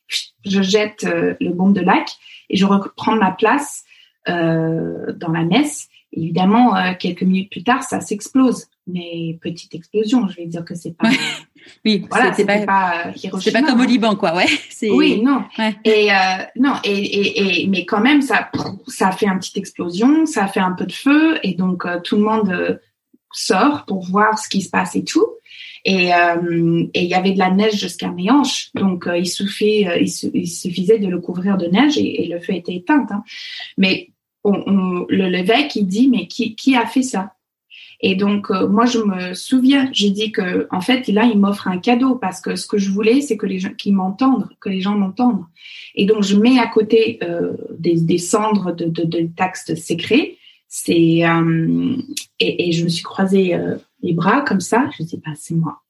je 0.45 0.62
jette 0.62 1.06
euh, 1.06 1.36
le 1.39 1.52
bombe 1.52 1.73
de 1.73 1.82
lac 1.82 2.10
et 2.49 2.58
je 2.58 2.65
reprends 2.65 3.15
ma 3.15 3.32
place 3.32 3.84
euh, 4.28 5.13
dans 5.13 5.32
la 5.32 5.43
messe. 5.43 5.89
Évidemment, 6.12 6.75
euh, 6.75 6.93
quelques 6.97 7.21
minutes 7.21 7.52
plus 7.52 7.63
tard, 7.63 7.84
ça 7.84 8.02
s'explose. 8.02 8.65
Mais 8.88 9.38
petite 9.41 9.75
explosion, 9.75 10.28
je 10.28 10.38
vais 10.38 10.47
dire 10.47 10.65
que 10.65 10.73
c'est 10.73 10.95
pas. 10.97 11.10
oui, 11.86 12.06
voilà, 12.10 12.34
c'est 12.34 12.45
pas, 12.45 12.60
pas 12.60 13.13
C'est 13.15 13.52
pas 13.52 13.62
comme 13.62 13.80
au 13.80 13.86
Liban, 13.86 14.15
quoi, 14.15 14.36
ouais. 14.36 14.48
Oui, 14.89 15.22
non. 15.22 15.43
Ouais. 15.58 15.76
Et 15.86 16.12
euh, 16.12 16.15
non, 16.58 16.76
et, 16.84 16.91
et, 16.91 17.63
et, 17.63 17.67
mais 17.67 17.86
quand 17.86 18.02
même, 18.02 18.22
ça, 18.22 18.50
ça 18.88 19.12
fait 19.12 19.28
une 19.28 19.39
petite 19.39 19.58
explosion, 19.58 20.26
ça 20.26 20.48
fait 20.48 20.60
un 20.60 20.74
peu 20.74 20.86
de 20.86 20.91
feu, 20.91 21.39
et 21.43 21.54
donc 21.54 21.86
euh, 21.86 22.00
tout 22.02 22.17
le 22.17 22.24
monde 22.24 22.50
euh, 22.50 22.76
sort 23.32 23.86
pour 23.86 24.04
voir 24.06 24.38
ce 24.39 24.50
qui 24.50 24.62
se 24.62 24.69
passe 24.69 24.95
et 24.95 25.04
tout. 25.04 25.26
Et 25.86 26.13
euh, 26.13 26.86
et 26.93 27.04
il 27.04 27.10
y 27.10 27.13
avait 27.13 27.32
de 27.32 27.39
la 27.39 27.52
neige 27.52 27.76
jusqu'à 27.76 28.10
mes 28.10 28.30
hanches, 28.30 28.69
donc 28.76 29.08
il 29.15 29.28
suffisait, 29.28 30.02
il, 30.02 30.48
suffisait 30.48 31.00
de 31.00 31.08
le 31.08 31.19
couvrir 31.19 31.58
de 31.58 31.67
neige 31.67 31.98
et, 31.98 32.28
le 32.28 32.41
feu 32.41 32.54
était 32.54 32.76
éteint. 32.76 33.08
Hein. 33.10 33.24
Mais 33.78 34.10
on, 34.43 34.62
on, 34.67 35.06
le 35.08 35.30
l'évêque 35.30 35.78
il 35.78 35.88
dit 35.88 36.10
mais 36.10 36.28
qui 36.28 36.56
qui 36.56 36.76
a 36.76 36.86
fait 36.86 37.02
ça? 37.02 37.34
Et 38.01 38.15
donc, 38.15 38.49
euh, 38.49 38.67
moi, 38.67 38.85
je 38.85 38.99
me 38.99 39.33
souviens, 39.33 39.89
j'ai 39.91 40.09
dit 40.09 40.31
que, 40.31 40.67
en 40.71 40.79
fait, 40.79 41.07
là, 41.07 41.25
il 41.25 41.38
m'offre 41.38 41.67
un 41.67 41.79
cadeau 41.79 42.15
parce 42.15 42.39
que 42.39 42.55
ce 42.55 42.65
que 42.65 42.77
je 42.77 42.91
voulais, 42.91 43.21
c'est 43.21 43.35
que 43.35 43.45
les 43.45 43.59
gens, 43.59 43.73
qu'ils 43.73 43.95
m'entendent, 43.95 44.47
que 44.62 44.69
les 44.69 44.79
gens 44.79 44.95
m'entendent. 44.97 45.43
Et 45.95 46.05
donc, 46.05 46.23
je 46.23 46.38
mets 46.38 46.59
à 46.59 46.67
côté 46.67 47.19
euh, 47.23 47.53
des, 47.77 47.99
des, 47.99 48.17
cendres 48.17 48.73
de, 48.73 48.85
de, 48.85 49.03
de 49.03 49.29
textes 49.35 49.75
secrets. 49.75 50.38
C'est 50.69 51.25
euh, 51.25 51.97
et, 52.39 52.69
et, 52.69 52.71
je 52.71 52.83
me 52.83 52.89
suis 52.89 53.03
croisé 53.03 53.53
euh, 53.53 53.77
les 54.01 54.13
bras 54.13 54.41
comme 54.41 54.62
ça. 54.62 54.89
Je 54.97 55.03
dis, 55.03 55.17
bah, 55.17 55.33
c'est 55.35 55.55
moi. 55.55 55.81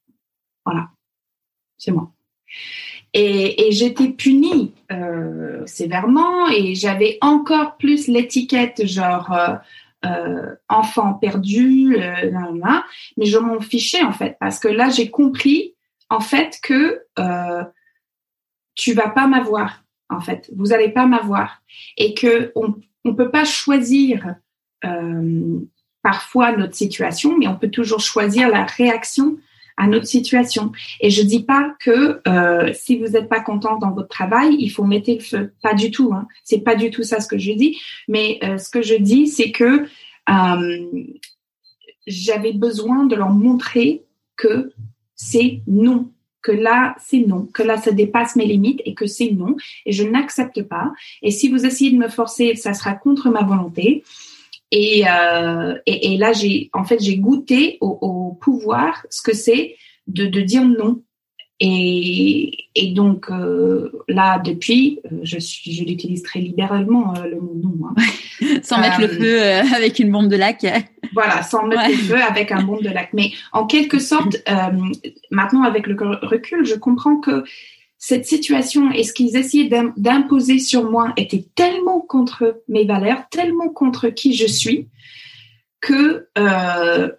Voilà, 0.64 0.88
c'est 1.78 1.92
moi. 1.92 2.10
Et, 3.12 3.68
et 3.68 3.72
j'étais 3.72 4.08
punie 4.08 4.72
euh, 4.90 5.64
sévèrement 5.66 6.48
et 6.48 6.74
j'avais 6.74 7.18
encore 7.20 7.76
plus 7.76 8.08
l'étiquette 8.08 8.86
genre 8.86 9.32
enfant 10.68 11.14
perdu, 11.14 11.96
euh, 11.98 12.30
mais 13.16 13.26
je 13.26 13.38
m'en 13.38 13.60
fichais 13.60 14.02
en 14.02 14.12
fait 14.12 14.36
parce 14.40 14.58
que 14.58 14.68
là 14.68 14.88
j'ai 14.88 15.10
compris 15.10 15.74
en 16.08 16.20
fait 16.20 16.58
que 16.62 17.02
euh, 17.18 17.64
tu 18.74 18.94
vas 18.94 19.10
pas 19.10 19.26
m'avoir 19.26 19.84
en 20.10 20.20
fait, 20.20 20.50
vous 20.56 20.72
allez 20.72 20.90
pas 20.90 21.06
m'avoir. 21.06 21.62
Et 21.96 22.14
que 22.14 22.52
on 22.54 22.74
on 23.04 23.14
peut 23.14 23.30
pas 23.30 23.46
choisir 23.46 24.34
euh, 24.84 25.58
parfois 26.02 26.54
notre 26.54 26.74
situation, 26.74 27.38
mais 27.38 27.48
on 27.48 27.56
peut 27.56 27.70
toujours 27.70 28.00
choisir 28.00 28.50
la 28.50 28.64
réaction 28.64 29.38
à 29.80 29.86
notre 29.86 30.06
situation. 30.06 30.72
Et 31.00 31.08
je 31.08 31.22
dis 31.22 31.42
pas 31.42 31.74
que 31.80 32.20
euh, 32.28 32.70
si 32.74 32.98
vous 32.98 33.08
n'êtes 33.08 33.30
pas 33.30 33.40
content 33.40 33.78
dans 33.78 33.92
votre 33.92 34.08
travail, 34.08 34.54
il 34.58 34.68
faut 34.68 34.84
mettre 34.84 35.10
le 35.10 35.20
feu. 35.20 35.52
Pas 35.62 35.72
du 35.72 35.90
tout. 35.90 36.12
Hein. 36.12 36.28
C'est 36.44 36.60
pas 36.60 36.76
du 36.76 36.90
tout 36.90 37.02
ça 37.02 37.20
ce 37.20 37.26
que 37.26 37.38
je 37.38 37.52
dis. 37.52 37.78
Mais 38.06 38.38
euh, 38.44 38.58
ce 38.58 38.68
que 38.68 38.82
je 38.82 38.94
dis, 38.94 39.26
c'est 39.26 39.50
que 39.52 39.86
euh, 40.28 40.86
j'avais 42.06 42.52
besoin 42.52 43.04
de 43.04 43.16
leur 43.16 43.30
montrer 43.30 44.04
que 44.36 44.70
c'est 45.14 45.62
non, 45.66 46.10
que 46.42 46.52
là 46.52 46.94
c'est 47.00 47.20
non, 47.20 47.48
que 47.52 47.62
là 47.62 47.78
ça 47.78 47.90
dépasse 47.90 48.36
mes 48.36 48.46
limites 48.46 48.80
et 48.84 48.94
que 48.94 49.06
c'est 49.06 49.30
non 49.30 49.56
et 49.86 49.92
je 49.92 50.04
n'accepte 50.04 50.62
pas. 50.62 50.92
Et 51.22 51.30
si 51.30 51.48
vous 51.48 51.64
essayez 51.64 51.90
de 51.90 51.96
me 51.96 52.08
forcer, 52.08 52.54
ça 52.54 52.74
sera 52.74 52.92
contre 52.94 53.30
ma 53.30 53.42
volonté. 53.42 54.04
Et, 54.72 55.04
euh, 55.08 55.76
et, 55.86 56.12
et, 56.12 56.16
là, 56.16 56.32
j'ai 56.32 56.70
en 56.72 56.84
fait 56.84 57.00
j'ai 57.00 57.16
goûté 57.16 57.78
au, 57.80 57.98
au, 58.00 58.34
pouvoir 58.34 59.04
ce 59.10 59.20
que 59.22 59.34
c'est 59.34 59.76
de, 60.06 60.26
de 60.26 60.40
dire 60.40 60.64
non. 60.64 61.02
Et, 61.62 62.68
et 62.74 62.92
donc 62.92 63.30
euh, 63.30 63.90
là, 64.08 64.38
depuis, 64.38 64.98
euh, 65.04 65.18
je, 65.24 65.38
suis, 65.38 65.72
je 65.72 65.84
l'utilise 65.84 66.22
très 66.22 66.40
libéralement 66.40 67.14
euh, 67.16 67.26
le 67.26 67.36
mot 67.38 67.54
non. 67.54 67.88
Hein. 67.88 68.56
sans 68.62 68.80
mettre 68.80 68.98
le 69.00 69.08
feu 69.08 69.42
euh, 69.42 69.62
avec 69.76 69.98
une 69.98 70.10
bombe 70.10 70.28
de 70.28 70.36
lac. 70.36 70.64
voilà, 71.12 71.42
sans 71.42 71.66
mettre 71.66 71.82
ouais. 71.82 71.90
le 71.90 71.96
feu 71.96 72.16
avec 72.22 72.50
un 72.50 72.62
bombe 72.62 72.82
de 72.82 72.88
lac. 72.88 73.10
Mais 73.12 73.32
en 73.52 73.66
quelque 73.66 73.98
sorte, 73.98 74.42
maintenant 75.30 75.62
avec 75.62 75.86
le 75.86 75.96
recul, 76.22 76.64
je 76.64 76.76
comprends 76.76 77.16
que 77.16 77.44
cette 78.02 78.24
situation 78.24 78.90
et 78.90 79.04
ce 79.04 79.12
qu'ils 79.12 79.36
essayaient 79.36 79.70
d'imposer 79.98 80.58
sur 80.58 80.90
moi 80.90 81.12
était 81.18 81.44
tellement 81.54 82.00
contre 82.00 82.62
mes 82.66 82.86
valeurs, 82.86 83.28
tellement 83.28 83.68
contre 83.68 84.08
qui 84.08 84.32
je 84.32 84.46
suis, 84.46 84.88
que 85.82 86.26
euh, 86.38 87.10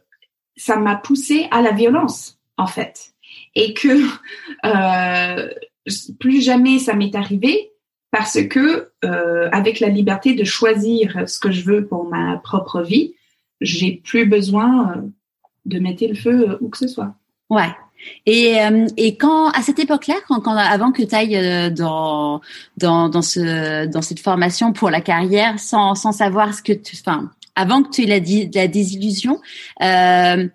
ça 0.57 0.77
m'a 0.77 0.95
poussé 0.95 1.47
à 1.51 1.61
la 1.61 1.71
violence, 1.71 2.39
en 2.57 2.65
fait. 2.65 3.13
Et 3.53 3.75
que 3.75 4.03
euh, 4.65 5.53
plus 6.19 6.41
jamais 6.41 6.79
ça 6.79 6.95
m'est 6.95 7.15
arrivé 7.15 7.71
parce 8.09 8.41
que 8.47 8.89
euh, 9.05 9.49
avec 9.51 9.81
la 9.81 9.87
liberté 9.87 10.33
de 10.33 10.43
choisir 10.43 11.29
ce 11.29 11.39
que 11.39 11.51
je 11.51 11.63
veux 11.63 11.85
pour 11.85 12.05
ma 12.05 12.37
propre 12.37 12.81
vie, 12.81 13.13
j'ai 13.61 14.01
plus 14.03 14.25
besoin 14.25 15.03
de 15.65 15.77
mettre 15.77 16.07
le 16.07 16.15
feu 16.15 16.57
où 16.59 16.69
que 16.69 16.79
ce 16.79 16.87
soit. 16.87 17.13
Ouais, 17.51 17.69
et, 18.25 18.61
euh, 18.61 18.87
et 18.97 19.17
quand 19.17 19.49
à 19.49 19.61
cette 19.61 19.79
époque-là, 19.79 20.15
quand, 20.27 20.45
avant 20.55 20.91
que 20.91 21.01
tu 21.01 21.15
ailles 21.15 21.37
euh, 21.37 21.69
dans, 21.69 22.41
dans, 22.77 23.09
dans, 23.09 23.21
ce, 23.21 23.85
dans 23.87 24.01
cette 24.01 24.19
formation 24.19 24.73
pour 24.73 24.89
la 24.89 25.01
carrière, 25.01 25.59
sans, 25.59 25.95
sans 25.95 26.11
savoir 26.11 26.53
ce 26.53 26.61
que 26.61 26.73
tu, 26.73 26.95
enfin, 26.99 27.31
avant 27.55 27.83
que 27.83 27.89
tu 27.89 28.03
aies 28.03 28.49
la, 28.53 28.67
désillusion, 28.67 29.41
euh, 29.81 30.47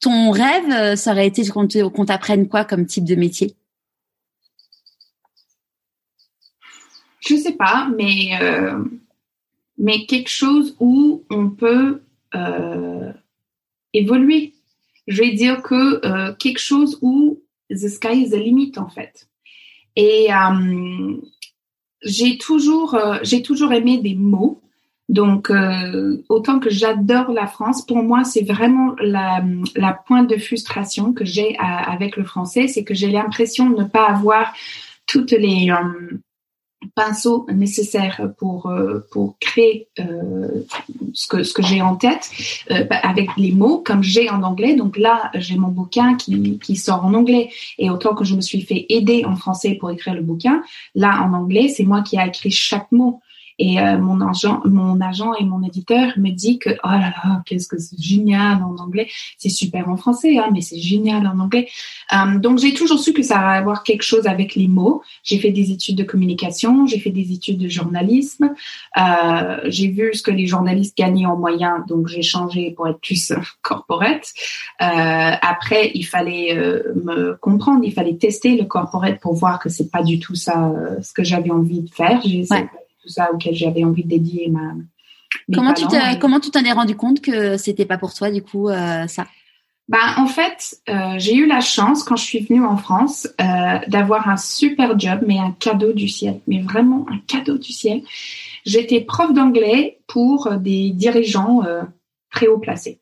ton 0.00 0.30
rêve, 0.30 0.96
ça 0.96 1.12
aurait 1.12 1.26
été 1.26 1.46
qu'on 1.48 1.66
t'apprenne 2.04 2.48
quoi 2.48 2.64
comme 2.64 2.86
type 2.86 3.04
de 3.04 3.14
métier? 3.14 3.54
Je 7.20 7.36
sais 7.36 7.52
pas, 7.52 7.88
mais 7.96 8.38
mais 9.78 10.04
quelque 10.04 10.28
chose 10.28 10.76
où 10.78 11.22
on 11.30 11.48
peut 11.48 12.02
évoluer 13.94 14.52
je 15.06 15.22
vais 15.22 15.32
dire 15.32 15.62
que 15.62 16.04
euh, 16.06 16.32
quelque 16.34 16.60
chose 16.60 16.98
où 17.02 17.40
the 17.70 17.88
sky 17.88 18.22
is 18.22 18.30
the 18.30 18.36
limit 18.36 18.72
en 18.76 18.88
fait. 18.88 19.28
Et 19.96 20.28
euh, 20.32 21.16
j'ai 22.02 22.38
toujours, 22.38 22.98
j'ai 23.22 23.42
toujours 23.42 23.72
aimé 23.72 23.98
des 23.98 24.14
mots. 24.14 24.60
Donc, 25.08 25.52
autant 26.28 26.58
que 26.58 26.70
j'adore 26.70 27.30
la 27.30 27.46
France, 27.46 27.84
pour 27.84 27.98
moi, 28.02 28.24
c'est 28.24 28.42
vraiment 28.42 28.96
la, 28.98 29.44
la 29.76 29.92
pointe 29.92 30.28
de 30.28 30.36
frustration 30.36 31.12
que 31.12 31.24
j'ai 31.24 31.56
avec 31.58 32.16
le 32.16 32.24
français, 32.24 32.68
c'est 32.68 32.84
que 32.84 32.94
j'ai 32.94 33.10
l'impression 33.10 33.70
de 33.70 33.82
ne 33.82 33.88
pas 33.88 34.06
avoir 34.08 34.52
toutes 35.06 35.32
les 35.32 35.70
pinceau 36.94 37.46
nécessaire 37.52 38.30
pour 38.38 38.66
euh, 38.66 39.06
pour 39.10 39.36
créer 39.40 39.88
euh, 39.98 40.64
ce 41.12 41.26
que 41.26 41.42
ce 41.42 41.52
que 41.54 41.62
j'ai 41.62 41.80
en 41.80 41.96
tête 41.96 42.30
euh, 42.70 42.84
bah, 42.84 42.98
avec 43.02 43.28
les 43.36 43.52
mots 43.52 43.78
comme 43.78 44.02
j'ai 44.02 44.30
en 44.30 44.42
anglais. 44.42 44.74
Donc 44.74 44.96
là 44.96 45.30
j'ai 45.34 45.56
mon 45.56 45.68
bouquin 45.68 46.14
qui 46.16 46.58
qui 46.58 46.76
sort 46.76 47.04
en 47.04 47.14
anglais. 47.14 47.50
Et 47.78 47.90
autant 47.90 48.14
que 48.14 48.24
je 48.24 48.34
me 48.34 48.40
suis 48.40 48.62
fait 48.62 48.86
aider 48.88 49.24
en 49.24 49.36
français 49.36 49.74
pour 49.74 49.90
écrire 49.90 50.14
le 50.14 50.22
bouquin 50.22 50.62
là 50.94 51.22
en 51.22 51.32
anglais 51.32 51.68
c'est 51.68 51.84
moi 51.84 52.02
qui 52.02 52.16
ai 52.16 52.26
écrit 52.26 52.50
chaque 52.50 52.90
mot 52.92 53.20
et 53.58 53.80
euh, 53.80 53.98
mon 53.98 54.20
agent, 54.20 54.60
mon 54.64 55.00
agent 55.00 55.34
et 55.34 55.44
mon 55.44 55.62
éditeur 55.62 56.12
me 56.16 56.30
dit 56.30 56.58
que 56.58 56.70
oh 56.70 56.88
là 56.88 57.12
là, 57.24 57.42
qu'est-ce 57.46 57.68
que 57.68 57.78
c'est 57.78 58.00
génial 58.00 58.62
en 58.62 58.76
anglais. 58.76 59.08
C'est 59.38 59.48
super 59.48 59.88
en 59.88 59.96
français, 59.96 60.38
hein, 60.38 60.48
mais 60.52 60.60
c'est 60.60 60.78
génial 60.78 61.26
en 61.26 61.38
anglais. 61.38 61.68
Euh, 62.12 62.38
donc 62.38 62.58
j'ai 62.58 62.74
toujours 62.74 62.98
su 62.98 63.12
que 63.12 63.22
ça 63.22 63.38
va 63.38 63.50
avoir 63.50 63.84
quelque 63.84 64.02
chose 64.02 64.26
avec 64.26 64.54
les 64.56 64.66
mots. 64.66 65.02
J'ai 65.22 65.38
fait 65.38 65.52
des 65.52 65.70
études 65.70 65.96
de 65.96 66.02
communication, 66.02 66.86
j'ai 66.86 66.98
fait 66.98 67.10
des 67.10 67.32
études 67.32 67.58
de 67.58 67.68
journalisme. 67.68 68.54
Euh, 68.98 69.60
j'ai 69.66 69.88
vu 69.88 70.14
ce 70.14 70.22
que 70.22 70.32
les 70.32 70.46
journalistes 70.46 70.96
gagnaient 70.96 71.26
en 71.26 71.36
moyen, 71.36 71.84
donc 71.88 72.08
j'ai 72.08 72.22
changé 72.22 72.72
pour 72.72 72.88
être 72.88 73.00
plus 73.00 73.32
corporate. 73.62 74.32
Euh, 74.82 74.86
après, 75.40 75.92
il 75.94 76.04
fallait 76.04 76.54
me 77.04 77.36
comprendre, 77.40 77.84
il 77.84 77.92
fallait 77.92 78.16
tester 78.16 78.56
le 78.56 78.64
corporate 78.64 79.20
pour 79.20 79.34
voir 79.34 79.58
que 79.58 79.68
c'est 79.68 79.90
pas 79.90 80.02
du 80.02 80.18
tout 80.18 80.34
ça 80.34 80.72
ce 81.02 81.12
que 81.12 81.22
j'avais 81.22 81.50
envie 81.50 81.82
de 81.82 81.90
faire. 81.90 82.20
J'ai 82.24 82.44
tout 83.04 83.10
ça 83.10 83.30
auquel 83.32 83.54
j'avais 83.54 83.84
envie 83.84 84.02
de 84.02 84.08
dédier 84.08 84.48
ma. 84.48 84.72
Comment 85.52 85.74
tu, 85.74 85.84
comment 86.20 86.40
tu 86.40 86.50
t'en 86.50 86.64
es 86.64 86.72
rendu 86.72 86.96
compte 86.96 87.20
que 87.20 87.56
c'était 87.56 87.84
pas 87.84 87.98
pour 87.98 88.14
toi 88.14 88.30
du 88.30 88.42
coup 88.42 88.68
euh, 88.68 89.06
ça? 89.06 89.26
Ben, 89.88 90.14
en 90.16 90.26
fait, 90.26 90.78
euh, 90.88 91.16
j'ai 91.18 91.34
eu 91.34 91.46
la 91.46 91.60
chance 91.60 92.04
quand 92.04 92.16
je 92.16 92.24
suis 92.24 92.40
venue 92.40 92.64
en 92.64 92.78
France 92.78 93.28
euh, 93.38 93.78
d'avoir 93.86 94.28
un 94.30 94.38
super 94.38 94.98
job, 94.98 95.20
mais 95.26 95.38
un 95.38 95.50
cadeau 95.50 95.92
du 95.92 96.08
ciel, 96.08 96.40
mais 96.46 96.62
vraiment 96.62 97.04
un 97.10 97.18
cadeau 97.26 97.58
du 97.58 97.72
ciel. 97.72 98.02
J'étais 98.64 99.02
prof 99.02 99.34
d'anglais 99.34 99.98
pour 100.06 100.52
des 100.52 100.90
dirigeants 100.90 101.60
très 102.30 102.46
haut 102.46 102.56
placés. 102.56 103.00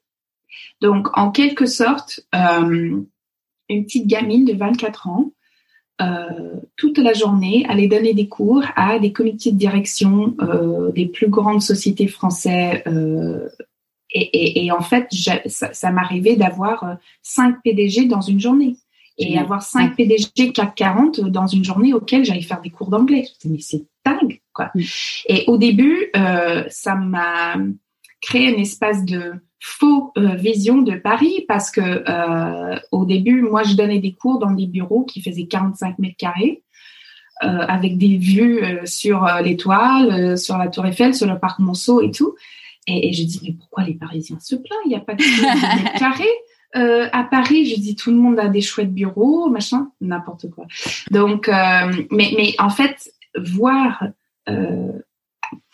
Donc, 0.81 1.17
en 1.17 1.31
quelque 1.31 1.67
sorte, 1.67 2.19
une 2.33 3.07
petite 3.69 4.09
gamine 4.09 4.45
de 4.45 4.55
24 4.55 5.07
ans 5.07 5.31
toute 6.77 6.99
la 6.99 7.13
journée 7.13 7.65
aller 7.69 7.89
donner 7.89 8.15
des 8.15 8.29
cours 8.29 8.65
à 8.77 8.99
des 8.99 9.13
comités 9.13 9.53
de 9.53 9.57
direction 9.57 10.35
euh, 10.41 10.91
des 10.93 11.07
plus 11.07 11.29
grandes 11.29 11.63
sociétés 11.63 12.09
françaises. 12.09 12.83
Euh, 12.87 13.49
et, 14.15 14.71
en 14.73 14.83
fait, 14.83 15.09
ça, 15.47 15.91
m'arrivait 15.91 16.37
d'avoir 16.37 16.99
5 17.23 17.63
PDG 17.63 18.05
dans 18.05 18.21
une 18.21 18.39
journée 18.39 18.77
et 19.17 19.39
avoir 19.39 19.63
5 19.63 19.97
PDG 19.97 20.53
CAC 20.53 20.75
40 20.75 21.21
dans 21.21 21.47
une 21.47 21.65
journée 21.65 21.95
auquel 21.95 22.23
j'allais 22.23 22.43
faire 22.43 22.61
des 22.61 22.69
cours 22.69 22.91
d'anglais. 22.91 23.27
Mais 23.47 23.61
c'est 23.61 23.87
dingue, 24.05 24.41
quoi. 24.53 24.71
Mm. 24.75 24.81
Et 25.29 25.45
au 25.47 25.57
début, 25.57 26.11
ça 26.69 26.95
m'a 26.95 27.57
créé 28.21 28.55
un 28.55 28.59
espace 28.59 29.03
de 29.07 29.33
faux 29.65 30.13
euh, 30.19 30.35
vision 30.35 30.83
de 30.83 30.97
Paris 30.97 31.45
parce 31.47 31.71
que 31.71 31.81
euh, 31.81 32.79
au 32.91 33.05
début, 33.05 33.43
moi, 33.43 33.63
je 33.63 33.75
donnais 33.75 34.01
des 34.01 34.13
cours 34.13 34.41
dans 34.41 34.51
des 34.51 34.67
bureaux 34.67 35.05
qui 35.05 35.23
faisaient 35.23 35.47
45 35.47 36.01
mètres 36.01 36.17
carrés. 36.19 36.63
Euh, 37.43 37.49
avec 37.67 37.99
des 37.99 38.19
vues 38.19 38.63
sur 38.85 39.27
l'étoile, 39.43 40.39
sur 40.39 40.59
la 40.59 40.69
Tour 40.69 40.87
Eiffel, 40.87 41.13
sur 41.13 41.27
le 41.27 41.41
parc 41.41 41.59
Monceau 41.59 42.01
et 42.01 42.13
tout. 42.13 42.37
Et, 42.87 43.09
et 43.09 43.13
je 43.13 43.25
dis 43.25 43.41
mais 43.43 43.53
pourquoi 43.53 43.83
les 43.83 43.95
Parisiens 43.95 44.39
se 44.39 44.55
plaignent? 44.55 44.79
Il 44.85 44.91
n'y 44.91 44.95
a 44.95 45.01
pas 45.01 45.15
de 45.15 45.23
mètres 45.23 45.99
carrés. 45.99 47.09
à 47.13 47.25
Paris, 47.25 47.67
je 47.67 47.81
dis 47.81 47.97
tout 47.97 48.13
le 48.13 48.17
monde 48.17 48.39
a 48.39 48.49
des 48.49 48.61
chouettes 48.61 48.95
bureaux, 48.95 49.49
machin, 49.49 49.91
n'importe 50.01 50.51
quoi. 50.51 50.67
Donc, 51.11 51.49
mais 51.49 52.33
mais 52.37 52.55
en 52.61 52.71
fait, 52.71 53.13
voir 53.37 54.05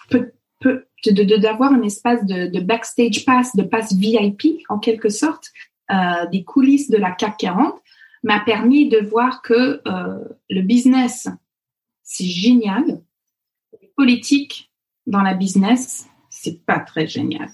peut, 0.08 0.32
peut 0.60 0.87
d'avoir 1.06 1.72
un 1.72 1.82
espace 1.82 2.24
de, 2.24 2.60
backstage 2.60 3.24
pass, 3.24 3.54
de 3.56 3.62
pass 3.62 3.94
VIP 3.94 4.62
en 4.68 4.78
quelque 4.78 5.08
sorte, 5.08 5.52
euh, 5.90 6.26
des 6.30 6.44
coulisses 6.44 6.90
de 6.90 6.96
la 6.96 7.12
CAC 7.12 7.38
40, 7.38 7.80
m'a 8.22 8.40
permis 8.40 8.88
de 8.88 8.98
voir 8.98 9.42
que 9.42 9.80
euh, 9.86 10.24
le 10.50 10.62
business, 10.62 11.28
c'est 12.02 12.26
génial. 12.26 13.00
Les 13.80 13.92
politiques 13.96 14.70
dans 15.06 15.22
la 15.22 15.34
business, 15.34 16.06
c'est 16.28 16.64
pas 16.64 16.80
très 16.80 17.06
génial. 17.06 17.50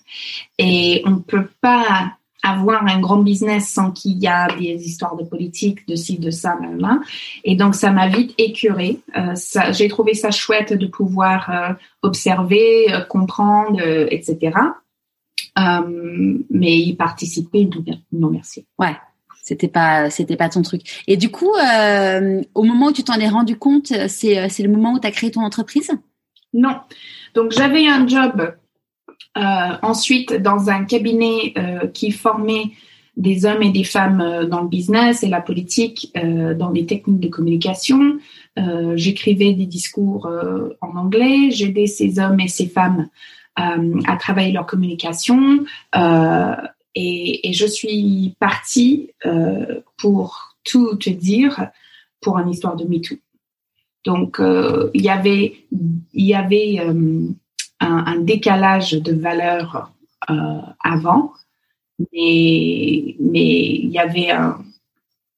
Et 0.59 1.03
on 1.05 1.19
peut 1.19 1.49
pas 1.61 2.17
avoir 2.45 2.87
un 2.87 3.01
grand 3.01 3.19
business 3.19 3.71
sans 3.71 3.91
qu'il 3.91 4.19
y 4.19 4.27
a 4.27 4.49
des 4.49 4.87
histoires 4.87 5.17
de 5.17 5.25
politique, 5.25 5.89
de 5.89 5.97
ci, 5.97 6.19
de 6.19 6.31
ça, 6.31 6.57
là, 6.79 7.01
Et 7.43 7.57
donc, 7.57 7.75
ça 7.75 7.91
m'a 7.91 8.07
vite 8.09 8.35
écuré. 8.39 9.01
Euh, 9.17 9.35
J'ai 9.73 9.89
trouvé 9.89 10.15
ça 10.15 10.31
chouette 10.31 10.73
de 10.75 10.87
pouvoir 10.87 11.51
euh, 11.51 11.73
observer, 12.03 12.93
euh, 12.93 13.01
comprendre, 13.01 13.81
euh, 13.81 14.07
etc. 14.11 14.53
mais 16.51 16.79
y 16.79 16.95
participer, 16.95 17.69
non 18.13 18.31
merci. 18.31 18.67
Ouais, 18.79 18.97
c'était 19.43 19.69
pas 19.69 20.11
c'était 20.11 20.37
pas 20.37 20.49
ton 20.49 20.63
truc. 20.63 21.03
Et 21.07 21.17
du 21.17 21.31
coup, 21.31 21.53
au 22.55 22.63
moment 22.63 22.87
où 22.87 22.93
tu 22.93 23.05
t'en 23.05 23.21
es 23.21 23.29
rendu 23.29 23.57
compte, 23.57 23.93
c'est 24.09 24.63
le 24.63 24.69
moment 24.69 24.95
où 24.95 25.01
tu 25.01 25.07
as 25.07 25.13
créé 25.13 25.31
ton 25.31 25.43
entreprise? 25.43 25.93
Non. 26.53 26.77
Donc 27.35 27.53
j'avais 27.53 27.87
un 27.87 28.07
job 28.07 28.55
ensuite, 29.35 30.35
dans 30.35 30.71
un 30.71 30.85
cabinet 30.85 31.53
euh, 31.59 31.87
qui 31.89 32.11
formait 32.11 32.71
des 33.17 33.47
hommes 33.47 33.63
et 33.63 33.71
des 33.71 33.85
femmes 33.85 34.21
euh, 34.21 34.47
dans 34.47 34.61
le 34.63 34.69
business 34.69 35.23
et 35.23 35.29
la 35.29 35.41
politique, 35.41 36.13
dans 36.15 36.71
les 36.71 36.87
techniques 36.87 37.21
de 37.21 37.29
communication. 37.29 38.19
J'écrivais 38.95 39.53
des 39.53 39.67
discours 39.67 40.31
en 40.81 40.97
anglais, 40.97 41.51
j'aidais 41.51 41.87
ces 41.87 42.21
hommes 42.21 42.39
et 42.39 42.47
ces 42.47 42.67
femmes 42.67 43.09
à 43.57 44.17
travailler 44.17 44.53
leur 44.53 44.67
communication. 44.67 45.65
Et, 46.95 47.49
et, 47.49 47.53
je 47.53 47.67
suis 47.67 48.37
partie 48.39 49.11
pour 49.97 50.57
tout 50.63 50.95
te 50.95 51.11
dire 51.11 51.69
pour 52.21 52.39
une 52.39 52.51
histoire 52.51 52.77
de 52.77 52.85
MeToo. 52.85 53.17
Donc, 54.05 54.41
il 54.41 55.03
y 55.03 55.09
avait, 55.09 55.57
il 56.13 56.25
y 56.25 56.35
avait 56.35 56.79
un, 57.81 58.21
décalage 58.21 58.93
de 58.93 59.13
valeur 59.13 59.93
euh, 60.31 60.35
avant, 60.83 61.33
mais 61.99 63.17
mais 63.21 63.77
il 63.85 63.91
y 63.91 63.99
avait 63.99 64.31
un 64.31 64.65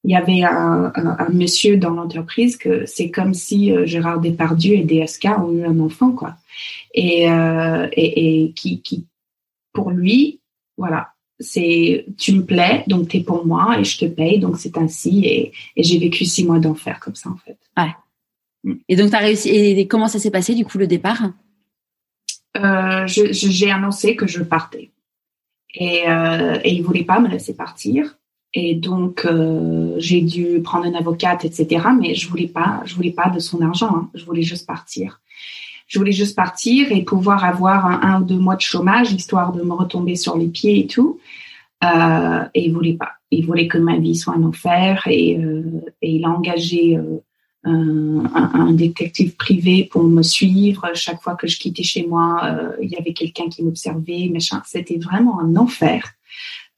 il 0.03 0.11
y 0.11 0.15
avait 0.15 0.43
un, 0.43 0.93
monsieur 1.33 1.75
dans 1.75 1.89
l'entreprise 1.89 2.55
que 2.55 2.85
c'est 2.85 3.11
comme 3.11 3.33
si 3.33 3.73
euh, 3.73 3.85
Gérard 3.85 4.21
Depardieu 4.21 4.75
et 4.75 4.83
DSK 4.83 5.25
ont 5.37 5.51
eu 5.51 5.65
un 5.65 5.79
enfant 5.81 6.11
quoi. 6.11 6.35
Et 6.93 7.29
euh, 7.29 7.89
et, 7.91 8.53
qui 8.55 8.81
qui 8.81 9.05
pour 9.73 9.91
lui 9.91 10.39
voilà 10.77 11.09
c'est 11.39 12.05
tu 12.17 12.33
me 12.33 12.45
plais 12.45 12.83
donc 12.87 13.09
tu 13.09 13.17
es 13.17 13.19
pour 13.21 13.45
moi 13.45 13.77
et 13.79 13.83
je 13.83 13.97
te 13.97 14.05
paye 14.05 14.39
donc 14.39 14.57
c'est 14.57 14.77
ainsi 14.77 15.25
et, 15.25 15.51
et 15.75 15.83
j'ai 15.83 15.99
vécu 15.99 16.23
six 16.25 16.45
mois 16.45 16.59
d'enfer 16.59 16.99
comme 17.01 17.15
ça 17.15 17.29
en 17.29 17.37
fait. 17.37 17.57
Ouais. 17.75 17.93
Mm. 18.63 18.73
et 18.87 18.95
donc 18.95 19.09
tu 19.09 19.15
as 19.15 19.19
réussi 19.19 19.49
et 19.49 19.87
comment 19.87 20.07
ça 20.07 20.19
s'est 20.19 20.31
passé 20.31 20.55
du 20.55 20.63
coup 20.63 20.77
le 20.77 20.87
départ? 20.87 21.31
J'ai 23.07 23.71
annoncé 23.71 24.15
que 24.15 24.27
je 24.27 24.43
partais. 24.43 24.91
Et, 25.73 26.03
euh, 26.07 26.59
et 26.63 26.73
il 26.73 26.81
voulait 26.81 27.03
pas 27.03 27.19
me 27.19 27.27
laisser 27.27 27.55
partir. 27.55 28.17
Et 28.53 28.75
donc, 28.75 29.25
euh, 29.25 29.95
j'ai 29.97 30.21
dû 30.21 30.61
prendre 30.63 30.85
une 30.85 30.95
avocate, 30.95 31.45
etc. 31.45 31.85
Mais 31.99 32.15
je 32.15 32.27
voulais 32.29 32.47
pas, 32.47 32.81
je 32.85 32.95
voulais 32.95 33.11
pas 33.11 33.29
de 33.29 33.39
son 33.39 33.61
argent. 33.61 33.93
Hein. 33.95 34.09
Je 34.13 34.25
voulais 34.25 34.41
juste 34.41 34.65
partir. 34.65 35.21
Je 35.87 35.99
voulais 35.99 36.11
juste 36.11 36.35
partir 36.35 36.91
et 36.91 37.03
pouvoir 37.03 37.45
avoir 37.45 37.85
un, 37.85 38.21
ou 38.21 38.25
deux 38.25 38.39
mois 38.39 38.55
de 38.55 38.61
chômage, 38.61 39.11
histoire 39.11 39.53
de 39.53 39.61
me 39.61 39.73
retomber 39.73 40.15
sur 40.15 40.37
les 40.37 40.47
pieds 40.47 40.79
et 40.79 40.87
tout. 40.87 41.19
Euh, 41.83 42.43
et 42.53 42.65
il 42.65 42.73
voulait 42.73 42.95
pas. 42.95 43.11
Il 43.31 43.45
voulait 43.45 43.67
que 43.67 43.77
ma 43.77 43.97
vie 43.97 44.15
soit 44.15 44.33
un 44.33 44.43
enfer. 44.43 45.03
Et, 45.05 45.37
euh, 45.37 45.63
et 46.01 46.11
il 46.11 46.25
a 46.25 46.29
engagé 46.29 46.97
euh, 47.65 48.23
un, 48.33 48.71
détective 48.71 49.35
privé 49.35 49.89
pour 49.91 50.03
me 50.03 50.21
suivre. 50.21 50.91
Chaque 50.93 51.21
fois 51.21 51.35
que 51.35 51.47
je 51.47 51.57
quittais 51.57 51.83
chez 51.83 52.05
moi, 52.05 52.41
euh, 52.45 52.71
il 52.81 52.89
y 52.89 52.95
avait 52.95 53.13
quelqu'un 53.13 53.49
qui 53.49 53.63
m'observait, 53.63 54.29
machin. 54.31 54.61
C'était 54.65 54.97
vraiment 54.97 55.39
un 55.41 55.55
enfer. 55.55 56.03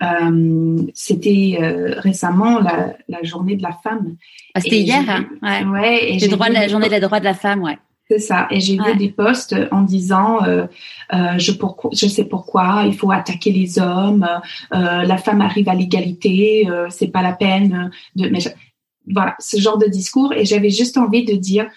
Euh, 0.01 0.77
c'était 0.93 1.57
euh, 1.61 1.99
récemment 1.99 2.59
la, 2.59 3.23
journée 3.23 3.55
de 3.55 3.63
la 3.63 3.73
femme. 3.83 4.15
Ah, 4.55 4.61
c'était 4.61 4.79
hier, 4.79 5.03
hein 5.09 5.25
ouais. 5.43 5.65
ouais 5.65 6.13
et 6.13 6.27
droit 6.29 6.47
de 6.47 6.53
la 6.53 6.67
journée 6.67 6.89
des 6.89 7.01
droits 7.01 7.19
de 7.19 7.25
la 7.25 7.33
femme, 7.33 7.61
ouais. 7.63 7.77
C'est 8.09 8.19
ça. 8.19 8.47
Et 8.49 8.59
j'ai 8.59 8.77
vu 8.77 8.95
des 8.97 9.09
posts 9.09 9.55
en 9.71 9.81
disant 9.83 10.39
je, 11.11 11.51
pourquoi, 11.51 11.91
je 11.93 12.07
sais 12.07 12.25
pourquoi 12.25 12.83
il 12.87 12.95
faut 12.95 13.11
attaquer 13.11 13.51
les 13.51 13.77
hommes, 13.77 14.27
la 14.71 15.17
femme 15.17 15.41
arrive 15.41 15.69
à 15.69 15.75
l'égalité, 15.75 16.67
c'est 16.89 17.09
pas 17.09 17.21
la 17.21 17.33
peine 17.33 17.91
de. 18.15 18.27
Mais 18.29 18.39
voilà, 19.09 19.35
ce 19.39 19.59
genre 19.59 19.77
de 19.77 19.87
discours. 19.87 20.33
Et 20.33 20.45
j'avais 20.45 20.69
juste 20.69 20.97
envie 20.97 21.25
de 21.25 21.33
dire, 21.33 21.69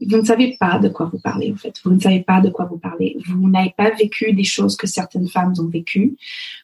vous 0.00 0.16
ne 0.16 0.24
savez 0.24 0.56
pas 0.58 0.78
de 0.78 0.88
quoi 0.88 1.06
vous 1.12 1.20
parlez 1.20 1.52
en 1.52 1.56
fait. 1.56 1.74
Vous 1.84 1.92
ne 1.92 2.00
savez 2.00 2.20
pas 2.20 2.40
de 2.40 2.50
quoi 2.50 2.64
vous 2.64 2.78
parlez. 2.78 3.16
Vous 3.26 3.48
n'avez 3.48 3.74
pas 3.76 3.90
vécu 3.90 4.32
des 4.32 4.44
choses 4.44 4.76
que 4.76 4.86
certaines 4.86 5.28
femmes 5.28 5.54
ont 5.58 5.68
vécues. 5.68 6.16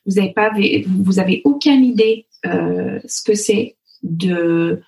Vous 0.06 0.14
n'avez 0.14 0.32
pas, 0.32 0.50
vous 0.86 1.18
avez 1.18 1.42
aucune 1.44 1.84
idée 1.84 2.26
euh, 2.46 3.00
ce 3.06 3.22
que 3.22 3.34
c'est 3.34 3.76
de 4.02 4.82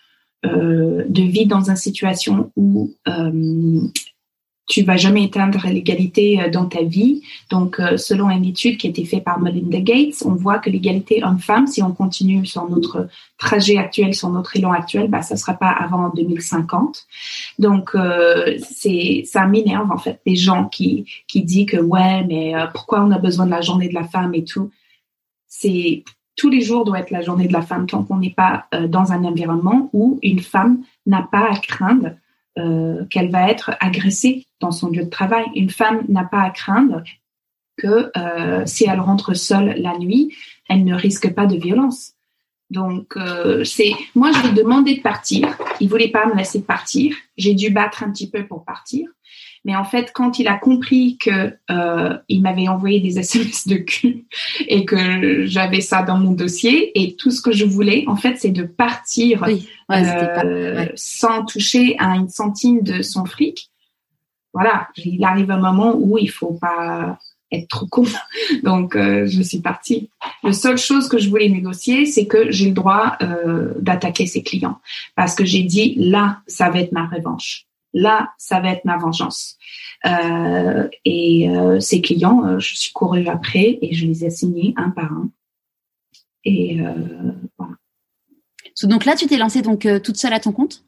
euh, 0.46 1.04
de 1.06 1.22
vivre 1.22 1.48
dans 1.48 1.68
une 1.68 1.76
situation 1.76 2.50
où 2.56 2.94
euh, 3.06 3.80
tu 4.70 4.84
vas 4.84 4.96
jamais 4.96 5.24
éteindre 5.24 5.66
l'égalité 5.66 6.40
euh, 6.40 6.48
dans 6.48 6.64
ta 6.64 6.82
vie. 6.82 7.22
Donc, 7.50 7.80
euh, 7.80 7.96
selon 7.96 8.30
une 8.30 8.44
étude 8.44 8.78
qui 8.78 8.86
a 8.86 8.90
été 8.90 9.04
faite 9.04 9.24
par 9.24 9.40
Melinda 9.40 9.80
Gates, 9.80 10.22
on 10.24 10.34
voit 10.34 10.60
que 10.60 10.70
l'égalité 10.70 11.24
homme-femme, 11.24 11.66
si 11.66 11.82
on 11.82 11.92
continue 11.92 12.46
sur 12.46 12.70
notre 12.70 13.08
trajet 13.36 13.78
actuel, 13.78 14.14
sur 14.14 14.30
notre 14.30 14.56
élan 14.56 14.70
actuel, 14.70 15.08
bah, 15.08 15.22
ça 15.22 15.36
sera 15.36 15.54
pas 15.54 15.70
avant 15.70 16.10
2050. 16.10 17.04
Donc, 17.58 17.90
euh, 17.96 18.56
c'est 18.62 19.24
ça 19.26 19.44
m'énerve 19.44 19.90
en 19.90 19.98
fait 19.98 20.20
des 20.24 20.36
gens 20.36 20.66
qui 20.66 21.04
qui 21.26 21.42
disent 21.42 21.66
que 21.66 21.76
ouais, 21.76 22.24
mais 22.28 22.54
pourquoi 22.72 23.02
on 23.04 23.10
a 23.10 23.18
besoin 23.18 23.46
de 23.46 23.50
la 23.50 23.62
journée 23.62 23.88
de 23.88 23.94
la 23.94 24.04
femme 24.04 24.34
et 24.34 24.44
tout. 24.44 24.70
C'est 25.48 26.04
tous 26.36 26.48
les 26.48 26.60
jours 26.60 26.84
doit 26.84 27.00
être 27.00 27.10
la 27.10 27.22
journée 27.22 27.48
de 27.48 27.52
la 27.52 27.62
femme 27.62 27.86
tant 27.86 28.04
qu'on 28.04 28.18
n'est 28.18 28.30
pas 28.30 28.66
dans 28.88 29.10
un 29.10 29.24
environnement 29.24 29.90
où 29.92 30.20
une 30.22 30.40
femme 30.40 30.82
n'a 31.06 31.22
pas 31.22 31.50
à 31.50 31.56
craindre 31.56 32.10
euh, 32.58 33.04
qu'elle 33.06 33.30
va 33.30 33.48
être 33.48 33.72
agressée 33.80 34.46
dans 34.60 34.72
son 34.72 34.88
lieu 34.88 35.04
de 35.04 35.10
travail. 35.10 35.44
Une 35.54 35.70
femme 35.70 36.04
n'a 36.08 36.24
pas 36.24 36.42
à 36.42 36.50
craindre 36.50 37.02
que 37.76 38.10
euh, 38.16 38.66
si 38.66 38.84
elle 38.84 39.00
rentre 39.00 39.34
seule 39.34 39.74
la 39.80 39.96
nuit, 39.96 40.34
elle 40.68 40.84
ne 40.84 40.94
risque 40.94 41.32
pas 41.32 41.46
de 41.46 41.56
violence. 41.56 42.14
Donc, 42.70 43.16
euh, 43.16 43.64
c'est 43.64 43.92
moi, 44.14 44.30
je 44.32 44.40
lui 44.40 44.48
ai 44.48 44.52
demandé 44.52 44.96
de 44.96 45.00
partir. 45.00 45.56
Il 45.80 45.88
voulait 45.88 46.10
pas 46.10 46.26
me 46.26 46.34
laisser 46.34 46.62
partir. 46.62 47.16
J'ai 47.36 47.54
dû 47.54 47.70
battre 47.70 48.02
un 48.02 48.10
petit 48.10 48.30
peu 48.30 48.46
pour 48.46 48.64
partir. 48.64 49.08
Mais 49.64 49.76
en 49.76 49.84
fait, 49.84 50.12
quand 50.14 50.38
il 50.38 50.48
a 50.48 50.56
compris 50.56 51.18
que 51.18 51.54
euh, 51.70 52.16
il 52.28 52.42
m'avait 52.42 52.68
envoyé 52.68 53.00
des 53.00 53.18
SMS 53.18 53.66
de 53.66 53.76
cul 53.76 54.26
et 54.66 54.84
que 54.84 55.44
j'avais 55.46 55.80
ça 55.80 56.02
dans 56.02 56.18
mon 56.18 56.32
dossier 56.32 56.98
et 57.00 57.16
tout 57.16 57.30
ce 57.30 57.42
que 57.42 57.52
je 57.52 57.64
voulais, 57.64 58.04
en 58.06 58.16
fait, 58.16 58.36
c'est 58.38 58.50
de 58.50 58.64
partir 58.64 59.46
euh, 59.90 60.86
sans 60.94 61.44
toucher 61.44 61.96
à 61.98 62.16
une 62.16 62.28
centime 62.28 62.82
de 62.82 63.02
son 63.02 63.24
fric. 63.24 63.70
Voilà, 64.52 64.88
il 64.96 65.22
arrive 65.24 65.50
un 65.50 65.60
moment 65.60 65.94
où 65.96 66.18
il 66.18 66.30
faut 66.30 66.54
pas 66.54 67.18
être 67.52 67.68
trop 67.68 67.86
con. 67.86 68.04
Donc, 68.62 68.96
euh, 68.96 69.26
je 69.26 69.42
suis 69.42 69.60
partie. 69.60 70.10
La 70.42 70.52
seule 70.52 70.78
chose 70.78 71.08
que 71.08 71.18
je 71.18 71.28
voulais 71.28 71.48
négocier, 71.48 72.06
c'est 72.06 72.26
que 72.26 72.50
j'ai 72.50 72.66
le 72.66 72.74
droit 72.74 73.16
euh, 73.22 73.72
d'attaquer 73.78 74.26
ses 74.26 74.42
clients. 74.42 74.80
Parce 75.16 75.34
que 75.34 75.44
j'ai 75.44 75.62
dit, 75.62 75.94
là, 75.96 76.38
ça 76.46 76.70
va 76.70 76.80
être 76.80 76.92
ma 76.92 77.06
revanche 77.06 77.66
là, 77.92 78.32
ça 78.38 78.60
va 78.60 78.70
être 78.70 78.84
ma 78.84 78.96
vengeance. 78.96 79.58
Euh, 80.06 80.88
et 81.04 81.50
euh, 81.50 81.80
ces 81.80 82.00
clients, 82.00 82.44
euh, 82.46 82.58
je 82.58 82.76
suis 82.76 82.92
courue 82.92 83.28
après 83.28 83.78
et 83.82 83.94
je 83.94 84.06
les 84.06 84.24
ai 84.24 84.30
signés 84.30 84.74
un 84.76 84.90
par 84.90 85.12
un. 85.12 85.30
Et 86.44 86.78
voilà. 87.58 87.74
Donc 88.84 89.04
là, 89.04 89.14
tu 89.14 89.26
t'es 89.26 89.36
lancée 89.36 89.60
donc 89.60 89.86
toute 90.02 90.16
seule 90.16 90.32
à 90.32 90.40
ton 90.40 90.52
compte? 90.52 90.84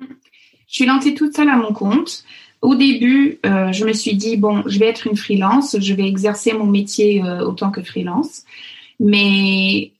Je 0.00 0.06
suis 0.74 0.86
lancée 0.86 1.14
toute 1.14 1.36
seule 1.36 1.50
à 1.50 1.56
mon 1.56 1.74
compte. 1.74 2.24
Au 2.62 2.74
début, 2.74 3.40
je 3.44 3.84
me 3.84 3.92
suis 3.92 4.14
dit 4.14 4.38
bon, 4.38 4.62
je 4.64 4.78
vais 4.78 4.86
être 4.86 5.06
une 5.06 5.18
freelance, 5.18 5.76
je 5.78 5.92
vais 5.92 6.08
exercer 6.08 6.54
mon 6.54 6.64
métier 6.64 7.22
autant 7.22 7.70
que 7.70 7.82
freelance. 7.82 8.44
Mais 8.98 9.92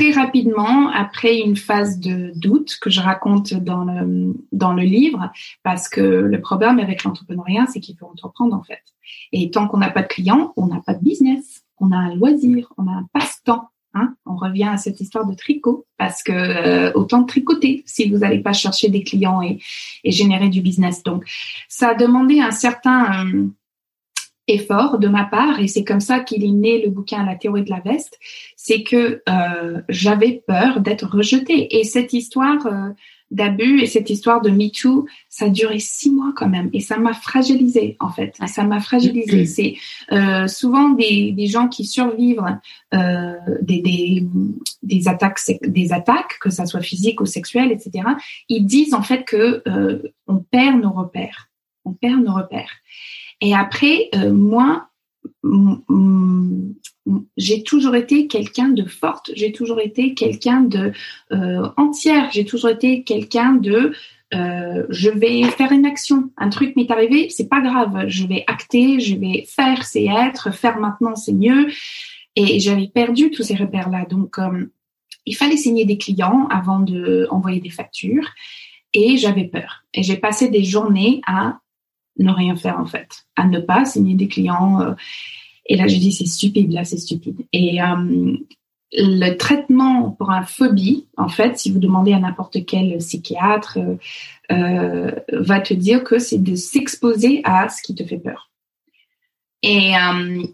très 0.00 0.12
rapidement, 0.12 0.88
après 0.88 1.38
une 1.38 1.56
phase 1.56 1.98
de 1.98 2.32
doute 2.34 2.78
que 2.80 2.88
je 2.88 3.00
raconte 3.00 3.52
dans 3.52 3.84
le, 3.84 4.34
dans 4.50 4.72
le 4.72 4.82
livre, 4.82 5.30
parce 5.62 5.90
que 5.90 6.00
le 6.00 6.40
problème 6.40 6.78
avec 6.78 7.04
l'entrepreneuriat, 7.04 7.66
c'est 7.70 7.80
qu'il 7.80 7.96
faut 7.98 8.06
entreprendre 8.06 8.56
en 8.56 8.62
fait. 8.62 8.82
Et 9.32 9.50
tant 9.50 9.68
qu'on 9.68 9.76
n'a 9.76 9.90
pas 9.90 10.02
de 10.02 10.08
clients, 10.08 10.54
on 10.56 10.68
n'a 10.68 10.80
pas 10.80 10.94
de 10.94 11.04
business, 11.04 11.64
on 11.78 11.92
a 11.92 11.96
un 11.96 12.14
loisir, 12.14 12.72
on 12.78 12.86
a 12.86 12.92
un 12.92 13.06
passe-temps. 13.12 13.68
Hein 13.92 14.14
on 14.24 14.36
revient 14.36 14.68
à 14.68 14.76
cette 14.76 15.00
histoire 15.00 15.26
de 15.26 15.34
tricot 15.34 15.84
parce 15.98 16.22
que 16.22 16.30
euh, 16.30 16.92
autant 16.94 17.24
tricoter 17.24 17.82
si 17.86 18.08
vous 18.08 18.18
n'allez 18.18 18.38
pas 18.38 18.52
chercher 18.52 18.88
des 18.88 19.02
clients 19.02 19.42
et, 19.42 19.58
générer 20.04 20.48
du 20.48 20.62
business. 20.62 21.02
Donc, 21.02 21.24
ça 21.68 21.88
a 21.88 21.94
demandé 21.94 22.40
un 22.40 22.52
certain 22.52 23.26
euh, 23.26 23.48
effort 24.52 24.98
de 24.98 25.08
ma 25.08 25.24
part, 25.24 25.60
et 25.60 25.68
c'est 25.68 25.84
comme 25.84 26.00
ça 26.00 26.20
qu'il 26.20 26.44
est 26.44 26.52
né 26.52 26.82
le 26.82 26.90
bouquin 26.90 27.24
La 27.24 27.36
théorie 27.36 27.64
de 27.64 27.70
la 27.70 27.80
veste, 27.80 28.18
c'est 28.56 28.82
que 28.82 29.22
euh, 29.28 29.80
j'avais 29.88 30.42
peur 30.46 30.80
d'être 30.80 31.06
rejetée. 31.06 31.78
Et 31.78 31.84
cette 31.84 32.12
histoire 32.12 32.66
euh, 32.66 32.90
d'abus 33.30 33.80
et 33.80 33.86
cette 33.86 34.10
histoire 34.10 34.40
de 34.40 34.50
MeToo, 34.50 35.06
ça 35.28 35.46
a 35.46 35.48
duré 35.48 35.78
six 35.78 36.10
mois 36.10 36.32
quand 36.34 36.48
même, 36.48 36.68
et 36.72 36.80
ça 36.80 36.98
m'a 36.98 37.14
fragilisée 37.14 37.96
en 38.00 38.10
fait. 38.10 38.36
Ça 38.46 38.64
m'a 38.64 38.80
fragilisée. 38.80 39.46
C'est 39.46 39.76
euh, 40.12 40.48
souvent 40.48 40.90
des, 40.90 41.32
des, 41.32 41.46
gens 41.46 41.68
qui 41.68 41.84
survivent 41.84 42.58
euh, 42.94 43.34
des, 43.62 43.80
des, 43.80 44.26
des, 44.82 45.08
attaques, 45.08 45.40
des 45.62 45.92
attaques, 45.92 46.38
que 46.40 46.50
ça 46.50 46.66
soit 46.66 46.80
physique 46.80 47.20
ou 47.20 47.26
sexuelle, 47.26 47.70
etc. 47.70 48.04
Ils 48.48 48.66
disent 48.66 48.94
en 48.94 49.02
fait 49.02 49.24
que 49.24 49.62
euh, 49.68 50.02
on 50.26 50.38
perd 50.38 50.82
nos 50.82 50.92
repères. 50.92 51.48
On 51.84 51.92
perd 51.92 52.22
nos 52.22 52.34
repères. 52.34 52.72
Et 53.40 53.54
après, 53.54 54.10
euh, 54.14 54.32
moi, 54.32 54.90
j'ai 57.36 57.62
toujours 57.62 57.94
été 57.94 58.26
quelqu'un 58.26 58.68
de 58.68 58.84
forte, 58.84 59.30
j'ai 59.34 59.52
toujours 59.52 59.80
été 59.80 60.14
quelqu'un 60.14 60.60
de 60.60 60.92
euh, 61.32 61.68
entière, 61.76 62.30
j'ai 62.32 62.44
toujours 62.44 62.70
été 62.70 63.02
quelqu'un 63.02 63.54
de 63.54 63.92
euh, 64.32 64.86
je 64.90 65.10
vais 65.10 65.42
faire 65.44 65.72
une 65.72 65.86
action, 65.86 66.30
un 66.36 66.50
truc 66.50 66.76
m'est 66.76 66.90
arrivé, 66.90 67.28
c'est 67.30 67.48
pas 67.48 67.60
grave, 67.60 68.04
je 68.06 68.26
vais 68.26 68.44
acter, 68.46 69.00
je 69.00 69.16
vais 69.16 69.44
faire, 69.48 69.84
c'est 69.84 70.04
être, 70.04 70.54
faire 70.54 70.78
maintenant 70.78 71.16
c'est 71.16 71.32
mieux. 71.32 71.68
Et 72.36 72.60
j'avais 72.60 72.86
perdu 72.86 73.30
tous 73.30 73.42
ces 73.42 73.56
repères-là, 73.56 74.06
donc 74.08 74.38
euh, 74.38 74.66
il 75.26 75.34
fallait 75.34 75.56
signer 75.56 75.84
des 75.84 75.98
clients 75.98 76.46
avant 76.48 76.78
de 76.78 77.28
des 77.60 77.70
factures, 77.70 78.28
et 78.92 79.16
j'avais 79.16 79.44
peur. 79.44 79.84
Et 79.94 80.02
j'ai 80.02 80.16
passé 80.16 80.48
des 80.48 80.62
journées 80.62 81.20
à 81.26 81.58
ne 82.18 82.32
rien 82.32 82.56
faire 82.56 82.78
en 82.78 82.86
fait, 82.86 83.08
à 83.36 83.46
ne 83.46 83.58
pas 83.58 83.84
signer 83.84 84.14
des 84.14 84.28
clients. 84.28 84.80
Euh. 84.80 84.92
et 85.66 85.76
là, 85.76 85.86
je 85.86 85.96
dis 85.96 86.12
c'est 86.12 86.26
stupide, 86.26 86.72
là 86.72 86.84
c'est 86.84 86.98
stupide. 86.98 87.46
Et 87.52 87.82
euh, 87.82 88.36
le 88.92 89.36
traitement 89.36 90.10
pour 90.10 90.30
un 90.30 90.42
phobie, 90.42 91.06
en 91.16 91.28
fait, 91.28 91.58
si 91.58 91.70
vous 91.70 91.78
demandez 91.78 92.12
à 92.12 92.18
n'importe 92.18 92.64
quel 92.66 92.96
psychiatre, 92.98 93.78
euh, 94.50 95.12
va 95.32 95.60
te 95.60 95.74
dire 95.74 96.02
que 96.02 96.18
c'est 96.18 96.42
de 96.42 96.56
s'exposer 96.56 97.40
à 97.44 97.68
ce 97.68 97.82
qui 97.82 97.94
te 97.94 98.04
fait 98.04 98.18
peur. 98.18 98.50
Et, 99.62 99.92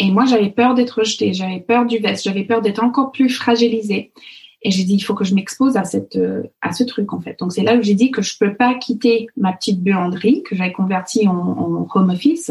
et 0.01 0.11
moi, 0.11 0.25
j'avais 0.25 0.51
peur 0.51 0.75
d'être 0.75 0.99
rejetée, 0.99 1.33
j'avais 1.33 1.61
peur 1.61 1.87
du 1.87 1.99
veste, 1.99 2.25
j'avais 2.25 2.43
peur 2.43 2.61
d'être 2.61 2.83
encore 2.83 3.13
plus 3.13 3.31
fragilisée. 3.31 4.13
Et 4.67 4.73
j'ai 4.73 4.83
dit, 4.83 4.95
il 4.95 5.01
faut 5.01 5.15
que 5.15 5.23
je 5.23 5.33
m'expose 5.33 5.77
à 5.77 5.85
cette, 5.85 6.17
euh, 6.17 6.43
à 6.61 6.73
ce 6.73 6.83
truc, 6.83 7.13
en 7.13 7.21
fait. 7.21 7.39
Donc, 7.39 7.53
c'est 7.53 7.63
là 7.63 7.77
où 7.77 7.83
j'ai 7.83 7.95
dit 7.95 8.11
que 8.11 8.21
je 8.21 8.37
peux 8.37 8.53
pas 8.53 8.75
quitter 8.75 9.29
ma 9.37 9.53
petite 9.53 9.81
buanderie 9.81 10.43
que 10.43 10.57
j'avais 10.57 10.73
convertie 10.73 11.29
en, 11.29 11.37
en, 11.37 11.87
home 11.95 12.11
office, 12.11 12.51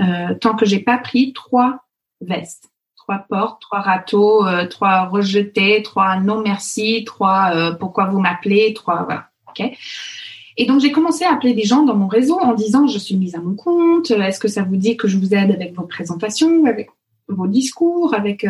euh, 0.00 0.34
tant 0.40 0.56
que 0.56 0.66
j'ai 0.66 0.80
pas 0.80 0.98
pris 0.98 1.32
trois 1.32 1.84
vestes. 2.20 2.72
Trois 2.96 3.18
portes, 3.28 3.62
trois 3.62 3.82
râteaux, 3.82 4.44
euh, 4.44 4.66
trois 4.66 5.04
rejetés, 5.04 5.82
trois 5.84 6.18
non 6.18 6.42
merci, 6.42 7.04
trois 7.06 7.52
euh, 7.54 7.72
pourquoi 7.72 8.06
vous 8.06 8.18
m'appelez, 8.18 8.74
trois, 8.74 9.04
voilà. 9.04 9.28
OK? 9.48 9.64
Et 10.56 10.66
donc, 10.66 10.80
j'ai 10.80 10.90
commencé 10.90 11.24
à 11.24 11.34
appeler 11.34 11.54
des 11.54 11.62
gens 11.62 11.84
dans 11.84 11.94
mon 11.94 12.08
réseau 12.08 12.36
en 12.40 12.54
disant, 12.54 12.88
je 12.88 12.98
suis 12.98 13.14
mise 13.14 13.36
à 13.36 13.40
mon 13.40 13.54
compte, 13.54 14.10
est-ce 14.10 14.40
que 14.40 14.48
ça 14.48 14.64
vous 14.64 14.76
dit 14.76 14.96
que 14.96 15.06
je 15.06 15.18
vous 15.18 15.32
aide 15.34 15.52
avec 15.52 15.72
vos 15.76 15.86
présentations, 15.86 16.64
avec 16.64 16.90
vos 17.28 17.46
discours, 17.46 18.12
avec 18.12 18.44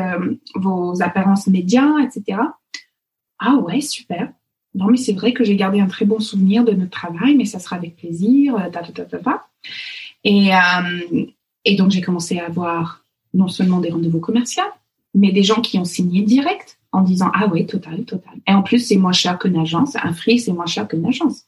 vos 0.55 1.03
apparences 1.03 1.47
médias, 1.49 1.99
etc. 2.03 2.39
Ah 3.47 3.57
ouais, 3.57 3.81
super. 3.81 4.33
Non, 4.75 4.87
mais 4.87 4.97
c'est 4.97 5.13
vrai 5.13 5.33
que 5.33 5.45
j'ai 5.45 5.55
gardé 5.55 5.81
un 5.81 5.87
très 5.87 6.05
bon 6.05 6.19
souvenir 6.19 6.65
de 6.65 6.73
notre 6.73 6.91
travail, 6.91 7.37
mais 7.37 7.45
ça 7.45 7.59
sera 7.59 7.77
avec 7.77 7.97
plaisir. 7.97 8.57
Euh, 8.57 8.71
et, 10.25 10.55
euh, 10.55 11.27
et 11.65 11.77
donc, 11.77 11.91
j'ai 11.91 12.01
commencé 12.01 12.39
à 12.39 12.47
avoir 12.47 13.05
non 13.35 13.49
seulement 13.49 13.81
des 13.81 13.91
rendez-vous 13.91 14.21
commerciaux, 14.21 14.63
mais 15.15 15.31
des 15.31 15.43
gens 15.43 15.61
qui 15.61 15.79
ont 15.79 15.85
signé 15.85 16.23
direct 16.23 16.79
en 16.91 17.03
disant 17.03 17.31
Ah 17.35 17.47
oui, 17.53 17.67
total, 17.67 18.05
total. 18.05 18.35
Et 18.49 18.53
en 18.53 18.63
plus, 18.63 18.79
c'est 18.79 18.97
moins 18.97 19.13
cher 19.13 19.39
qu'une 19.39 19.59
agence. 19.59 19.97
Un 19.97 20.13
free, 20.13 20.39
c'est 20.39 20.53
moins 20.53 20.67
cher 20.67 20.89
qu'une 20.89 21.05
agence. 21.07 21.45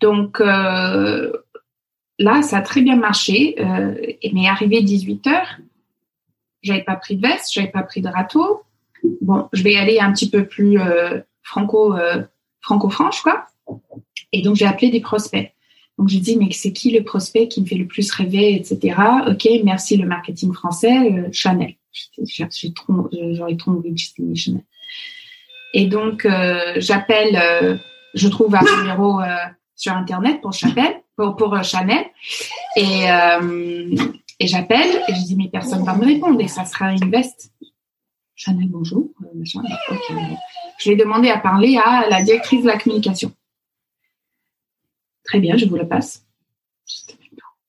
Donc, 0.00 0.40
euh, 0.40 1.32
là, 2.18 2.42
ça 2.42 2.58
a 2.58 2.62
très 2.62 2.82
bien 2.82 2.96
marché. 2.96 3.54
Euh, 3.60 3.94
mais 4.32 4.48
arrivé 4.48 4.82
18 4.82 5.26
heures, 5.28 5.58
j'avais 6.62 6.82
pas 6.82 6.96
pris 6.96 7.16
de 7.16 7.26
veste, 7.26 7.52
j'avais 7.52 7.70
pas 7.70 7.82
pris 7.82 8.02
de 8.02 8.08
râteau, 8.08 8.62
bon, 9.20 9.48
je 9.52 9.62
vais 9.62 9.76
aller 9.76 9.98
un 9.98 10.12
petit 10.12 10.30
peu 10.30 10.46
plus 10.46 10.80
euh, 10.80 11.20
franco 11.42 11.96
euh, 11.96 12.22
franco-franche 12.60 13.22
quoi. 13.22 13.46
Et 14.32 14.42
donc 14.42 14.56
j'ai 14.56 14.66
appelé 14.66 14.90
des 14.90 15.00
prospects. 15.00 15.52
Donc 15.98 16.08
j'ai 16.08 16.20
dit 16.20 16.36
mais 16.36 16.50
c'est 16.52 16.72
qui 16.72 16.90
le 16.90 17.04
prospect 17.04 17.48
qui 17.48 17.60
me 17.60 17.66
fait 17.66 17.76
le 17.76 17.86
plus 17.86 18.10
rêver, 18.10 18.54
etc. 18.54 18.96
Ok, 19.28 19.48
merci 19.64 19.96
le 19.96 20.06
marketing 20.06 20.52
français, 20.52 21.12
euh, 21.12 21.28
Chanel. 21.32 21.74
Trop, 22.76 23.10
j'aurais 23.32 23.56
trop 23.56 23.72
envie 23.72 23.92
de 23.92 23.98
Chanel. 24.36 24.64
Et 25.74 25.86
donc 25.86 26.26
j'appelle, 26.76 27.80
je 28.14 28.28
trouve 28.28 28.54
un 28.54 28.62
numéro 28.78 29.20
sur 29.74 29.92
internet 29.92 30.40
pour 30.40 30.52
Chanel, 30.52 31.02
pour, 31.16 31.62
Chanel. 31.64 32.04
Et, 32.76 33.06
et 34.40 34.46
j'appelle 34.46 35.02
et 35.06 35.14
je 35.14 35.24
dis 35.26 35.36
mais 35.36 35.48
personne 35.48 35.84
va 35.84 35.94
me 35.94 36.04
répondre 36.04 36.40
et 36.40 36.48
ça 36.48 36.64
sera 36.64 36.92
une 36.92 37.10
veste. 37.10 37.52
Chanel 38.42 38.70
bonjour. 38.70 39.12
Je 40.78 40.88
vais 40.90 40.96
demander 40.96 41.28
à 41.28 41.38
parler 41.38 41.76
à 41.76 42.08
la 42.08 42.22
directrice 42.22 42.62
de 42.62 42.68
la 42.68 42.78
communication. 42.78 43.34
Très 45.24 45.40
bien, 45.40 45.58
je 45.58 45.66
vous 45.66 45.76
le 45.76 45.86
passe. 45.86 46.26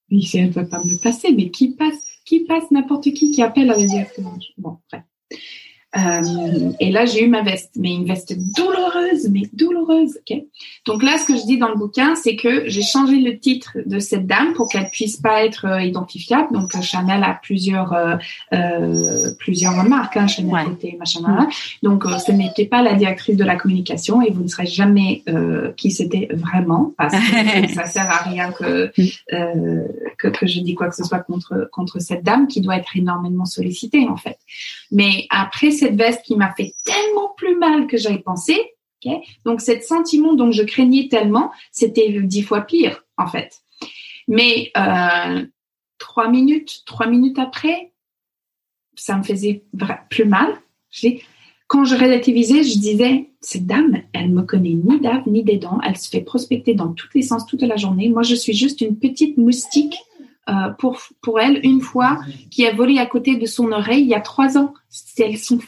Elle 0.10 0.48
ne 0.48 0.54
peut 0.54 0.66
pas 0.66 0.80
me 0.80 0.96
passer, 0.96 1.34
mais 1.34 1.52
qui 1.52 1.76
passe, 1.76 2.02
qui 2.24 2.46
passe 2.46 2.72
n'importe 2.72 3.04
qui 3.12 3.32
qui 3.32 3.42
appelle 3.42 3.70
à 3.70 3.76
la 3.76 3.86
directrice. 3.86 4.24
Bon, 4.58 4.80
bref. 4.90 5.04
Euh, 5.98 6.72
et 6.80 6.90
là, 6.90 7.06
j'ai 7.06 7.24
eu 7.24 7.28
ma 7.28 7.42
veste, 7.42 7.72
mais 7.76 7.94
une 7.94 8.06
veste 8.06 8.34
douloureuse, 8.56 9.30
mais 9.30 9.44
douloureuse. 9.54 10.18
ok? 10.20 10.38
Donc 10.88 11.04
là, 11.04 11.18
ce 11.18 11.28
que 11.28 11.36
je 11.36 11.46
dis 11.46 11.58
dans 11.58 11.68
le 11.68 11.76
bouquin, 11.76 12.16
c'est 12.16 12.36
que 12.36 12.68
j'ai 12.68 12.82
changé 12.82 13.18
le 13.18 13.38
titre 13.38 13.78
de 13.86 14.00
cette 14.00 14.26
dame 14.26 14.54
pour 14.54 14.70
qu'elle 14.70 14.90
puisse 14.90 15.18
pas 15.18 15.44
être 15.44 15.66
euh, 15.66 15.82
identifiable. 15.84 16.54
Donc 16.54 16.74
euh, 16.76 16.82
Chanel 16.82 17.24
a 17.24 17.38
plusieurs 17.42 17.94
euh, 17.94 19.32
plusieurs 19.40 19.84
marques, 19.84 20.18
hein, 20.18 20.28
Chanel 20.28 20.52
ouais. 20.52 20.64
côté 20.64 20.96
machin. 20.98 21.22
Donc 21.84 22.04
ce 22.26 22.32
n'était 22.32 22.66
pas 22.66 22.82
la 22.82 22.94
directrice 22.94 23.38
de 23.38 23.44
la 23.44 23.58
communication 23.58 24.22
et 24.22 24.32
vous 24.32 24.44
ne 24.44 24.48
saurez 24.48 24.68
jamais 24.68 25.24
qui 25.78 25.92
c'était 25.92 26.30
vraiment 26.32 26.94
parce 26.98 27.14
que 27.14 27.74
ça 27.74 27.86
sert 27.86 28.10
à 28.10 28.24
rien 28.24 28.52
que, 28.52 28.92
mm. 28.98 29.84
que 30.18 30.28
que 30.30 30.48
je 30.48 30.60
dis 30.62 30.76
quoi 30.76 30.90
que 30.90 30.96
ce 30.96 31.04
soit 31.04 31.20
contre 31.20 31.70
contre 31.72 32.00
cette 32.00 32.24
dame 32.24 32.48
qui 32.48 32.62
doit 32.62 32.78
être 32.78 32.96
énormément 32.96 33.46
sollicitée 33.46 34.08
en 34.08 34.18
fait. 34.18 34.38
Mais 34.92 35.28
après 35.30 35.72
cette 35.82 35.96
veste 35.96 36.22
qui 36.24 36.36
m'a 36.36 36.54
fait 36.54 36.76
tellement 36.86 37.34
plus 37.36 37.56
mal 37.58 37.88
que 37.88 37.98
j'avais 37.98 38.20
pensé. 38.20 38.56
donc, 39.46 39.62
cet 39.62 39.84
sentiment 39.84 40.34
dont 40.36 40.52
je 40.52 40.62
craignais 40.62 41.08
tellement, 41.10 41.52
c'était 41.72 42.22
dix 42.22 42.44
fois 42.44 42.62
pire, 42.62 43.04
en 43.18 43.26
fait. 43.26 43.62
Mais 44.28 44.72
euh, 44.78 45.44
trois 45.98 46.30
minutes, 46.30 46.84
trois 46.86 47.08
minutes 47.08 47.40
après, 47.40 47.94
ça 48.96 49.18
me 49.18 49.24
faisait 49.24 49.64
plus 50.12 50.26
mal. 50.26 50.54
Quand 51.66 51.84
je 51.84 51.96
relativisais, 51.96 52.62
je 52.62 52.78
disais, 52.78 53.32
cette 53.40 53.66
dame, 53.66 54.04
elle 54.14 54.30
me 54.30 54.44
connaît 54.44 54.76
ni 54.76 55.00
d'ave 55.00 55.24
ni 55.26 55.44
des 55.44 55.58
dents. 55.58 55.80
Elle 55.84 55.98
se 55.98 56.10
fait 56.10 56.22
prospecter 56.22 56.76
dans 56.76 56.94
tous 56.94 57.10
les 57.16 57.24
sens 57.24 57.48
toute 57.48 57.64
la 57.64 57.78
journée. 57.78 58.10
Moi, 58.10 58.22
je 58.22 58.36
suis 58.36 58.54
juste 58.54 58.82
une 58.82 59.00
petite 59.00 59.38
moustique 59.40 59.98
euh, 60.48 60.70
pour, 60.78 61.00
pour 61.22 61.40
elle 61.40 61.60
une 61.64 61.82
fois 61.82 62.20
qui 62.52 62.68
a 62.68 62.74
volé 62.74 63.00
à 63.00 63.08
côté 63.08 63.36
de 63.36 63.46
son 63.48 63.72
oreille 63.72 64.02
il 64.02 64.10
y 64.10 64.14
a 64.14 64.22
trois 64.22 64.60
ans. 64.60 64.74
Elles 65.18 65.38
sont, 65.38 65.60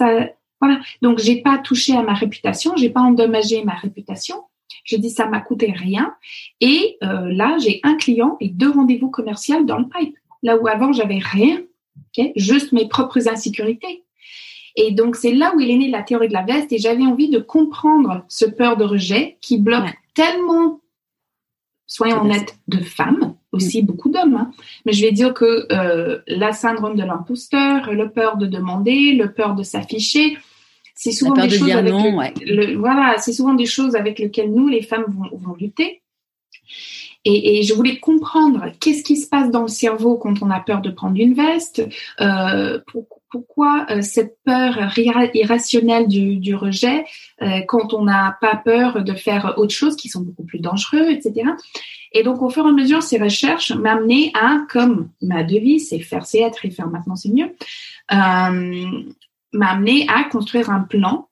ça, 0.00 0.30
voilà. 0.60 0.80
Donc, 1.02 1.18
j'ai 1.18 1.42
pas 1.42 1.58
touché 1.58 1.96
à 1.96 2.02
ma 2.02 2.14
réputation, 2.14 2.74
j'ai 2.76 2.90
pas 2.90 3.00
endommagé 3.00 3.64
ma 3.64 3.74
réputation. 3.74 4.36
Je 4.84 4.96
dis 4.96 5.10
ça 5.10 5.26
m'a 5.26 5.40
coûté 5.40 5.72
rien. 5.72 6.14
Et 6.60 6.96
euh, 7.02 7.32
là, 7.32 7.56
j'ai 7.58 7.80
un 7.82 7.96
client 7.96 8.36
et 8.40 8.48
deux 8.48 8.70
rendez-vous 8.70 9.10
commerciaux 9.10 9.62
dans 9.64 9.78
le 9.78 9.86
pipe. 9.86 10.16
Là 10.42 10.56
où 10.56 10.66
avant, 10.68 10.92
j'avais 10.92 11.18
rien, 11.18 11.60
okay? 12.08 12.32
juste 12.36 12.72
mes 12.72 12.88
propres 12.88 13.28
insécurités. 13.28 14.04
Et 14.76 14.92
donc, 14.92 15.16
c'est 15.16 15.32
là 15.32 15.52
où 15.54 15.60
il 15.60 15.70
est 15.70 15.76
né 15.76 15.88
la 15.88 16.02
théorie 16.02 16.28
de 16.28 16.32
la 16.32 16.44
veste 16.44 16.72
et 16.72 16.78
j'avais 16.78 17.04
envie 17.04 17.28
de 17.28 17.38
comprendre 17.38 18.24
ce 18.28 18.46
peur 18.46 18.76
de 18.76 18.84
rejet 18.84 19.36
qui 19.40 19.58
bloque 19.58 19.92
tellement, 20.14 20.79
soyons 21.90 22.20
honnêtes, 22.20 22.56
de 22.68 22.78
femmes 22.78 23.34
aussi 23.52 23.82
mm. 23.82 23.86
beaucoup 23.86 24.10
d'hommes. 24.10 24.36
Hein. 24.36 24.52
Mais 24.86 24.92
je 24.92 25.04
vais 25.04 25.12
dire 25.12 25.34
que 25.34 25.66
euh, 25.72 26.20
la 26.28 26.52
syndrome 26.52 26.96
de 26.96 27.02
l'imposteur, 27.02 27.92
le 27.92 28.10
peur 28.10 28.36
de 28.36 28.46
demander, 28.46 29.12
le 29.12 29.32
peur 29.32 29.54
de 29.54 29.64
s'afficher, 29.64 30.38
c'est 30.94 31.12
souvent 31.12 31.34
des 31.34 31.50
choses 31.50 31.70
avec 31.70 31.92
le, 31.92 32.76
voilà, 32.76 33.16
c'est 33.18 33.32
souvent 33.32 33.54
des 33.54 33.66
choses 33.66 33.96
avec 33.96 34.18
lesquelles 34.18 34.52
nous 34.52 34.68
les 34.68 34.82
femmes 34.82 35.06
vont, 35.08 35.36
vont 35.36 35.54
lutter. 35.54 36.02
Et, 37.24 37.58
et, 37.58 37.62
je 37.64 37.74
voulais 37.74 37.98
comprendre 37.98 38.72
qu'est-ce 38.80 39.02
qui 39.02 39.16
se 39.16 39.28
passe 39.28 39.50
dans 39.50 39.62
le 39.62 39.68
cerveau 39.68 40.16
quand 40.16 40.42
on 40.42 40.50
a 40.50 40.60
peur 40.60 40.80
de 40.80 40.90
prendre 40.90 41.20
une 41.20 41.34
veste, 41.34 41.86
euh, 42.20 42.78
pourquoi 43.30 43.86
euh, 43.90 44.02
cette 44.02 44.38
peur 44.44 44.92
irrationnelle 44.96 46.08
du, 46.08 46.54
rejet 46.54 47.04
euh, 47.42 47.60
quand 47.66 47.94
on 47.94 48.04
n'a 48.04 48.36
pas 48.40 48.56
peur 48.56 49.02
de 49.04 49.14
faire 49.14 49.54
autre 49.56 49.74
chose 49.74 49.96
qui 49.96 50.08
sont 50.08 50.20
beaucoup 50.20 50.44
plus 50.44 50.58
dangereux, 50.58 51.10
etc. 51.10 51.50
Et 52.12 52.22
donc, 52.22 52.42
au 52.42 52.50
fur 52.50 52.66
et 52.66 52.68
à 52.68 52.72
mesure, 52.72 53.02
ces 53.02 53.18
recherches 53.18 53.72
m'amenaient 53.72 54.32
à, 54.34 54.58
comme 54.68 55.10
ma 55.22 55.44
devise, 55.44 55.88
c'est 55.88 56.00
faire, 56.00 56.26
c'est 56.26 56.40
être 56.40 56.64
et 56.64 56.70
faire 56.70 56.88
maintenant, 56.88 57.16
c'est 57.16 57.30
mieux, 57.30 57.54
euh, 58.12 58.84
m'amener 59.52 60.06
à 60.08 60.24
construire 60.24 60.70
un 60.70 60.80
plan, 60.80 61.28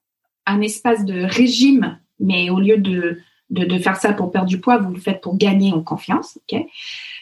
un 0.47 0.61
espace 0.61 1.05
de 1.05 1.23
régime, 1.23 1.99
mais 2.21 2.49
au 2.51 2.61
lieu 2.61 2.79
de, 2.79 3.19
de, 3.51 3.65
de, 3.65 3.79
faire 3.79 3.97
ça 3.97 4.13
pour 4.13 4.31
perdre 4.31 4.49
du 4.49 4.61
poids, 4.61 4.79
vous 4.79 4.93
le 4.93 5.01
faites 5.01 5.21
pour 5.21 5.37
gagner 5.37 5.73
en 5.73 5.83
confiance, 5.83 6.39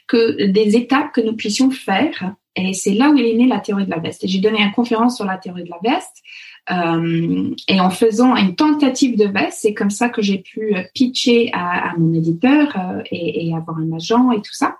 que 0.06 0.44
des 0.44 0.76
étapes 0.76 1.12
que 1.12 1.20
nous 1.20 1.34
puissions 1.34 1.70
faire. 1.70 2.34
Et 2.56 2.72
c'est 2.72 2.94
là 2.94 3.10
où 3.10 3.16
il 3.16 3.26
est 3.26 3.34
né 3.34 3.46
la 3.46 3.60
théorie 3.60 3.84
de 3.84 3.90
la 3.90 3.98
veste. 3.98 4.24
Et 4.24 4.28
j'ai 4.28 4.40
donné 4.40 4.62
une 4.62 4.72
conférence 4.72 5.16
sur 5.16 5.24
la 5.24 5.36
théorie 5.36 5.64
de 5.64 5.70
la 5.70 5.78
veste. 5.82 6.22
Euh, 6.70 7.54
et 7.68 7.80
en 7.80 7.90
faisant 7.90 8.34
une 8.34 8.56
tentative 8.56 9.16
de 9.16 9.26
veste, 9.26 9.58
c'est 9.60 9.74
comme 9.74 9.90
ça 9.90 10.08
que 10.08 10.20
j'ai 10.20 10.38
pu 10.38 10.74
euh, 10.74 10.82
pitcher 10.94 11.50
à, 11.52 11.90
à 11.90 11.96
mon 11.96 12.12
éditeur 12.12 12.76
euh, 12.76 13.02
et, 13.12 13.48
et, 13.48 13.54
avoir 13.54 13.78
un 13.78 13.92
agent 13.92 14.32
et 14.32 14.42
tout 14.42 14.52
ça. 14.52 14.76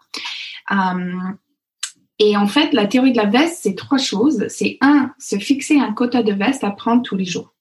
Euh, 0.73 1.13
et 2.19 2.37
en 2.37 2.47
fait, 2.47 2.73
la 2.73 2.87
théorie 2.87 3.13
de 3.13 3.19
la 3.19 3.27
veste, 3.27 3.61
c'est 3.63 3.75
trois 3.75 3.99
choses. 3.99 4.47
C'est 4.49 4.79
un, 4.81 5.13
se 5.19 5.37
fixer 5.37 5.79
un 5.79 5.93
quota 5.93 6.23
de 6.23 6.33
veste 6.33 6.65
à 6.65 6.71
prendre 6.71 7.03
tous 7.03 7.17
les 7.17 7.27
jours. 7.27 7.53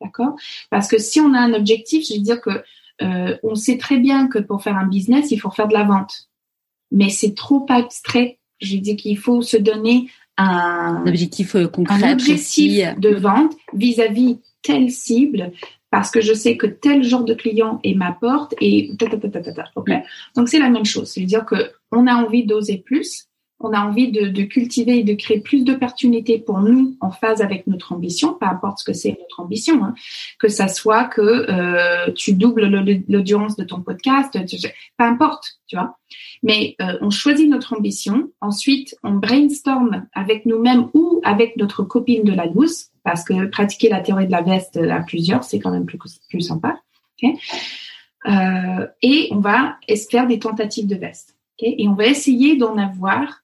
D'accord? 0.00 0.34
Parce 0.70 0.88
que 0.88 0.98
si 0.98 1.20
on 1.20 1.34
a 1.34 1.38
un 1.38 1.54
objectif, 1.54 2.06
je 2.06 2.14
veux 2.14 2.20
dire 2.20 2.40
que 2.40 2.62
euh, 3.02 3.36
on 3.42 3.54
sait 3.54 3.78
très 3.78 3.98
bien 3.98 4.28
que 4.28 4.38
pour 4.38 4.62
faire 4.62 4.76
un 4.76 4.86
business, 4.86 5.30
il 5.30 5.38
faut 5.38 5.50
faire 5.50 5.68
de 5.68 5.74
la 5.74 5.84
vente. 5.84 6.28
Mais 6.90 7.08
c'est 7.08 7.34
trop 7.34 7.64
abstrait. 7.68 8.39
Je 8.60 8.74
veux 8.74 8.80
dire 8.80 8.96
qu'il 8.96 9.18
faut 9.18 9.42
se 9.42 9.56
donner 9.56 10.10
un, 10.36 11.04
objectif 11.06 11.54
euh, 11.54 11.68
concret, 11.68 12.02
un 12.02 12.12
objectif 12.12 12.98
de 12.98 13.14
vente 13.14 13.52
vis-à-vis 13.74 14.38
telle 14.62 14.90
cible 14.90 15.52
parce 15.90 16.10
que 16.10 16.20
je 16.20 16.32
sais 16.32 16.56
que 16.56 16.66
tel 16.66 17.02
genre 17.02 17.24
de 17.24 17.34
client 17.34 17.80
est 17.82 17.94
ma 17.94 18.12
porte 18.12 18.54
et 18.60 18.90
ta, 18.98 19.06
ta, 19.06 19.16
ta, 19.18 19.28
ta, 19.40 19.52
ta, 19.52 19.64
Donc 20.36 20.48
c'est 20.48 20.58
la 20.58 20.70
même 20.70 20.84
chose, 20.84 21.10
c'est-à-dire 21.10 21.44
que 21.44 21.72
on 21.90 22.06
a 22.06 22.14
envie 22.14 22.46
d'oser 22.46 22.78
plus, 22.78 23.26
on 23.60 23.72
a 23.72 23.80
envie 23.80 24.10
de, 24.10 24.26
de, 24.26 24.42
cultiver 24.42 24.98
et 24.98 25.04
de 25.04 25.14
créer 25.14 25.40
plus 25.40 25.64
d'opportunités 25.64 26.38
pour 26.38 26.60
nous 26.60 26.96
en 27.00 27.10
phase 27.10 27.42
avec 27.42 27.66
notre 27.66 27.92
ambition, 27.92 28.34
peu 28.34 28.46
importe 28.46 28.78
ce 28.78 28.84
que 28.84 28.92
c'est 28.92 29.10
notre 29.20 29.40
ambition, 29.40 29.84
hein. 29.84 29.94
que 30.38 30.48
ça 30.48 30.66
soit 30.66 31.04
que 31.04 31.20
euh, 31.20 32.10
tu 32.12 32.32
doubles 32.32 32.66
l'audience 33.08 33.56
de 33.56 33.64
ton 33.64 33.82
podcast, 33.82 34.38
peu 34.96 35.04
importe, 35.04 35.60
tu 35.66 35.76
vois. 35.76 35.98
Mais 36.42 36.74
euh, 36.80 36.96
on 37.02 37.10
choisit 37.10 37.48
notre 37.48 37.76
ambition, 37.76 38.30
ensuite 38.40 38.96
on 39.02 39.12
brainstorm 39.12 40.06
avec 40.14 40.46
nous-mêmes 40.46 40.88
ou 40.94 41.20
avec 41.22 41.56
notre 41.56 41.82
copine 41.82 42.24
de 42.24 42.32
la 42.32 42.48
douce, 42.48 42.88
parce 43.04 43.24
que 43.24 43.46
pratiquer 43.46 43.88
la 43.88 44.00
théorie 44.00 44.26
de 44.26 44.32
la 44.32 44.42
veste 44.42 44.78
à 44.78 45.00
plusieurs, 45.00 45.44
c'est 45.44 45.58
quand 45.58 45.70
même 45.70 45.86
plus, 45.86 45.98
plus 46.28 46.40
sympa. 46.40 46.80
Okay 47.22 47.38
euh, 48.26 48.86
et 49.02 49.28
on 49.30 49.40
va 49.40 49.76
faire 50.10 50.26
des 50.26 50.38
tentatives 50.38 50.86
de 50.86 50.96
veste. 50.96 51.36
Okay 51.58 51.76
et 51.78 51.88
on 51.88 51.94
va 51.94 52.06
essayer 52.06 52.56
d'en 52.56 52.76
avoir 52.76 53.39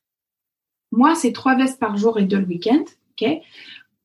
moi, 0.97 1.15
c'est 1.15 1.33
trois 1.33 1.55
vestes 1.57 1.79
par 1.79 1.97
jour 1.97 2.19
et 2.19 2.25
deux 2.25 2.39
le 2.39 2.47
week-end. 2.47 2.85
ok? 3.21 3.29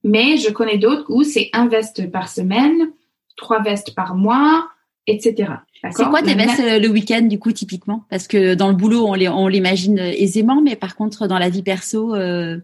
Mais 0.04 0.38
je 0.38 0.50
connais 0.50 0.78
d'autres 0.78 1.06
où 1.10 1.24
c'est 1.24 1.50
un 1.54 1.68
veste 1.68 2.10
par 2.12 2.28
semaine, 2.28 2.92
trois 3.38 3.62
vestes 3.62 3.94
par 3.96 4.16
mois, 4.16 4.68
etc. 5.08 5.54
C'est 5.92 6.06
quoi 6.06 6.22
tes 6.22 6.36
vestes 6.36 6.60
euh, 6.60 6.80
le 6.80 6.88
week-end 6.88 7.22
du 7.22 7.40
coup 7.40 7.52
typiquement? 7.52 8.04
Parce 8.10 8.28
que 8.28 8.54
dans 8.54 8.70
le 8.70 8.76
boulot 8.76 9.08
on 9.08 9.48
l'imagine 9.48 9.98
aisément, 9.98 10.62
mais 10.62 10.76
par 10.76 10.96
contre 10.96 11.28
dans 11.28 11.40
la 11.40 11.50
vie 11.50 11.64
perso. 11.64 12.16
Euh... 12.16 12.58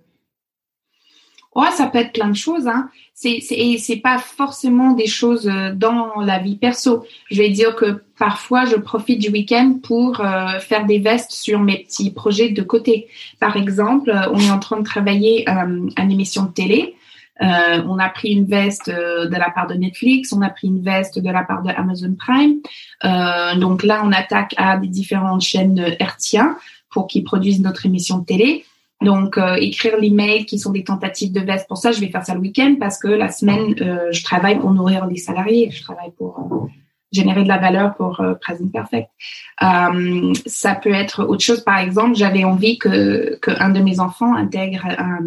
Oh, 1.59 1.65
ça 1.75 1.87
peut 1.87 1.97
être 1.97 2.13
plein 2.13 2.29
de 2.29 2.35
choses. 2.35 2.67
Hein. 2.67 2.87
C'est 3.15 3.39
c'est 3.41 3.95
pas 3.95 4.19
forcément 4.19 4.91
des 4.91 5.07
choses 5.07 5.47
euh, 5.47 5.73
dans 5.73 6.21
la 6.21 6.37
vie 6.37 6.55
perso. 6.55 7.03
Je 7.31 7.41
vais 7.41 7.49
dire 7.49 7.75
que 7.75 8.03
parfois 8.19 8.65
je 8.65 8.75
profite 8.75 9.19
du 9.19 9.29
week-end 9.29 9.79
pour 9.81 10.21
euh, 10.21 10.59
faire 10.59 10.85
des 10.85 10.99
vestes 10.99 11.31
sur 11.31 11.59
mes 11.59 11.79
petits 11.79 12.11
projets 12.11 12.49
de 12.49 12.61
côté. 12.61 13.07
Par 13.39 13.57
exemple, 13.57 14.11
euh, 14.11 14.29
on 14.31 14.39
est 14.39 14.51
en 14.51 14.59
train 14.59 14.77
de 14.77 14.83
travailler 14.83 15.49
euh, 15.49 15.89
une 15.97 16.11
émission 16.11 16.43
de 16.43 16.51
télé. 16.51 16.93
on 17.41 17.97
a 17.97 18.09
pris 18.09 18.33
une 18.33 18.45
veste 18.45 18.89
de 18.89 19.37
la 19.43 19.49
part 19.49 19.65
de 19.65 19.73
Netflix, 19.75 20.33
on 20.33 20.43
a 20.43 20.49
pris 20.49 20.67
une 20.67 20.83
veste 20.83 21.17
de 21.17 21.31
la 21.31 21.43
part 21.43 21.63
de 21.63 21.69
Amazon 21.69 22.15
Prime. 22.23 22.57
donc 23.59 23.83
là, 23.83 24.01
on 24.03 24.11
attaque 24.11 24.53
à 24.57 24.77
des 24.77 24.87
différentes 24.87 25.41
chaînes 25.41 25.95
hertziennes 25.99 26.55
pour 26.91 27.07
qu'ils 27.07 27.23
produisent 27.23 27.61
notre 27.61 27.85
émission 27.85 28.19
de 28.19 28.25
télé. 28.25 28.63
Donc, 29.01 29.37
euh, 29.37 29.55
écrire 29.55 29.97
l'email 29.97 30.45
qui 30.45 30.57
sont 30.57 30.71
des 30.71 30.83
tentatives 30.83 31.31
de 31.31 31.41
veste. 31.41 31.67
Pour 31.67 31.77
ça, 31.77 31.91
je 31.91 31.99
vais 31.99 32.09
faire 32.09 32.25
ça 32.25 32.33
le 32.33 32.39
week-end 32.39 32.75
parce 32.79 32.97
que 32.97 33.07
la 33.07 33.29
semaine, 33.29 33.75
euh, 33.81 34.11
je 34.11 34.23
travaille 34.23 34.59
pour 34.59 34.73
nourrir 34.73 35.05
les 35.05 35.17
salariés. 35.17 35.69
Je 35.69 35.83
travaille 35.83 36.11
pour 36.17 36.39
euh, 36.39 36.67
générer 37.11 37.43
de 37.43 37.47
la 37.47 37.59
valeur 37.59 37.95
pour 37.95 38.19
euh, 38.21 38.33
Present 38.33 38.69
Perfect. 38.69 39.09
ça 40.45 40.75
peut 40.75 40.93
être 40.93 41.23
autre 41.25 41.43
chose. 41.43 41.61
Par 41.61 41.77
exemple, 41.77 42.15
j'avais 42.15 42.43
envie 42.43 42.79
que, 42.79 43.37
que 43.39 43.51
un 43.61 43.69
de 43.69 43.79
mes 43.81 43.99
enfants 43.99 44.33
intègre 44.33 44.85
un, 44.85 45.19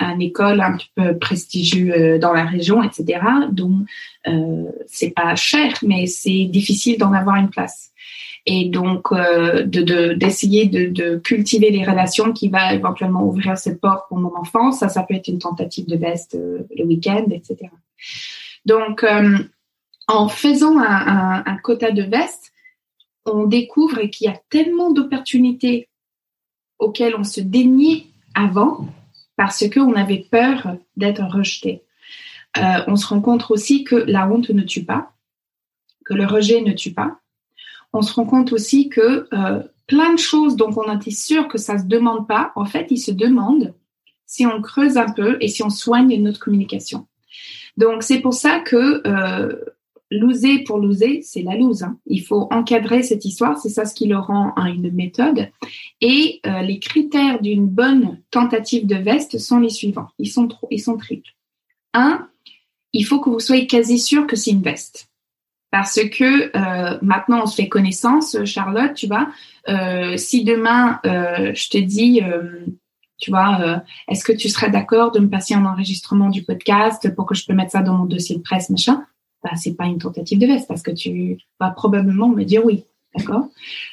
une 0.00 0.22
école 0.22 0.60
un 0.60 0.76
petit 0.76 0.90
peu 0.94 1.18
prestigieuse 1.18 2.20
dans 2.20 2.32
la 2.32 2.44
région, 2.44 2.82
etc. 2.82 3.20
Donc, 3.50 3.86
euh, 4.26 4.64
c'est 4.86 5.10
pas 5.10 5.34
cher, 5.36 5.74
mais 5.82 6.06
c'est 6.06 6.44
difficile 6.44 6.98
d'en 6.98 7.12
avoir 7.12 7.36
une 7.36 7.50
place. 7.50 7.89
Et 8.52 8.64
donc, 8.64 9.12
euh, 9.12 9.62
de 9.62 10.14
d'essayer 10.14 10.66
de, 10.66 11.18
cultiver 11.18 11.70
les 11.70 11.84
relations 11.84 12.32
qui 12.32 12.48
va 12.48 12.74
éventuellement 12.74 13.24
ouvrir 13.24 13.56
cette 13.56 13.80
porte 13.80 14.08
pour 14.08 14.18
mon 14.18 14.34
enfant, 14.34 14.72
ça, 14.72 14.88
ça 14.88 15.04
peut 15.04 15.14
être 15.14 15.28
une 15.28 15.38
tentative 15.38 15.86
de 15.86 15.96
veste 15.96 16.34
euh, 16.34 16.66
le 16.76 16.84
week-end, 16.84 17.26
etc. 17.30 17.70
Donc, 18.66 19.04
euh, 19.04 19.38
en 20.08 20.26
faisant 20.26 20.80
un, 20.80 21.56
quota 21.62 21.92
de 21.92 22.02
veste, 22.02 22.52
on 23.24 23.46
découvre 23.46 24.02
qu'il 24.06 24.26
y 24.26 24.28
a 24.28 24.40
tellement 24.48 24.90
d'opportunités 24.90 25.88
auxquelles 26.80 27.14
on 27.14 27.22
se 27.22 27.40
déniait 27.40 28.06
avant 28.34 28.88
parce 29.36 29.70
qu'on 29.70 29.94
avait 29.94 30.26
peur 30.28 30.74
d'être 30.96 31.22
rejeté. 31.22 31.84
On 32.56 32.96
se 32.96 33.06
rend 33.06 33.20
compte 33.20 33.48
aussi 33.50 33.84
que 33.84 33.94
la 33.94 34.28
honte 34.28 34.50
ne 34.50 34.62
tue 34.62 34.84
pas, 34.84 35.12
que 36.04 36.14
le 36.14 36.26
rejet 36.26 36.62
ne 36.62 36.72
tue 36.72 36.92
pas. 36.92 37.19
On 37.92 38.02
se 38.02 38.12
rend 38.14 38.24
compte 38.24 38.52
aussi 38.52 38.88
que 38.88 39.26
euh, 39.32 39.62
plein 39.86 40.12
de 40.12 40.18
choses 40.18 40.56
dont 40.56 40.70
on 40.76 40.94
était 40.94 41.10
sûr 41.10 41.48
que 41.48 41.58
ça 41.58 41.78
se 41.78 41.84
demande 41.84 42.28
pas, 42.28 42.52
en 42.56 42.64
fait, 42.64 42.86
ils 42.90 43.00
se 43.00 43.10
demandent 43.10 43.74
si 44.26 44.46
on 44.46 44.62
creuse 44.62 44.96
un 44.96 45.10
peu 45.10 45.36
et 45.40 45.48
si 45.48 45.62
on 45.62 45.70
soigne 45.70 46.22
notre 46.22 46.38
communication. 46.38 47.08
Donc 47.76 48.02
c'est 48.02 48.20
pour 48.20 48.34
ça 48.34 48.60
que 48.60 49.02
euh, 49.06 49.56
loser 50.10 50.60
pour 50.64 50.78
loser, 50.78 51.22
c'est 51.22 51.42
la 51.42 51.56
lose. 51.56 51.82
Hein. 51.82 51.98
Il 52.06 52.22
faut 52.22 52.48
encadrer 52.50 53.02
cette 53.02 53.24
histoire, 53.24 53.58
c'est 53.58 53.68
ça 53.68 53.84
ce 53.84 53.94
qui 53.94 54.06
le 54.06 54.18
rend 54.18 54.54
une 54.56 54.90
méthode. 54.92 55.48
Et 56.00 56.40
euh, 56.46 56.62
les 56.62 56.78
critères 56.78 57.40
d'une 57.40 57.66
bonne 57.66 58.20
tentative 58.30 58.86
de 58.86 58.96
veste 58.96 59.38
sont 59.38 59.60
les 59.60 59.70
suivants. 59.70 60.08
Ils 60.18 60.30
sont 60.30 60.48
trop, 60.48 60.68
ils 60.70 60.80
sont 60.80 60.96
triples. 60.96 61.30
Un, 61.92 62.28
il 62.92 63.04
faut 63.04 63.20
que 63.20 63.30
vous 63.30 63.40
soyez 63.40 63.66
quasi 63.66 63.98
sûr 63.98 64.26
que 64.26 64.36
c'est 64.36 64.50
une 64.50 64.62
veste. 64.62 65.09
Parce 65.70 66.00
que 66.10 66.56
euh, 66.56 66.98
maintenant 67.00 67.42
on 67.44 67.46
se 67.46 67.54
fait 67.54 67.68
connaissance, 67.68 68.36
Charlotte, 68.44 68.94
tu 68.94 69.06
vois. 69.06 69.28
Euh, 69.68 70.16
si 70.16 70.44
demain 70.44 71.00
euh, 71.06 71.52
je 71.54 71.68
te 71.68 71.78
dis, 71.78 72.22
euh, 72.22 72.66
tu 73.20 73.30
vois, 73.30 73.60
euh, 73.60 73.76
est-ce 74.08 74.24
que 74.24 74.32
tu 74.32 74.48
serais 74.48 74.70
d'accord 74.70 75.12
de 75.12 75.20
me 75.20 75.28
passer 75.28 75.54
un 75.54 75.64
enregistrement 75.64 76.28
du 76.28 76.42
podcast 76.42 77.14
pour 77.14 77.26
que 77.26 77.34
je 77.34 77.46
peux 77.46 77.52
mettre 77.52 77.72
ça 77.72 77.82
dans 77.82 77.94
mon 77.94 78.06
dossier 78.06 78.36
de 78.36 78.42
presse, 78.42 78.70
machin? 78.70 79.04
Bah, 79.44 79.50
c'est 79.56 79.76
pas 79.76 79.84
une 79.84 79.98
tentative 79.98 80.38
de 80.38 80.46
veste 80.46 80.66
parce 80.66 80.82
que 80.82 80.90
tu 80.90 81.38
vas 81.60 81.70
probablement 81.70 82.28
me 82.28 82.44
dire 82.44 82.64
oui. 82.64 82.84
D'accord? 83.16 83.46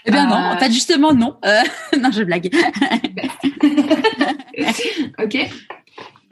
Eh 0.05 0.11
bien 0.11 0.27
non, 0.27 0.35
en 0.35 0.57
fait 0.57 0.71
justement 0.71 1.13
non. 1.13 1.37
non, 1.99 2.11
je 2.11 2.23
blague. 2.23 2.53
ok. 5.19 5.49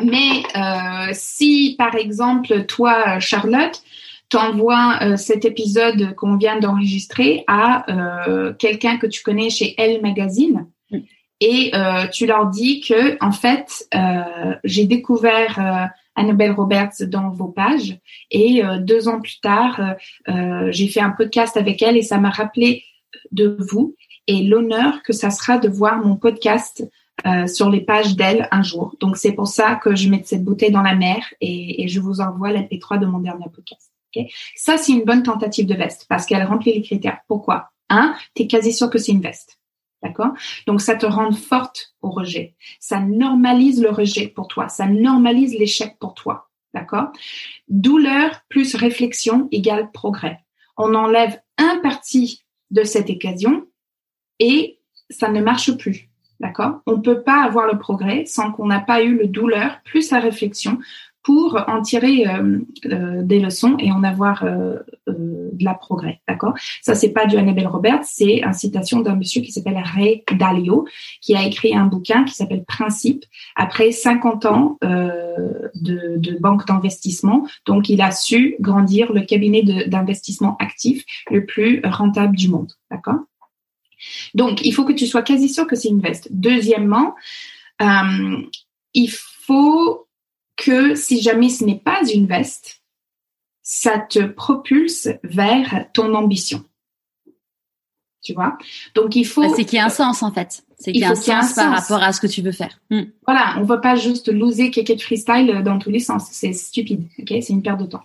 Mais 0.04 0.44
euh, 0.56 1.12
si, 1.14 1.76
par 1.78 1.96
exemple, 1.96 2.66
toi, 2.66 3.20
Charlotte, 3.20 3.82
t'envoies 4.36 5.00
euh, 5.02 5.16
cet 5.16 5.46
épisode 5.46 6.14
qu'on 6.16 6.36
vient 6.36 6.60
d'enregistrer 6.60 7.46
à 7.48 7.90
euh, 7.90 8.54
quelqu'un 8.54 8.98
que 8.98 9.08
tu 9.08 9.24
connais 9.24 9.50
chez 9.50 9.74
Elle 9.78 10.02
Magazine 10.02 10.68
mm. 10.92 11.00
et 11.40 11.72
euh, 11.74 12.08
tu 12.08 12.26
leur 12.26 12.48
dis 12.48 12.82
que, 12.82 13.18
en 13.24 13.32
fait, 13.32 13.88
euh, 13.96 14.56
j'ai 14.66 14.86
découvert 14.86 15.90
Annabelle 16.16 16.52
Roberts 16.52 17.08
dans 17.08 17.30
vos 17.30 17.48
pages 17.48 17.98
et 18.30 18.62
deux 18.80 19.08
ans 19.08 19.22
plus 19.22 19.40
tard, 19.42 19.96
j'ai 20.70 20.88
fait 20.88 21.02
un 21.02 21.12
podcast 21.12 21.58
avec 21.58 21.82
elle 21.82 21.98
et 21.98 22.02
ça 22.02 22.18
m'a 22.18 22.30
rappelé 22.30 22.84
de 23.32 23.58
vous 23.60 23.96
et 24.28 24.44
l'honneur 24.44 25.04
que 25.04 25.14
ça 25.14 25.30
sera 25.30 25.58
de 25.58 25.70
voir 25.70 25.98
mon 26.06 26.16
podcast 26.16 26.84
euh, 27.26 27.48
sur 27.48 27.70
les 27.70 27.82
pages 27.82 28.16
d'elle 28.16 28.48
un 28.52 28.64
jour. 28.64 28.96
Donc 29.00 29.16
c'est 29.16 29.32
pour 29.32 29.48
ça 29.48 29.76
que 29.76 29.96
je 29.96 30.10
mets 30.10 30.22
cette 30.26 30.44
bouteille 30.44 30.72
dans 30.72 30.82
la 30.82 30.96
mer 30.96 31.26
et, 31.40 31.84
et 31.84 31.88
je 31.88 32.02
vous 32.02 32.20
envoie 32.20 32.52
p 32.52 32.78
3 32.78 32.98
de 32.98 33.06
mon 33.06 33.20
dernier 33.20 33.46
podcast. 33.54 33.95
Ça 34.56 34.78
c'est 34.78 34.92
une 34.92 35.04
bonne 35.04 35.24
tentative 35.24 35.66
de 35.66 35.76
veste 35.76 36.06
parce 36.10 36.26
qu'elle 36.26 36.44
remplit 36.44 36.74
les 36.74 36.82
critères. 36.82 37.20
Pourquoi? 37.28 37.72
Un, 37.90 38.16
tu 38.36 38.44
es 38.44 38.48
quasi 38.48 38.74
sûr 38.74 38.90
que 38.90 38.98
c'est 38.98 39.12
une 39.12 39.22
veste. 39.22 39.60
D'accord? 40.04 40.34
Donc 40.68 40.82
ça 40.82 40.96
te 40.96 41.06
rend 41.06 41.32
forte 41.32 41.96
au 42.02 42.12
rejet. 42.12 42.56
Ça 42.80 43.00
normalise 43.00 43.82
le 43.82 43.90
rejet 43.90 44.28
pour 44.28 44.48
toi. 44.48 44.70
Ça 44.70 44.86
normalise 44.86 45.58
l'échec 45.58 45.98
pour 46.00 46.14
toi. 46.14 46.50
D'accord? 46.74 47.08
Douleur 47.70 48.42
plus 48.50 48.76
réflexion 48.76 49.48
égale 49.52 49.92
progrès. 49.92 50.40
On 50.78 50.94
enlève 50.94 51.40
un 51.58 51.80
parti 51.80 52.44
de 52.70 52.84
cette 52.84 53.10
occasion 53.10 53.66
et 54.40 54.80
ça 55.10 55.30
ne 55.30 55.42
marche 55.42 55.72
plus. 55.78 56.10
D'accord? 56.40 56.82
On 56.86 56.98
ne 56.98 57.02
peut 57.02 57.24
pas 57.24 57.44
avoir 57.44 57.66
le 57.66 57.80
progrès 57.80 58.26
sans 58.26 58.52
qu'on 58.52 58.68
n'a 58.68 58.82
pas 58.82 59.02
eu 59.02 59.16
le 59.18 59.28
douleur 59.28 59.80
plus 59.86 60.12
la 60.12 60.20
réflexion 60.20 60.80
pour 61.26 61.60
en 61.68 61.82
tirer 61.82 62.28
euh, 62.28 62.60
euh, 62.86 63.24
des 63.24 63.40
leçons 63.40 63.76
et 63.80 63.92
en 63.92 64.04
avoir 64.04 64.44
euh, 64.44 64.78
de 65.08 65.64
la 65.64 65.74
progrès, 65.74 66.22
d'accord? 66.28 66.54
Ça 66.84 66.94
c'est 66.94 67.10
pas 67.10 67.26
du 67.26 67.36
Annabelle 67.36 67.68
Roberts, 67.68 68.04
c'est 68.04 68.44
une 68.44 68.54
citation 68.54 69.02
d'un 69.02 69.16
monsieur 69.16 69.42
qui 69.42 69.52
s'appelle 69.52 69.82
Ray 69.84 70.24
Dalio, 70.32 70.88
qui 71.22 71.36
a 71.36 71.44
écrit 71.44 71.76
un 71.76 71.88
bouquin 71.88 72.26
qui 72.26 72.36
s'appelle 72.36 72.64
Principe 72.64 73.26
après 73.56 73.92
50 73.92 74.46
ans 74.46 74.78
de, 74.82 76.18
de, 76.18 76.38
banque 76.40 76.68
d'investissement. 76.68 77.48
Donc 77.66 77.90
il 77.90 78.02
a 78.02 78.12
su 78.12 78.56
grandir 78.60 79.12
le 79.12 79.22
cabinet 79.22 79.64
d'investissement 79.88 80.56
actif 80.60 81.04
le 81.32 81.46
plus 81.46 81.82
rentable 81.84 82.36
du 82.36 82.50
monde, 82.50 82.72
d'accord? 82.92 83.22
Donc, 84.34 84.62
il 84.64 84.72
faut 84.74 84.86
que 84.86 84.94
tu 84.94 85.08
sois 85.08 85.22
quasi 85.22 85.50
sûr 85.50 85.66
que 85.66 85.76
c'est 85.76 85.88
une 85.88 86.02
veste. 86.02 86.28
Deuxièmement, 86.32 87.16
euh, 87.82 88.38
il 88.94 89.10
faut 89.10 90.05
que 90.56 90.96
si 90.96 91.22
jamais 91.22 91.50
ce 91.50 91.64
n'est 91.64 91.80
pas 91.80 92.02
une 92.14 92.28
veste, 92.28 92.82
ça 93.62 94.00
te 94.00 94.20
propulse 94.20 95.10
vers 95.24 95.88
ton 95.94 96.14
ambition. 96.14 96.64
Tu 98.24 98.34
vois? 98.34 98.58
Donc, 98.96 99.16
il 99.16 99.26
faut... 99.26 99.44
Bah, 99.44 99.54
c'est 99.56 99.66
qu'il 99.66 99.78
y 99.78 99.82
a 99.82 99.86
un 99.86 99.90
sens, 99.90 100.24
en 100.24 100.32
fait. 100.32 100.64
C'est 100.80 100.92
qu'il 100.92 101.02
y 101.02 101.04
a 101.04 101.12
un 101.12 101.16
sens 101.16 101.54
par 101.54 101.72
rapport 101.72 102.02
à 102.02 102.12
ce 102.12 102.20
que 102.20 102.28
tu 102.28 102.42
veux 102.42 102.52
faire. 102.52 102.80
Hmm. 102.90 103.04
Voilà, 103.26 103.54
on 103.58 103.62
ne 103.62 103.66
va 103.66 103.78
pas 103.78 103.96
juste 103.96 104.30
loser 104.30 104.70
de 104.70 105.02
freestyle 105.02 105.62
dans 105.64 105.78
tous 105.78 105.92
les 105.92 106.00
sens. 106.00 106.28
C'est 106.32 106.54
stupide, 106.54 107.08
ok? 107.20 107.28
C'est 107.28 107.50
une 107.50 107.62
perte 107.62 107.82
de 107.82 107.86
temps. 107.86 108.04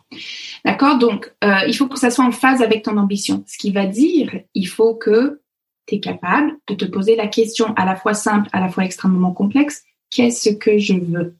D'accord? 0.65 0.99
Donc, 0.99 1.33
euh, 1.43 1.61
il 1.67 1.75
faut 1.75 1.89
que 1.89 1.99
ça 1.99 2.11
soit 2.11 2.25
en 2.25 2.33
phase 2.33 2.61
avec 2.61 2.85
ton 2.85 2.99
ambition. 2.99 3.43
Ce 3.47 3.57
qui 3.57 3.71
va 3.71 3.87
dire, 3.87 4.41
il 4.55 4.69
faut 4.69 4.95
que 4.95 5.41
tu 5.87 5.95
es 5.97 6.01
capable 6.01 6.53
de 6.69 6.75
te 6.75 6.85
poser 6.85 7.17
la 7.17 7.27
question 7.27 7.73
à 7.75 7.87
la 7.87 7.97
fois 7.97 8.15
simple, 8.15 8.49
à 8.53 8.61
la 8.61 8.69
fois 8.69 8.85
extrêmement 8.85 9.33
complexe, 9.33 9.85
qu'est-ce 10.11 10.51
que 10.51 10.79
je 10.79 10.95
veux? 10.95 11.37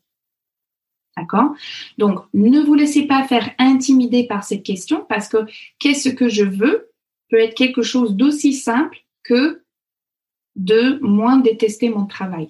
D'accord? 1.21 1.55
Donc, 1.99 2.21
ne 2.33 2.61
vous 2.61 2.75
laissez 2.75 3.07
pas 3.07 3.23
faire 3.25 3.51
intimider 3.59 4.27
par 4.27 4.43
cette 4.43 4.63
question 4.63 5.05
parce 5.07 5.29
que 5.29 5.45
qu'est-ce 5.79 6.09
que 6.09 6.31
je 6.31 6.45
veux 6.45 6.91
peut 7.29 7.39
être 7.39 7.55
quelque 7.55 7.83
chose 7.83 8.17
d'aussi 8.17 8.55
simple 8.55 9.05
que 9.23 9.63
de 10.57 10.99
moins 11.03 11.37
détester 11.37 11.91
mon 11.91 12.07
travail, 12.07 12.49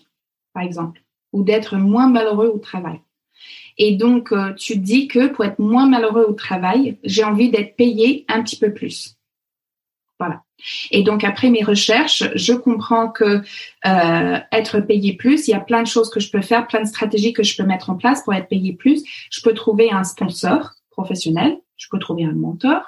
par 0.55 0.63
exemple, 0.63 1.03
ou 1.33 1.43
d'être 1.43 1.77
moins 1.79 2.09
malheureux 2.09 2.47
au 2.55 2.59
travail. 2.59 3.01
Et 3.77 3.97
donc, 3.97 4.31
euh, 4.31 4.53
tu 4.55 4.77
dis 4.77 5.09
que 5.09 5.27
pour 5.27 5.45
être 5.45 5.59
moins 5.59 5.89
malheureux 5.89 6.27
au 6.29 6.35
travail, 6.35 6.99
j'ai 7.03 7.25
envie 7.25 7.51
d'être 7.51 7.75
payé 7.75 8.25
un 8.29 8.43
petit 8.43 8.59
peu 8.59 8.73
plus. 8.73 9.17
Voilà. 10.21 10.43
Et 10.91 11.03
donc 11.03 11.25
après 11.25 11.49
mes 11.49 11.65
recherches, 11.65 12.25
je 12.35 12.53
comprends 12.53 13.09
que 13.09 13.41
euh, 13.87 14.39
être 14.53 14.81
payé 14.81 15.15
plus, 15.15 15.49
il 15.49 15.53
y 15.53 15.55
a 15.55 15.61
plein 15.61 15.83
de 15.83 15.89
choses 15.89 16.11
que 16.11 16.21
je 16.21 16.31
peux 16.31 16.43
faire, 16.43 16.67
plein 16.67 16.83
de 16.83 16.87
stratégies 16.87 17.33
que 17.33 17.43
je 17.43 17.57
peux 17.57 17.67
mettre 17.67 17.89
en 17.89 17.97
place 17.97 18.23
pour 18.23 18.35
être 18.35 18.49
payé 18.49 18.75
plus. 18.75 19.03
Je 19.31 19.41
peux 19.41 19.55
trouver 19.55 19.91
un 19.91 20.05
sponsor 20.05 20.73
professionnel, 20.91 21.57
je 21.79 21.87
peux 21.91 21.99
trouver 21.99 22.25
un 22.25 22.35
mentor, 22.35 22.83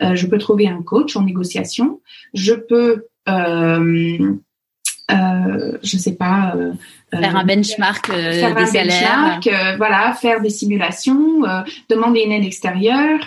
euh, 0.00 0.16
je 0.16 0.26
peux 0.26 0.38
trouver 0.38 0.66
un 0.66 0.82
coach 0.82 1.14
en 1.14 1.24
négociation, 1.24 2.00
je 2.32 2.54
peux 2.54 3.04
euh, 3.28 4.34
euh, 5.12 5.78
je 5.84 5.96
sais 5.98 6.16
pas 6.16 6.54
euh, 6.56 6.72
faire 7.16 7.36
un 7.36 7.44
benchmark 7.44 8.10
euh, 8.10 8.32
faire 8.32 8.56
des 8.56 8.62
un 8.62 8.66
salaires. 8.66 9.40
benchmark, 9.40 9.76
voilà 9.76 10.12
faire 10.14 10.40
des 10.40 10.50
simulations 10.50 11.42
demander 11.88 12.22
une 12.22 12.32
aide 12.32 12.44
extérieure 12.44 13.20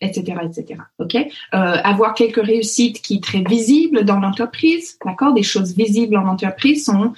etc 0.00 0.22
etc 0.44 0.80
ok. 0.98 1.16
Avoir 1.50 2.14
quelques 2.14 2.44
réussites 2.44 3.02
qui 3.02 3.16
sont 3.16 3.20
très 3.20 3.42
visibles 3.42 4.04
dans 4.04 4.20
l'entreprise 4.20 4.96
d'accord? 5.04 5.34
Des 5.34 5.42
choses 5.42 5.74
visibles 5.74 6.16
en 6.16 6.28
entreprise 6.28 6.84
sont 6.84 7.14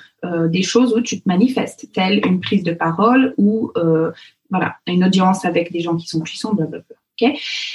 des 0.49 0.63
choses 0.63 0.95
où 0.95 1.03
tu 1.03 1.21
te 1.21 1.29
manifestes 1.29 1.89
telle 1.93 2.25
une 2.25 2.41
prise 2.41 2.63
de 2.63 2.73
parole 2.73 3.35
ou 3.37 3.71
voilà 4.51 4.77
une 4.87 5.05
audience 5.05 5.45
avec 5.45 5.73
des 5.73 5.81
gens 5.81 5.97
qui 5.97 6.07
sont 6.07 6.21
puissants 6.21 6.55
blablabla 6.55 6.97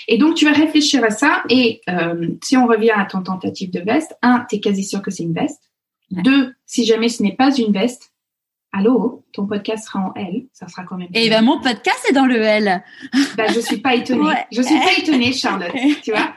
et 0.08 0.18
donc, 0.18 0.36
tu 0.36 0.46
vas 0.46 0.52
réfléchir 0.52 1.04
à 1.04 1.10
ça. 1.10 1.44
Et 1.50 1.82
euh, 1.90 2.30
si 2.44 2.58
on 2.58 2.68
revient 2.68 2.92
à 2.92 3.06
ton 3.06 3.22
tentative 3.22 3.72
de 3.72 3.80
veste, 3.80 4.16
un, 4.22 4.46
tu 4.50 4.58
es 4.58 4.60
quasi 4.60 4.84
sûr 4.84 5.02
que 5.02 5.12
c'est 5.12 5.24
une 5.24 5.34
veste. 5.34 5.72
Deux, 6.12 6.54
si 6.66 6.86
jamais 6.86 7.10
ce 7.10 7.24
n'est 7.24 7.36
pas 7.36 7.56
une 7.56 7.72
veste, 7.72 8.12
allô, 8.74 9.24
ton 9.34 9.48
podcast 9.48 9.86
sera 9.86 10.00
en 10.00 10.14
L, 10.16 10.46
ça 10.54 10.68
sera 10.68 10.84
quand 10.84 10.98
même. 10.98 11.10
Et 11.14 11.30
ben 11.30 11.42
mon 11.42 11.60
podcast 11.60 12.06
est 12.10 12.14
dans 12.14 12.26
le 12.26 12.42
L. 12.42 12.84
ben, 13.38 13.52
je 13.54 13.60
suis 13.60 13.78
pas 13.78 13.96
étonnée. 13.96 14.36
Je 14.52 14.62
suis 14.62 14.78
pas 14.80 14.94
étonnée, 14.98 15.34
Charlotte. 15.34 15.72
tu 16.04 16.12
vois. 16.12 16.34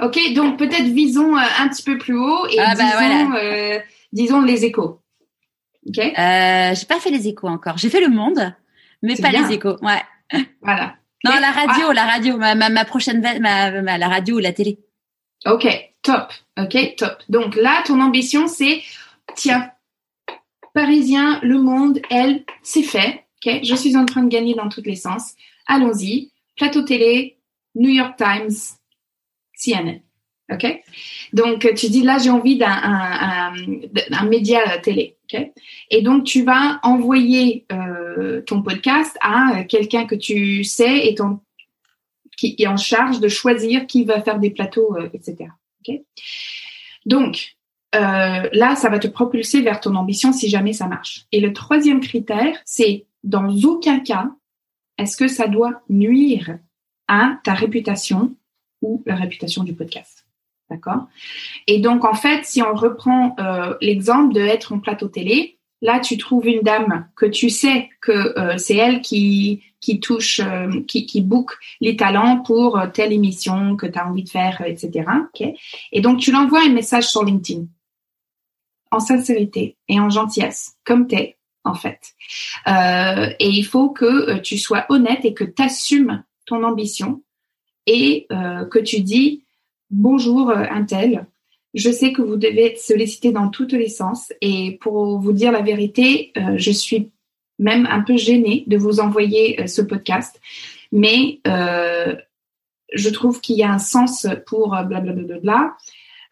Ok, 0.00 0.18
donc 0.34 0.58
peut-être 0.58 0.84
visons 0.84 1.36
euh, 1.36 1.42
un 1.58 1.68
petit 1.68 1.82
peu 1.82 1.98
plus 1.98 2.16
haut 2.16 2.46
et 2.46 2.58
ah, 2.60 2.74
bah, 2.76 2.84
disons, 2.84 3.32
euh, 3.34 3.78
disons 4.12 4.40
les 4.42 4.64
échos. 4.64 5.00
Ok. 5.88 5.98
Euh, 5.98 6.74
j'ai 6.74 6.86
pas 6.86 7.00
fait 7.00 7.10
les 7.10 7.28
échos 7.28 7.48
encore. 7.48 7.78
J'ai 7.78 7.90
fait 7.90 8.00
le 8.00 8.08
monde, 8.08 8.54
mais 9.02 9.16
pas 9.16 9.30
bien. 9.30 9.46
les 9.46 9.54
échos. 9.54 9.76
Ouais. 9.82 10.02
Voilà. 10.62 10.96
Non, 11.30 11.40
la 11.40 11.50
radio, 11.52 11.92
la 11.92 12.04
radio, 12.06 12.36
ma, 12.36 12.54
ma, 12.54 12.68
ma 12.68 12.84
prochaine, 12.84 13.20
ma, 13.40 13.70
ma- 13.82 13.98
la 13.98 14.08
radio 14.08 14.36
ou 14.36 14.38
la 14.38 14.52
télé. 14.52 14.78
Ok, 15.44 15.66
top. 16.02 16.32
Ok, 16.58 16.94
top. 16.96 17.18
Donc 17.28 17.54
là, 17.56 17.82
ton 17.86 18.00
ambition, 18.00 18.48
c'est, 18.48 18.82
tiens, 19.34 19.70
Parisien, 20.74 21.40
Le 21.42 21.58
Monde, 21.58 22.00
elle, 22.10 22.44
c'est 22.62 22.82
fait. 22.82 23.24
Ok, 23.44 23.60
je 23.62 23.74
suis 23.74 23.96
en 23.96 24.04
train 24.06 24.22
de 24.22 24.28
gagner 24.28 24.54
dans 24.54 24.68
tous 24.68 24.82
les 24.82 24.96
sens. 24.96 25.34
Allons-y. 25.66 26.32
Plateau 26.56 26.82
télé, 26.82 27.38
New 27.74 27.90
York 27.90 28.16
Times, 28.16 28.50
CNN. 29.54 30.00
Ok. 30.50 30.64
Donc 31.32 31.66
tu 31.74 31.88
dis 31.88 32.02
là, 32.02 32.18
j'ai 32.18 32.30
envie 32.30 32.56
d'un 32.56 32.70
un, 32.70 33.52
un- 33.52 33.54
d'un 34.10 34.24
média 34.24 34.78
télé. 34.78 35.15
Et 35.90 36.02
donc 36.02 36.24
tu 36.24 36.42
vas 36.42 36.78
envoyer 36.82 37.66
euh, 37.72 38.42
ton 38.42 38.62
podcast 38.62 39.16
à 39.20 39.60
euh, 39.60 39.64
quelqu'un 39.64 40.06
que 40.06 40.14
tu 40.14 40.64
sais 40.64 41.06
et 41.06 41.14
qui 42.36 42.54
est 42.58 42.66
en 42.66 42.76
charge 42.76 43.20
de 43.20 43.28
choisir 43.28 43.86
qui 43.86 44.04
va 44.04 44.20
faire 44.22 44.38
des 44.38 44.50
plateaux, 44.50 44.96
euh, 44.96 45.08
etc. 45.12 45.50
Donc, 47.06 47.56
là, 47.92 48.74
ça 48.74 48.90
va 48.90 48.98
te 48.98 49.06
propulser 49.06 49.62
vers 49.62 49.80
ton 49.80 49.94
ambition 49.94 50.32
si 50.32 50.48
jamais 50.48 50.72
ça 50.72 50.88
marche. 50.88 51.26
Et 51.30 51.40
le 51.40 51.52
troisième 51.52 52.00
critère, 52.00 52.60
c'est 52.64 53.06
dans 53.22 53.48
aucun 53.62 54.00
cas, 54.00 54.30
est-ce 54.98 55.16
que 55.16 55.28
ça 55.28 55.46
doit 55.46 55.82
nuire 55.88 56.58
à 57.06 57.38
ta 57.44 57.54
réputation 57.54 58.34
ou 58.82 59.02
la 59.06 59.14
réputation 59.14 59.62
du 59.62 59.74
podcast? 59.74 60.25
D'accord? 60.70 61.06
Et 61.66 61.78
donc, 61.78 62.04
en 62.04 62.14
fait, 62.14 62.44
si 62.44 62.62
on 62.62 62.74
reprend 62.74 63.36
euh, 63.38 63.74
l'exemple 63.80 64.34
de 64.34 64.40
être 64.40 64.72
en 64.72 64.80
plateau 64.80 65.08
télé, 65.08 65.58
là, 65.80 66.00
tu 66.00 66.16
trouves 66.18 66.46
une 66.46 66.62
dame 66.62 67.08
que 67.16 67.26
tu 67.26 67.50
sais 67.50 67.88
que 68.00 68.38
euh, 68.38 68.58
c'est 68.58 68.76
elle 68.76 69.00
qui, 69.00 69.62
qui 69.80 70.00
touche, 70.00 70.40
euh, 70.40 70.82
qui, 70.88 71.06
qui 71.06 71.20
book 71.20 71.52
les 71.80 71.96
talents 71.96 72.40
pour 72.40 72.78
euh, 72.78 72.88
telle 72.92 73.12
émission 73.12 73.76
que 73.76 73.86
tu 73.86 73.96
as 73.98 74.08
envie 74.08 74.24
de 74.24 74.28
faire, 74.28 74.60
etc. 74.66 75.04
ok? 75.32 75.48
Et 75.92 76.00
donc, 76.00 76.18
tu 76.18 76.32
l'envoies 76.32 76.64
un 76.64 76.72
message 76.72 77.08
sur 77.08 77.24
LinkedIn 77.24 77.66
en 78.90 78.98
sincérité 78.98 79.76
et 79.88 80.00
en 80.00 80.10
gentillesse, 80.10 80.76
comme 80.84 81.06
t'es, 81.06 81.38
en 81.64 81.74
fait. 81.74 82.00
Euh, 82.66 83.32
et 83.38 83.48
il 83.48 83.64
faut 83.64 83.90
que 83.90 84.04
euh, 84.04 84.40
tu 84.40 84.58
sois 84.58 84.86
honnête 84.88 85.24
et 85.24 85.34
que 85.34 85.44
tu 85.44 85.62
assumes 85.62 86.24
ton 86.46 86.64
ambition 86.64 87.22
et 87.88 88.26
que 88.28 88.80
tu 88.80 89.00
dis 89.00 89.45
bonjour 89.90 90.50
euh, 90.50 90.64
un 90.70 90.84
tel. 90.84 91.26
Je 91.74 91.90
sais 91.90 92.12
que 92.12 92.22
vous 92.22 92.36
devez 92.36 92.66
être 92.66 92.78
sollicité 92.78 93.32
dans 93.32 93.48
tous 93.48 93.68
les 93.72 93.88
sens 93.88 94.32
et 94.40 94.78
pour 94.80 95.18
vous 95.18 95.32
dire 95.32 95.52
la 95.52 95.60
vérité, 95.60 96.32
euh, 96.38 96.54
je 96.56 96.70
suis 96.70 97.10
même 97.58 97.86
un 97.90 98.00
peu 98.00 98.16
gênée 98.16 98.64
de 98.66 98.76
vous 98.76 99.00
envoyer 99.00 99.60
euh, 99.60 99.66
ce 99.66 99.82
podcast, 99.82 100.40
mais 100.92 101.40
euh, 101.46 102.16
je 102.92 103.08
trouve 103.10 103.40
qu'il 103.40 103.56
y 103.56 103.62
a 103.62 103.72
un 103.72 103.78
sens 103.78 104.26
pour 104.46 104.74
euh, 104.74 104.82
blablabla. 104.82 105.76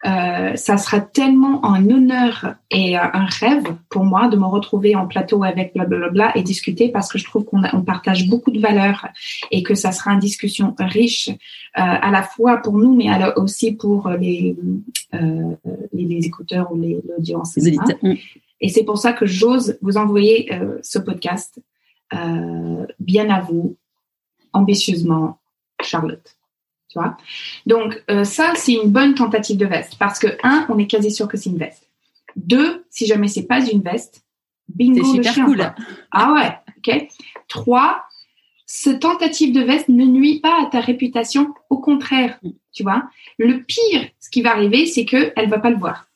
Euh, 0.05 0.55
ça 0.55 0.77
sera 0.77 0.99
tellement 1.01 1.65
un 1.65 1.89
honneur 1.89 2.53
et 2.69 2.95
euh, 2.95 3.01
un 3.01 3.25
rêve 3.25 3.63
pour 3.89 4.03
moi 4.05 4.27
de 4.27 4.37
me 4.37 4.45
retrouver 4.45 4.95
en 4.95 5.07
plateau 5.07 5.43
avec 5.43 5.73
blablabla 5.73 6.37
et 6.37 6.43
discuter 6.43 6.89
parce 6.89 7.11
que 7.11 7.17
je 7.17 7.23
trouve 7.23 7.43
qu'on 7.43 7.63
on 7.73 7.81
partage 7.81 8.27
beaucoup 8.27 8.51
de 8.51 8.59
valeurs 8.59 9.07
et 9.49 9.63
que 9.63 9.73
ça 9.73 9.91
sera 9.91 10.11
une 10.11 10.19
discussion 10.19 10.75
riche 10.77 11.29
euh, 11.29 11.33
à 11.75 12.11
la 12.11 12.21
fois 12.21 12.57
pour 12.57 12.77
nous 12.77 12.93
mais 12.95 13.07
aussi 13.37 13.71
pour 13.71 14.09
les, 14.09 14.55
euh, 15.15 15.55
les, 15.91 16.05
les 16.05 16.25
écouteurs 16.27 16.71
ou 16.71 16.79
les- 16.79 17.01
l'audience. 17.09 17.55
Les. 17.55 17.75
Et 18.61 18.69
c'est 18.69 18.83
pour 18.83 18.99
ça 18.99 19.11
que 19.11 19.25
j'ose 19.25 19.77
vous 19.81 19.97
envoyer 19.97 20.53
euh, 20.53 20.77
ce 20.83 20.99
podcast 20.99 21.57
euh, 22.13 22.85
bien 22.99 23.29
à 23.31 23.41
vous, 23.41 23.75
ambitieusement, 24.53 25.39
Charlotte. 25.81 26.34
Tu 26.95 27.01
vois 27.01 27.17
Donc 27.65 28.01
euh, 28.09 28.23
ça, 28.23 28.53
c'est 28.55 28.71
une 28.71 28.89
bonne 28.89 29.15
tentative 29.15 29.57
de 29.57 29.65
veste 29.65 29.97
parce 29.99 30.17
que 30.17 30.27
un, 30.43 30.65
on 30.69 30.77
est 30.77 30.87
quasi 30.87 31.11
sûr 31.11 31.27
que 31.27 31.35
c'est 31.35 31.49
une 31.49 31.57
veste. 31.57 31.89
Deux, 32.37 32.85
si 32.89 33.05
jamais 33.05 33.27
c'est 33.27 33.47
pas 33.47 33.59
une 33.69 33.81
veste, 33.81 34.23
bingo 34.69 35.03
C'est 35.03 35.15
super 35.17 35.33
chien. 35.33 35.45
cool. 35.45 35.57
quoi. 35.57 35.75
Ah 36.11 36.31
ouais, 36.33 36.57
ok. 36.77 37.07
Trois, 37.49 38.05
ce 38.65 38.89
tentative 38.89 39.53
de 39.53 39.61
veste 39.61 39.89
ne 39.89 40.05
nuit 40.05 40.39
pas 40.39 40.61
à 40.63 40.67
ta 40.67 40.79
réputation, 40.79 41.53
au 41.69 41.79
contraire, 41.79 42.39
tu 42.71 42.83
vois. 42.83 43.03
Le 43.37 43.61
pire, 43.63 44.07
ce 44.21 44.29
qui 44.29 44.41
va 44.41 44.51
arriver, 44.51 44.85
c'est 44.85 45.03
que 45.05 45.33
elle 45.35 45.49
va 45.49 45.59
pas 45.59 45.71
le 45.71 45.77
voir. 45.77 46.07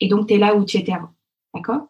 Et 0.00 0.08
donc 0.08 0.28
tu 0.28 0.34
es 0.34 0.38
là 0.38 0.56
où 0.56 0.66
tu 0.66 0.76
étais 0.76 0.92
avant. 0.92 1.14
D'accord? 1.54 1.88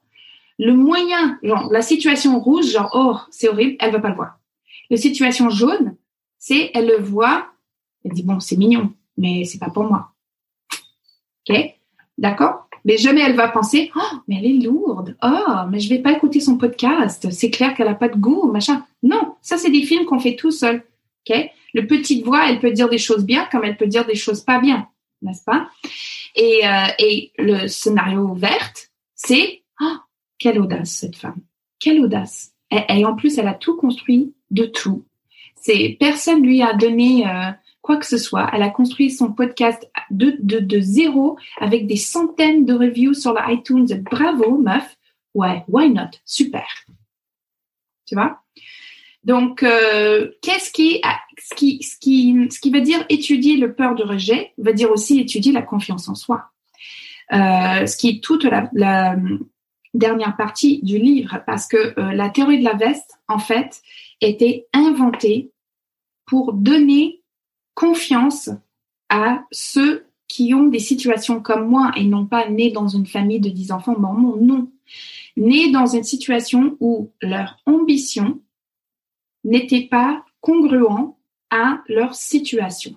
Le 0.61 0.75
moyen, 0.75 1.41
genre 1.43 1.73
la 1.73 1.83
situation 1.83 2.39
rouge, 2.39 2.67
genre 2.71 2.91
oh, 2.95 3.17
c'est 3.33 3.49
horrible, 3.49 3.75
elle 3.81 3.91
va 3.91 3.99
pas 3.99 4.11
le 4.11 4.15
voir. 4.15 4.39
La 4.91 4.97
situation 4.97 5.51
jaune, 5.51 5.97
c'est 6.39 6.71
elle 6.75 6.87
le 6.87 6.99
voit, 7.03 7.49
elle 8.05 8.13
dit 8.13 8.23
bon, 8.23 8.41
c'est 8.41 8.57
mignon, 8.57 8.93
mais 9.17 9.45
c'est 9.45 9.59
pas 9.59 9.71
pour 9.71 9.85
moi. 9.85 10.11
OK? 11.49 11.57
D'accord? 12.19 12.69
Mais 12.85 12.99
jamais 12.99 13.23
elle 13.23 13.35
va 13.35 13.49
penser 13.49 13.91
oh 13.97 14.17
mais 14.29 14.37
elle 14.39 14.47
est 14.47 14.65
lourde. 14.65 15.17
Oh 15.23 15.63
mais 15.71 15.81
je 15.81 15.89
vais 15.89 16.01
pas 16.01 16.13
écouter 16.13 16.41
son 16.41 16.59
podcast. 16.59 17.31
C'est 17.31 17.51
clair 17.51 17.75
qu'elle 17.75 17.89
a 17.89 17.95
pas 17.95 18.09
de 18.09 18.17
goût 18.17 18.51
machin. 18.51 18.85
Non 19.03 19.37
ça 19.41 19.57
c'est 19.57 19.71
des 19.71 19.83
films 19.83 20.05
qu'on 20.05 20.19
fait 20.19 20.37
tout 20.37 20.51
seul. 20.51 20.85
Ok? 21.29 21.51
Le 21.73 21.87
petite 21.87 22.25
voix 22.25 22.49
elle 22.49 22.61
peut 22.61 22.73
dire 22.73 22.89
des 22.89 22.99
choses 22.99 23.25
bien 23.25 23.49
comme 23.51 23.65
elle 23.65 23.77
peut 23.77 23.87
dire 23.87 24.07
des 24.07 24.15
choses 24.15 24.43
pas 24.43 24.61
bien 24.61 24.87
n'est-ce 25.23 25.45
pas? 25.45 25.69
Et, 26.37 26.67
euh, 26.67 26.87
et 26.99 27.33
le 27.39 27.67
scénario 27.69 28.35
verte 28.35 28.91
c'est 29.15 29.63
oh 29.81 29.97
quelle 30.39 30.61
audace 30.61 30.91
cette 30.91 31.17
femme. 31.17 31.41
Quelle 31.81 32.01
audace. 32.01 32.53
Et, 32.71 32.83
et 33.01 33.05
en 33.07 33.17
plus 33.17 33.39
elle 33.39 33.49
a 33.49 33.55
tout 33.55 33.77
construit 33.77 34.35
de 34.51 34.67
tout. 34.67 35.05
C'est 35.57 35.97
personne 35.99 36.43
lui 36.43 36.61
a 36.61 36.75
donné 36.75 37.27
euh, 37.27 37.51
quoi 37.85 37.99
que 37.99 38.07
ce 38.07 38.17
soit 38.17 38.49
elle 38.55 38.63
a 38.63 38.71
construit 38.71 39.11
son 39.11 39.33
podcast 39.33 39.87
de, 40.11 40.37
de, 40.41 40.59
de 40.59 40.81
zéro 40.81 41.39
avec 41.61 41.87
des 41.87 41.97
centaines 41.97 42.65
de 42.65 42.73
reviews 42.73 43.13
sur 43.13 43.35
la 43.35 43.53
iTunes. 43.53 43.87
Bravo, 44.11 44.57
meuf. 44.57 44.97
Ouais, 45.35 45.65
why 45.69 45.91
not? 45.91 46.13
Super. 46.25 46.67
Tu 48.07 48.15
vois? 48.15 48.41
Donc, 49.23 49.63
euh, 49.63 50.31
qu'est-ce 50.41 50.71
qui, 50.73 51.03
ce 51.39 51.55
qui, 51.55 51.83
ce 51.83 51.97
qui, 51.99 52.49
ce 52.51 52.59
qui 52.59 52.71
veut 52.71 52.81
dire 52.81 53.05
étudier 53.11 53.59
le 53.59 53.75
peur 53.75 53.95
de 53.95 54.03
rejet, 54.03 54.53
veut 54.57 54.75
dire 54.75 54.91
aussi 54.91 55.21
étudier 55.21 55.53
la 55.53 55.63
confiance 55.63 56.09
en 56.09 56.15
soi. 56.15 56.47
Euh, 57.33 57.87
ce 57.87 57.97
qui 57.97 58.09
est 58.09 58.25
toute 58.25 58.45
la, 58.45 58.71
la 58.73 59.17
dernière 59.93 60.37
partie 60.37 60.81
du 60.83 60.99
livre, 60.99 61.43
parce 61.47 61.67
que 61.67 61.99
euh, 61.99 62.13
la 62.13 62.31
théorie 62.31 62.61
de 62.61 62.65
la 62.65 62.75
veste, 62.75 63.19
en 63.29 63.39
fait, 63.39 63.83
était 64.21 64.67
inventée 64.73 65.51
pour 66.27 66.55
donner 66.55 67.21
confiance 67.75 68.51
à 69.09 69.45
ceux 69.51 70.07
qui 70.29 70.55
ont 70.55 70.67
des 70.67 70.79
situations 70.79 71.41
comme 71.41 71.69
moi 71.69 71.93
et 71.97 72.05
non 72.05 72.27
pas 72.27 72.49
nés 72.49 72.71
dans 72.71 72.89
une 72.89 73.07
famille 73.07 73.41
de 73.41 73.51
10 73.51 73.73
enfants 73.73 73.99
mormons, 73.99 74.37
non. 74.41 74.71
Nés 75.37 75.71
dans 75.71 75.87
une 75.87 76.05
situation 76.05 76.77
où 76.81 77.11
leur 77.21 77.59
ambition 77.67 78.41
n'était 79.45 79.87
pas 79.87 80.25
congruent 80.41 81.15
à 81.51 81.81
leur 81.89 82.15
situation. 82.15 82.97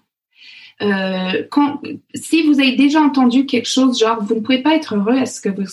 Euh, 0.82 1.44
quand, 1.50 1.82
si 2.14 2.44
vous 2.44 2.60
avez 2.60 2.76
déjà 2.76 3.02
entendu 3.02 3.48
quelque 3.48 3.68
chose 3.68 3.98
genre 3.98 4.24
vous 4.24 4.36
ne 4.36 4.42
pouvez 4.42 4.62
pas 4.62 4.76
être 4.76 4.96
heureux 4.96 5.16
avec 5.16 5.28
ce 5.28 5.42
que 5.42 5.50
vous, 5.50 5.64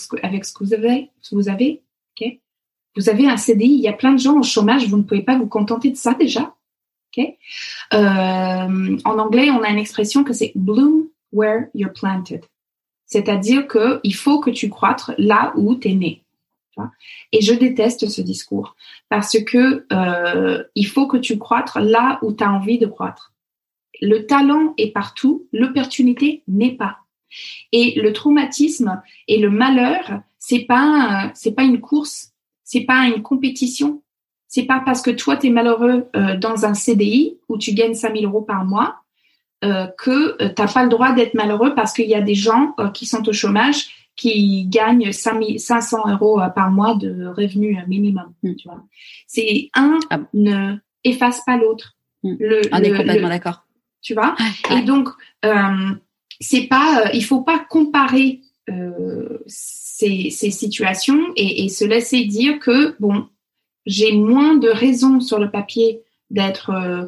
vous 0.61 0.73
avez, 0.73 1.11
vous 1.31 1.49
avez, 1.49 1.83
Vous 2.95 3.09
avez 3.09 3.27
un 3.27 3.37
CDI, 3.37 3.67
il 3.67 3.81
y 3.81 3.87
a 3.87 3.93
plein 3.93 4.13
de 4.13 4.19
gens 4.19 4.39
au 4.39 4.43
chômage, 4.43 4.87
vous 4.87 4.97
ne 4.97 5.03
pouvez 5.03 5.21
pas 5.21 5.37
vous 5.37 5.47
contenter 5.47 5.91
de 5.91 5.97
ça 5.97 6.15
déjà, 6.15 6.54
euh, 7.93 8.97
En 9.05 9.19
anglais, 9.19 9.49
on 9.51 9.61
a 9.61 9.69
une 9.69 9.77
expression 9.77 10.23
que 10.23 10.33
c'est 10.33 10.51
bloom 10.55 11.07
where 11.31 11.65
you're 11.73 11.93
planted. 11.93 12.43
C'est-à-dire 13.05 13.67
que 13.67 13.99
il 14.03 14.15
faut 14.15 14.39
que 14.39 14.49
tu 14.49 14.69
croîtres 14.69 15.13
là 15.17 15.53
où 15.55 15.75
tu 15.75 15.89
es 15.89 15.93
né. 15.93 16.21
Et 17.31 17.41
je 17.41 17.53
déteste 17.53 18.09
ce 18.09 18.21
discours 18.21 18.75
parce 19.09 19.41
que 19.43 19.85
euh, 19.93 20.63
il 20.75 20.87
faut 20.87 21.07
que 21.07 21.17
tu 21.17 21.37
croîtres 21.37 21.79
là 21.79 22.19
où 22.21 22.33
tu 22.33 22.43
as 22.43 22.51
envie 22.51 22.77
de 22.77 22.85
croître. 22.85 23.33
Le 24.01 24.25
talent 24.25 24.73
est 24.77 24.91
partout, 24.91 25.47
l'opportunité 25.53 26.43
n'est 26.47 26.75
pas. 26.75 26.97
Et 27.71 27.99
le 27.99 28.11
traumatisme 28.13 29.01
et 29.27 29.39
le 29.39 29.49
malheur, 29.49 30.21
c'est 30.37 30.65
pas 30.65 31.31
c'est 31.33 31.53
pas 31.53 31.63
une 31.63 31.81
course, 31.81 32.33
c'est 32.63 32.85
pas 32.85 33.07
une 33.07 33.21
compétition. 33.21 34.03
C'est 34.55 34.63
pas 34.63 34.81
parce 34.85 35.01
que 35.01 35.11
toi 35.11 35.35
tu 35.35 35.47
es 35.47 35.49
malheureux 35.49 36.07
euh, 36.15 36.37
dans 36.37 36.63
un 36.63 36.73
CDI 36.73 37.37
où 37.49 37.57
tu 37.57 37.73
gagnes 37.73 37.93
5000 37.93 38.23
euros 38.23 38.41
par 38.41 38.63
mois 38.63 39.01
euh, 39.65 39.85
que 39.97 40.41
euh, 40.41 40.47
t'as 40.47 40.71
pas 40.71 40.83
le 40.83 40.89
droit 40.89 41.11
d'être 41.11 41.33
malheureux 41.33 41.75
parce 41.75 41.91
qu'il 41.91 42.07
y 42.07 42.15
a 42.15 42.21
des 42.21 42.35
gens 42.35 42.73
qui 42.93 43.05
sont 43.05 43.27
au 43.27 43.33
chômage 43.33 43.87
qui 44.15 44.65
gagnent 44.67 45.11
5 45.11 45.59
500 45.59 46.09
euros 46.09 46.39
par 46.55 46.71
mois 46.71 46.95
de 46.95 47.27
revenus 47.35 47.77
minimum. 47.85 48.31
Mm. 48.43 48.55
Tu 48.55 48.69
vois, 48.69 48.81
c'est 49.27 49.67
un 49.73 49.99
Ah 50.09 50.19
bon. 50.19 50.27
ne 50.33 50.75
efface 51.03 51.41
pas 51.45 51.57
l'autre. 51.57 51.97
Mm. 52.23 52.35
Le, 52.39 52.61
On 52.71 52.77
est 52.77 52.95
complètement 52.95 53.27
d'accord. 53.27 53.65
tu 54.01 54.13
vois? 54.13 54.37
Ouais. 54.69 54.79
Et 54.79 54.83
donc, 54.83 55.09
c'est 56.39 56.67
pas, 56.67 57.09
il 57.13 57.25
faut 57.25 57.41
pas 57.41 57.59
comparer 57.59 58.39
euh, 58.69 59.37
ces, 59.47 60.29
ces 60.29 60.49
situations 60.49 61.21
et, 61.35 61.65
et, 61.65 61.69
se 61.69 61.85
laisser 61.85 62.25
dire 62.25 62.57
que, 62.57 62.95
bon, 62.99 63.27
j'ai 63.85 64.13
moins 64.13 64.55
de 64.55 64.69
raisons 64.69 65.19
sur 65.19 65.39
le 65.39 65.51
papier 65.51 66.01
d'être 66.29 66.71
euh, 66.71 67.05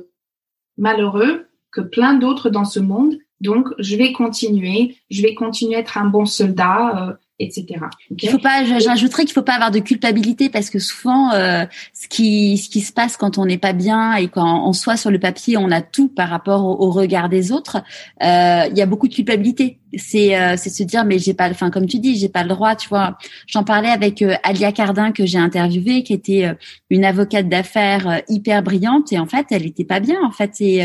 malheureux 0.78 1.47
que 1.71 1.82
plein 1.82 2.13
d'autres 2.13 2.49
dans 2.49 2.65
ce 2.65 2.80
monde. 2.80 3.17
Donc, 3.41 3.69
je 3.80 3.95
vais 3.95 4.13
continuer, 4.13 4.97
je 5.09 5.21
vais 5.21 5.36
continuer 5.36 5.75
à 5.75 5.80
être 5.80 5.97
un 5.97 6.05
bon 6.05 6.25
soldat, 6.25 7.17
euh, 7.39 7.43
etc. 7.45 7.79
Il 8.09 8.29
faut 8.29 8.39
pas, 8.39 8.63
j'ajouterais 8.79 9.25
qu'il 9.25 9.33
faut 9.33 9.41
pas 9.41 9.53
avoir 9.53 9.71
de 9.71 9.79
culpabilité 9.79 10.49
parce 10.49 10.69
que 10.69 10.79
souvent, 10.79 11.31
euh, 11.33 11.65
ce 11.93 12.07
qui 12.07 12.57
ce 12.57 12.69
qui 12.69 12.81
se 12.81 12.91
passe 12.91 13.17
quand 13.17 13.38
on 13.38 13.45
n'est 13.45 13.57
pas 13.57 13.73
bien 13.73 14.15
et 14.15 14.27
quand 14.27 14.67
on 14.67 14.73
soit 14.73 14.97
sur 14.97 15.11
le 15.11 15.19
papier, 15.19 15.57
on 15.57 15.71
a 15.71 15.81
tout 15.81 16.07
par 16.07 16.29
rapport 16.29 16.65
au, 16.65 16.91
regard 16.91 17.29
des 17.29 17.51
autres. 17.51 17.77
Euh, 18.23 18.63
il 18.69 18.77
y 18.77 18.81
a 18.81 18.85
beaucoup 18.85 19.07
de 19.07 19.13
culpabilité. 19.13 19.77
C'est 19.97 20.38
euh, 20.38 20.55
c'est 20.57 20.69
se 20.69 20.83
dire 20.83 21.05
mais 21.05 21.19
j'ai 21.19 21.33
pas, 21.33 21.49
enfin 21.49 21.69
comme 21.69 21.85
tu 21.85 21.99
dis, 21.99 22.17
j'ai 22.17 22.29
pas 22.29 22.43
le 22.43 22.49
droit. 22.49 22.75
Tu 22.75 22.89
vois, 22.89 23.17
j'en 23.45 23.63
parlais 23.63 23.89
avec 23.89 24.23
Alia 24.43 24.71
Cardin 24.71 25.11
que 25.11 25.25
j'ai 25.25 25.38
interviewée, 25.38 26.03
qui 26.03 26.13
était 26.13 26.51
une 26.89 27.05
avocate 27.05 27.47
d'affaires 27.47 28.21
hyper 28.27 28.63
brillante 28.63 29.13
et 29.13 29.19
en 29.19 29.27
fait 29.27 29.45
elle 29.51 29.65
était 29.65 29.85
pas 29.85 29.99
bien 29.99 30.17
en 30.23 30.31
fait 30.31 30.59
et 30.59 30.83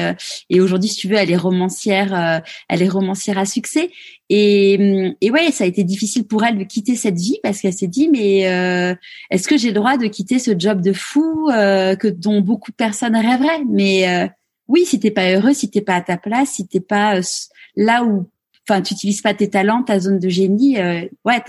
et 0.50 0.60
aujourd'hui 0.60 0.88
si 0.88 0.96
tu 0.96 1.08
veux 1.08 1.16
elle 1.16 1.30
est 1.30 1.36
romancière, 1.36 2.42
elle 2.68 2.82
est 2.82 2.88
romancière 2.88 3.38
à 3.38 3.44
succès 3.44 3.90
et, 4.34 5.14
et 5.20 5.30
ouais, 5.30 5.50
ça 5.50 5.64
a 5.64 5.66
été 5.66 5.84
difficile 5.84 6.26
pour 6.26 6.42
elle 6.42 6.56
de 6.56 6.64
quitter 6.64 6.96
cette 6.96 7.18
vie 7.18 7.38
parce 7.42 7.60
qu'elle 7.60 7.74
s'est 7.74 7.86
dit 7.86 8.08
mais 8.08 8.48
euh, 8.48 8.94
est-ce 9.28 9.46
que 9.46 9.58
j'ai 9.58 9.68
le 9.68 9.74
droit 9.74 9.98
de 9.98 10.06
quitter 10.06 10.38
ce 10.38 10.58
job 10.58 10.80
de 10.80 10.94
fou 10.94 11.50
euh, 11.50 11.96
que 11.96 12.08
dont 12.08 12.40
beaucoup 12.40 12.70
de 12.70 12.76
personnes 12.76 13.14
rêveraient? 13.14 13.62
Mais 13.68 14.08
euh, 14.08 14.26
oui, 14.68 14.86
si 14.86 14.98
t'es 14.98 15.10
pas 15.10 15.34
heureux, 15.34 15.52
si 15.52 15.70
t'es 15.70 15.82
pas 15.82 15.96
à 15.96 16.00
ta 16.00 16.16
place, 16.16 16.52
si 16.52 16.66
t'es 16.66 16.80
pas 16.80 17.20
là 17.76 18.04
où, 18.04 18.26
enfin, 18.66 18.80
tu 18.80 18.94
utilises 18.94 19.20
pas 19.20 19.34
tes 19.34 19.50
talents, 19.50 19.82
ta 19.82 20.00
zone 20.00 20.18
de 20.18 20.30
génie, 20.30 20.78
ouais, 20.78 21.42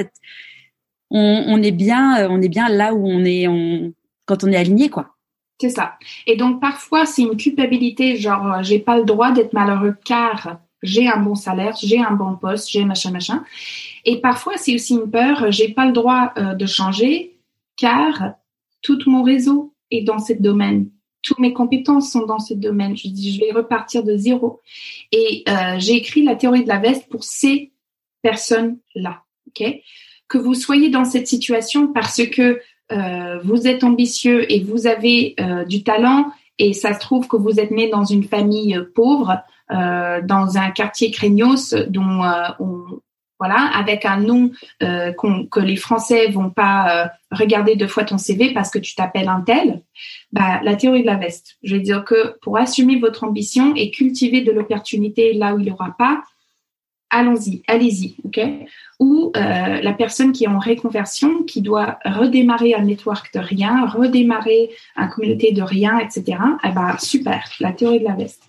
on, 1.10 1.44
on, 1.48 1.64
est 1.64 1.72
bien, 1.72 2.30
on 2.30 2.42
est 2.42 2.50
bien 2.50 2.68
là 2.68 2.94
où 2.94 3.08
on 3.08 3.24
est, 3.24 3.48
on, 3.48 3.94
quand 4.26 4.44
on 4.44 4.52
est 4.52 4.58
aligné, 4.58 4.90
quoi. 4.90 5.16
C'est 5.62 5.70
ça. 5.70 5.94
Et 6.28 6.36
donc 6.36 6.60
parfois 6.60 7.06
c'est 7.06 7.22
une 7.22 7.38
culpabilité, 7.38 8.18
genre 8.18 8.62
j'ai 8.62 8.80
pas 8.80 8.98
le 8.98 9.06
droit 9.06 9.32
d'être 9.32 9.54
malheureux 9.54 9.96
car 10.04 10.60
j'ai 10.84 11.08
un 11.08 11.18
bon 11.18 11.36
salaire, 11.36 11.76
j'ai 11.82 12.00
un 12.00 12.12
bon 12.12 12.36
poste, 12.36 12.70
j'ai 12.70 12.86
machin, 12.86 13.12
machin. 13.12 13.44
Et 14.06 14.20
parfois, 14.20 14.58
c'est 14.58 14.76
aussi 14.76 14.94
une 14.94 15.10
peur, 15.10 15.52
j'ai 15.52 15.70
pas 15.70 15.86
le 15.86 15.94
droit 15.94 16.34
euh, 16.38 16.54
de 16.54 16.66
changer 16.66 17.38
car 17.78 18.34
tout 18.82 19.00
mon 19.08 19.24
réseau 19.24 19.74
est 19.90 20.02
dans 20.02 20.20
ce 20.20 20.34
domaine. 20.34 20.90
Toutes 21.22 21.40
mes 21.40 21.54
compétences 21.54 22.12
sont 22.12 22.26
dans 22.26 22.40
ce 22.40 22.54
domaine. 22.54 22.98
Je 22.98 23.08
dis, 23.08 23.34
je 23.34 23.40
vais 23.40 23.52
repartir 23.54 24.04
de 24.04 24.16
zéro. 24.18 24.60
Et 25.12 25.44
euh, 25.48 25.80
j'ai 25.80 25.94
écrit 25.94 26.24
la 26.24 26.36
théorie 26.36 26.64
de 26.64 26.68
la 26.68 26.80
veste 26.80 27.08
pour 27.10 27.24
ces 27.24 27.72
personnes-là. 28.22 29.24
ok? 29.48 29.82
Que 30.28 30.38
vous 30.38 30.54
soyez 30.54 30.90
dans 30.90 31.06
cette 31.06 31.28
situation 31.28 31.88
parce 31.88 32.26
que 32.28 32.60
euh, 32.92 33.40
vous 33.44 33.68
êtes 33.68 33.84
ambitieux 33.84 34.52
et 34.52 34.60
vous 34.60 34.88
avez 34.88 35.36
euh, 35.40 35.64
du 35.64 35.84
talent 35.84 36.32
et 36.60 36.74
ça 36.74 36.94
se 36.94 37.00
trouve 37.00 37.28
que 37.28 37.38
vous 37.38 37.60
êtes 37.60 37.72
né 37.72 37.90
dans 37.90 38.04
une 38.04 38.24
famille 38.24 38.78
pauvre, 38.94 39.32
euh, 39.32 39.36
dans 39.74 40.58
un 40.58 40.72
quartier 40.72 41.12
craignos 41.12 41.74
dont 41.90 42.24
euh, 42.24 42.44
on, 42.60 42.84
voilà, 43.40 43.72
avec 43.76 44.06
un 44.06 44.18
nom 44.18 44.52
euh, 44.82 45.12
que 45.52 45.60
les 45.60 45.76
Français 45.76 46.28
vont 46.28 46.50
pas 46.50 47.12
regarder 47.32 47.76
deux 47.76 47.88
fois 47.88 48.06
ton 48.06 48.18
CV 48.18 48.54
parce 48.54 48.70
que 48.70 48.80
tu 48.80 48.96
t'appelles 48.96 49.28
un 49.28 49.42
tel, 49.42 49.82
bah, 50.32 50.62
la 50.64 50.76
théorie 50.76 51.02
de 51.02 51.08
la 51.08 51.16
veste. 51.16 51.58
Je 51.64 51.76
veux 51.76 51.82
dire 51.82 52.06
que 52.06 52.38
pour 52.42 52.58
assumer 52.58 53.00
votre 53.00 53.24
ambition 53.24 53.74
et 53.76 53.92
cultiver 53.92 54.42
de 54.42 54.52
l'opportunité 54.52 55.34
là 55.34 55.56
où 55.56 55.60
il 55.60 55.66
n'y 55.66 55.72
aura 55.72 55.96
pas, 55.98 56.24
allons-y, 57.14 57.62
allez-y, 57.68 58.16
ok? 58.26 58.40
Ou 59.00 59.32
euh, 59.36 59.82
la 59.82 59.94
personne 59.94 60.32
qui 60.32 60.46
est 60.46 60.48
en 60.48 60.60
réconversion, 60.60 61.44
qui 61.44 61.62
doit 61.62 62.00
redémarrer 62.04 62.74
un 62.74 62.84
network 62.84 63.32
de 63.34 63.40
rien, 63.40 63.86
redémarrer 63.86 64.72
une 64.98 65.10
communauté 65.10 65.52
de 65.52 65.62
rien, 65.62 66.00
etc. 66.00 66.38
Eh 66.64 66.72
ben 66.72 66.98
super, 66.98 67.48
la 67.60 67.72
théorie 67.72 68.00
de 68.00 68.06
la 68.06 68.16
veste. 68.16 68.44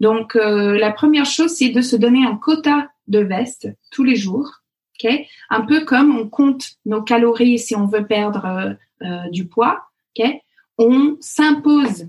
Donc 0.00 0.36
euh, 0.36 0.78
la 0.78 0.92
première 0.92 1.24
chose, 1.24 1.52
c'est 1.52 1.70
de 1.70 1.80
se 1.80 1.96
donner 1.96 2.24
un 2.24 2.36
quota 2.36 2.88
de 3.08 3.20
veste 3.20 3.68
tous 3.90 4.04
les 4.04 4.16
jours, 4.16 4.50
ok? 5.02 5.10
Un 5.48 5.62
peu 5.62 5.84
comme 5.84 6.16
on 6.16 6.28
compte 6.28 6.72
nos 6.84 7.02
calories 7.02 7.58
si 7.58 7.74
on 7.74 7.86
veut 7.86 8.06
perdre 8.06 8.76
euh, 9.02 9.30
du 9.30 9.46
poids, 9.46 9.84
ok? 10.16 10.28
On 10.78 11.16
s'impose 11.20 12.08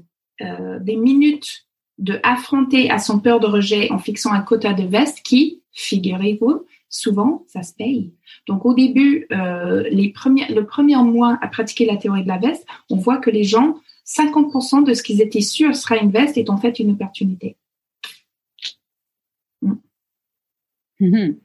des 0.81 0.97
minutes 0.97 1.67
de 1.99 2.19
affronter 2.23 2.89
à 2.89 2.99
son 2.99 3.19
peur 3.19 3.39
de 3.39 3.47
rejet 3.47 3.89
en 3.91 3.99
fixant 3.99 4.33
un 4.33 4.41
quota 4.41 4.73
de 4.73 4.83
veste 4.83 5.21
qui, 5.23 5.62
figurez-vous, 5.73 6.65
souvent, 6.89 7.43
ça 7.47 7.63
se 7.63 7.73
paye. 7.73 8.13
Donc 8.47 8.65
au 8.65 8.73
début, 8.73 9.27
euh, 9.31 9.83
les 9.89 10.09
premiers, 10.09 10.47
le 10.47 10.65
premier 10.65 10.95
mois 10.97 11.37
à 11.41 11.47
pratiquer 11.47 11.85
la 11.85 11.97
théorie 11.97 12.23
de 12.23 12.27
la 12.27 12.37
veste, 12.37 12.65
on 12.89 12.97
voit 12.97 13.17
que 13.17 13.29
les 13.29 13.43
gens, 13.43 13.79
50% 14.05 14.83
de 14.83 14.93
ce 14.93 15.01
qu'ils 15.01 15.21
étaient 15.21 15.41
sûrs 15.41 15.75
sera 15.75 15.97
une 15.97 16.11
veste 16.11 16.37
est 16.37 16.49
en 16.49 16.57
fait 16.57 16.79
une 16.79 16.91
opportunité. 16.91 17.57
Mm. 19.61 19.73
Mm-hmm. 21.01 21.37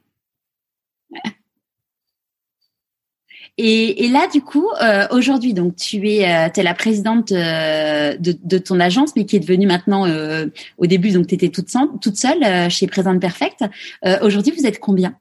Et, 3.61 4.05
et, 4.05 4.07
là, 4.07 4.25
du 4.31 4.41
coup, 4.41 4.69
euh, 4.81 5.05
aujourd'hui, 5.11 5.53
donc 5.53 5.75
tu 5.75 6.09
es, 6.09 6.23
euh, 6.23 6.47
es 6.55 6.63
la 6.63 6.73
présidente 6.73 7.33
euh, 7.33 8.15
de, 8.15 8.33
de, 8.41 8.57
ton 8.57 8.79
agence, 8.79 9.17
mais 9.17 9.25
qui 9.25 9.35
est 9.35 9.41
devenue 9.41 9.67
maintenant, 9.67 10.07
euh, 10.07 10.45
au 10.77 10.85
début, 10.85 11.11
donc 11.11 11.27
tu 11.27 11.35
étais 11.35 11.49
toute, 11.49 11.67
toute 11.99 12.15
seule 12.15 12.41
euh, 12.41 12.69
chez 12.69 12.87
Présente 12.87 13.19
Perfect. 13.19 13.65
aujourd'hui, 14.21 14.53
vous 14.57 14.65
êtes 14.65 14.79
combien? 14.79 15.17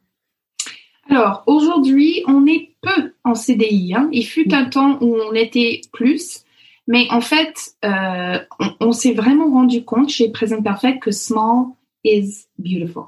Alors, 1.11 1.43
aujourd'hui, 1.47 2.23
on 2.29 2.47
est 2.47 2.71
peu 2.81 3.13
en 3.25 3.35
CDI. 3.35 3.95
Hein. 3.97 4.09
Il 4.13 4.25
fut 4.25 4.55
un 4.55 4.67
temps 4.67 4.99
où 5.01 5.17
on 5.17 5.33
était 5.35 5.81
plus, 5.93 6.45
mais 6.87 7.09
en 7.11 7.21
fait, 7.21 7.75
on, 7.83 8.71
on 8.79 8.93
s'est 8.93 9.15
vraiment 9.15 9.51
rendu 9.51 9.83
compte 9.83 10.11
chez 10.11 10.31
Présente 10.31 10.63
Perfect 10.63 11.03
que 11.03 11.11
small 11.11 11.71
is 12.05 12.45
beautiful. 12.57 13.07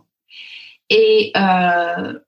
Et 0.89 1.31
euh, 1.37 2.19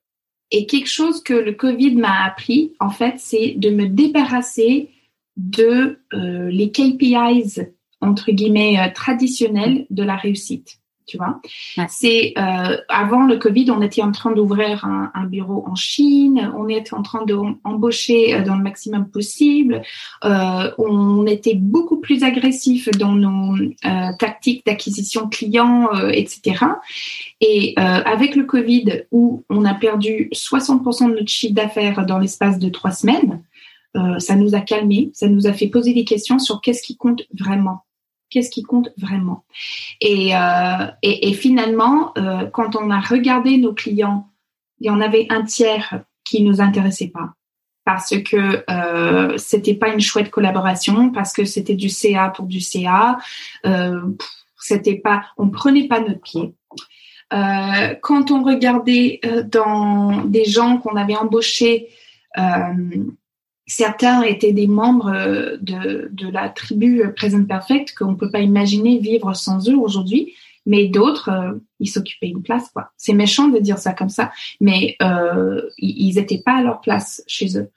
et 0.52 0.66
quelque 0.66 0.88
chose 0.88 1.22
que 1.22 1.32
le 1.32 1.52
Covid 1.52 1.96
m'a 1.96 2.24
appris, 2.24 2.74
en 2.78 2.90
fait, 2.90 3.14
c'est 3.16 3.54
de 3.56 3.70
me 3.70 3.86
débarrasser 3.86 4.90
de 5.36 5.98
euh, 6.12 6.50
les 6.50 6.70
KPIs 6.70 7.62
entre 8.02 8.30
guillemets 8.32 8.78
euh, 8.78 8.92
traditionnels 8.92 9.86
de 9.88 10.02
la 10.02 10.16
réussite 10.16 10.81
tu 11.06 11.16
vois. 11.16 11.40
C'est 11.88 12.34
euh, 12.38 12.76
avant 12.88 13.24
le 13.24 13.36
Covid, 13.36 13.70
on 13.70 13.82
était 13.82 14.02
en 14.02 14.12
train 14.12 14.32
d'ouvrir 14.32 14.84
un, 14.84 15.10
un, 15.14 15.24
bureau 15.24 15.64
en 15.66 15.74
Chine, 15.74 16.52
on 16.56 16.68
était 16.68 16.94
en 16.94 17.02
train 17.02 17.24
d'embaucher 17.24 18.34
euh, 18.34 18.42
dans 18.42 18.56
le 18.56 18.62
maximum 18.62 19.08
possible, 19.08 19.82
euh, 20.24 20.70
on 20.78 21.26
était 21.26 21.54
beaucoup 21.54 21.98
plus 21.98 22.22
agressif 22.22 22.88
dans 22.90 23.12
nos 23.12 23.56
euh, 23.56 24.12
tactiques 24.18 24.64
d'acquisition 24.66 25.28
clients, 25.28 25.88
euh, 25.94 26.10
etc. 26.10 26.64
Et 27.40 27.74
euh, 27.78 27.82
avec 27.82 28.36
le 28.36 28.44
Covid, 28.44 29.04
où 29.10 29.44
on 29.48 29.64
a 29.64 29.74
perdu 29.74 30.28
60% 30.32 31.10
de 31.10 31.14
notre 31.14 31.28
chiffre 31.28 31.54
d'affaires 31.54 32.06
dans 32.06 32.18
l'espace 32.18 32.58
de 32.58 32.68
trois 32.68 32.92
semaines, 32.92 33.42
ça 34.16 34.36
nous 34.36 34.54
a 34.54 34.60
calmé, 34.60 35.10
ça 35.12 35.28
nous 35.28 35.46
a 35.46 35.52
fait 35.52 35.66
poser 35.66 35.92
des 35.92 36.06
questions 36.06 36.38
sur 36.38 36.62
qu'est-ce 36.62 36.82
qui 36.82 36.96
compte 36.96 37.24
vraiment 37.38 37.84
qu'est-ce 38.32 38.50
qui 38.50 38.62
compte 38.62 38.90
vraiment. 38.96 39.44
Et, 40.00 40.34
euh, 40.34 40.86
et, 41.02 41.34
finalement, 41.34 42.12
euh, 42.16 42.46
quand 42.46 42.76
on 42.76 42.90
a 42.90 43.00
regardé 43.00 43.58
nos 43.58 43.74
clients, 43.74 44.28
il 44.80 44.86
y 44.86 44.90
en 44.90 45.00
avait 45.00 45.26
un 45.30 45.42
tiers 45.42 46.02
qui 46.24 46.42
nous 46.42 46.60
intéressait 46.60 47.08
pas 47.08 47.34
parce 47.84 48.16
que 48.18 48.64
euh, 48.70 49.36
c'était 49.38 49.74
pas 49.74 49.88
une 49.88 50.00
chouette 50.00 50.30
collaboration, 50.30 51.10
parce 51.10 51.32
que 51.32 51.44
c'était 51.44 51.74
du 51.74 51.88
CA 51.88 52.28
pour 52.28 52.46
du 52.46 52.60
CA, 52.60 53.18
euh, 53.66 54.00
c'était 54.58 54.96
pas, 54.96 55.24
on 55.36 55.50
prenait 55.50 55.88
pas 55.88 56.00
notre 56.00 56.20
pied. 56.20 56.54
Euh, 57.32 57.94
quand 58.02 58.30
on 58.30 58.44
regardait 58.44 59.18
euh, 59.24 59.42
dans 59.42 60.24
des 60.24 60.44
gens 60.44 60.78
qu'on 60.78 60.96
avait 60.96 61.16
embauchés 61.16 61.88
certains 63.66 64.22
étaient 64.22 64.52
des 64.52 64.66
membres 64.66 65.12
euh, 65.12 65.56
de, 65.60 66.08
de 66.12 66.28
la 66.28 66.48
tribu 66.48 67.02
Present 67.16 67.44
Perfect 67.44 67.94
qu'on 67.96 68.12
ne 68.12 68.16
peut 68.16 68.30
pas 68.30 68.40
imaginer 68.40 68.98
vivre 68.98 69.34
sans 69.34 69.68
eux 69.68 69.76
aujourd'hui, 69.76 70.34
mais 70.66 70.86
d'autres, 70.86 71.28
euh, 71.30 71.58
ils 71.80 71.88
s'occupaient 71.88 72.28
une 72.28 72.42
place. 72.42 72.68
quoi. 72.70 72.90
C'est 72.96 73.14
méchant 73.14 73.48
de 73.48 73.58
dire 73.58 73.78
ça 73.78 73.92
comme 73.92 74.08
ça, 74.08 74.30
mais 74.60 74.96
euh, 75.02 75.62
ils 75.78 76.14
n'étaient 76.14 76.42
pas 76.44 76.56
à 76.56 76.62
leur 76.62 76.80
place 76.80 77.22
chez 77.26 77.58
eux. 77.58 77.70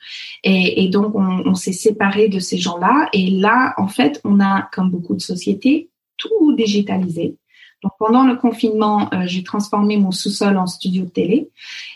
Et, 0.44 0.88
donc, 0.90 1.16
on, 1.16 1.56
s'est 1.56 1.74
séparé 1.74 2.28
de 2.28 2.40
ces 2.40 2.58
gens-là. 2.58 3.10
Et 3.14 3.30
là, 3.30 3.74
en 3.78 3.88
fait, 3.88 4.22
on 4.24 4.40
a, 4.40 4.70
comme 4.72 4.92
beaucoup 4.92 5.16
de 5.16 5.22
sociétés, 5.22 5.90
tout 6.18 6.56
digitalisé. 6.56 7.38
Donc 7.84 7.92
pendant 8.00 8.24
le 8.24 8.36
confinement, 8.36 9.10
euh, 9.14 9.24
j'ai 9.26 9.44
transformé 9.44 9.98
mon 9.98 10.12
sous-sol 10.12 10.58
en 10.58 10.66
studio 10.66 11.04
de 11.04 11.10
télé 11.10 11.50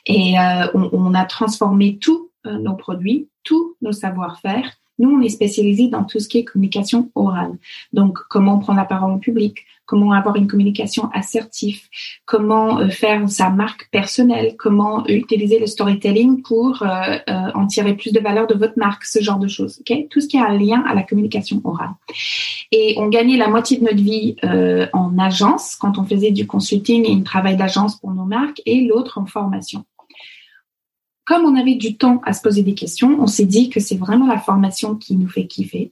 et 0.05 0.35
on, 0.73 1.13
a 1.15 1.25
transformé 1.25 1.97
euh, 2.45 2.57
nos 2.57 2.75
produits, 2.75 3.27
tous 3.43 3.75
nos 3.81 3.91
savoir-faire 3.91 4.71
Nous, 4.99 5.09
on 5.09 5.21
est 5.21 5.29
spécialisé 5.29 5.87
dans 5.87 6.03
tout 6.03 6.19
ce 6.19 6.27
qui 6.27 6.39
est 6.39 6.43
communication 6.43 7.11
orale. 7.15 7.57
Donc, 7.93 8.19
comment 8.29 8.59
prendre 8.59 8.79
la 8.79 8.85
parole 8.85 9.11
en 9.11 9.19
public, 9.19 9.65
comment 9.89 10.11
avoir 10.11 10.35
une 10.35 10.45
communication 10.45 11.09
assertive, 11.13 11.81
comment 12.25 12.79
euh, 12.79 12.89
faire 12.89 13.27
sa 13.27 13.49
marque 13.49 13.89
personnelle, 13.91 14.53
comment 14.55 15.03
utiliser 15.07 15.57
le 15.57 15.65
storytelling 15.65 16.43
pour 16.43 16.83
euh, 16.83 17.17
euh, 17.27 17.51
en 17.55 17.65
tirer 17.65 17.95
plus 17.95 18.13
de 18.13 18.19
valeur 18.19 18.45
de 18.45 18.53
votre 18.53 18.77
marque, 18.77 19.03
ce 19.03 19.19
genre 19.19 19.39
de 19.39 19.47
choses. 19.47 19.81
ok? 19.81 20.07
Tout 20.11 20.21
ce 20.21 20.27
qui 20.27 20.37
a 20.37 20.45
un 20.45 20.55
lien 20.55 20.83
à 20.87 20.93
la 20.93 21.01
communication 21.01 21.59
orale. 21.63 21.89
Et 22.71 22.93
on 22.99 23.07
gagnait 23.07 23.37
la 23.37 23.47
moitié 23.47 23.79
de 23.79 23.83
notre 23.83 23.95
vie 23.95 24.35
en 24.93 25.17
agence 25.17 25.75
quand 25.75 25.97
on 25.97 26.03
faisait 26.03 26.31
du 26.31 26.45
consulting 26.45 27.05
et 27.07 27.13
un 27.13 27.21
travail 27.21 27.57
d'agence 27.57 27.99
pour 27.99 28.11
nos 28.11 28.25
marques 28.25 28.61
et 28.67 28.85
l'autre 28.85 29.17
en 29.17 29.25
formation 29.25 29.85
comme 31.29 31.45
on 31.45 31.55
avait 31.55 31.75
du 31.75 31.95
temps 31.95 32.21
à 32.25 32.33
se 32.33 32.41
poser 32.41 32.63
des 32.63 32.73
questions, 32.73 33.17
on 33.19 33.27
s'est 33.27 33.45
dit 33.45 33.69
que 33.69 33.79
c'est 33.79 33.97
vraiment 33.97 34.25
la 34.25 34.39
formation 34.39 34.95
qui 34.95 35.15
nous 35.15 35.27
fait 35.27 35.45
kiffer. 35.45 35.91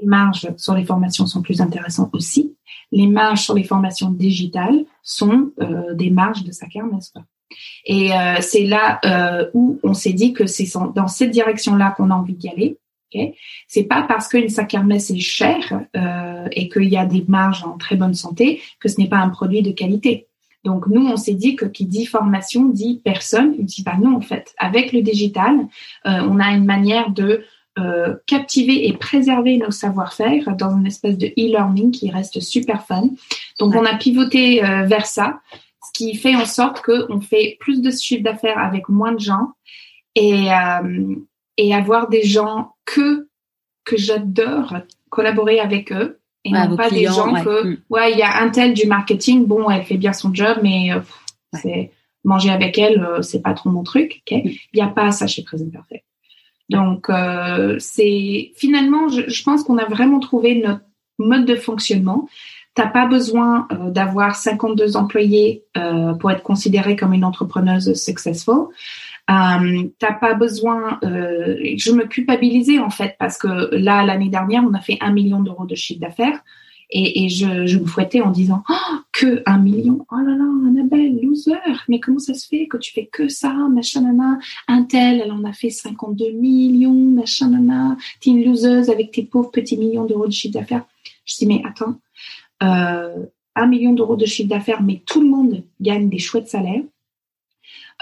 Les 0.00 0.06
marges 0.06 0.48
sur 0.58 0.76
les 0.76 0.84
formations 0.84 1.26
sont 1.26 1.42
plus 1.42 1.60
intéressantes 1.60 2.14
aussi. 2.14 2.54
Les 2.92 3.08
marges 3.08 3.40
sur 3.40 3.54
les 3.54 3.64
formations 3.64 4.10
digitales 4.10 4.84
sont 5.02 5.50
euh, 5.60 5.92
des 5.94 6.10
marges 6.10 6.44
de 6.44 6.52
sa 6.52 6.68
kermesse. 6.68 7.12
Et 7.84 8.14
euh, 8.14 8.36
c'est 8.42 8.62
là 8.62 9.00
euh, 9.04 9.50
où 9.54 9.80
on 9.82 9.92
s'est 9.92 10.12
dit 10.12 10.32
que 10.32 10.46
c'est 10.46 10.68
dans 10.94 11.08
cette 11.08 11.32
direction-là 11.32 11.92
qu'on 11.96 12.10
a 12.10 12.14
envie 12.14 12.34
d'y 12.34 12.48
aller. 12.48 12.78
C'est 13.66 13.84
pas 13.84 14.02
parce 14.02 14.28
qu'une 14.28 14.48
kermesse 14.68 15.10
est 15.10 15.20
chère 15.20 15.84
et 16.50 16.68
qu'il 16.68 16.88
y 16.88 16.96
a 16.96 17.06
des 17.06 17.24
marges 17.28 17.62
en 17.62 17.78
très 17.78 17.94
bonne 17.94 18.14
santé 18.14 18.60
que 18.80 18.88
ce 18.88 19.00
n'est 19.00 19.08
pas 19.08 19.18
un 19.18 19.28
produit 19.28 19.62
de 19.62 19.70
qualité. 19.70 20.26
Donc 20.64 20.86
nous, 20.86 21.06
on 21.06 21.16
s'est 21.16 21.34
dit 21.34 21.56
que 21.56 21.66
qui 21.66 21.86
dit 21.86 22.06
formation 22.06 22.64
dit 22.64 23.00
personne. 23.04 23.54
Il 23.58 23.66
dit 23.66 23.82
pas 23.82 23.96
non 23.96 24.16
en 24.16 24.20
fait. 24.20 24.54
Avec 24.58 24.92
le 24.92 25.02
digital, 25.02 25.66
on 26.04 26.40
a 26.40 26.52
une 26.52 26.64
manière 26.64 27.10
de 27.10 27.44
euh, 27.76 28.14
captiver 28.26 28.86
et 28.86 28.92
préserver 28.92 29.56
nos 29.56 29.72
savoir-faire 29.72 30.54
dans 30.54 30.78
une 30.78 30.86
espèce 30.86 31.18
de 31.18 31.26
e-learning 31.26 31.90
qui 31.90 32.08
reste 32.08 32.38
super 32.38 32.86
fun. 32.86 33.08
Donc, 33.58 33.74
on 33.74 33.84
a 33.84 33.96
pivoté 33.96 34.64
euh, 34.64 34.84
vers 34.84 35.06
ça, 35.06 35.40
ce 35.82 35.90
qui 35.92 36.14
fait 36.14 36.36
en 36.36 36.46
sorte 36.46 36.82
qu'on 36.82 37.20
fait 37.20 37.56
plus 37.58 37.82
de 37.82 37.90
chiffre 37.90 38.22
d'affaires 38.22 38.60
avec 38.60 38.88
moins 38.88 39.10
de 39.10 39.18
gens 39.18 39.54
et, 40.14 40.52
euh, 40.52 41.16
et 41.56 41.74
avoir 41.74 42.08
des 42.08 42.22
gens 42.22 42.76
que, 42.84 43.26
que 43.82 43.96
j'adore 43.96 44.76
collaborer 45.10 45.58
avec 45.58 45.90
eux 45.90 46.20
et 46.44 46.50
non 46.50 46.76
pas 46.76 46.90
des 46.90 47.06
gens 47.06 47.32
que, 47.34 47.66
mm. 47.66 47.76
ouais, 47.90 48.12
il 48.12 48.18
y 48.18 48.22
a 48.22 48.42
un 48.42 48.50
tel 48.50 48.74
du 48.74 48.86
marketing, 48.86 49.46
bon, 49.46 49.70
elle 49.70 49.84
fait 49.84 49.96
bien 49.96 50.12
son 50.12 50.32
job, 50.34 50.58
mais 50.62 50.90
c'est 51.52 51.90
manger 52.24 52.50
avec 52.50 52.78
elle, 52.78 53.18
c'est 53.22 53.42
pas 53.42 53.54
trop 53.54 53.70
mon 53.70 53.82
truc. 53.82 54.22
Mm. 54.30 54.40
Il 54.44 54.58
n'y 54.74 54.82
a 54.82 54.88
pas 54.88 55.10
ça 55.10 55.26
chez 55.26 55.42
Present 55.42 55.70
Perfect. 55.70 56.04
Donc, 56.70 57.10
euh, 57.10 57.76
c'est 57.78 58.52
finalement, 58.56 59.08
je, 59.08 59.42
pense 59.42 59.64
qu'on 59.64 59.78
a 59.78 59.84
vraiment 59.84 60.20
trouvé 60.20 60.60
notre 60.62 60.82
mode 61.18 61.44
de 61.44 61.56
fonctionnement. 61.56 62.28
T'as 62.74 62.88
pas 62.88 63.06
besoin 63.06 63.68
euh, 63.70 63.90
d'avoir 63.90 64.34
52 64.34 64.96
employés 64.96 65.64
euh, 65.76 66.14
pour 66.14 66.30
être 66.30 66.42
considéré 66.42 66.96
comme 66.96 67.12
une 67.12 67.24
entrepreneuse 67.24 67.94
successful. 67.94 68.68
Euh, 69.30 69.84
t'as 69.98 70.12
pas 70.12 70.34
besoin. 70.34 70.98
Euh, 71.02 71.56
je 71.76 71.92
me 71.92 72.04
culpabilisais 72.04 72.78
en 72.78 72.90
fait 72.90 73.16
parce 73.18 73.38
que 73.38 73.74
là 73.74 74.04
l'année 74.04 74.28
dernière 74.28 74.62
on 74.68 74.74
a 74.74 74.80
fait 74.80 74.98
un 75.00 75.12
million 75.12 75.40
d'euros 75.40 75.64
de 75.64 75.74
chiffre 75.74 76.00
d'affaires. 76.00 76.42
Et, 76.90 77.24
et 77.24 77.28
je, 77.30 77.66
je, 77.66 77.78
me 77.78 77.86
fouettais 77.86 78.20
en 78.20 78.30
disant 78.30 78.62
oh, 78.68 78.96
que 79.12 79.42
un 79.46 79.58
million, 79.58 80.06
oh 80.12 80.16
là 80.16 80.36
là, 80.36 80.44
Annabelle, 80.68 81.18
loser, 81.22 81.54
mais 81.88 81.98
comment 81.98 82.18
ça 82.18 82.34
se 82.34 82.46
fait 82.46 82.66
que 82.66 82.76
tu 82.76 82.92
fais 82.92 83.06
que 83.06 83.26
ça, 83.28 83.52
machin 83.52 84.02
nana, 84.02 84.38
un 84.68 84.82
tel, 84.82 85.22
elle 85.24 85.32
en 85.32 85.42
a 85.44 85.52
fait 85.54 85.70
52 85.70 86.32
millions, 86.32 86.92
machin 86.92 87.48
nana, 87.48 87.96
t'es 88.20 88.30
une 88.30 88.44
loseuse 88.44 88.90
avec 88.90 89.12
tes 89.12 89.22
pauvres 89.22 89.50
petits 89.50 89.78
millions 89.78 90.04
d'euros 90.04 90.26
de 90.26 90.32
chiffre 90.32 90.54
d'affaires. 90.54 90.84
Je 91.24 91.36
dis 91.36 91.46
mais 91.46 91.62
attends, 91.64 91.98
euh, 92.62 93.24
un 93.56 93.66
million 93.66 93.94
d'euros 93.94 94.16
de 94.16 94.26
chiffre 94.26 94.50
d'affaires, 94.50 94.82
mais 94.82 95.02
tout 95.06 95.20
le 95.20 95.28
monde 95.28 95.64
gagne 95.80 96.08
des 96.08 96.18
chouettes 96.18 96.48
salaires. 96.48 96.82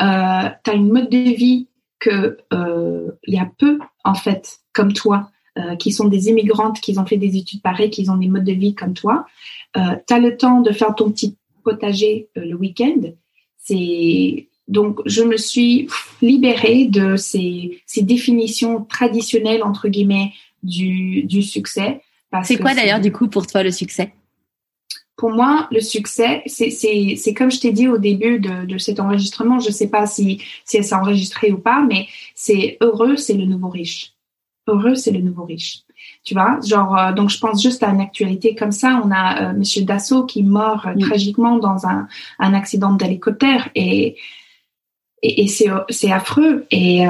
Euh, 0.01 0.49
t'as 0.63 0.75
une 0.75 0.91
mode 0.91 1.11
de 1.11 1.19
vie 1.19 1.69
que 1.99 2.39
euh, 2.53 3.11
il 3.25 3.35
y 3.35 3.39
a 3.39 3.51
peu 3.59 3.79
en 4.05 4.15
fait 4.15 4.59
comme 4.73 4.93
toi 4.93 5.31
euh, 5.59 5.77
qui 5.77 5.93
sont 5.93 6.09
des 6.09 6.29
immigrantes, 6.29 6.81
qui 6.81 6.99
ont 6.99 7.05
fait 7.05 7.19
des 7.19 7.37
études 7.37 7.61
pareilles, 7.61 7.91
qui 7.91 8.09
ont 8.09 8.17
des 8.17 8.29
modes 8.29 8.45
de 8.45 8.53
vie 8.53 8.75
comme 8.75 8.95
toi. 8.95 9.27
Euh, 9.77 9.97
tu 10.09 10.15
as 10.15 10.19
le 10.19 10.37
temps 10.37 10.63
de 10.63 10.73
faire 10.73 10.95
ton 10.95 11.11
petit 11.11 11.37
potager 11.63 12.29
euh, 12.39 12.45
le 12.45 12.55
week-end. 12.55 13.01
C'est 13.59 14.49
donc 14.67 15.01
je 15.05 15.23
me 15.23 15.37
suis 15.37 15.89
libérée 16.23 16.87
de 16.87 17.17
ces, 17.17 17.83
ces 17.87 18.03
définitions 18.03 18.85
traditionnelles 18.85 19.63
entre 19.63 19.89
guillemets 19.89 20.33
du, 20.63 21.25
du 21.25 21.43
succès. 21.43 22.01
C'est 22.45 22.57
quoi 22.57 22.75
d'ailleurs 22.75 23.01
du 23.01 23.13
coup 23.13 23.29
pour 23.29 23.47
toi 23.47 23.63
le 23.63 23.71
succès? 23.71 24.15
Pour 25.23 25.31
moi, 25.31 25.69
le 25.71 25.79
succès, 25.81 26.43
c'est 26.47 27.35
comme 27.35 27.53
je 27.53 27.61
t'ai 27.61 27.71
dit 27.71 27.87
au 27.87 27.97
début 27.97 28.41
de, 28.41 28.67
de, 28.67 28.77
cet 28.77 28.99
enregistrement, 28.99 29.61
je 29.61 29.69
ne 29.69 29.73
sais 29.73 29.87
pas 29.89 30.05
si, 30.05 30.43
si 30.65 30.79
elle 30.79 30.85
s'est 30.85 30.97
enregistrée 30.97 31.53
ou 31.53 31.59
pas, 31.59 31.81
mais 31.81 32.09
c'est 32.35 32.77
heureux, 32.81 33.15
c'est 33.15 33.35
le 33.35 33.45
nouveau 33.45 33.69
riche 33.69 34.15
heureux, 34.67 34.97
c'est 34.97 35.13
le 35.13 35.21
nouveau 35.21 35.45
riche. 35.45 35.83
Tu 36.25 36.35
vois, 36.35 36.59
genre, 36.67 36.99
euh, 36.99 37.13
donc 37.13 37.31
je 37.31 37.39
pense 37.39 37.63
juste 37.63 37.85
à 37.85 37.91
une 37.91 38.01
actualité 38.01 38.57
comme 38.57 38.73
ça. 38.73 39.01
On 39.05 39.13
a 39.13 39.51
euh, 39.51 39.53
Monsieur 39.53 39.85
Dassault 39.85 40.27
qui 40.27 40.43
mort 40.43 40.89
euh, 40.89 40.99
tragiquement 40.99 41.59
dans 41.59 41.87
un, 41.87 42.09
un 42.41 42.55
accident 42.55 42.93
d'hélicoptère 42.93 43.69
et 43.77 44.17
et, 45.25 45.45
et 45.45 45.47
c'est 45.47 46.11
affreux 46.11 46.67
et, 46.73 47.05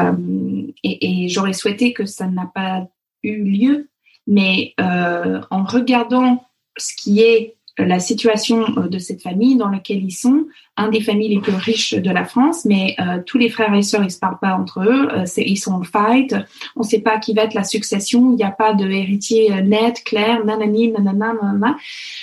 et, 0.85 1.25
et 1.25 1.29
j'aurais 1.31 1.55
souhaité 1.55 1.95
que 1.95 2.05
ça 2.05 2.27
n'a 2.27 2.45
pas 2.45 2.87
eu 3.23 3.43
lieu. 3.43 3.89
Mais 4.27 4.75
en 4.79 5.65
regardant 5.65 6.45
ce 6.77 6.95
qui 6.95 7.21
est 7.21 7.57
la 7.79 8.01
situation 8.01 8.64
euh, 8.77 8.89
de 8.89 8.99
cette 8.99 9.23
famille 9.23 9.57
dans 9.57 9.68
laquelle 9.68 10.03
ils 10.03 10.12
sont, 10.12 10.47
un 10.77 10.89
des 10.89 11.01
familles 11.01 11.35
les 11.35 11.41
plus 11.41 11.55
riches 11.55 11.95
de 11.95 12.11
la 12.11 12.25
France, 12.25 12.64
mais 12.64 12.95
euh, 13.01 13.20
tous 13.25 13.39
les 13.39 13.49
frères 13.49 13.75
et 13.75 13.83
sœurs 13.83 14.05
ils 14.05 14.11
se 14.11 14.18
parlent 14.18 14.39
pas 14.41 14.55
entre 14.55 14.81
eux, 14.81 15.09
euh, 15.12 15.25
ils 15.37 15.57
sont 15.57 15.73
en 15.73 15.83
fight, 15.83 16.35
on 16.77 16.83
sait 16.83 17.01
pas 17.01 17.18
qui 17.18 17.35
va 17.35 17.43
être 17.43 17.55
la 17.55 17.64
succession, 17.64 18.33
il 18.33 18.37
n'y 18.37 18.45
a 18.45 18.51
pas 18.51 18.75
de 18.75 18.89
héritier 18.89 19.62
net, 19.62 20.03
clair, 20.05 20.45
nanani, 20.45 20.93
nanana, 20.93 21.35
nanana. 21.35 21.77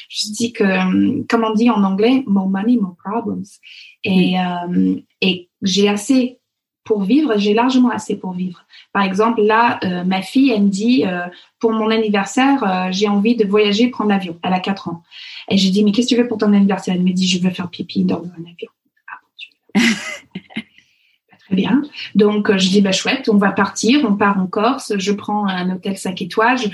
Je 0.09 0.31
dis 0.31 0.53
que, 0.53 1.23
comme 1.27 1.43
on 1.43 1.53
dit 1.53 1.69
en 1.69 1.83
anglais, 1.83 2.23
more 2.25 2.49
money, 2.49 2.77
more 2.77 2.95
problems. 3.03 3.45
Et, 4.03 4.35
et 5.21 5.49
j'ai 5.61 5.89
assez 5.89 6.38
pour 6.89 7.03
vivre, 7.03 7.37
j'ai 7.37 7.53
largement 7.53 7.91
assez 7.91 8.15
pour 8.17 8.31
vivre. 8.31 8.65
Par 8.93 9.03
exemple, 9.03 9.43
là, 9.43 9.79
euh, 9.83 10.03
ma 10.03 10.23
fille, 10.23 10.49
elle 10.49 10.63
me 10.63 10.69
dit, 10.69 11.05
euh, 11.05 11.27
pour 11.59 11.71
mon 11.71 11.91
anniversaire, 11.91 12.63
euh, 12.63 12.87
j'ai 12.89 13.07
envie 13.07 13.35
de 13.35 13.45
voyager, 13.45 13.89
prendre 13.89 14.09
l'avion. 14.09 14.39
Elle 14.41 14.53
a 14.53 14.59
4 14.59 14.87
ans. 14.89 15.03
Et 15.51 15.57
j'ai 15.57 15.69
dit, 15.69 15.83
mais 15.83 15.91
qu'est-ce 15.91 16.07
que 16.07 16.15
tu 16.15 16.19
veux 16.19 16.27
pour 16.27 16.39
ton 16.39 16.51
anniversaire? 16.51 16.95
Elle 16.95 17.03
me 17.03 17.11
dit, 17.11 17.27
je 17.27 17.39
veux 17.43 17.51
faire 17.51 17.69
pipi 17.69 18.05
dans 18.05 18.23
un 18.23 18.41
avion. 18.41 18.71
Ah, 19.07 19.19
bon, 19.75 19.81
Très 21.45 21.55
bien. 21.55 21.83
Donc, 22.15 22.57
je 22.57 22.69
dis, 22.69 22.81
bah, 22.81 22.91
chouette, 22.91 23.29
on 23.29 23.37
va 23.37 23.51
partir, 23.51 24.03
on 24.03 24.15
part 24.15 24.39
en 24.39 24.47
Corse, 24.47 24.93
je 24.97 25.11
prends 25.11 25.45
un 25.45 25.69
hôtel 25.69 25.95
5 25.95 26.19
étoiles, 26.23 26.57
je, 26.57 26.69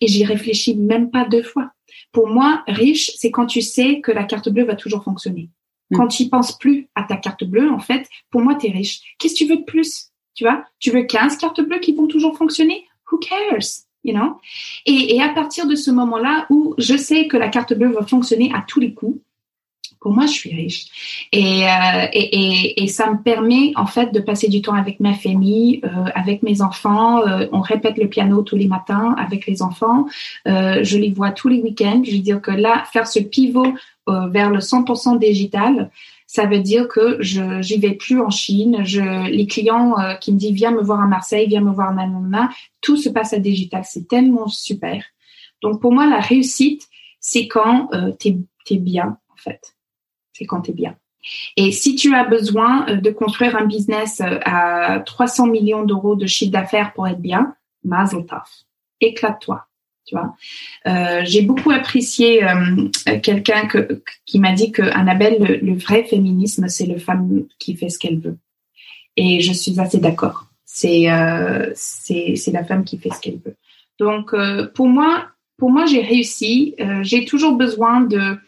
et 0.00 0.06
j'y 0.06 0.24
réfléchis 0.24 0.76
même 0.76 1.10
pas 1.10 1.26
deux 1.26 1.42
fois. 1.42 1.72
Pour 2.10 2.26
moi, 2.26 2.62
riche, 2.68 3.10
c'est 3.18 3.30
quand 3.30 3.44
tu 3.44 3.60
sais 3.60 4.00
que 4.00 4.12
la 4.12 4.24
carte 4.24 4.48
bleue 4.48 4.64
va 4.64 4.76
toujours 4.76 5.04
fonctionner. 5.04 5.50
Mm. 5.92 5.96
Quand 5.96 6.08
tu 6.08 6.28
penses 6.28 6.58
plus 6.58 6.88
à 6.94 7.04
ta 7.04 7.16
carte 7.16 7.44
bleue, 7.44 7.70
en 7.70 7.78
fait, 7.78 8.08
pour 8.30 8.40
moi, 8.40 8.56
tu 8.56 8.66
es 8.66 8.70
riche. 8.70 9.00
Qu'est-ce 9.18 9.34
que 9.34 9.38
tu 9.38 9.46
veux 9.46 9.58
de 9.58 9.64
plus? 9.64 10.08
Tu 10.34 10.44
vois? 10.44 10.64
Tu 10.80 10.90
veux 10.90 11.02
15 11.02 11.36
cartes 11.36 11.60
bleues 11.60 11.80
qui 11.80 11.94
vont 11.94 12.06
toujours 12.06 12.36
fonctionner? 12.36 12.86
Who 13.10 13.18
cares? 13.18 13.84
You 14.04 14.14
know? 14.14 14.40
Et, 14.86 15.14
et 15.14 15.22
à 15.22 15.28
partir 15.28 15.66
de 15.66 15.76
ce 15.76 15.90
moment-là 15.90 16.46
où 16.50 16.74
je 16.78 16.96
sais 16.96 17.28
que 17.28 17.36
la 17.36 17.48
carte 17.48 17.74
bleue 17.74 17.92
va 17.92 18.04
fonctionner 18.04 18.50
à 18.54 18.64
tous 18.66 18.80
les 18.80 18.94
coups, 18.94 19.20
pour 20.02 20.12
moi, 20.12 20.26
je 20.26 20.32
suis 20.32 20.52
riche. 20.52 20.86
Et, 21.32 21.64
euh, 21.64 22.06
et, 22.12 22.18
et, 22.20 22.82
et, 22.82 22.88
ça 22.88 23.08
me 23.10 23.22
permet, 23.22 23.72
en 23.76 23.86
fait, 23.86 24.12
de 24.12 24.18
passer 24.18 24.48
du 24.48 24.60
temps 24.60 24.74
avec 24.74 24.98
ma 24.98 25.14
famille, 25.14 25.80
euh, 25.84 26.10
avec 26.14 26.42
mes 26.42 26.60
enfants. 26.60 27.24
Euh, 27.26 27.46
on 27.52 27.60
répète 27.60 27.96
le 27.98 28.08
piano 28.08 28.42
tous 28.42 28.56
les 28.56 28.66
matins 28.66 29.14
avec 29.16 29.46
les 29.46 29.62
enfants. 29.62 30.06
Euh, 30.48 30.80
je 30.82 30.98
les 30.98 31.10
vois 31.10 31.30
tous 31.30 31.48
les 31.48 31.60
week-ends. 31.60 32.02
Je 32.04 32.12
veux 32.12 32.18
dire 32.18 32.42
que 32.42 32.50
là, 32.50 32.82
faire 32.92 33.06
ce 33.06 33.20
pivot 33.20 33.74
vers 34.06 34.50
le 34.50 34.58
100% 34.58 35.18
digital, 35.18 35.90
ça 36.26 36.46
veut 36.46 36.60
dire 36.60 36.88
que 36.88 37.18
je 37.20 37.62
j'y 37.62 37.78
vais 37.78 37.92
plus 37.92 38.20
en 38.20 38.30
Chine. 38.30 38.84
Je, 38.84 39.28
les 39.30 39.46
clients 39.46 39.98
euh, 39.98 40.14
qui 40.14 40.32
me 40.32 40.38
disent 40.38 40.52
viens 40.52 40.72
me 40.72 40.82
voir 40.82 41.00
à 41.00 41.06
Marseille, 41.06 41.46
viens 41.46 41.60
me 41.60 41.72
voir 41.72 41.90
à 41.90 41.92
Nanana, 41.94 42.48
tout 42.80 42.96
se 42.96 43.08
passe 43.08 43.32
à 43.32 43.38
digital. 43.38 43.82
C'est 43.84 44.08
tellement 44.08 44.48
super. 44.48 45.04
Donc 45.62 45.80
pour 45.80 45.92
moi, 45.92 46.06
la 46.06 46.20
réussite, 46.20 46.88
c'est 47.20 47.46
quand 47.46 47.90
tu 48.18 48.28
es, 48.28 48.38
es 48.70 48.78
bien, 48.78 49.18
en 49.30 49.36
fait 49.36 49.74
c'est 50.32 50.46
quand 50.46 50.62
tu 50.62 50.70
es 50.70 50.74
bien. 50.74 50.96
Et 51.56 51.70
si 51.70 51.94
tu 51.94 52.14
as 52.14 52.24
besoin 52.24 52.88
euh, 52.88 52.96
de 52.96 53.10
construire 53.10 53.56
un 53.56 53.64
business 53.64 54.20
euh, 54.20 54.38
à 54.44 55.00
300 55.00 55.46
millions 55.46 55.84
d'euros 55.84 56.16
de 56.16 56.26
chiffre 56.26 56.50
d'affaires 56.50 56.92
pour 56.94 57.06
être 57.06 57.20
bien, 57.20 57.54
mazel 57.84 58.24
éclate-toi. 59.00 59.66
Tu 60.06 60.16
vois, 60.16 60.34
euh, 60.86 61.22
j'ai 61.24 61.42
beaucoup 61.42 61.70
apprécié 61.70 62.40
quelqu'un 63.22 63.66
que, 63.66 64.02
qui 64.26 64.38
m'a 64.40 64.52
dit 64.52 64.72
que 64.72 64.82
Annabelle, 64.82 65.36
le, 65.40 65.56
le 65.56 65.74
vrai 65.78 66.04
féminisme, 66.04 66.68
c'est 66.68 66.86
le 66.86 66.98
femme 66.98 67.44
qui 67.58 67.76
fait 67.76 67.88
ce 67.88 67.98
qu'elle 67.98 68.18
veut. 68.18 68.36
Et 69.16 69.40
je 69.40 69.52
suis 69.52 69.78
assez 69.78 69.98
d'accord. 69.98 70.46
c'est 70.64 71.06
c'est 71.74 72.34
c'est 72.36 72.50
la 72.52 72.64
femme 72.64 72.84
qui 72.84 72.98
fait 72.98 73.10
ce 73.10 73.20
qu'elle 73.20 73.40
veut. 73.44 73.56
Donc 73.98 74.34
pour 74.74 74.88
moi 74.88 75.26
pour 75.58 75.70
moi 75.70 75.84
j'ai 75.86 76.00
réussi. 76.00 76.74
j'ai 77.02 77.24
toujours 77.26 77.56
besoin 77.56 78.00
de 78.00 78.38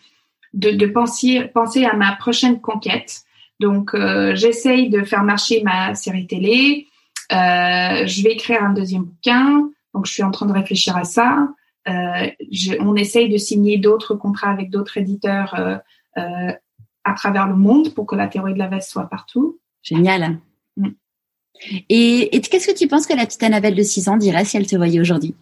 de, 0.55 0.71
de 0.71 0.87
penser 0.87 1.43
penser 1.53 1.85
à 1.85 1.95
ma 1.95 2.17
prochaine 2.17 2.61
conquête. 2.61 3.23
Donc 3.61 3.95
j'essaye 4.35 4.89
de 4.89 5.03
faire 5.05 5.23
marcher 5.23 5.63
ma 5.63 5.95
série 5.95 6.27
télé. 6.27 6.87
je 7.31 8.23
vais 8.23 8.33
écrire 8.33 8.63
un 8.65 8.73
deuxième 8.73 9.05
bouquin. 9.05 9.69
Donc 9.95 10.07
je 10.07 10.13
suis 10.13 10.23
en 10.23 10.31
train 10.31 10.47
de 10.47 10.53
réfléchir 10.53 10.97
à 10.97 11.05
ça. 11.05 11.49
Euh, 11.89 12.27
on 12.81 12.97
essaye 12.97 13.29
de 13.29 13.37
signer 13.37 13.79
d'autres 13.79 14.15
contrats 14.15 14.51
avec 14.51 14.71
d'autres 14.71 14.97
éditeurs 14.97 15.55
euh, 15.59 15.77
euh, 16.19 16.53
à 17.05 17.15
travers 17.15 17.47
le 17.47 17.57
monde 17.57 17.95
pour 17.95 18.07
que 18.07 18.17
la 18.17 18.27
théorie 18.27 18.55
de 18.55 18.59
la 18.59 18.69
veste 18.69 18.91
soit 18.91 19.09
partout. 19.09 19.59
Génial. 19.83 20.39
Mm. 20.77 20.89
Et, 21.89 22.41
qu'est-ce 22.41 22.67
que 22.67 22.77
tu 22.77 22.89
penses 22.89 23.07
que 23.07 23.15
la 23.15 23.27
petite 23.27 23.43
Annabelle 23.43 23.75
de 23.75 23.83
6 23.83 24.09
ans 24.09 24.17
dirait 24.17 24.45
si 24.45 24.57
elle 24.57 24.67
te 24.67 24.77
voyait 24.77 25.01
aujourd'hui? 25.01 25.35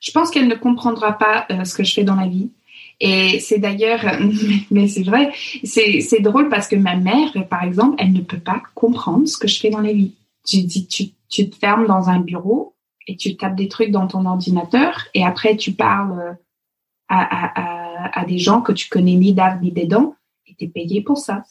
Je 0.00 0.12
pense 0.12 0.30
qu'elle 0.30 0.48
ne 0.48 0.54
comprendra 0.54 1.12
pas 1.12 1.46
ce 1.64 1.74
que 1.74 1.84
je 1.84 1.94
fais 1.94 2.04
dans 2.04 2.16
la 2.16 2.26
vie. 2.26 2.50
Et 3.00 3.40
c'est 3.40 3.58
d'ailleurs, 3.58 4.04
mais 4.70 4.88
c'est 4.88 5.02
vrai, 5.02 5.32
c'est 5.64 6.20
drôle 6.20 6.48
parce 6.48 6.68
que 6.68 6.76
ma 6.76 6.96
mère, 6.96 7.32
par 7.48 7.64
exemple, 7.64 7.96
elle 7.98 8.12
ne 8.12 8.20
peut 8.20 8.38
pas 8.38 8.62
comprendre 8.74 9.26
ce 9.26 9.38
que 9.38 9.48
je 9.48 9.58
fais 9.58 9.70
dans 9.70 9.80
la 9.80 9.92
vie. 9.92 10.14
Je 10.48 10.58
dis, 10.58 10.86
tu, 10.86 11.06
tu 11.28 11.50
te 11.50 11.56
fermes 11.56 11.86
dans 11.86 12.08
un 12.08 12.20
bureau 12.20 12.74
et 13.06 13.16
tu 13.16 13.36
tapes 13.36 13.56
des 13.56 13.68
trucs 13.68 13.90
dans 13.90 14.06
ton 14.06 14.26
ordinateur 14.26 15.06
et 15.14 15.24
après 15.24 15.56
tu 15.56 15.72
parles 15.72 16.20
euh, 16.20 16.32
à, 17.08 17.20
à, 17.20 18.20
à, 18.20 18.24
des 18.24 18.38
gens 18.38 18.62
que 18.62 18.72
tu 18.72 18.88
connais 18.88 19.14
ni 19.14 19.34
d'ave 19.34 19.60
ni 19.60 19.70
des 19.70 19.86
dents 19.86 20.14
et 20.46 20.54
tu 20.54 20.64
es 20.64 20.68
payé 20.68 21.02
pour 21.02 21.18
ça. 21.18 21.42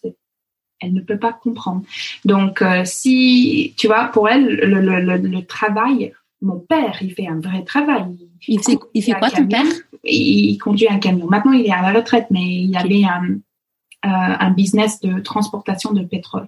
Elle 0.80 0.94
ne 0.94 1.02
peut 1.02 1.20
pas 1.20 1.34
comprendre. 1.34 1.84
Donc, 2.26 2.64
euh, 2.64 2.82
si, 2.86 3.76
tu 3.78 3.86
vois, 3.86 4.06
pour 4.06 4.28
elle, 4.28 4.56
le, 4.56 4.82
le, 4.82 5.18
le, 5.18 5.46
travail, 5.46 6.12
mon 6.42 6.60
père, 6.60 6.98
il 7.02 7.14
fait 7.14 7.28
un 7.28 7.40
vrai 7.40 7.64
travail. 7.64 8.18
Il, 8.48 8.64
fait, 8.64 8.80
il 8.96 9.04
fait 9.04 9.14
quoi 9.14 9.30
ton 9.30 9.48
père? 9.48 9.66
Il, 10.04 10.58
conduit 10.58 10.90
un 10.90 10.98
camion. 10.98 11.28
Maintenant, 11.28 11.52
il 11.52 11.68
est 11.68 11.72
à 11.72 11.84
la 11.84 12.00
retraite, 12.00 12.28
mais 12.32 12.64
il 12.64 12.76
avait 12.76 13.04
un, 13.04 13.36
euh, 14.04 14.36
un 14.40 14.50
business 14.50 15.00
de 15.02 15.20
transportation 15.20 15.94
de 15.94 16.02
pétrole. 16.02 16.48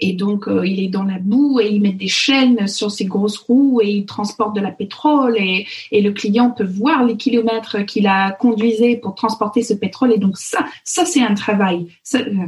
Et 0.00 0.14
donc, 0.14 0.48
euh, 0.48 0.66
il 0.66 0.80
est 0.82 0.88
dans 0.88 1.02
la 1.02 1.18
boue 1.18 1.60
et 1.60 1.68
il 1.68 1.82
met 1.82 1.92
des 1.92 2.08
chaînes 2.08 2.66
sur 2.66 2.90
ses 2.90 3.04
grosses 3.04 3.36
roues 3.36 3.80
et 3.82 3.90
il 3.90 4.06
transporte 4.06 4.56
de 4.56 4.60
la 4.60 4.70
pétrole 4.70 5.36
et, 5.36 5.66
et 5.90 6.00
le 6.00 6.12
client 6.12 6.50
peut 6.50 6.64
voir 6.64 7.04
les 7.04 7.16
kilomètres 7.16 7.80
qu'il 7.82 8.06
a 8.06 8.32
conduisé 8.32 8.96
pour 8.96 9.14
transporter 9.14 9.62
ce 9.62 9.74
pétrole. 9.74 10.12
Et 10.12 10.18
donc, 10.18 10.38
ça, 10.38 10.64
ça 10.82 11.04
c'est 11.04 11.22
un 11.22 11.34
travail. 11.34 11.88
Euh, 12.14 12.46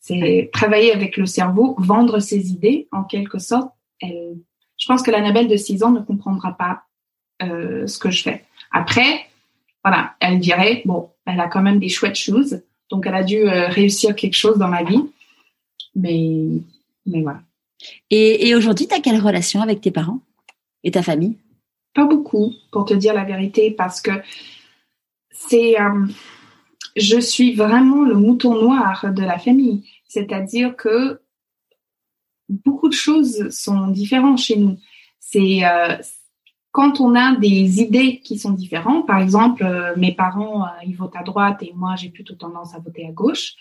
c'est 0.00 0.50
travailler 0.52 0.92
avec 0.92 1.16
le 1.16 1.24
cerveau, 1.24 1.74
vendre 1.78 2.20
ses 2.20 2.50
idées 2.50 2.88
en 2.92 3.04
quelque 3.04 3.38
sorte. 3.38 3.70
Je 4.02 4.86
pense 4.86 5.02
que 5.02 5.10
l'Annabelle 5.10 5.48
de 5.48 5.56
6 5.56 5.82
ans 5.82 5.92
ne 5.92 6.00
comprendra 6.00 6.52
pas 6.52 6.82
euh, 7.42 7.86
ce 7.86 7.98
que 7.98 8.10
je 8.10 8.22
fais. 8.22 8.44
Après, 8.70 9.24
voilà, 9.82 10.14
elle 10.20 10.40
dirait, 10.40 10.82
bon, 10.84 11.08
elle 11.24 11.40
a 11.40 11.48
quand 11.48 11.62
même 11.62 11.78
des 11.78 11.88
chouettes 11.88 12.18
choses, 12.18 12.60
donc 12.90 13.06
elle 13.06 13.14
a 13.14 13.22
dû 13.22 13.44
réussir 13.44 14.14
quelque 14.14 14.36
chose 14.36 14.58
dans 14.58 14.68
la 14.68 14.82
vie. 14.82 15.00
Mais 15.94 16.60
mais 17.06 17.22
voilà. 17.22 17.42
Et, 18.10 18.54
aujourd'hui, 18.54 18.86
tu 18.86 18.94
as 18.94 19.00
quelle 19.00 19.20
relation 19.20 19.60
avec 19.60 19.80
tes 19.80 19.90
parents 19.90 20.20
et 20.82 20.90
ta 20.90 21.02
famille? 21.02 21.38
Pas 21.94 22.06
beaucoup, 22.06 22.52
pour 22.72 22.84
te 22.84 22.94
dire 22.94 23.14
la 23.14 23.24
vérité, 23.24 23.70
parce 23.70 24.00
que 24.00 24.10
c'est, 25.30 25.80
euh, 25.80 26.06
je 26.96 27.18
suis 27.18 27.54
vraiment 27.54 28.02
le 28.02 28.14
mouton 28.14 28.54
noir 28.60 29.12
de 29.12 29.22
la 29.22 29.38
famille. 29.38 29.84
C'est-à-dire 30.08 30.76
que 30.76 31.20
beaucoup 32.48 32.88
de 32.88 32.94
choses 32.94 33.48
sont 33.50 33.88
différentes 33.88 34.38
chez 34.38 34.56
nous. 34.56 34.78
C'est 35.20 35.64
euh, 35.64 35.96
quand 36.72 37.00
on 37.00 37.14
a 37.14 37.36
des 37.36 37.80
idées 37.80 38.20
qui 38.20 38.38
sont 38.38 38.52
différentes. 38.52 39.06
Par 39.06 39.18
exemple, 39.18 39.64
euh, 39.64 39.94
mes 39.96 40.12
parents, 40.12 40.66
ils 40.84 40.96
votent 40.96 41.16
à 41.16 41.22
droite 41.22 41.62
et 41.62 41.72
moi, 41.74 41.96
j'ai 41.96 42.08
plutôt 42.08 42.34
tendance 42.34 42.74
à 42.74 42.78
voter 42.78 43.06
à 43.06 43.12
gauche 43.12 43.54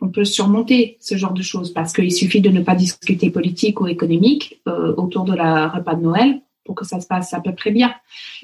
on 0.00 0.08
peut 0.08 0.24
surmonter 0.24 0.96
ce 1.00 1.16
genre 1.16 1.32
de 1.32 1.42
choses 1.42 1.72
parce 1.72 1.92
qu'il 1.92 2.12
suffit 2.12 2.40
de 2.40 2.50
ne 2.50 2.62
pas 2.62 2.74
discuter 2.74 3.30
politique 3.30 3.80
ou 3.80 3.86
économique 3.86 4.60
euh, 4.68 4.94
autour 4.96 5.24
de 5.24 5.34
la 5.34 5.68
repas 5.68 5.94
de 5.94 6.02
Noël 6.02 6.40
pour 6.64 6.74
que 6.74 6.84
ça 6.84 7.00
se 7.00 7.06
passe 7.06 7.34
à 7.34 7.40
peu 7.40 7.54
près 7.54 7.70
bien. 7.70 7.94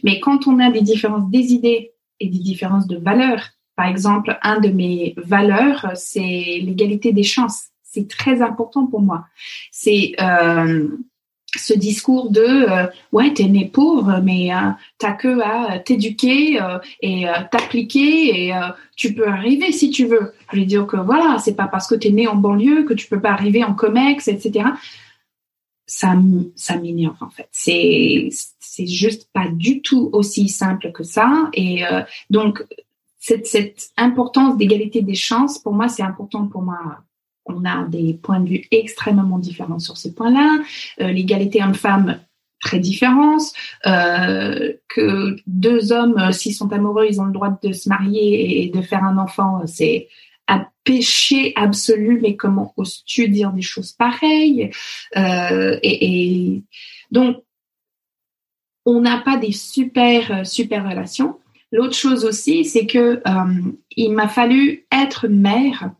Mais 0.02 0.20
quand 0.20 0.46
on 0.46 0.58
a 0.58 0.70
des 0.70 0.82
différences 0.82 1.30
des 1.30 1.52
idées 1.52 1.92
et 2.20 2.28
des 2.28 2.38
différences 2.38 2.86
de 2.86 2.96
valeurs, 2.96 3.50
par 3.76 3.86
exemple, 3.86 4.38
un 4.42 4.58
de 4.58 4.68
mes 4.68 5.14
valeurs, 5.18 5.92
c'est 5.94 6.60
l'égalité 6.62 7.12
des 7.12 7.22
chances. 7.22 7.66
C'est 7.82 8.08
très 8.08 8.42
important 8.42 8.86
pour 8.86 9.00
moi. 9.00 9.26
C'est 9.70 10.14
euh, 10.20 10.88
ce 11.58 11.74
discours 11.74 12.30
de 12.30 12.40
euh, 12.40 12.86
ouais 13.12 13.32
t'es 13.32 13.44
né 13.44 13.66
pauvre 13.66 14.20
mais 14.22 14.52
euh, 14.52 14.70
t'as 14.98 15.12
que 15.12 15.40
à 15.40 15.78
t'éduquer 15.78 16.60
euh, 16.60 16.78
et 17.00 17.26
t'appliquer 17.50 18.46
et 18.46 18.54
tu 18.96 19.14
peux 19.14 19.28
arriver 19.28 19.72
si 19.72 19.90
tu 19.90 20.06
veux. 20.06 20.32
Je 20.52 20.60
veux 20.60 20.64
dire 20.64 20.86
que 20.86 20.96
voilà 20.96 21.38
c'est 21.38 21.54
pas 21.54 21.68
parce 21.68 21.86
que 21.86 21.94
t'es 21.94 22.10
né 22.10 22.26
en 22.26 22.36
banlieue 22.36 22.84
que 22.84 22.94
tu 22.94 23.08
peux 23.08 23.20
pas 23.20 23.30
arriver 23.30 23.64
en 23.64 23.74
comex 23.74 24.28
etc 24.28 24.70
ça 25.86 26.14
ça 26.56 26.76
m'énerve 26.78 27.16
en 27.20 27.30
fait. 27.30 27.48
C'est 27.52 28.28
c'est 28.58 28.86
juste 28.86 29.28
pas 29.32 29.48
du 29.48 29.82
tout 29.82 30.10
aussi 30.12 30.48
simple 30.48 30.92
que 30.92 31.04
ça 31.04 31.48
et 31.52 31.82
donc 32.30 32.64
cette, 33.18 33.46
cette 33.46 33.90
importance 33.96 34.56
d'égalité 34.56 35.02
des 35.02 35.14
chances 35.14 35.58
pour 35.58 35.72
moi 35.72 35.88
c'est 35.88 36.02
important 36.02 36.46
pour 36.46 36.62
moi 36.62 37.05
on 37.46 37.64
a 37.64 37.84
des 37.84 38.14
points 38.14 38.40
de 38.40 38.48
vue 38.48 38.64
extrêmement 38.70 39.38
différents 39.38 39.78
sur 39.78 39.96
ces 39.96 40.14
points-là. 40.14 40.58
Euh, 41.00 41.10
l'égalité 41.10 41.62
homme-femme 41.62 42.20
très 42.60 42.78
différente, 42.78 43.42
euh, 43.86 44.72
que 44.88 45.36
deux 45.46 45.92
hommes, 45.92 46.18
euh, 46.18 46.32
s'ils 46.32 46.54
sont 46.54 46.72
amoureux, 46.72 47.06
ils 47.08 47.20
ont 47.20 47.26
le 47.26 47.32
droit 47.32 47.56
de 47.62 47.72
se 47.72 47.88
marier 47.88 48.62
et 48.62 48.70
de 48.70 48.80
faire 48.80 49.04
un 49.04 49.18
enfant, 49.18 49.62
c'est 49.66 50.08
un 50.48 50.66
péché 50.84 51.52
absolu, 51.56 52.20
mais 52.22 52.36
comment 52.36 52.72
oses-tu 52.76 53.28
dire 53.28 53.52
des 53.52 53.62
choses 53.62 53.92
pareilles? 53.92 54.70
Et, 55.14 56.62
donc, 57.10 57.42
on 58.84 59.00
n'a 59.00 59.18
pas 59.18 59.36
des 59.36 59.50
super, 59.50 60.46
super 60.46 60.88
relations. 60.88 61.38
L'autre 61.72 61.96
chose 61.96 62.24
aussi, 62.24 62.64
c'est 62.64 62.86
que 62.86 63.20
il 63.96 64.12
m'a 64.12 64.28
fallu 64.28 64.86
être 64.92 65.26
mère 65.26 65.90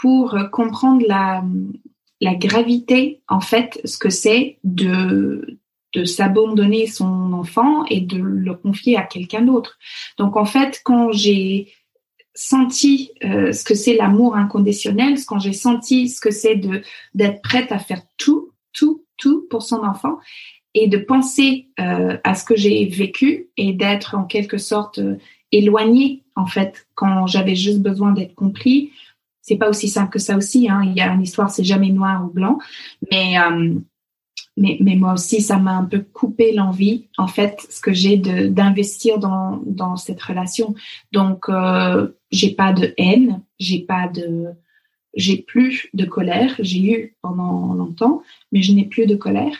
pour 0.00 0.36
comprendre 0.50 1.04
la, 1.06 1.44
gravité, 2.34 3.22
en 3.28 3.40
fait, 3.40 3.80
ce 3.84 3.98
que 3.98 4.10
c'est 4.10 4.58
de, 4.64 5.58
de 5.94 6.04
s'abandonner 6.04 6.86
son 6.86 7.32
enfant 7.32 7.84
et 7.86 8.00
de 8.00 8.18
le 8.18 8.54
confier 8.54 8.96
à 8.96 9.02
quelqu'un 9.02 9.42
d'autre. 9.42 9.78
Donc, 10.18 10.36
en 10.36 10.44
fait, 10.44 10.80
quand 10.84 11.12
j'ai 11.12 11.72
senti 12.34 13.10
euh, 13.24 13.52
ce 13.52 13.64
que 13.64 13.74
c'est 13.74 13.94
l'amour 13.94 14.36
inconditionnel, 14.36 15.18
quand 15.26 15.38
j'ai 15.38 15.52
senti 15.52 16.08
ce 16.08 16.20
que 16.20 16.30
c'est 16.30 16.56
de 16.56 16.82
d'être 17.14 17.42
prête 17.42 17.72
à 17.72 17.78
faire 17.78 18.02
tout, 18.16 18.52
tout, 18.72 19.04
tout 19.16 19.46
pour 19.50 19.62
son 19.62 19.84
enfant 19.84 20.18
et 20.74 20.86
de 20.86 20.98
penser 20.98 21.68
euh, 21.80 22.16
à 22.24 22.34
ce 22.34 22.44
que 22.44 22.56
j'ai 22.56 22.86
vécu 22.86 23.48
et 23.56 23.72
d'être 23.72 24.14
en 24.14 24.24
quelque 24.24 24.58
sorte 24.58 24.98
euh, 24.98 25.16
éloignée 25.52 26.22
en 26.36 26.46
fait 26.46 26.86
quand 26.94 27.26
j'avais 27.26 27.56
juste 27.56 27.80
besoin 27.80 28.12
d'être 28.12 28.34
compris 28.34 28.92
c'est 29.42 29.56
pas 29.56 29.68
aussi 29.68 29.88
simple 29.88 30.10
que 30.10 30.18
ça 30.18 30.36
aussi. 30.36 30.68
Hein. 30.68 30.82
Il 30.84 30.94
y 30.94 31.00
a 31.00 31.12
une 31.12 31.22
histoire, 31.22 31.50
c'est 31.50 31.64
jamais 31.64 31.90
noir 31.90 32.24
ou 32.24 32.32
blanc, 32.32 32.58
mais 33.10 33.38
euh, 33.38 33.74
mais, 34.56 34.76
mais 34.80 34.96
moi 34.96 35.14
aussi, 35.14 35.40
ça 35.40 35.56
m'a 35.56 35.72
un 35.72 35.84
peu 35.84 36.00
coupé 36.00 36.52
l'envie, 36.52 37.08
en 37.16 37.28
fait, 37.28 37.66
ce 37.70 37.80
que 37.80 37.94
j'ai 37.94 38.18
d'investir 38.18 39.18
dans, 39.18 39.60
dans 39.64 39.96
cette 39.96 40.20
relation. 40.20 40.74
Donc, 41.12 41.48
euh, 41.48 42.08
j'ai 42.30 42.50
pas 42.50 42.72
de 42.72 42.92
haine, 42.98 43.40
j'ai 43.58 43.80
pas 43.80 44.06
de, 44.08 44.48
j'ai 45.14 45.38
plus 45.38 45.88
de 45.94 46.04
colère. 46.04 46.54
J'ai 46.58 46.92
eu 46.92 47.16
pendant 47.22 47.74
longtemps, 47.74 48.22
mais 48.52 48.62
je 48.62 48.72
n'ai 48.72 48.84
plus 48.84 49.06
de 49.06 49.16
colère. 49.16 49.56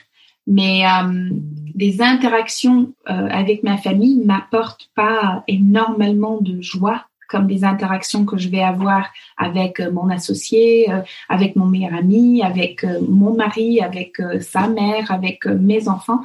Mais 0.46 0.84
euh, 0.86 1.30
des 1.74 2.02
interactions 2.02 2.92
euh, 3.08 3.28
avec 3.30 3.62
ma 3.62 3.76
famille 3.76 4.16
m'apportent 4.24 4.90
pas 4.94 5.44
énormément 5.46 6.38
de 6.40 6.60
joie 6.60 7.06
comme 7.30 7.46
des 7.46 7.64
interactions 7.64 8.24
que 8.26 8.36
je 8.36 8.48
vais 8.48 8.62
avoir 8.62 9.08
avec 9.36 9.78
euh, 9.78 9.90
mon 9.92 10.10
associé, 10.10 10.90
euh, 10.90 11.00
avec 11.28 11.54
mon 11.54 11.66
meilleur 11.66 11.94
ami, 11.94 12.42
avec 12.42 12.82
euh, 12.82 13.00
mon 13.08 13.34
mari, 13.34 13.80
avec 13.80 14.20
sa 14.40 14.66
mère, 14.68 15.10
avec 15.10 15.46
mes 15.46 15.88
enfants. 15.88 16.20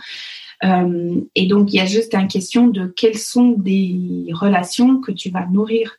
et 0.64 1.46
donc, 1.48 1.72
il 1.72 1.76
y 1.76 1.80
a 1.80 1.86
juste 1.86 2.16
une 2.16 2.28
question 2.28 2.68
de 2.68 2.88
quelles 2.88 3.18
sont 3.18 3.52
des 3.52 4.28
relations 4.32 5.00
que 5.00 5.12
tu 5.12 5.30
vas 5.30 5.46
nourrir. 5.46 5.98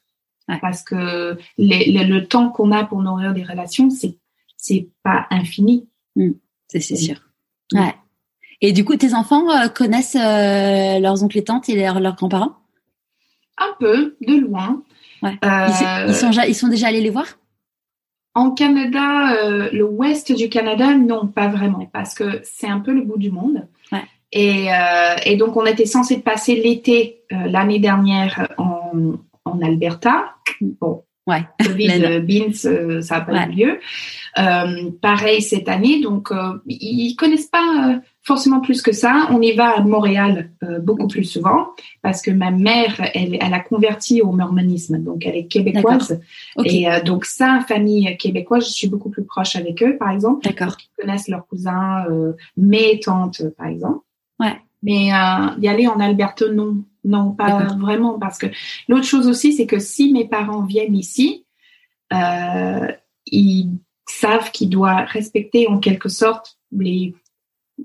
Parce 0.61 0.83
que 0.83 1.37
le 1.59 2.19
temps 2.20 2.51
qu'on 2.51 2.73
a 2.73 2.85
pour 2.85 3.03
nourrir 3.03 3.33
des 3.35 3.43
relations, 3.43 3.91
c'est 3.91 4.16
c'est 4.57 4.89
pas 5.05 5.27
infini. 5.31 5.89
Mmh. 6.16 6.31
c'est 6.69 6.81
sûr. 6.81 7.19
Ouais. 7.73 7.95
Et 8.61 8.73
du 8.73 8.85
coup, 8.85 8.97
tes 8.97 9.15
enfants 9.15 9.47
connaissent 9.74 10.15
leurs 11.05 11.23
oncles 11.23 11.39
et 11.39 11.45
tantes 11.45 11.69
et 11.69 11.77
leurs, 11.77 12.01
leurs 12.01 12.16
grands-parents? 12.16 12.57
Un 13.59 13.74
peu, 13.78 14.16
de 14.20 14.35
loin. 14.41 14.83
Euh, 15.24 15.28
ils, 16.09 16.15
sont, 16.15 16.31
ils 16.47 16.55
sont 16.55 16.69
déjà 16.69 16.89
allés 16.89 17.01
les 17.01 17.11
voir? 17.11 17.27
En 18.37 18.51
Canada, 18.51 19.33
euh, 19.33 19.70
le 19.73 19.85
ouest 19.85 20.31
du 20.31 20.51
Canada, 20.51 20.95
non, 20.95 21.27
pas 21.27 21.49
vraiment, 21.49 21.89
parce 21.91 22.15
que 22.15 22.43
c'est 22.45 22.69
un 22.69 22.81
peu 22.81 22.93
le 22.93 23.01
bout 23.01 23.16
du 23.16 23.31
monde. 23.31 23.66
Ouais. 23.91 24.05
Et, 24.31 24.70
euh, 24.70 25.15
et, 25.24 25.37
donc, 25.37 25.57
on 25.57 25.65
était 25.65 25.87
censé 25.87 26.20
passer 26.20 26.55
l'été 26.55 27.23
euh, 27.33 27.47
l'année 27.47 27.78
dernière 27.78 28.53
en, 28.59 29.15
en, 29.47 29.62
Alberta. 29.62 30.35
Bon, 30.61 31.05
ouais. 31.27 31.47
Covid, 31.65 32.20
Beans, 32.28 33.01
ça 33.01 33.19
n'a 33.19 33.20
pas 33.23 33.47
eu 33.47 33.53
lieu. 33.53 33.81
pareil 35.01 35.41
cette 35.41 35.70
année, 35.70 36.03
donc 36.03 36.28
ils 36.66 37.16
connaissent 37.16 37.47
pas 37.47 38.01
forcément 38.27 38.61
plus 38.61 38.82
que 38.82 38.93
ça. 38.93 39.28
On 39.31 39.40
y 39.40 39.53
va 39.53 39.77
à 39.78 39.81
Montréal 39.81 40.51
euh, 40.65 40.81
beaucoup 40.81 41.07
plus 41.07 41.24
souvent 41.24 41.69
parce 42.03 42.20
que 42.20 42.32
ma 42.32 42.51
mère, 42.51 43.01
elle, 43.15 43.39
elle, 43.40 43.55
a 43.55 43.61
converti 43.61 44.20
au 44.20 44.32
mormonisme, 44.32 44.98
donc 44.98 45.24
elle 45.24 45.36
est 45.36 45.47
québécoise. 45.47 46.20
Okay. 46.57 46.81
Et 46.81 46.90
euh, 46.90 47.01
donc 47.03 47.24
sa 47.24 47.61
famille 47.61 48.16
québécoise, 48.16 48.66
je 48.66 48.73
suis 48.73 48.89
beaucoup 48.89 49.11
plus 49.11 49.24
proche 49.24 49.55
avec 49.55 49.82
eux, 49.82 49.97
par 49.97 50.11
exemple. 50.11 50.44
D'accord. 50.44 50.77
Ils 50.81 51.03
connaissent 51.03 51.28
leurs 51.28 51.47
cousins, 51.47 52.05
euh, 52.11 52.32
mes 52.57 52.98
tantes, 52.98 53.43
par 53.57 53.69
exemple. 53.69 54.01
Ouais. 54.40 54.57
Mais 54.82 55.12
euh, 55.12 55.61
y 55.61 55.69
aller 55.69 55.86
en 55.86 56.01
Alberta, 56.01 56.48
non, 56.48 56.85
non, 57.05 57.31
pas 57.31 57.65
vraiment, 57.78 58.19
parce 58.19 58.39
que 58.39 58.47
l'autre 58.89 59.07
chose 59.07 59.28
aussi, 59.28 59.53
c'est 59.53 59.66
que 59.66 59.78
si 59.78 60.12
mes 60.12 60.27
parents 60.27 60.62
viennent 60.62 60.97
ici, 60.97 61.44
euh, 62.12 62.89
ils 63.27 63.70
savent 64.09 64.51
qu'ils 64.51 64.70
doivent 64.70 65.07
respecter 65.09 65.69
en 65.69 65.78
quelque 65.78 66.09
sorte 66.09 66.59
les 66.73 67.15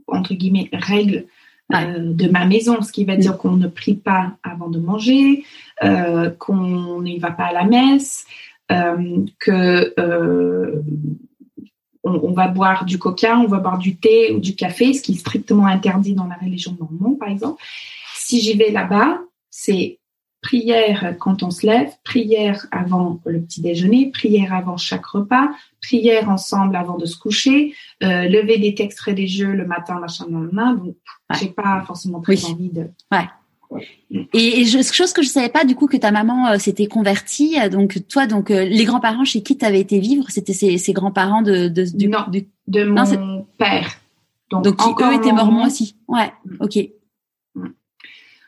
entre 0.07 0.33
guillemets 0.33 0.69
règles 0.73 1.25
euh, 1.73 2.13
de 2.13 2.27
ma 2.27 2.45
maison, 2.45 2.81
ce 2.81 2.91
qui 2.91 3.05
va 3.05 3.15
dire 3.15 3.37
qu'on 3.37 3.51
ne 3.51 3.67
prie 3.67 3.95
pas 3.95 4.33
avant 4.43 4.69
de 4.69 4.79
manger, 4.79 5.45
euh, 5.83 6.29
qu'on 6.29 7.01
n'y 7.01 7.17
va 7.17 7.31
pas 7.31 7.45
à 7.45 7.53
la 7.53 7.63
messe, 7.63 8.25
euh, 8.71 9.25
que 9.39 9.93
euh, 9.99 10.81
on, 12.03 12.19
on, 12.23 12.31
va 12.33 12.47
boire 12.47 12.85
du 12.85 12.97
coca, 12.97 13.37
on 13.37 13.47
va 13.47 13.59
boire 13.59 13.77
du 13.77 13.97
thé 13.97 14.33
ou 14.33 14.39
du 14.39 14.55
café, 14.55 14.93
ce 14.93 15.01
qui 15.01 15.13
est 15.13 15.15
strictement 15.15 15.65
interdit 15.65 16.13
dans 16.13 16.27
la 16.27 16.35
religion 16.35 16.75
mormon, 16.79 17.15
par 17.15 17.29
exemple. 17.29 17.61
Si 18.15 18.41
j'y 18.41 18.55
vais 18.55 18.71
là-bas, 18.71 19.19
c'est 19.49 19.99
prière 20.41 21.15
quand 21.19 21.43
on 21.43 21.51
se 21.51 21.65
lève, 21.65 21.89
prière 22.03 22.65
avant 22.71 23.19
le 23.25 23.41
petit 23.41 23.61
déjeuner, 23.61 24.11
prière 24.11 24.53
avant 24.53 24.77
chaque 24.77 25.05
repas, 25.05 25.49
prière 25.81 26.29
ensemble 26.29 26.75
avant 26.75 26.97
de 26.97 27.05
se 27.05 27.17
coucher, 27.17 27.75
euh, 28.03 28.27
lever 28.27 28.57
des 28.57 28.73
textes 28.75 28.99
religieux 29.01 29.53
le 29.53 29.65
matin, 29.65 29.99
machin, 29.99 30.25
main. 30.29 30.73
Donc, 30.73 30.95
ouais. 31.29 31.37
j'ai 31.39 31.49
pas 31.49 31.83
forcément 31.85 32.21
très 32.21 32.33
oui. 32.33 32.51
envie 32.51 32.69
de. 32.69 32.87
Ouais. 33.11 33.27
Et, 34.33 34.61
et 34.61 34.65
je, 34.65 34.81
chose 34.81 35.13
que 35.13 35.21
je 35.21 35.29
savais 35.29 35.47
pas 35.47 35.63
du 35.63 35.75
coup 35.75 35.87
que 35.87 35.95
ta 35.95 36.11
maman 36.11 36.47
euh, 36.47 36.57
s'était 36.57 36.87
convertie. 36.87 37.55
Donc 37.69 38.05
toi, 38.09 38.27
donc 38.27 38.51
euh, 38.51 38.65
les 38.65 38.83
grands-parents 38.83 39.23
chez 39.23 39.43
qui 39.43 39.57
tu 39.57 39.63
avais 39.63 39.79
été 39.79 39.99
vivre, 39.99 40.25
c'était 40.29 40.51
ses, 40.51 40.77
ses 40.77 40.91
grands-parents 40.91 41.41
de, 41.41 41.69
de 41.69 41.85
du, 41.85 42.09
non, 42.09 42.25
du... 42.29 42.47
de 42.67 42.83
mon 42.83 42.95
non, 42.95 43.47
père. 43.57 43.91
Donc, 44.49 44.65
donc 44.65 44.75
qui 44.75 45.03
eux 45.03 45.13
étaient 45.13 45.31
mormons 45.31 45.65
aussi. 45.65 45.95
Ouais. 46.09 46.33
Ok 46.59 46.79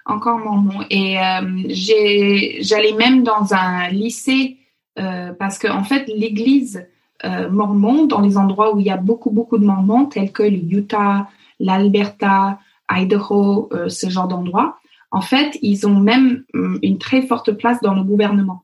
encore 0.05 0.39
mormon. 0.39 0.83
Et 0.89 1.19
euh, 1.19 1.63
j'allais 1.69 2.93
même 2.93 3.23
dans 3.23 3.53
un 3.53 3.89
lycée 3.89 4.57
euh, 4.99 5.33
parce 5.33 5.57
que 5.57 5.67
en 5.67 5.83
fait 5.83 6.07
l'église 6.07 6.87
euh, 7.25 7.49
mormon, 7.49 8.05
dans 8.05 8.21
les 8.21 8.37
endroits 8.37 8.75
où 8.75 8.79
il 8.79 8.85
y 8.85 8.91
a 8.91 8.97
beaucoup 8.97 9.31
beaucoup 9.31 9.57
de 9.57 9.65
mormons, 9.65 10.05
tels 10.05 10.31
que 10.31 10.43
le 10.43 10.57
Utah, 10.57 11.27
l'Alberta, 11.59 12.59
Idaho, 12.91 13.69
ce 13.87 14.09
genre 14.09 14.27
d'endroits, 14.27 14.77
en 15.11 15.21
fait 15.21 15.57
ils 15.61 15.87
ont 15.87 15.99
même 15.99 16.43
une 16.53 16.97
très 16.97 17.21
forte 17.21 17.53
place 17.53 17.79
dans 17.81 17.93
le 17.93 18.03
gouvernement. 18.03 18.63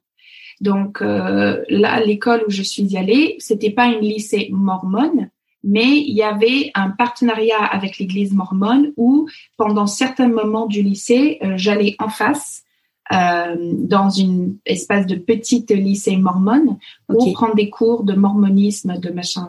Donc 0.61 1.01
euh, 1.01 1.63
là, 1.69 2.03
l'école 2.03 2.43
où 2.47 2.51
je 2.51 2.63
suis 2.63 2.97
allée, 2.97 3.35
c'était 3.39 3.69
pas 3.69 3.87
une 3.87 4.01
lycée 4.01 4.49
mormone, 4.51 5.29
mais 5.63 5.97
il 5.97 6.15
y 6.15 6.23
avait 6.23 6.71
un 6.73 6.89
partenariat 6.89 7.63
avec 7.63 7.97
l'Église 7.97 8.33
mormone 8.33 8.93
où, 8.97 9.27
pendant 9.57 9.87
certains 9.87 10.29
moments 10.29 10.67
du 10.67 10.81
lycée, 10.81 11.39
euh, 11.43 11.53
j'allais 11.57 11.95
en 11.99 12.09
face 12.09 12.63
euh, 13.11 13.55
dans 13.73 14.09
une 14.09 14.57
espèce 14.65 15.05
de 15.05 15.15
petite 15.15 15.71
lycée 15.71 16.15
mormone 16.15 16.77
pour 17.07 17.23
okay. 17.23 17.33
prendre 17.33 17.55
des 17.55 17.69
cours 17.69 18.03
de 18.03 18.13
mormonisme, 18.13 18.97
de 18.99 19.09
machin. 19.09 19.47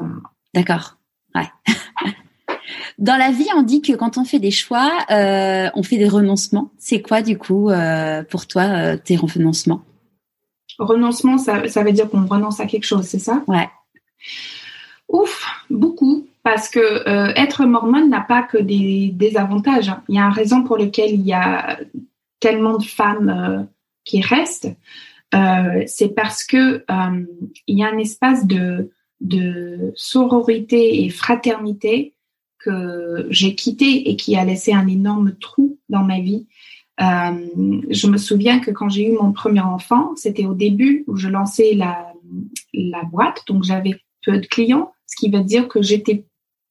D'accord. 0.54 0.96
Ouais. 1.34 1.48
Dans 2.98 3.16
la 3.16 3.30
vie, 3.30 3.48
on 3.56 3.62
dit 3.62 3.80
que 3.80 3.92
quand 3.92 4.18
on 4.18 4.24
fait 4.24 4.38
des 4.38 4.50
choix, 4.50 4.90
euh, 5.10 5.70
on 5.74 5.82
fait 5.82 5.96
des 5.96 6.08
renoncements. 6.08 6.70
C'est 6.76 7.00
quoi, 7.00 7.22
du 7.22 7.38
coup, 7.38 7.70
pour 8.28 8.46
toi, 8.46 8.96
tes 8.98 9.16
renoncements? 9.16 9.82
Renoncement, 10.78 11.38
ça, 11.38 11.66
ça 11.68 11.82
veut 11.82 11.92
dire 11.92 12.10
qu'on 12.10 12.26
renonce 12.26 12.60
à 12.60 12.66
quelque 12.66 12.84
chose, 12.84 13.06
c'est 13.06 13.18
ça? 13.18 13.42
Ouais. 13.46 13.68
Ouf, 15.10 15.44
beaucoup, 15.70 16.28
parce 16.44 16.68
que 16.68 16.78
euh, 16.78 17.32
être 17.34 17.64
mormone 17.64 18.08
n'a 18.08 18.20
pas 18.20 18.42
que 18.42 18.58
des, 18.58 19.36
avantages. 19.36 19.88
Hein. 19.88 20.02
Il 20.08 20.14
y 20.14 20.18
a 20.18 20.24
une 20.24 20.32
raison 20.32 20.62
pour 20.62 20.78
laquelle 20.78 21.12
il 21.12 21.26
y 21.26 21.32
a 21.32 21.80
tellement 22.38 22.78
de 22.78 22.84
femmes 22.84 23.28
euh, 23.28 23.62
qui 24.04 24.20
restent. 24.20 24.68
Euh, 25.34 25.82
c'est 25.86 26.14
parce 26.14 26.44
que 26.44 26.84
il 27.66 27.78
y 27.78 27.84
a 27.84 27.88
un 27.88 27.98
espace 27.98 28.46
de, 28.46 28.92
sororité 29.96 31.04
et 31.04 31.10
fraternité 31.10 32.14
que 32.58 33.26
j'ai 33.30 33.54
quitté 33.54 34.10
et 34.10 34.16
qui 34.16 34.36
a 34.36 34.44
laissé 34.44 34.72
un 34.72 34.86
énorme 34.86 35.34
trou 35.40 35.78
dans 35.88 36.04
ma 36.04 36.20
vie. 36.20 36.46
je 36.98 38.06
me 38.06 38.16
souviens 38.16 38.60
que 38.60 38.70
quand 38.70 38.88
j'ai 38.88 39.08
eu 39.08 39.12
mon 39.12 39.32
premier 39.32 39.60
enfant, 39.60 40.12
c'était 40.16 40.46
au 40.46 40.54
début 40.54 41.04
où 41.06 41.16
je 41.16 41.28
lançais 41.28 41.74
la, 41.74 42.12
boîte, 43.10 43.42
donc 43.46 43.64
j'avais 43.64 44.00
peu 44.24 44.38
de 44.38 44.46
clients, 44.46 44.92
qui 45.20 45.30
veut 45.30 45.44
dire 45.44 45.68
que 45.68 45.82
j'étais 45.82 46.24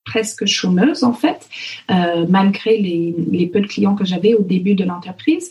presque 0.05 0.45
chômeuse 0.45 1.03
en 1.03 1.13
fait, 1.13 1.47
euh, 1.91 2.25
malgré 2.27 2.77
les, 2.77 3.47
peu 3.47 3.61
de 3.61 3.67
clients 3.67 3.95
que 3.95 4.05
j'avais 4.05 4.33
au 4.33 4.41
début 4.41 4.75
de 4.75 4.83
l'entreprise. 4.83 5.49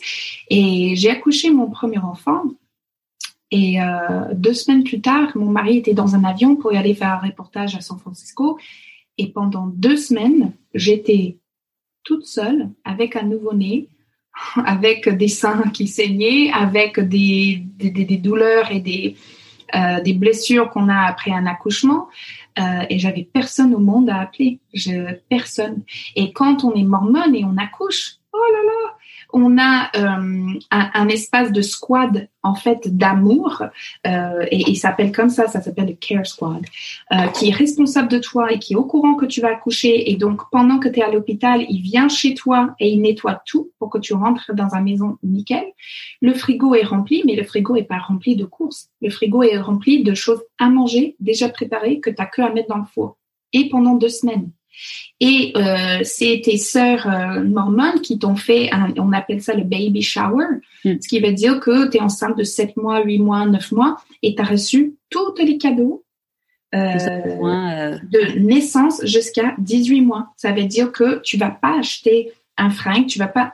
Et 0.49 0.95
j'ai 0.95 1.09
accouché 1.09 1.49
mon 1.49 1.69
premier 1.69 1.99
enfant. 1.99 2.43
Et 3.51 3.81
euh, 3.81 4.33
deux 4.33 4.53
semaines 4.53 4.83
plus 4.83 5.01
tard, 5.01 5.31
mon 5.35 5.49
mari 5.49 5.77
était 5.77 5.95
dans 5.95 6.15
un 6.15 6.23
avion 6.23 6.55
pour 6.55 6.71
y 6.73 6.77
aller 6.77 6.93
faire 6.93 7.13
un 7.13 7.27
reportage 7.27 7.75
à 7.75 7.81
San 7.81 7.97
Francisco. 7.97 8.59
Et 9.17 9.27
pendant 9.27 9.67
deux 9.67 9.97
semaines, 9.97 10.53
j'étais 10.73 11.37
toute 12.03 12.25
seule 12.25 12.69
avec 12.83 13.15
un 13.15 13.23
nouveau-né, 13.23 13.87
avec 14.65 15.09
des 15.09 15.27
seins 15.27 15.63
qui 15.73 15.87
saignaient, 15.87 16.51
avec 16.53 16.99
des, 16.99 17.63
douleurs 18.21 18.71
et 18.71 19.15
euh, 19.75 20.01
des 20.01 20.13
blessures 20.13 20.69
qu'on 20.69 20.89
a 20.89 21.01
après 21.07 21.31
un 21.31 21.45
accouchement. 21.45 22.07
Euh, 22.59 22.85
et 22.89 22.99
j'avais 22.99 23.23
personne 23.23 23.73
au 23.73 23.79
monde 23.79 24.09
à 24.09 24.19
appeler, 24.19 24.59
personne. 25.29 25.83
Et 26.15 26.33
quand 26.33 26.63
on 26.63 26.73
est 26.73 26.83
mormone 26.83 27.35
et 27.35 27.45
on 27.45 27.57
accouche, 27.57 28.15
oh 28.33 28.37
là 28.37 28.63
là, 28.63 28.97
on 29.31 29.57
a 29.57 29.89
euh, 29.95 30.59
un, 30.71 30.91
un, 30.93 31.07
espace 31.07 31.51
de 31.51 31.61
squad 31.61 32.27
en 32.43 32.55
fait 32.55 32.97
d'amour 32.97 33.63
euh, 34.07 34.45
et 34.49 34.69
il 34.69 34.75
s'appelle 34.75 35.11
comme 35.11 35.29
ça, 35.29 35.47
ça 35.47 35.61
s'appelle 35.61 35.87
le 35.87 35.93
care 35.93 36.25
squad, 36.25 36.65
euh, 37.11 37.27
qui 37.27 37.49
est 37.49 37.53
responsable 37.53 38.09
de 38.09 38.19
toi 38.19 38.51
et 38.51 38.59
qui 38.59 38.73
est 38.73 38.75
au 38.75 38.85
courant 38.85 39.15
que 39.15 39.25
tu 39.25 39.41
vas 39.41 39.49
accoucher 39.49 40.11
et 40.11 40.15
donc 40.15 40.41
pendant 40.51 40.79
que 40.79 40.89
tu 40.89 40.99
es 40.99 41.03
à 41.03 41.11
l'hôpital, 41.11 41.65
il 41.69 41.81
vient 41.81 42.09
chez 42.09 42.33
toi 42.33 42.75
et 42.79 42.89
il 42.89 43.01
nettoie 43.01 43.41
tout 43.45 43.71
pour 43.77 43.89
que 43.89 43.99
tu 43.99 44.13
rentres 44.13 44.51
dans 44.53 44.73
une 44.73 44.83
maison 44.83 45.17
nickel. 45.23 45.65
Le 46.21 46.33
frigo 46.33 46.73
est 46.75 46.83
rempli, 46.83 47.23
mais 47.25 47.35
le 47.35 47.43
frigo 47.43 47.75
est 47.75 47.83
pas 47.83 47.99
rempli 47.99 48.35
de 48.35 48.45
courses. 48.45 48.89
Le 49.01 49.09
frigo 49.09 49.43
est 49.43 49.57
rempli 49.57 50.03
de 50.03 50.13
choses 50.13 50.41
à 50.57 50.69
manger 50.69 51.15
déjà 51.19 51.49
préparées 51.49 51.99
que 51.99 52.09
tu 52.09 52.21
as 52.21 52.25
que 52.25 52.41
à 52.41 52.51
mettre 52.51 52.69
dans 52.69 52.77
le 52.77 52.85
four 52.85 53.17
et 53.53 53.69
pendant 53.69 53.95
deux 53.95 54.09
semaines. 54.09 54.51
Et 55.19 55.51
euh, 55.55 55.99
c'est 56.03 56.41
tes 56.43 56.57
sœurs 56.57 57.07
euh, 57.07 57.43
mormones 57.43 58.01
qui 58.01 58.17
t'ont 58.17 58.35
fait, 58.35 58.71
un, 58.71 58.93
on 58.97 59.11
appelle 59.11 59.41
ça 59.41 59.53
le 59.53 59.63
baby 59.63 60.01
shower, 60.01 60.45
mm. 60.85 60.93
ce 61.01 61.07
qui 61.07 61.19
veut 61.19 61.33
dire 61.33 61.59
que 61.59 61.89
tu 61.89 61.97
es 61.97 62.01
enceinte 62.01 62.37
de 62.37 62.43
7 62.43 62.77
mois, 62.77 63.03
8 63.03 63.19
mois, 63.19 63.45
9 63.45 63.71
mois 63.73 63.97
et 64.23 64.35
tu 64.35 64.41
as 64.41 64.45
reçu 64.45 64.95
tous 65.09 65.35
les 65.37 65.57
cadeaux 65.57 66.03
euh, 66.75 67.97
de 68.03 68.39
naissance 68.39 69.03
jusqu'à 69.03 69.55
18 69.57 70.01
mois. 70.01 70.27
Ça 70.37 70.51
veut 70.51 70.65
dire 70.65 70.91
que 70.91 71.19
tu 71.21 71.37
vas 71.37 71.49
pas 71.49 71.79
acheter 71.79 72.31
un 72.57 72.69
fringue, 72.69 73.07
tu 73.07 73.19
vas 73.19 73.27
pas 73.27 73.53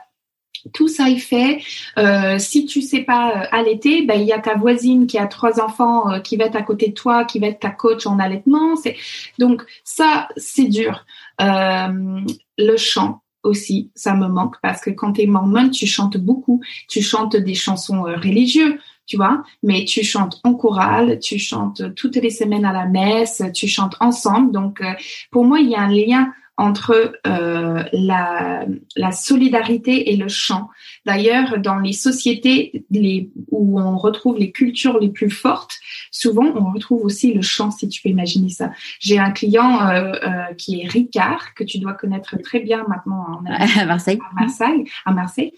tout 0.72 0.88
ça 0.88 1.10
est 1.10 1.18
fait. 1.18 1.60
Euh, 1.98 2.38
si 2.38 2.66
tu 2.66 2.82
sais 2.82 3.00
pas 3.00 3.30
euh, 3.30 3.46
allaiter, 3.50 4.02
ben 4.02 4.20
il 4.20 4.26
y 4.26 4.32
a 4.32 4.38
ta 4.38 4.54
voisine 4.54 5.06
qui 5.06 5.18
a 5.18 5.26
trois 5.26 5.60
enfants 5.60 6.10
euh, 6.10 6.20
qui 6.20 6.36
va 6.36 6.44
être 6.44 6.56
à 6.56 6.62
côté 6.62 6.88
de 6.88 6.94
toi, 6.94 7.24
qui 7.24 7.38
va 7.38 7.48
être 7.48 7.60
ta 7.60 7.70
coach 7.70 8.06
en 8.06 8.18
allaitement. 8.18 8.76
C'est 8.76 8.96
donc 9.38 9.64
ça 9.84 10.28
c'est 10.36 10.68
dur. 10.68 11.04
Euh, 11.40 12.20
le 12.58 12.76
chant 12.76 13.22
aussi, 13.42 13.90
ça 13.94 14.14
me 14.14 14.26
manque 14.26 14.56
parce 14.62 14.80
que 14.80 14.90
quand 14.90 15.12
tu 15.12 15.22
es 15.22 15.26
mormone, 15.26 15.70
tu 15.70 15.86
chantes 15.86 16.16
beaucoup. 16.16 16.60
Tu 16.88 17.02
chantes 17.02 17.36
des 17.36 17.54
chansons 17.54 18.02
religieuses, 18.02 18.74
tu 19.06 19.16
vois, 19.16 19.44
mais 19.62 19.84
tu 19.84 20.02
chantes 20.02 20.40
en 20.42 20.54
chorale, 20.54 21.20
tu 21.20 21.38
chantes 21.38 21.94
toutes 21.94 22.16
les 22.16 22.30
semaines 22.30 22.64
à 22.64 22.72
la 22.72 22.86
messe, 22.86 23.42
tu 23.54 23.68
chantes 23.68 23.94
ensemble. 24.00 24.50
Donc 24.50 24.82
pour 25.30 25.44
moi, 25.44 25.60
il 25.60 25.68
y 25.68 25.76
a 25.76 25.82
un 25.82 25.92
lien 25.92 26.32
entre 26.56 27.12
euh, 27.26 27.82
la, 27.92 28.64
la, 28.96 29.12
solidarité 29.12 30.10
et 30.10 30.16
le 30.16 30.28
chant. 30.28 30.68
D'ailleurs, 31.04 31.58
dans 31.58 31.76
les 31.76 31.92
sociétés 31.92 32.84
les, 32.90 33.30
où 33.50 33.78
on 33.78 33.98
retrouve 33.98 34.38
les 34.38 34.52
cultures 34.52 34.98
les 34.98 35.10
plus 35.10 35.30
fortes, 35.30 35.78
souvent 36.10 36.46
on 36.54 36.72
retrouve 36.72 37.04
aussi 37.04 37.34
le 37.34 37.42
chant, 37.42 37.70
si 37.70 37.88
tu 37.88 38.00
peux 38.02 38.08
imaginer 38.08 38.48
ça. 38.48 38.70
J'ai 39.00 39.18
un 39.18 39.32
client 39.32 39.86
euh, 39.86 40.12
euh, 40.12 40.54
qui 40.56 40.80
est 40.80 40.88
Ricard, 40.88 41.54
que 41.54 41.64
tu 41.64 41.78
dois 41.78 41.92
connaître 41.92 42.36
très 42.42 42.60
bien 42.60 42.84
maintenant 42.88 43.26
en, 43.28 43.44
à 43.80 43.84
Marseille. 43.84 44.18
À 44.30 44.40
Marseille, 44.40 44.84
à 45.04 45.12
Marseille. 45.12 45.52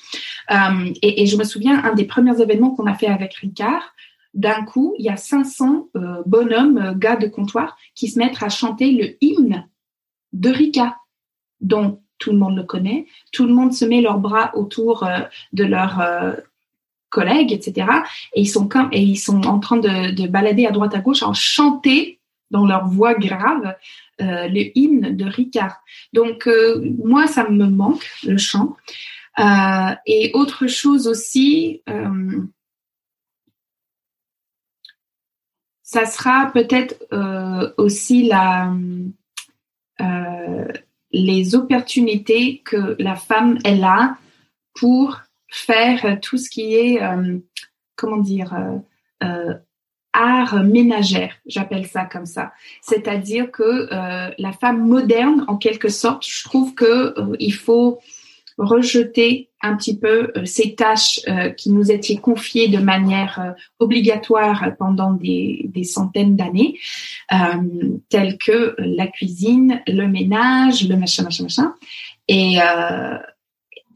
Euh, 0.50 0.92
et, 1.02 1.22
et, 1.22 1.26
je 1.26 1.36
me 1.36 1.44
souviens, 1.44 1.82
un 1.84 1.94
des 1.94 2.04
premiers 2.04 2.40
événements 2.40 2.70
qu'on 2.70 2.86
a 2.86 2.94
fait 2.94 3.06
avec 3.06 3.34
Ricard, 3.34 3.94
d'un 4.34 4.64
coup, 4.64 4.94
il 4.98 5.04
y 5.04 5.08
a 5.08 5.16
500 5.16 5.88
euh, 5.96 6.22
bonhommes, 6.26 6.78
euh, 6.78 6.94
gars 6.94 7.16
de 7.16 7.26
comptoir, 7.26 7.76
qui 7.94 8.08
se 8.08 8.18
mettent 8.18 8.42
à 8.42 8.48
chanter 8.48 8.92
le 8.92 9.16
hymne 9.20 9.66
de 10.32 10.50
Rika, 10.50 10.96
dont 11.60 12.02
tout 12.18 12.32
le 12.32 12.38
monde 12.38 12.56
le 12.56 12.64
connaît. 12.64 13.06
Tout 13.32 13.46
le 13.46 13.54
monde 13.54 13.72
se 13.72 13.84
met 13.84 14.00
leurs 14.00 14.18
bras 14.18 14.50
autour 14.54 15.04
euh, 15.04 15.20
de 15.52 15.64
leurs 15.64 16.02
collègues, 17.10 17.52
etc. 17.52 17.86
Et 18.34 18.42
ils 18.42 18.48
sont 18.48 18.68
et 18.92 19.00
ils 19.00 19.16
sont 19.16 19.46
en 19.46 19.60
train 19.60 19.76
de, 19.76 20.10
de, 20.10 20.26
balader 20.26 20.66
à 20.66 20.72
droite 20.72 20.94
à 20.94 20.98
gauche 20.98 21.22
en 21.22 21.32
chanter 21.32 22.18
dans 22.50 22.66
leur 22.66 22.86
voix 22.86 23.14
grave 23.14 23.74
le 24.20 24.76
hymne 24.76 25.16
de 25.16 25.24
Ricard. 25.24 25.76
Donc 26.12 26.48
moi, 27.04 27.26
ça 27.26 27.48
me 27.48 27.66
manque 27.66 28.04
le 28.24 28.36
chant. 28.36 28.76
et 30.06 30.30
autre 30.34 30.66
chose 30.66 31.06
aussi 31.06 31.82
ça 35.88 36.04
sera 36.04 36.50
peut-être 36.52 37.02
euh, 37.14 37.72
aussi 37.78 38.28
la, 38.28 38.70
euh, 38.70 39.08
les 41.12 41.54
opportunités 41.54 42.62
que 42.64 42.96
la 42.98 43.16
femme 43.16 43.58
elle 43.64 43.84
a 43.84 44.16
pour 44.74 45.20
faire 45.50 46.18
tout 46.20 46.36
ce 46.36 46.50
qui 46.50 46.74
est 46.74 47.02
euh, 47.02 47.38
comment 47.96 48.18
dire 48.18 48.54
euh, 49.22 49.54
art 50.12 50.62
ménagère, 50.62 51.34
j'appelle 51.46 51.86
ça 51.86 52.04
comme 52.04 52.26
ça. 52.26 52.52
C'est-à-dire 52.82 53.50
que 53.50 53.88
la 54.38 54.52
femme 54.52 54.86
moderne, 54.86 55.44
en 55.48 55.56
quelque 55.56 55.88
sorte, 55.88 56.26
je 56.26 56.44
trouve 56.44 56.74
que 56.74 57.14
il 57.38 57.52
faut 57.52 58.00
rejeter 58.58 59.48
un 59.62 59.76
petit 59.76 59.98
peu 59.98 60.32
euh, 60.36 60.44
ces 60.44 60.74
tâches 60.74 61.20
euh, 61.28 61.50
qui 61.50 61.70
nous 61.70 61.90
étaient 61.90 62.16
confiées 62.16 62.68
de 62.68 62.78
manière 62.78 63.40
euh, 63.40 63.52
obligatoire 63.78 64.76
pendant 64.78 65.12
des, 65.12 65.66
des 65.68 65.84
centaines 65.84 66.36
d'années, 66.36 66.78
telles 68.08 68.38
que 68.38 68.74
la 68.78 69.06
cuisine, 69.06 69.82
le 69.86 70.06
ménage, 70.06 70.88
le 70.88 70.96
machin, 70.96 71.22
machin, 71.22 71.44
machin. 71.44 71.74
Et, 72.28 72.58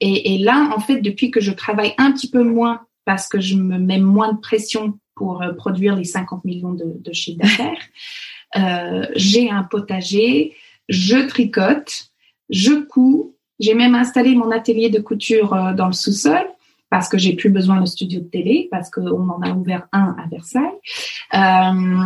et, 0.00 0.38
là, 0.38 0.72
en 0.74 0.80
fait, 0.80 1.00
depuis 1.00 1.30
que 1.30 1.40
je 1.40 1.52
travaille 1.52 1.94
un 1.98 2.12
petit 2.12 2.30
peu 2.30 2.42
moins 2.42 2.80
parce 3.04 3.28
que 3.28 3.40
je 3.40 3.56
me 3.56 3.78
mets 3.78 3.98
moins 3.98 4.32
de 4.32 4.38
pression 4.38 4.98
pour 5.14 5.42
produire 5.56 5.96
les 5.96 6.04
50 6.04 6.44
millions 6.44 6.72
de, 6.72 6.96
de 6.98 7.12
chiffres 7.12 7.38
d'affaires, 7.38 9.10
j'ai 9.16 9.50
un 9.50 9.62
potager, 9.62 10.54
je 10.88 11.18
tricote, 11.26 12.12
je 12.50 12.72
couds, 12.72 13.34
j'ai 13.62 13.74
même 13.74 13.94
installé 13.94 14.34
mon 14.34 14.50
atelier 14.50 14.90
de 14.90 15.00
couture 15.00 15.54
euh, 15.54 15.72
dans 15.72 15.86
le 15.86 15.92
sous-sol 15.94 16.44
parce 16.92 17.08
que 17.08 17.16
j'ai 17.16 17.32
plus 17.32 17.48
besoin 17.48 17.80
de 17.80 17.86
studio 17.86 18.20
de 18.20 18.26
télé, 18.26 18.68
parce 18.70 18.90
qu'on 18.90 19.30
en 19.30 19.40
a 19.40 19.50
ouvert 19.52 19.88
un 19.92 20.14
à 20.22 20.26
Versailles. 20.30 20.60
Euh, 21.32 22.04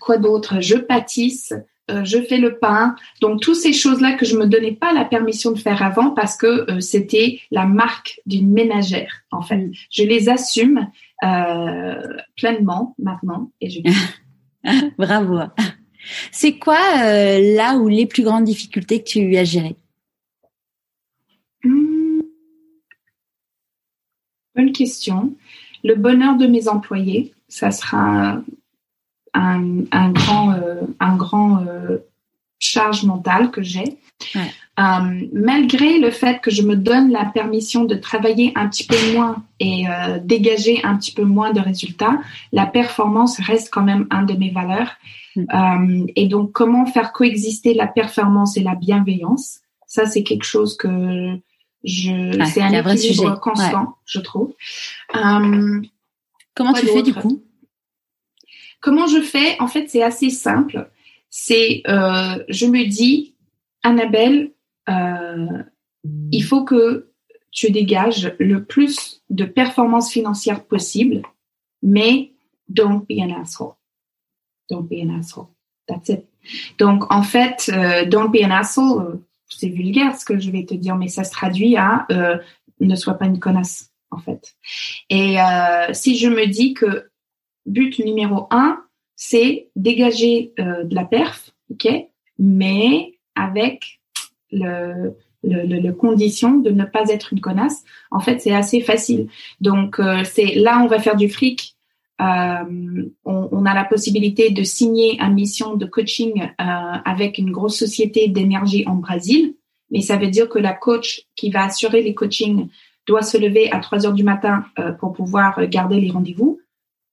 quoi 0.00 0.18
d'autre? 0.18 0.60
Je 0.60 0.74
pâtisse, 0.74 1.54
euh, 1.92 2.04
je 2.04 2.20
fais 2.22 2.38
le 2.38 2.58
pain. 2.58 2.96
Donc, 3.20 3.40
toutes 3.40 3.54
ces 3.54 3.72
choses-là 3.72 4.14
que 4.14 4.26
je 4.26 4.36
me 4.36 4.46
donnais 4.46 4.72
pas 4.72 4.92
la 4.92 5.04
permission 5.04 5.52
de 5.52 5.58
faire 5.58 5.80
avant 5.80 6.10
parce 6.10 6.36
que 6.36 6.68
euh, 6.68 6.80
c'était 6.80 7.38
la 7.52 7.66
marque 7.66 8.20
d'une 8.26 8.50
ménagère, 8.50 9.22
en 9.30 9.42
fait. 9.42 9.70
Je 9.92 10.02
les 10.02 10.28
assume 10.28 10.88
euh, 11.22 12.02
pleinement 12.36 12.96
maintenant 12.98 13.52
et 13.60 13.70
je... 13.70 13.80
Bravo. 14.98 15.38
C'est 16.32 16.58
quoi 16.58 16.80
là 17.38 17.76
où 17.76 17.86
les 17.86 18.06
plus 18.06 18.24
grandes 18.24 18.44
difficultés 18.44 18.98
que 19.00 19.08
tu 19.08 19.36
as 19.36 19.44
gérées? 19.44 19.76
Bonne 24.56 24.72
question. 24.72 25.34
Le 25.84 25.94
bonheur 25.94 26.36
de 26.36 26.46
mes 26.46 26.66
employés, 26.66 27.34
ça 27.48 27.70
sera 27.70 28.40
un, 29.34 29.84
un 29.92 30.10
grand, 30.10 30.52
euh, 30.52 30.82
un 30.98 31.16
grand 31.16 31.60
euh, 31.60 31.98
charge 32.58 33.04
mentale 33.04 33.50
que 33.50 33.62
j'ai. 33.62 33.98
Euh, 34.78 35.26
malgré 35.32 35.98
le 35.98 36.10
fait 36.10 36.40
que 36.40 36.50
je 36.50 36.62
me 36.62 36.74
donne 36.74 37.10
la 37.10 37.26
permission 37.26 37.84
de 37.84 37.94
travailler 37.96 38.52
un 38.56 38.66
petit 38.68 38.86
peu 38.86 38.96
moins 39.12 39.44
et 39.60 39.84
dégager 40.22 40.82
un 40.84 40.96
petit 40.96 41.12
peu 41.12 41.24
moins 41.24 41.52
de 41.52 41.60
résultats, 41.60 42.18
la 42.52 42.66
performance 42.66 43.38
reste 43.40 43.68
quand 43.70 43.82
même 43.82 44.06
un 44.10 44.22
de 44.22 44.34
mes 44.34 44.50
valeurs. 44.50 44.92
Mm. 45.36 46.06
et 46.16 46.28
donc, 46.28 46.52
comment 46.52 46.86
faire 46.86 47.12
coexister 47.12 47.74
la 47.74 47.86
performance 47.86 48.56
et 48.56 48.62
la 48.62 48.74
bienveillance? 48.74 49.60
Ça, 49.86 50.06
c'est 50.06 50.22
quelque 50.22 50.44
chose 50.44 50.76
que 50.78 51.38
je, 51.86 52.44
c'est 52.52 52.60
un 52.60 52.72
équilibre 52.72 53.40
constant, 53.40 53.96
je 54.04 54.20
trouve. 54.20 54.54
Euh, 55.14 55.80
Comment 56.54 56.72
tu 56.72 56.86
fais 56.86 57.02
du 57.02 57.14
coup? 57.14 57.42
Comment 58.80 59.06
je 59.06 59.20
fais? 59.20 59.58
En 59.60 59.68
fait, 59.68 59.88
c'est 59.88 60.02
assez 60.02 60.30
simple. 60.30 60.90
C'est, 61.30 61.82
euh, 61.88 62.44
je 62.48 62.66
me 62.66 62.86
dis, 62.86 63.34
Annabelle, 63.82 64.52
euh, 64.88 65.62
il 66.32 66.42
faut 66.42 66.64
que 66.64 67.10
tu 67.52 67.70
dégages 67.70 68.34
le 68.38 68.64
plus 68.64 69.22
de 69.30 69.44
performances 69.44 70.10
financières 70.10 70.64
possible, 70.64 71.22
mais 71.82 72.32
don't 72.68 73.06
be 73.08 73.18
an 73.20 73.40
asshole. 73.40 73.74
Don't 74.70 74.88
be 74.88 75.02
an 75.02 75.18
asshole. 75.18 75.48
That's 75.86 76.08
it. 76.08 76.26
Donc, 76.78 77.12
en 77.12 77.22
fait, 77.22 77.70
euh, 77.72 78.04
don't 78.06 78.30
be 78.30 78.44
an 78.44 78.50
asshole, 78.50 79.20
c'est 79.48 79.68
vulgaire 79.68 80.16
ce 80.16 80.24
que 80.24 80.38
je 80.38 80.50
vais 80.50 80.64
te 80.64 80.74
dire, 80.74 80.96
mais 80.96 81.08
ça 81.08 81.24
se 81.24 81.30
traduit 81.30 81.76
à 81.76 82.06
euh, 82.10 82.38
ne 82.80 82.94
sois 82.94 83.14
pas 83.14 83.26
une 83.26 83.38
connasse, 83.38 83.90
en 84.10 84.18
fait. 84.18 84.56
Et 85.10 85.40
euh, 85.40 85.92
si 85.92 86.16
je 86.16 86.28
me 86.28 86.46
dis 86.46 86.74
que 86.74 87.08
but 87.64 87.98
numéro 87.98 88.46
un, 88.50 88.82
c'est 89.14 89.68
dégager 89.76 90.52
euh, 90.58 90.84
de 90.84 90.94
la 90.94 91.04
perf, 91.04 91.52
ok, 91.70 91.88
mais 92.38 93.18
avec 93.34 94.00
le, 94.50 95.16
le, 95.42 95.90
condition 95.92 96.58
de 96.58 96.70
ne 96.70 96.84
pas 96.84 97.08
être 97.08 97.32
une 97.32 97.40
connasse. 97.40 97.82
En 98.10 98.20
fait, 98.20 98.40
c'est 98.40 98.54
assez 98.54 98.80
facile. 98.80 99.28
Donc, 99.60 100.00
c'est 100.24 100.54
là, 100.54 100.80
on 100.82 100.86
va 100.86 100.98
faire 100.98 101.16
du 101.16 101.28
fric 101.28 101.75
euh, 102.20 103.10
on, 103.24 103.48
on, 103.52 103.66
a 103.66 103.74
la 103.74 103.84
possibilité 103.84 104.50
de 104.50 104.62
signer 104.62 105.20
une 105.20 105.34
mission 105.34 105.74
de 105.74 105.84
coaching 105.84 106.42
euh, 106.42 106.64
avec 107.04 107.36
une 107.36 107.50
grosse 107.50 107.78
société 107.78 108.28
d'énergie 108.28 108.84
en 108.86 108.94
Brésil, 108.94 109.54
mais 109.90 110.00
ça 110.00 110.16
veut 110.16 110.28
dire 110.28 110.48
que 110.48 110.58
la 110.58 110.72
coach 110.72 111.22
qui 111.34 111.50
va 111.50 111.64
assurer 111.64 112.02
les 112.02 112.14
coachings 112.14 112.68
doit 113.06 113.22
se 113.22 113.36
lever 113.36 113.70
à 113.70 113.80
3 113.80 114.06
heures 114.06 114.14
du 114.14 114.24
matin 114.24 114.64
euh, 114.78 114.92
pour 114.92 115.12
pouvoir 115.12 115.66
garder 115.66 116.00
les 116.00 116.10
rendez-vous. 116.10 116.60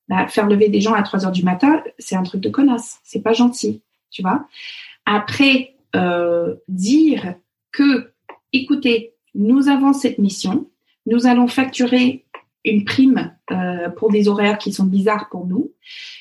Bah, 0.07 0.27
faire 0.27 0.47
lever 0.47 0.69
des 0.69 0.81
gens 0.81 0.93
à 0.93 1.03
3 1.03 1.25
heures 1.25 1.31
du 1.31 1.43
matin, 1.43 1.83
c'est 1.99 2.15
un 2.15 2.23
truc 2.23 2.41
de 2.41 2.49
connasse, 2.49 2.99
c'est 3.03 3.21
pas 3.21 3.33
gentil, 3.33 3.81
tu 4.09 4.21
vois. 4.21 4.47
Après, 5.05 5.75
euh, 5.95 6.55
dire 6.67 7.35
que, 7.71 8.11
écoutez, 8.51 9.13
nous 9.35 9.69
avons 9.69 9.93
cette 9.93 10.17
mission, 10.17 10.69
nous 11.05 11.27
allons 11.27 11.47
facturer 11.47 12.25
une 12.65 12.85
prime 12.85 13.35
euh, 13.51 13.89
pour 13.89 14.11
des 14.11 14.27
horaires 14.27 14.57
qui 14.57 14.71
sont 14.71 14.85
bizarres 14.85 15.29
pour 15.29 15.45
nous. 15.45 15.71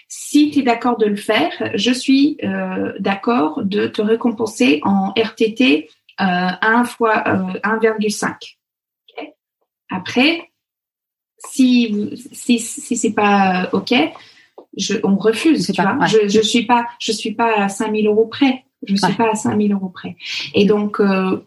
Si 0.08 0.50
tu 0.50 0.60
es 0.60 0.62
d'accord 0.62 0.98
de 0.98 1.06
le 1.06 1.16
faire, 1.16 1.52
je 1.74 1.92
suis 1.92 2.36
euh, 2.44 2.92
d'accord 2.98 3.62
de 3.64 3.86
te 3.86 4.02
récompenser 4.02 4.80
en 4.82 5.12
RTT 5.16 5.88
euh, 6.20 6.24
1 6.24 6.84
fois 6.84 7.24
1,5. 7.64 8.26
Euh, 8.28 8.34
okay. 9.08 9.32
Après, 9.90 10.50
si 11.38 12.10
si 12.32 12.58
si 12.58 12.96
c'est 12.96 13.12
pas 13.12 13.68
ok, 13.72 13.94
je, 14.76 14.94
on 15.02 15.16
refuse. 15.16 15.72
Tu 15.74 15.80
vois, 15.80 16.06
je 16.06 16.28
je 16.28 16.40
suis 16.40 16.66
pas 16.66 16.86
je 16.98 17.12
suis 17.12 17.34
pas 17.34 17.54
à 17.56 17.68
5000 17.68 18.06
euros 18.06 18.26
près. 18.26 18.64
Je 18.86 18.96
suis 18.96 19.14
pas 19.14 19.30
à 19.30 19.34
5000 19.34 19.72
euros 19.72 19.90
près. 19.90 20.16
Et 20.54 20.64
donc 20.64 21.00
euh, 21.00 21.44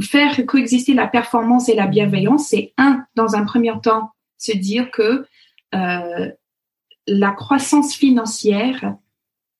faire 0.00 0.44
coexister 0.46 0.94
la 0.94 1.06
performance 1.06 1.68
et 1.68 1.74
la 1.74 1.86
bienveillance, 1.86 2.48
c'est 2.48 2.72
un 2.78 3.04
dans 3.14 3.36
un 3.36 3.44
premier 3.44 3.72
temps 3.82 4.10
se 4.44 4.56
dire 4.56 4.90
que 4.90 5.24
euh, 5.74 6.30
la 7.06 7.30
croissance 7.30 7.94
financière, 7.94 8.96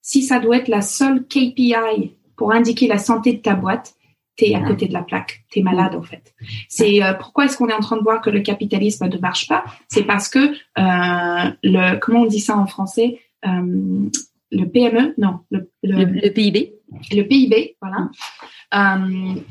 si 0.02 0.22
ça 0.22 0.38
doit 0.38 0.58
être 0.58 0.68
la 0.68 0.82
seule 0.82 1.26
KPI 1.26 2.14
pour 2.36 2.52
indiquer 2.52 2.86
la 2.86 2.98
santé 2.98 3.32
de 3.32 3.38
ta 3.38 3.54
boîte, 3.54 3.94
tu 4.36 4.46
es 4.46 4.54
à 4.54 4.60
côté 4.60 4.88
de 4.88 4.92
la 4.92 5.02
plaque, 5.02 5.44
tu 5.50 5.60
es 5.60 5.62
malade 5.62 5.94
en 5.94 6.02
fait. 6.02 6.34
C'est 6.68 7.02
euh, 7.02 7.14
pourquoi 7.14 7.44
est-ce 7.44 7.56
qu'on 7.56 7.68
est 7.68 7.74
en 7.74 7.80
train 7.80 7.96
de 7.96 8.02
voir 8.02 8.20
que 8.20 8.30
le 8.30 8.40
capitalisme 8.40 9.06
ne 9.08 9.18
marche 9.18 9.46
pas? 9.46 9.64
C'est 9.88 10.02
parce 10.02 10.28
que 10.28 10.38
euh, 10.38 11.50
le 11.62 11.98
comment 11.98 12.22
on 12.22 12.26
dit 12.26 12.40
ça 12.40 12.56
en 12.56 12.66
français? 12.66 13.20
Le 13.42 14.68
PME, 14.68 15.14
non, 15.18 15.40
le, 15.50 15.68
le, 15.82 16.30
PIB. 16.30 16.74
Le 17.10 17.22
PIB, 17.22 17.76
voilà. 17.80 18.08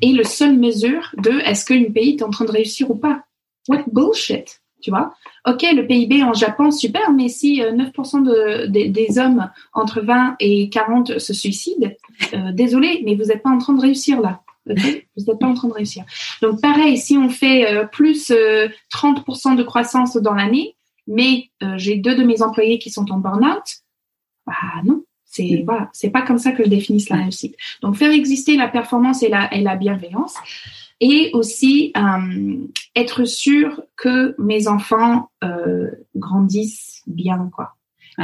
Est 0.01 0.11
le 0.11 0.23
seul 0.23 0.57
mesure 0.57 1.13
de 1.17 1.31
est-ce 1.41 1.65
qu'une 1.65 1.93
pays 1.93 2.15
est 2.15 2.23
en 2.23 2.29
train 2.29 2.45
de 2.45 2.51
réussir 2.51 2.89
ou 2.89 2.95
pas? 2.95 3.23
What 3.67 3.83
bullshit, 3.91 4.62
tu 4.83 4.91
vois. 4.91 5.15
Ok, 5.47 5.63
le 5.63 5.87
PIB 5.87 6.23
en 6.23 6.33
Japon, 6.33 6.69
super, 6.69 7.11
mais 7.11 7.29
si 7.29 7.61
9% 7.61 8.27
euh, 8.27 8.67
de, 8.67 8.87
des 8.87 9.17
hommes 9.17 9.49
entre 9.73 10.01
20 10.01 10.35
et 10.39 10.69
40 10.69 11.17
se 11.19 11.33
suicident, 11.33 11.89
euh, 12.33 12.51
désolé, 12.51 13.01
mais 13.05 13.15
vous 13.15 13.25
n'êtes 13.25 13.41
pas 13.41 13.49
en 13.49 13.57
train 13.57 13.73
de 13.73 13.81
réussir 13.81 14.21
là. 14.21 14.41
vous 14.67 14.75
n'êtes 14.75 15.39
pas 15.39 15.47
en 15.47 15.53
train 15.53 15.69
de 15.69 15.73
réussir. 15.73 16.03
Donc 16.41 16.61
pareil, 16.61 16.97
si 16.97 17.17
on 17.17 17.29
fait 17.29 17.73
euh, 17.73 17.85
plus 17.85 18.31
30% 18.31 19.55
de 19.55 19.63
croissance 19.63 20.17
dans 20.17 20.33
l'année, 20.33 20.75
mais 21.07 21.49
j'ai 21.75 21.95
deux 21.97 22.15
de 22.15 22.23
mes 22.23 22.41
employés 22.41 22.79
qui 22.79 22.89
sont 22.89 23.11
en 23.11 23.17
burn-out, 23.17 23.63
bah 24.45 24.53
non, 24.85 25.03
c'est 25.25 25.61
mm. 25.61 25.65
voilà, 25.65 25.89
c'est 25.93 26.11
pas 26.11 26.21
comme 26.21 26.37
ça 26.37 26.51
que 26.51 26.63
je 26.63 26.69
définisse 26.69 27.09
la 27.09 27.17
réussite. 27.17 27.55
Donc 27.81 27.95
faire 27.95 28.11
exister 28.11 28.55
la 28.55 28.67
performance 28.67 29.23
et 29.23 29.29
la, 29.29 29.53
et 29.53 29.61
la 29.61 29.75
bienveillance, 29.75 30.35
et 30.99 31.31
aussi 31.33 31.91
euh, 31.97 32.67
être 32.95 33.25
sûr 33.25 33.83
que 33.95 34.35
mes 34.37 34.67
enfants 34.67 35.31
euh, 35.43 35.91
grandissent 36.15 37.01
bien 37.07 37.49
quoi. 37.55 37.75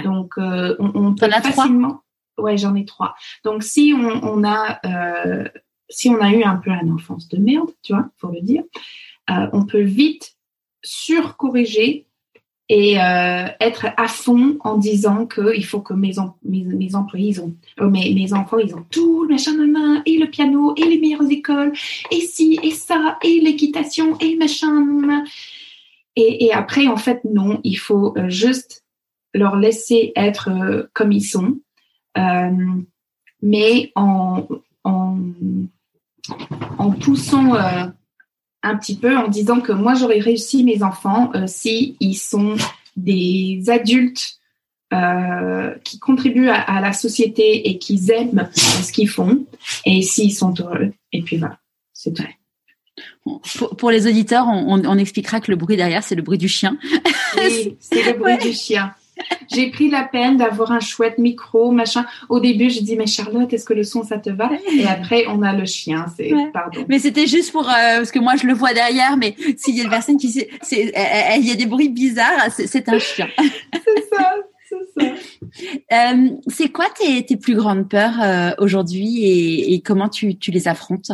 Donc 0.04 0.38
euh, 0.38 0.76
on, 0.80 0.92
on 0.94 1.16
peut 1.16 1.30
facilement. 1.30 2.02
Ouais, 2.38 2.58
j'en 2.58 2.76
ai 2.76 2.86
trois. 2.86 3.16
Donc 3.44 3.64
si 3.64 3.94
on, 3.94 4.24
on 4.24 4.44
a 4.44 4.80
si 5.90 6.10
on 6.10 6.22
a 6.22 6.32
eu 6.32 6.44
un 6.44 6.56
peu 6.58 6.72
une 6.72 6.92
enfance 6.92 7.28
de 7.28 7.38
merde, 7.38 7.70
tu 7.82 7.94
vois, 7.94 8.10
faut 8.18 8.32
le 8.32 8.42
dire, 8.42 8.64
on 9.28 9.66
peut 9.66 9.82
vite 9.82 10.36
surcorriger 10.82 12.08
et 12.70 13.02
euh, 13.02 13.48
être 13.60 13.88
à 13.98 14.08
fond 14.08 14.58
en 14.62 14.78
disant 14.78 15.26
que 15.26 15.56
il 15.56 15.66
faut 15.66 15.82
que 15.82 15.94
mes, 15.94 16.14
mes, 16.44 16.64
mes, 16.64 16.96
employés 16.96 17.30
ils 17.30 17.42
ont 17.42 17.56
euh, 17.82 17.90
mes, 17.90 18.14
mes 18.14 18.32
enfants 18.32 18.60
ils 18.60 18.76
ont 18.76 18.86
tout 18.92 19.24
le 19.24 19.30
machin 19.30 19.54
main 19.66 20.04
et 20.06 20.18
le 20.20 20.28
piano 20.28 20.76
et 20.78 20.86
les 20.86 21.00
meilleures 21.00 21.30
écoles 21.30 21.74
et 22.12 22.22
ci 22.22 22.60
et 22.62 22.72
ça 22.72 23.18
et 23.24 23.42
l'équitation 23.42 24.18
et 24.20 24.36
machin 24.36 25.26
et, 26.16 26.46
et 26.46 26.54
après 26.54 26.88
en 26.88 26.98
fait 26.98 27.22
non 27.26 27.60
il 27.64 27.78
faut 27.78 28.16
euh, 28.18 28.30
juste 28.30 28.86
leur 29.34 29.56
laisser 29.56 30.12
être 30.16 30.50
euh, 30.50 30.84
comme 30.94 31.12
ils 31.12 31.26
sont 31.26 31.58
mais 33.42 33.92
en 33.96 34.48
en, 34.84 35.18
en 36.78 36.92
poussant 36.92 37.56
un 38.64 38.76
petit 38.78 38.98
peu 38.98 39.16
en 39.18 39.28
disant 39.28 39.62
que 39.62 39.72
moi 39.72 39.94
j'aurais 39.96 40.20
réussi 40.20 40.64
mes 40.64 40.84
enfants 40.84 41.32
euh, 41.36 41.46
si 41.48 41.96
ils 42.00 42.16
sont 42.16 42.56
des 42.96 43.64
adultes 43.68 44.40
euh, 44.92 45.76
qui 45.84 46.00
contribuent 46.00 46.50
à, 46.50 46.82
la 46.82 46.94
société 46.94 47.70
et 47.70 47.78
qui 47.78 48.02
aiment 48.12 48.50
ce 48.54 48.92
qu'ils 48.92 49.08
font 49.08 49.46
et 49.86 50.02
s'ils 50.02 50.34
sont 50.34 50.54
heureux. 50.60 50.92
Et 51.12 51.22
puis 51.22 51.38
voilà, 51.38 51.60
c'est 51.94 52.18
vrai. 52.18 52.38
Pour, 53.24 53.76
pour, 53.78 53.92
les 53.92 54.08
auditeurs, 54.08 54.48
on, 54.48 54.84
on, 54.84 54.98
expliquera 54.98 55.40
que 55.40 55.52
le 55.52 55.58
bruit 55.58 55.78
derrière, 55.78 56.04
c'est 56.04 56.16
le 56.16 56.22
bruit 56.22 56.38
du 56.38 56.50
chien. 56.50 56.78
Oui, 57.38 57.78
c'est 57.80 58.04
le 58.04 58.18
bruit 58.18 58.38
du 58.42 58.52
chien. 58.52 58.94
J'ai 59.52 59.72
pris 59.72 59.90
la 59.90 60.04
peine 60.04 60.38
d'avoir 60.38 60.72
un 60.72 60.80
chouette 60.80 61.18
micro, 61.18 61.72
machin. 61.72 62.06
Au 62.30 62.40
début, 62.40 62.70
je 62.70 62.82
dis 62.82 62.96
mais 62.96 63.08
Charlotte, 63.08 63.52
est-ce 63.52 63.66
que 63.66 63.74
le 63.74 63.84
son 63.84 64.04
ça 64.04 64.18
te 64.18 64.30
va? 64.30 64.50
Et 64.78 64.86
après, 64.86 65.26
on 65.28 65.42
a 65.42 65.54
le 65.54 65.66
chien. 65.66 66.06
C'est 66.16 66.32
pardon. 66.54 66.86
Mais 66.88 67.00
c'était 67.00 67.28
juste 67.28 67.52
pour 67.52 67.68
euh, 67.68 67.98
parce 67.98 68.12
que 68.12 68.20
moi 68.20 68.36
je 68.36 68.48
le 68.48 68.54
vois 68.54 68.74
derrière, 68.74 69.18
mais 69.18 69.36
s'il 69.58 69.76
y 69.76 69.82
a 69.82 69.84
une 69.84 69.90
personne 69.90 70.18
qui 70.18 70.30
il 70.72 71.48
y 71.48 71.52
a 71.52 71.56
des 71.56 71.66
bruits 71.66 71.90
bizarres, 71.90 72.50
c'est 72.52 72.90
un 72.90 73.00
chien. 73.00 73.28
c'est 73.38 74.10
ça. 74.10 74.36
C'est 74.70 75.02
ça. 75.02 75.14
Euh, 75.92 76.30
c'est 76.48 76.70
quoi 76.70 76.86
tes, 76.96 77.26
tes, 77.26 77.38
plus 77.38 77.56
grandes 77.56 77.90
peurs 77.90 78.22
euh, 78.22 78.52
aujourd'hui 78.60 79.26
et, 79.26 79.74
et, 79.74 79.82
comment 79.82 80.10
tu, 80.10 80.38
tu 80.38 80.52
les 80.52 80.68
affrontes? 80.68 81.12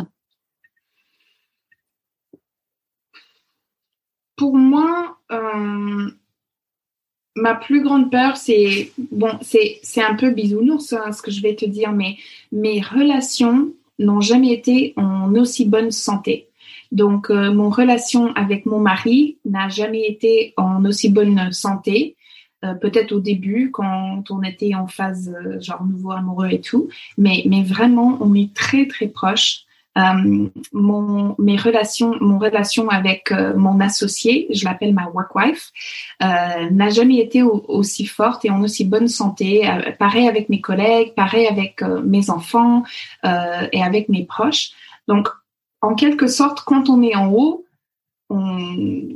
Pour 4.36 4.56
moi, 4.56 5.18
euh, 5.32 6.10
ma 7.36 7.54
plus 7.54 7.82
grande 7.82 8.10
peur, 8.10 8.36
c'est 8.36 8.90
bon, 9.12 9.38
c'est 9.42 10.02
un 10.02 10.14
peu 10.14 10.30
bisounours 10.30 10.92
hein, 10.92 11.12
ce 11.12 11.22
que 11.22 11.30
je 11.30 11.42
vais 11.42 11.54
te 11.54 11.66
dire, 11.66 11.92
mais 11.92 12.16
mes 12.50 12.80
relations 12.80 13.72
n'ont 13.98 14.20
jamais 14.20 14.52
été 14.52 14.94
en 14.96 15.34
aussi 15.34 15.66
bonne 15.66 15.90
santé. 15.90 16.48
Donc, 16.92 17.30
euh, 17.30 17.52
mon 17.52 17.68
relation 17.68 18.32
avec 18.34 18.64
mon 18.66 18.78
mari 18.78 19.38
n'a 19.44 19.68
jamais 19.68 20.06
été 20.06 20.54
en 20.56 20.84
aussi 20.84 21.10
bonne 21.10 21.52
santé. 21.52 22.16
Euh, 22.64 22.74
peut-être 22.74 23.12
au 23.12 23.20
début 23.20 23.70
quand 23.70 24.24
on 24.30 24.42
était 24.42 24.74
en 24.74 24.86
phase 24.86 25.28
euh, 25.28 25.60
genre 25.60 25.84
nouveau 25.84 26.12
amoureux 26.12 26.48
et 26.50 26.60
tout, 26.60 26.88
mais 27.18 27.42
mais 27.44 27.62
vraiment 27.62 28.16
on 28.22 28.34
est 28.34 28.54
très 28.54 28.86
très 28.86 29.08
proches. 29.08 29.65
Euh, 29.96 30.48
mon, 30.72 31.34
mes 31.38 31.56
relations, 31.56 32.14
mon 32.20 32.38
relation 32.38 32.88
avec 32.90 33.32
euh, 33.32 33.56
mon 33.56 33.80
associé, 33.80 34.46
je 34.50 34.64
l'appelle 34.64 34.92
ma 34.92 35.08
work 35.08 35.34
wife, 35.34 35.72
euh, 36.22 36.70
n'a 36.70 36.90
jamais 36.90 37.18
été 37.18 37.42
aussi 37.42 38.04
forte 38.04 38.44
et 38.44 38.50
en 38.50 38.62
aussi 38.62 38.84
bonne 38.84 39.08
santé. 39.08 39.68
Euh, 39.68 39.92
pareil 39.98 40.28
avec 40.28 40.48
mes 40.50 40.60
collègues, 40.60 41.14
pareil 41.14 41.46
avec 41.46 41.82
mes 41.82 42.28
enfants 42.30 42.82
et 43.24 43.82
avec 43.82 44.08
mes 44.08 44.24
proches. 44.24 44.70
Donc, 45.08 45.28
en 45.80 45.94
quelque 45.94 46.26
sorte, 46.26 46.60
quand 46.60 46.88
on 46.88 47.02
est 47.02 47.14
en 47.14 47.32
haut, 47.32 47.64
on, 48.28 49.08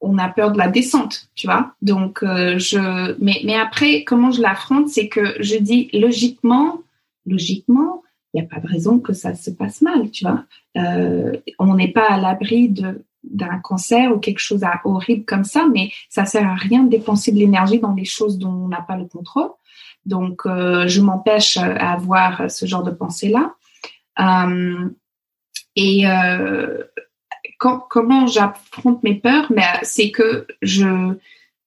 on 0.00 0.18
a 0.18 0.28
peur 0.28 0.52
de 0.52 0.58
la 0.58 0.68
descente, 0.68 1.28
tu 1.34 1.46
vois. 1.46 1.74
Donc, 1.82 2.20
je, 2.22 3.14
mais, 3.22 3.40
mais 3.44 3.54
après, 3.54 4.04
comment 4.04 4.30
je 4.30 4.40
l'affronte, 4.40 4.88
c'est 4.88 5.08
que 5.08 5.36
je 5.40 5.56
dis 5.56 5.88
logiquement, 5.92 6.80
logiquement, 7.26 8.02
il 8.36 8.42
n'y 8.42 8.46
a 8.46 8.54
pas 8.54 8.60
de 8.60 8.70
raison 8.70 8.98
que 8.98 9.14
ça 9.14 9.34
se 9.34 9.50
passe 9.50 9.80
mal, 9.80 10.10
tu 10.10 10.24
vois. 10.24 10.44
Euh, 10.76 11.32
on 11.58 11.74
n'est 11.74 11.90
pas 11.90 12.06
à 12.08 12.18
l'abri 12.18 12.68
de 12.68 13.02
d'un 13.24 13.58
cancer 13.58 14.12
ou 14.12 14.20
quelque 14.20 14.38
chose 14.38 14.62
horrible 14.84 15.24
comme 15.24 15.42
ça, 15.42 15.66
mais 15.72 15.90
ça 16.08 16.26
sert 16.26 16.46
à 16.46 16.54
rien 16.54 16.84
de 16.84 16.90
dépenser 16.90 17.32
de 17.32 17.38
l'énergie 17.38 17.80
dans 17.80 17.92
des 17.92 18.04
choses 18.04 18.38
dont 18.38 18.52
on 18.52 18.68
n'a 18.68 18.82
pas 18.82 18.96
le 18.96 19.06
contrôle. 19.06 19.50
Donc, 20.04 20.42
euh, 20.46 20.86
je 20.86 21.00
m'empêche 21.00 21.56
à 21.56 21.94
avoir 21.94 22.48
ce 22.48 22.66
genre 22.66 22.84
de 22.84 22.92
pensée-là. 22.92 23.54
Euh, 24.20 24.88
et 25.74 26.04
comment 27.58 28.28
j'affronte 28.28 29.02
mes 29.02 29.16
peurs? 29.16 29.46
Mais 29.50 29.62
ben, 29.62 29.80
c'est 29.82 30.12
que 30.12 30.46
je 30.62 31.16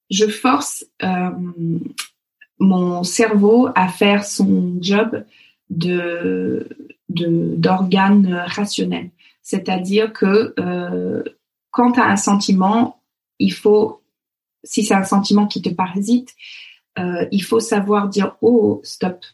je 0.10 0.28
force 0.28 0.86
mon 2.60 3.04
cerveau 3.04 3.70
à 3.76 3.90
faire 3.90 4.24
son 4.24 4.78
job 4.80 5.26
de 5.70 6.68
d'organes 7.10 8.44
rationnels. 8.46 9.10
C'est-à-dire 9.42 10.14
que 10.14 10.54
euh, 10.60 11.24
quand 11.72 11.94
tu 11.94 12.00
as 12.00 12.06
un 12.06 12.18
sentiment, 12.18 13.02
il 13.40 13.52
faut, 13.52 14.04
si 14.64 14.84
c'est 14.84 14.94
un 14.94 15.04
sentiment 15.04 15.48
qui 15.48 15.62
te 15.62 15.70
parasite, 15.70 16.36
euh, 17.00 17.26
il 17.32 17.44
faut 17.44 17.60
savoir 17.60 18.10
dire 18.10 18.36
oh 18.42 18.80
stop, 18.84 19.26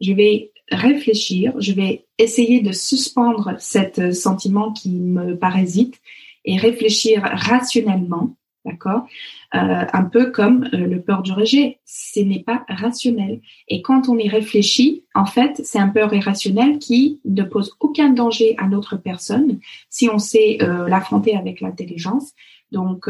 je 0.00 0.12
vais 0.12 0.52
réfléchir, 0.70 1.54
je 1.60 1.72
vais 1.72 2.04
essayer 2.18 2.60
de 2.60 2.72
suspendre 2.72 3.54
cet 3.58 4.12
sentiment 4.12 4.72
qui 4.72 4.90
me 4.90 5.34
parasite 5.34 5.98
et 6.44 6.58
réfléchir 6.58 7.22
rationnellement 7.22 8.36
D'accord? 8.68 9.06
Euh, 9.54 9.84
Un 9.92 10.04
peu 10.04 10.30
comme 10.30 10.68
euh, 10.74 10.86
le 10.86 11.00
peur 11.00 11.22
du 11.22 11.32
rejet. 11.32 11.78
Ce 11.86 12.20
n'est 12.20 12.42
pas 12.42 12.64
rationnel. 12.68 13.40
Et 13.68 13.80
quand 13.80 14.08
on 14.08 14.18
y 14.18 14.28
réfléchit, 14.28 15.04
en 15.14 15.24
fait, 15.24 15.60
c'est 15.64 15.78
un 15.78 15.88
peur 15.88 16.12
irrationnel 16.12 16.78
qui 16.78 17.20
ne 17.24 17.42
pose 17.42 17.74
aucun 17.80 18.10
danger 18.10 18.54
à 18.58 18.68
notre 18.68 18.96
personne 18.96 19.58
si 19.88 20.08
on 20.12 20.18
sait 20.18 20.58
euh, 20.60 20.86
l'affronter 20.86 21.34
avec 21.34 21.60
l'intelligence. 21.60 22.32
Donc, 22.70 23.06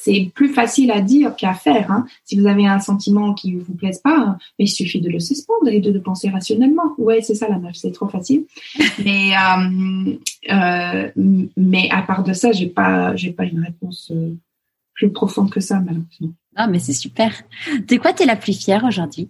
c'est 0.00 0.30
plus 0.34 0.48
facile 0.48 0.90
à 0.90 1.02
dire 1.02 1.36
qu'à 1.36 1.52
faire. 1.52 1.90
Hein. 1.90 2.06
Si 2.24 2.40
vous 2.40 2.46
avez 2.46 2.66
un 2.66 2.80
sentiment 2.80 3.34
qui 3.34 3.52
vous 3.54 3.74
plaise 3.74 3.98
pas, 3.98 4.38
il 4.58 4.68
suffit 4.68 5.02
de 5.02 5.10
le 5.10 5.20
suspendre 5.20 5.68
et 5.68 5.80
de 5.80 5.92
le 5.92 6.00
penser 6.00 6.30
rationnellement. 6.30 6.94
Ouais, 6.96 7.20
c'est 7.20 7.34
ça 7.34 7.46
la 7.46 7.58
meuf, 7.58 7.74
c'est 7.74 7.92
trop 7.92 8.08
facile. 8.08 8.46
Mais, 9.04 9.32
mais 11.58 11.90
à 11.90 12.00
part 12.00 12.24
de 12.24 12.32
ça, 12.32 12.52
j'ai 12.52 12.68
pas, 12.68 13.14
j'ai 13.14 13.32
pas 13.32 13.44
une 13.44 13.62
réponse 13.62 14.10
plus 15.02 15.12
profonde 15.12 15.50
que 15.50 15.58
ça, 15.58 15.80
malheureusement. 15.80 16.32
Ah, 16.54 16.68
mais 16.68 16.78
c'est 16.78 16.92
super. 16.92 17.32
De 17.88 17.96
quoi 17.96 18.12
tu 18.12 18.22
es 18.22 18.26
la 18.26 18.36
plus 18.36 18.56
fière 18.56 18.84
aujourd'hui? 18.84 19.28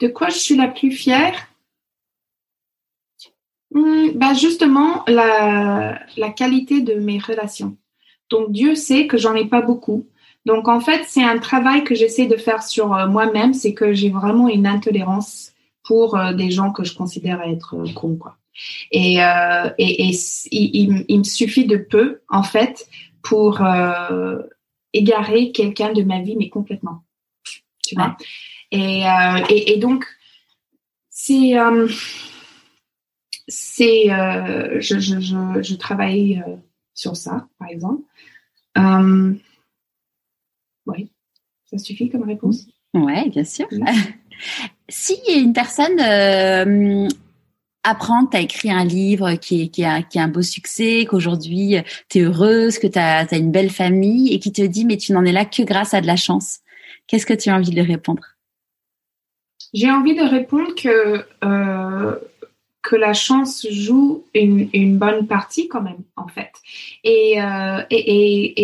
De 0.00 0.08
quoi 0.08 0.28
je 0.28 0.38
suis 0.38 0.56
la 0.56 0.66
plus 0.66 0.90
fière? 0.90 1.34
Bah 3.70 4.34
Justement, 4.34 5.04
la, 5.06 6.00
la 6.16 6.30
qualité 6.30 6.80
de 6.80 6.94
mes 6.94 7.18
relations. 7.18 7.76
Donc, 8.28 8.50
Dieu 8.50 8.74
sait 8.74 9.06
que 9.06 9.18
j'en 9.18 9.34
ai 9.36 9.44
pas 9.44 9.62
beaucoup. 9.62 10.06
Donc, 10.46 10.66
en 10.66 10.80
fait, 10.80 11.04
c'est 11.06 11.22
un 11.22 11.38
travail 11.38 11.84
que 11.84 11.94
j'essaie 11.94 12.26
de 12.26 12.36
faire 12.36 12.62
sur 12.62 12.94
euh, 12.94 13.06
moi-même, 13.06 13.54
c'est 13.54 13.74
que 13.74 13.92
j'ai 13.92 14.10
vraiment 14.10 14.48
une 14.48 14.66
intolérance 14.66 15.52
pour 15.84 16.16
euh, 16.16 16.32
des 16.32 16.50
gens 16.50 16.72
que 16.72 16.82
je 16.82 16.94
considère 16.94 17.40
être 17.42 17.76
euh, 17.76 17.92
cons, 17.94 18.16
quoi. 18.16 18.36
Et, 18.90 19.18
et, 19.78 20.10
il, 20.50 21.04
il, 21.08 21.18
me 21.18 21.22
suffit 21.22 21.64
de 21.64 21.76
peu, 21.76 22.22
en 22.28 22.42
fait, 22.42 22.88
pour 23.22 23.62
euh, 23.62 24.42
égarer 24.92 25.52
quelqu'un 25.52 25.92
de 25.92 26.02
ma 26.02 26.20
vie, 26.20 26.36
mais 26.36 26.48
complètement. 26.48 27.04
Tu 27.84 27.94
vois? 27.94 28.16
Et, 28.70 29.02
et, 29.48 29.72
et, 29.72 29.78
donc, 29.78 30.04
c'est 31.08 31.54
c'est 33.48 34.08
je, 34.08 34.98
je, 34.98 35.20
je, 35.20 35.62
je, 35.62 35.74
travaille 35.74 36.44
sur 36.92 37.16
ça, 37.16 37.48
par 37.58 37.68
exemple. 37.68 38.02
oui, 40.86 41.10
ça 41.64 41.78
suffit 41.78 42.10
comme 42.10 42.24
réponse? 42.24 42.66
Oui, 42.92 43.30
bien 43.30 43.44
sûr. 43.44 43.68
si 44.88 45.18
une 45.34 45.52
personne 45.52 47.08
apprend 47.88 48.26
que 48.26 48.32
tu 48.32 48.36
as 48.36 48.40
écrit 48.40 48.70
un 48.70 48.84
livre 48.84 49.34
qui, 49.34 49.70
a 49.84 50.02
un 50.16 50.28
beau 50.28 50.42
succès, 50.42 51.06
qu'aujourd'hui 51.08 51.76
tu 52.08 52.18
es 52.18 52.22
heureuse, 52.22 52.78
que 52.78 52.86
tu 52.86 52.98
as, 52.98 53.26
une 53.36 53.50
belle 53.50 53.70
famille 53.70 54.32
et 54.32 54.38
qui 54.38 54.52
te 54.52 54.62
dit 54.62 54.84
mais 54.84 54.96
tu 54.96 55.12
n'en 55.12 55.24
es 55.24 55.32
là 55.32 55.44
que 55.44 55.62
grâce 55.62 55.94
à 55.94 56.00
de 56.00 56.06
la 56.06 56.16
chance, 56.16 56.60
qu'est-ce 57.06 57.26
que 57.26 57.34
tu 57.34 57.48
as 57.48 57.56
envie 57.56 57.70
de 57.70 57.82
répondre? 57.82 58.22
J'ai 59.74 59.90
envie 59.90 60.14
de 60.14 60.22
répondre 60.22 60.74
que, 60.74 61.24
euh, 61.44 62.16
que 62.82 62.96
la 62.96 63.12
chance 63.12 63.66
joue 63.70 64.24
une, 64.34 64.98
bonne 64.98 65.26
partie 65.26 65.68
quand 65.68 65.82
même 65.82 66.02
en 66.16 66.28
fait. 66.28 66.52
Et, 67.04 67.40
euh, 67.42 67.82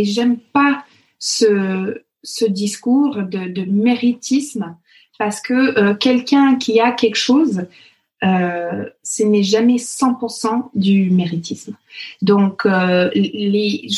j'aime 0.05 0.39
pas 0.39 0.85
ce, 1.19 1.99
discours 2.49 3.17
de, 3.17 3.49
de 3.49 3.65
méritisme 3.71 4.77
parce 5.19 5.41
que 5.41 5.79
euh, 5.79 5.95
quelqu'un 5.95 6.57
qui 6.57 6.81
a 6.81 6.93
quelque 6.93 7.17
chose, 7.17 7.67
euh, 8.23 8.89
ce 9.03 9.23
n'est 9.23 9.43
jamais 9.43 9.77
100% 9.77 10.71
du 10.75 11.11
méritisme. 11.11 11.77
Donc, 12.23 12.65
euh, 12.65 13.11
les, 13.15 13.89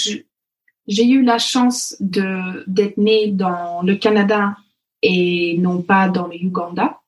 j'ai 0.89 1.07
eu 1.07 1.23
la 1.23 1.39
chance 1.39 1.97
de 2.01 2.65
d'être 2.67 2.97
née 2.97 3.29
dans 3.29 3.83
le 3.83 3.97
Canada 3.97 4.57
et 5.03 5.57
non 5.59 5.83
pas 5.83 6.09
dans 6.09 6.27
le 6.27 6.37
Uganda. 6.37 7.01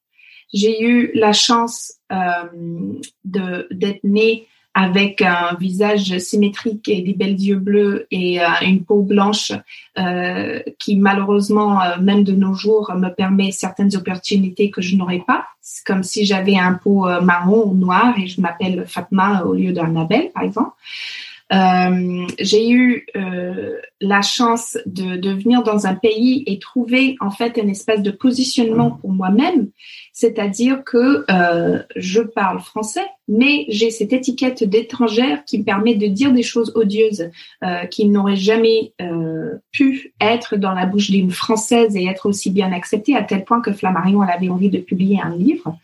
J'ai 0.52 0.82
eu 0.82 1.10
la 1.14 1.32
chance 1.32 1.94
de 3.24 3.66
d'être 3.70 4.04
née 4.04 4.48
avec 4.74 5.22
un 5.22 5.56
visage 5.58 6.18
symétrique 6.18 6.88
et 6.88 7.02
des 7.02 7.12
belles 7.12 7.40
yeux 7.40 7.58
bleus 7.58 8.06
et 8.10 8.40
euh, 8.40 8.44
une 8.62 8.84
peau 8.84 9.02
blanche 9.02 9.52
euh, 9.98 10.60
qui 10.78 10.96
malheureusement, 10.96 11.82
euh, 11.82 11.98
même 12.00 12.22
de 12.22 12.32
nos 12.32 12.54
jours, 12.54 12.92
me 12.94 13.08
permet 13.08 13.50
certaines 13.50 13.96
opportunités 13.96 14.70
que 14.70 14.80
je 14.80 14.96
n'aurais 14.96 15.24
pas. 15.26 15.46
C'est 15.60 15.84
comme 15.84 16.02
si 16.02 16.24
j'avais 16.24 16.56
un 16.56 16.74
peau 16.74 17.08
marron 17.20 17.64
ou 17.66 17.74
noir 17.74 18.14
et 18.18 18.26
je 18.26 18.40
m'appelle 18.40 18.84
Fatma 18.86 19.42
au 19.42 19.54
lieu 19.54 19.72
d'Annabelle, 19.72 20.30
par 20.32 20.44
exemple. 20.44 20.70
Euh, 21.52 22.26
j'ai 22.38 22.70
eu 22.70 23.06
euh, 23.16 23.78
la 24.00 24.20
chance 24.20 24.76
de, 24.84 25.16
de, 25.16 25.30
venir 25.30 25.62
dans 25.62 25.86
un 25.86 25.94
pays 25.94 26.42
et 26.46 26.58
trouver 26.58 27.16
en 27.20 27.30
fait 27.30 27.58
un 27.58 27.68
espèce 27.68 28.02
de 28.02 28.10
positionnement 28.10 28.90
pour 28.90 29.12
moi-même, 29.12 29.70
c'est-à-dire 30.12 30.84
que 30.84 31.24
euh, 31.30 31.82
je 31.96 32.20
parle 32.20 32.60
français, 32.60 33.06
mais 33.28 33.64
j'ai 33.68 33.90
cette 33.90 34.12
étiquette 34.12 34.62
d'étrangère 34.62 35.44
qui 35.46 35.58
me 35.58 35.64
permet 35.64 35.94
de 35.94 36.06
dire 36.06 36.32
des 36.32 36.42
choses 36.42 36.72
odieuses 36.74 37.30
euh, 37.64 37.86
qui 37.86 38.06
n'auraient 38.06 38.36
jamais 38.36 38.92
euh, 39.00 39.54
pu 39.72 40.12
être 40.20 40.56
dans 40.56 40.72
la 40.72 40.84
bouche 40.84 41.10
d'une 41.10 41.30
française 41.30 41.96
et 41.96 42.04
être 42.04 42.28
aussi 42.28 42.50
bien 42.50 42.72
acceptées, 42.72 43.16
à 43.16 43.22
tel 43.22 43.44
point 43.44 43.60
que 43.62 43.72
Flammarion 43.72 44.22
elle 44.22 44.30
avait 44.30 44.48
envie 44.50 44.70
de 44.70 44.80
publier 44.80 45.20
un 45.22 45.34
livre. 45.34 45.78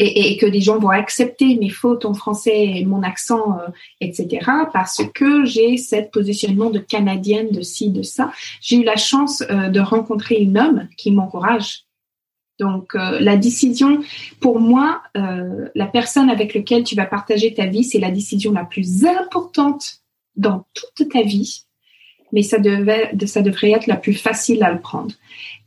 Euh, 0.00 0.04
et, 0.04 0.32
et, 0.32 0.36
que 0.36 0.46
les 0.46 0.60
gens 0.60 0.78
vont 0.78 0.90
accepter 0.90 1.56
mes 1.56 1.68
fautes 1.68 2.04
en 2.04 2.14
français 2.14 2.64
et 2.76 2.84
mon 2.84 3.02
accent, 3.02 3.58
euh, 3.58 3.68
etc. 4.00 4.50
Parce 4.72 5.02
que 5.14 5.44
j'ai 5.44 5.76
cette 5.76 6.10
positionnement 6.10 6.70
de 6.70 6.78
canadienne, 6.78 7.50
de 7.50 7.62
ci, 7.62 7.90
de 7.90 8.02
ça. 8.02 8.32
J'ai 8.60 8.76
eu 8.76 8.84
la 8.84 8.96
chance 8.96 9.42
euh, 9.50 9.68
de 9.68 9.80
rencontrer 9.80 10.36
une 10.36 10.58
homme 10.58 10.88
qui 10.96 11.10
m'encourage. 11.10 11.84
Donc 12.58 12.94
euh, 12.94 13.18
la 13.20 13.36
décision, 13.36 14.00
pour 14.40 14.60
moi, 14.60 15.02
la 15.14 15.86
personne 15.86 16.30
avec 16.30 16.54
laquelle 16.54 16.84
tu 16.84 16.94
vas 16.94 17.06
partager 17.06 17.52
ta 17.52 17.66
vie, 17.66 17.84
c'est 17.84 17.98
la 17.98 18.10
décision 18.10 18.52
la 18.52 18.64
plus 18.64 19.04
importante 19.04 19.98
dans 20.36 20.66
toute 20.72 21.08
ta 21.10 21.22
vie 21.22 21.64
mais 22.34 22.42
ça 22.42 22.58
devait, 22.58 23.12
ça 23.26 23.42
devrait 23.42 23.70
être 23.70 23.86
la 23.86 23.96
plus 23.96 24.12
facile 24.12 24.64
à 24.64 24.72
le 24.72 24.80
prendre. 24.80 25.14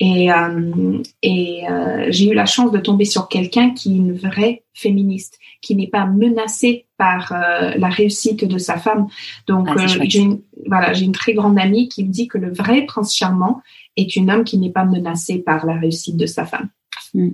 Et, 0.02 0.30
euh, 0.32 1.02
et 1.24 1.64
euh, 1.68 2.08
j'ai 2.10 2.30
eu 2.30 2.34
la 2.34 2.46
chance 2.46 2.74
de 2.74 2.78
tomber 2.78 3.06
sur 3.06 3.30
quelqu'un 3.30 3.72
qui 3.72 3.94
est 3.94 3.96
une 3.96 4.14
vraie 4.14 4.64
féministe, 4.74 5.40
qui 5.62 5.78
n'est 5.78 5.88
pas 5.88 6.06
menacée 6.06 6.86
par 6.98 7.32
euh, 7.32 7.72
la 7.78 7.88
réussite 7.88 8.44
de 8.44 8.58
sa 8.58 8.78
femme. 8.78 9.08
Donc 9.48 9.70
ah, 9.72 9.88
j'ai 9.88 10.20
une, 10.20 10.42
voilà, 10.68 10.92
j'ai 10.92 11.06
une 11.06 11.14
très 11.14 11.34
grande 11.34 11.58
amie 11.58 11.88
qui 11.88 12.04
me 12.04 12.12
dit 12.12 12.28
que 12.28 12.38
le 12.38 12.54
vrai 12.54 12.86
prince 12.86 13.16
charmant 13.16 13.62
est 13.96 14.18
une 14.18 14.30
homme 14.30 14.44
qui 14.44 14.58
n'est 14.58 14.70
pas 14.70 14.84
menacé 14.84 15.38
par 15.40 15.66
la 15.66 15.76
réussite 15.76 16.18
de 16.18 16.26
sa 16.26 16.46
femme. 16.46 16.68
Hmm. 17.14 17.30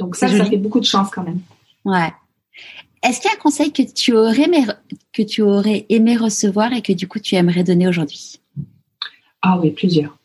Donc 0.00 0.16
ça, 0.16 0.26
ça 0.26 0.44
fait 0.44 0.56
beaucoup 0.56 0.80
de 0.80 0.86
chance 0.86 1.08
quand 1.10 1.22
même. 1.22 1.40
Ouais. 1.84 2.10
Est-ce 3.04 3.20
qu'il 3.20 3.30
y 3.30 3.32
a 3.32 3.36
un 3.36 3.40
conseil 3.40 3.72
que 3.72 3.82
tu 3.82 4.12
aurais 4.12 4.42
aimé, 4.42 4.66
que 5.12 5.22
tu 5.22 5.40
aurais 5.40 5.86
aimé 5.88 6.16
recevoir 6.16 6.72
et 6.72 6.82
que 6.82 6.92
du 6.92 7.06
coup 7.06 7.20
tu 7.20 7.36
aimerais 7.36 7.62
donner 7.62 7.86
aujourd'hui? 7.86 8.39
Ah 9.42 9.58
oui, 9.58 9.70
plusieurs. 9.70 10.20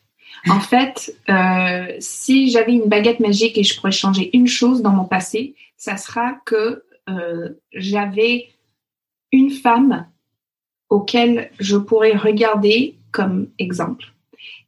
En 0.48 0.60
fait, 0.60 1.14
euh, 1.28 1.96
si 1.98 2.50
j'avais 2.50 2.72
une 2.72 2.88
baguette 2.88 3.20
magique 3.20 3.58
et 3.58 3.64
je 3.64 3.76
pourrais 3.76 3.92
changer 3.92 4.36
une 4.36 4.46
chose 4.46 4.82
dans 4.82 4.90
mon 4.90 5.04
passé, 5.04 5.54
ça 5.76 5.96
sera 5.96 6.34
que 6.44 6.84
euh, 7.08 7.50
j'avais 7.72 8.50
une 9.32 9.50
femme 9.50 10.06
auquel 10.88 11.50
je 11.58 11.76
pourrais 11.76 12.16
regarder 12.16 12.96
comme 13.10 13.48
exemple. 13.58 14.06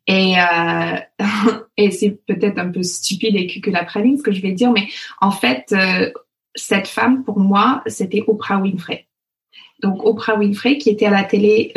Et, 0.06 0.34
euh, 0.38 0.98
et 1.76 1.90
c'est 1.90 2.18
peut-être 2.26 2.58
un 2.58 2.70
peu 2.70 2.82
stupide 2.82 3.36
et 3.36 3.46
que 3.46 3.70
la 3.70 3.84
praline 3.84 4.18
ce 4.18 4.22
que 4.22 4.32
je 4.32 4.42
vais 4.42 4.52
dire, 4.52 4.72
mais 4.72 4.88
en 5.20 5.30
fait, 5.30 5.74
cette 6.54 6.88
femme, 6.88 7.22
pour 7.22 7.38
moi, 7.38 7.82
c'était 7.86 8.24
Oprah 8.26 8.58
Winfrey. 8.58 9.06
Donc 9.80 10.04
Oprah 10.04 10.36
Winfrey, 10.36 10.78
qui 10.78 10.90
était 10.90 11.06
à 11.06 11.10
la 11.10 11.22
télé 11.22 11.72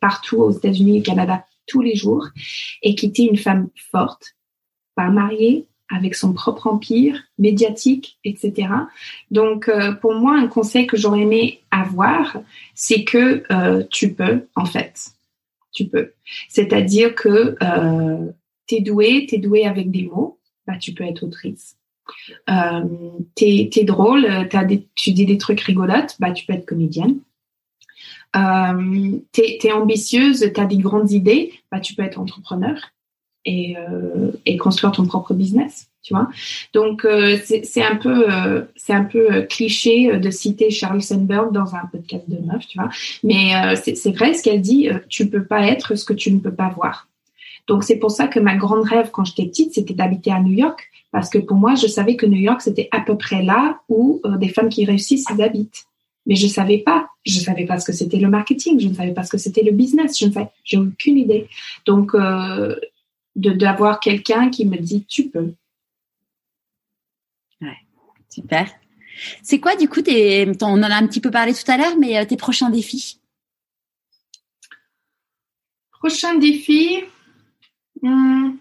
partout 0.00 0.36
aux 0.36 0.52
États-Unis 0.52 0.98
et 0.98 1.00
au 1.00 1.02
Canada 1.02 1.44
tous 1.66 1.82
les 1.82 1.94
jours 1.94 2.28
et 2.82 2.94
qui 2.94 3.06
était 3.06 3.24
une 3.24 3.36
femme 3.36 3.68
forte, 3.90 4.36
pas 4.94 5.10
mariée, 5.10 5.66
avec 5.88 6.14
son 6.14 6.32
propre 6.32 6.66
empire 6.66 7.22
médiatique, 7.38 8.18
etc. 8.24 8.68
Donc, 9.30 9.68
euh, 9.68 9.92
pour 9.92 10.14
moi, 10.14 10.36
un 10.36 10.48
conseil 10.48 10.86
que 10.86 10.96
j'aurais 10.96 11.20
aimé 11.20 11.60
avoir, 11.70 12.38
c'est 12.74 13.04
que 13.04 13.44
euh, 13.52 13.84
tu 13.90 14.12
peux, 14.12 14.46
en 14.56 14.64
fait, 14.64 15.12
tu 15.72 15.86
peux. 15.86 16.12
C'est-à-dire 16.48 17.14
que 17.14 17.56
euh, 17.62 18.32
t'es 18.66 18.80
doué, 18.80 19.26
t'es 19.28 19.38
doué 19.38 19.64
avec 19.64 19.90
des 19.90 20.02
mots, 20.04 20.38
bah 20.66 20.76
tu 20.78 20.92
peux 20.92 21.04
être 21.04 21.22
autrice. 21.22 21.76
Euh, 22.50 22.84
t'es 23.34 23.70
es 23.74 23.84
drôle, 23.84 24.26
as 24.26 24.64
des, 24.64 24.86
tu 24.94 25.12
dis 25.12 25.26
des 25.26 25.38
trucs 25.38 25.60
rigolotes, 25.60 26.16
bah 26.18 26.32
tu 26.32 26.46
peux 26.46 26.52
être 26.52 26.66
comédienne. 26.66 27.20
Euh, 28.36 29.18
tu 29.32 29.42
es, 29.42 29.72
ambitieuse, 29.72 30.50
tu 30.54 30.60
as 30.60 30.66
des 30.66 30.78
grandes 30.78 31.10
idées, 31.10 31.52
bah, 31.70 31.80
tu 31.80 31.94
peux 31.94 32.02
être 32.02 32.18
entrepreneur 32.18 32.76
et, 33.46 33.76
euh, 33.76 34.32
construire 34.58 34.92
ton 34.92 35.06
propre 35.06 35.32
business, 35.32 35.88
tu 36.02 36.12
vois. 36.12 36.28
Donc 36.74 37.04
euh, 37.04 37.38
c'est 37.44 37.82
un 37.82 37.96
peu 37.96 38.30
euh, 38.30 38.62
c'est 38.74 38.92
un 38.92 39.04
peu 39.04 39.42
cliché 39.42 40.18
de 40.18 40.30
citer 40.30 40.70
Charles 40.70 41.02
Sandberg 41.02 41.52
dans 41.52 41.74
un 41.74 41.86
podcast 41.90 42.28
de 42.28 42.38
meuf, 42.44 42.66
tu 42.66 42.78
vois. 42.78 42.90
Mais 43.22 43.52
c'est 43.76 44.10
vrai 44.12 44.34
ce 44.34 44.42
qu'elle 44.42 44.60
dit, 44.60 44.90
tu 45.08 45.28
peux 45.28 45.44
pas 45.44 45.66
être 45.66 45.94
ce 45.94 46.04
que 46.04 46.12
tu 46.12 46.32
ne 46.32 46.40
peux 46.40 46.54
pas 46.54 46.68
voir. 46.68 47.08
Donc 47.68 47.84
c'est 47.84 47.96
pour 47.96 48.10
ça 48.10 48.28
que 48.28 48.38
ma 48.38 48.56
grande 48.56 48.84
rêve 48.84 49.10
quand 49.12 49.24
j'étais 49.24 49.46
petite, 49.46 49.74
c'était 49.74 49.94
d'habiter 49.94 50.30
à 50.30 50.40
New 50.40 50.52
York 50.52 50.90
parce 51.12 51.30
que 51.30 51.38
pour 51.38 51.56
moi, 51.56 51.74
je 51.74 51.86
savais 51.86 52.16
que 52.16 52.26
New 52.26 52.40
York 52.40 52.60
c'était 52.60 52.88
à 52.92 53.00
peu 53.00 53.16
près 53.16 53.42
là 53.42 53.80
où 53.88 54.20
des 54.38 54.48
femmes 54.48 54.68
qui 54.68 54.84
réussissent 54.84 55.26
ils 55.34 55.42
habitent 55.42 55.86
mais 56.26 56.36
je 56.36 56.46
savais 56.46 56.78
pas. 56.78 57.08
Je 57.24 57.38
savais 57.40 57.64
pas 57.64 57.78
ce 57.78 57.86
que 57.86 57.92
c'était 57.92 58.18
le 58.18 58.28
marketing, 58.28 58.78
je 58.80 58.88
ne 58.88 58.94
savais 58.94 59.14
pas 59.14 59.22
ce 59.22 59.30
que 59.30 59.38
c'était 59.38 59.62
le 59.62 59.72
business, 59.72 60.18
je 60.18 60.26
ne 60.26 60.32
savais, 60.32 60.50
j'ai 60.64 60.76
aucune 60.76 61.18
idée. 61.18 61.48
Donc, 61.86 62.14
euh, 62.14 62.76
de 63.36 63.50
d'avoir 63.50 64.00
quelqu'un 64.00 64.50
qui 64.50 64.64
me 64.66 64.76
dit 64.76 65.04
tu 65.04 65.28
peux. 65.28 65.54
Ouais, 67.60 67.78
super. 68.28 68.68
C'est 69.42 69.60
quoi 69.60 69.76
du 69.76 69.88
coup 69.88 70.02
tes, 70.02 70.46
on 70.62 70.82
en 70.82 70.82
a 70.82 70.94
un 70.94 71.06
petit 71.06 71.20
peu 71.20 71.30
parlé 71.30 71.54
tout 71.54 71.70
à 71.70 71.76
l'heure, 71.76 71.96
mais 71.98 72.18
euh, 72.18 72.24
tes 72.24 72.36
prochains 72.36 72.70
défis? 72.70 73.20
Prochain 75.90 76.36
défi. 76.38 77.02
Hmm. 78.02 78.52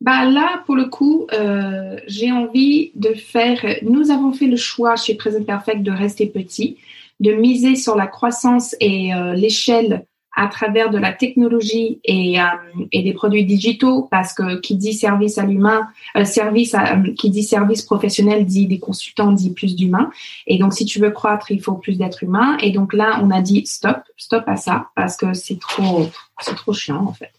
Bah 0.00 0.24
là, 0.24 0.62
pour 0.64 0.76
le 0.76 0.84
coup, 0.84 1.26
euh, 1.32 1.96
j'ai 2.06 2.30
envie 2.30 2.92
de 2.94 3.14
faire. 3.14 3.64
Nous 3.82 4.10
avons 4.10 4.32
fait 4.32 4.46
le 4.46 4.56
choix 4.56 4.94
chez 4.94 5.14
Present 5.14 5.42
Perfect 5.42 5.82
de 5.82 5.90
rester 5.90 6.26
petit, 6.26 6.76
de 7.18 7.32
miser 7.32 7.74
sur 7.74 7.96
la 7.96 8.06
croissance 8.06 8.76
et 8.80 9.12
euh, 9.12 9.34
l'échelle 9.34 10.06
à 10.38 10.46
travers 10.46 10.88
de 10.90 10.98
la 10.98 11.12
technologie 11.12 11.98
et, 12.04 12.40
euh, 12.40 12.44
et 12.92 13.02
des 13.02 13.12
produits 13.12 13.44
digitaux, 13.44 14.06
parce 14.08 14.32
que 14.32 14.60
qui 14.60 14.76
dit 14.76 14.92
service 14.92 15.36
à 15.36 15.44
l'humain, 15.44 15.88
euh, 16.16 16.24
service 16.24 16.74
à, 16.74 16.96
qui 17.18 17.30
dit 17.30 17.42
service 17.42 17.82
professionnel 17.82 18.46
dit 18.46 18.66
des 18.66 18.78
consultants, 18.78 19.32
dit 19.32 19.50
plus 19.50 19.74
d'humains. 19.74 20.10
Et 20.46 20.58
donc, 20.58 20.74
si 20.74 20.84
tu 20.84 21.00
veux 21.00 21.10
croître, 21.10 21.50
il 21.50 21.60
faut 21.60 21.74
plus 21.74 21.98
d'êtres 21.98 22.22
humains. 22.22 22.56
Et 22.58 22.70
donc 22.70 22.92
là, 22.92 23.18
on 23.20 23.32
a 23.32 23.40
dit 23.40 23.66
stop, 23.66 23.98
stop 24.16 24.44
à 24.46 24.54
ça, 24.54 24.90
parce 24.94 25.16
que 25.16 25.34
c'est 25.34 25.58
trop, 25.58 26.06
c'est 26.40 26.54
trop 26.54 26.72
chiant 26.72 27.04
en 27.06 27.12
fait. 27.12 27.32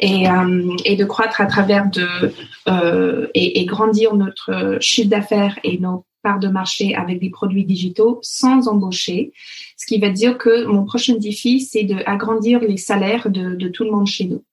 Et, 0.00 0.24
et 0.84 0.96
de 0.96 1.04
croître 1.04 1.40
à 1.40 1.46
travers 1.46 1.88
de 1.90 2.06
et, 3.34 3.60
et 3.60 3.64
grandir 3.66 4.14
notre 4.14 4.78
chiffre 4.80 5.08
d'affaires 5.08 5.58
et 5.64 5.78
nos 5.78 6.04
parts 6.22 6.38
de 6.38 6.48
marché 6.48 6.94
avec 6.94 7.20
des 7.20 7.30
produits 7.30 7.64
digitaux 7.64 8.20
sans 8.22 8.68
embaucher. 8.68 9.32
Ce 9.76 9.86
qui 9.86 9.98
va 9.98 10.10
dire 10.10 10.38
que 10.38 10.64
mon 10.64 10.84
prochain 10.84 11.16
défi, 11.16 11.60
c'est 11.60 11.82
d'agrandir 11.82 12.60
les 12.60 12.76
salaires 12.76 13.28
de, 13.28 13.68
tout 13.68 13.84
le 13.84 13.90
monde 13.90 14.06
chez 14.06 14.24
nous. 14.24 14.44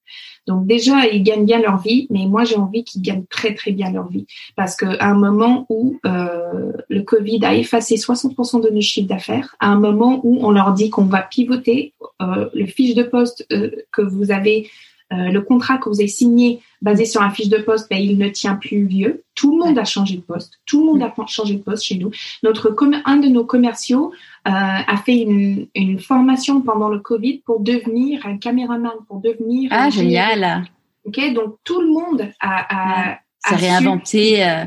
Donc 0.47 0.65
déjà, 0.65 1.07
ils 1.07 1.23
gagnent 1.23 1.45
bien 1.45 1.59
leur 1.59 1.77
vie, 1.77 2.07
mais 2.09 2.25
moi 2.25 2.43
j'ai 2.43 2.55
envie 2.55 2.83
qu'ils 2.83 3.01
gagnent 3.01 3.25
très 3.29 3.53
très 3.53 3.71
bien 3.71 3.91
leur 3.91 4.07
vie. 4.07 4.25
Parce 4.55 4.75
qu'à 4.75 4.97
un 4.99 5.13
moment 5.13 5.65
où 5.69 5.99
euh, 6.05 6.71
le 6.89 7.01
Covid 7.01 7.45
a 7.45 7.55
effacé 7.55 7.95
60% 7.95 8.63
de 8.63 8.69
nos 8.69 8.81
chiffres 8.81 9.07
d'affaires, 9.07 9.55
à 9.59 9.67
un 9.67 9.79
moment 9.79 10.21
où 10.23 10.39
on 10.41 10.51
leur 10.51 10.73
dit 10.73 10.89
qu'on 10.89 11.05
va 11.05 11.21
pivoter 11.21 11.93
euh, 12.21 12.49
le 12.53 12.65
fiche 12.65 12.95
de 12.95 13.03
poste 13.03 13.45
euh, 13.51 13.71
que 13.91 14.01
vous 14.01 14.31
avez 14.31 14.69
euh, 15.11 15.29
le 15.29 15.41
contrat 15.41 15.79
que 15.79 15.89
vous 15.89 15.99
avez 15.99 16.07
signé 16.07 16.61
basé 16.83 17.05
sur 17.05 17.21
un 17.23 17.31
fiche 17.31 17.49
de 17.49 17.57
poste, 17.57 17.89
ben, 17.89 17.97
il 17.97 18.17
ne 18.19 18.29
tient 18.29 18.55
plus 18.55 18.85
vieux. 18.85 19.23
Tout 19.33 19.57
le 19.57 19.65
monde 19.65 19.79
a 19.79 19.83
changé 19.83 20.15
de 20.17 20.21
poste. 20.21 20.59
Tout 20.67 20.81
le 20.81 20.85
monde 20.85 21.01
a 21.01 21.13
changé 21.25 21.55
de 21.55 21.61
poste 21.61 21.83
chez 21.83 21.95
nous. 21.95 22.11
Notre 22.43 22.75
un 23.05 23.17
de 23.17 23.27
nos 23.27 23.43
commerciaux 23.43 24.11
a 24.45 24.97
fait 24.97 25.17
une, 25.17 25.67
une, 25.75 25.99
formation 25.99 26.61
pendant 26.61 26.89
le 26.89 26.99
Covid 26.99 27.39
pour 27.45 27.59
devenir 27.59 28.25
un 28.25 28.37
caméraman, 28.37 28.93
pour 29.07 29.19
devenir. 29.19 29.69
Ah 29.73 29.89
génial. 29.89 30.63
Ok, 31.05 31.33
donc 31.33 31.55
tout 31.63 31.81
le 31.81 31.87
monde 31.87 32.29
a, 32.39 33.11
a, 33.11 33.19
s'est 33.39 33.55
réinventé. 33.55 34.43
Euh... 34.43 34.65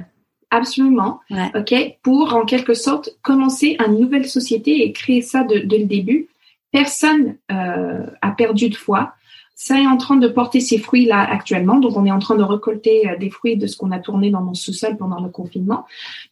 Absolument. 0.50 1.20
Ouais. 1.30 1.50
Ok, 1.54 1.74
pour 2.02 2.34
en 2.34 2.44
quelque 2.44 2.74
sorte 2.74 3.10
commencer 3.22 3.76
une 3.86 3.98
nouvelle 3.98 4.28
société 4.28 4.84
et 4.84 4.92
créer 4.92 5.22
ça 5.22 5.44
de, 5.44 5.58
dès 5.58 5.78
le 5.78 5.86
début. 5.86 6.28
Personne 6.70 7.36
euh, 7.50 8.06
a 8.20 8.30
perdu 8.30 8.68
de 8.68 8.76
foi 8.76 9.14
ça 9.54 9.80
est 9.80 9.86
en 9.86 9.96
train 9.96 10.16
de 10.16 10.26
porter 10.26 10.58
ses 10.58 10.78
fruits 10.78 11.04
là 11.04 11.20
actuellement. 11.20 11.78
Donc, 11.78 11.96
on 11.96 12.04
est 12.04 12.10
en 12.10 12.18
train 12.18 12.34
de 12.34 12.42
récolter 12.42 13.08
euh, 13.08 13.16
des 13.16 13.30
fruits 13.30 13.56
de 13.56 13.68
ce 13.68 13.76
qu'on 13.76 13.92
a 13.92 14.00
tourné 14.00 14.30
dans 14.30 14.40
mon 14.40 14.54
sous-sol 14.54 14.96
pendant 14.96 15.20
le 15.20 15.28
confinement. 15.28 15.84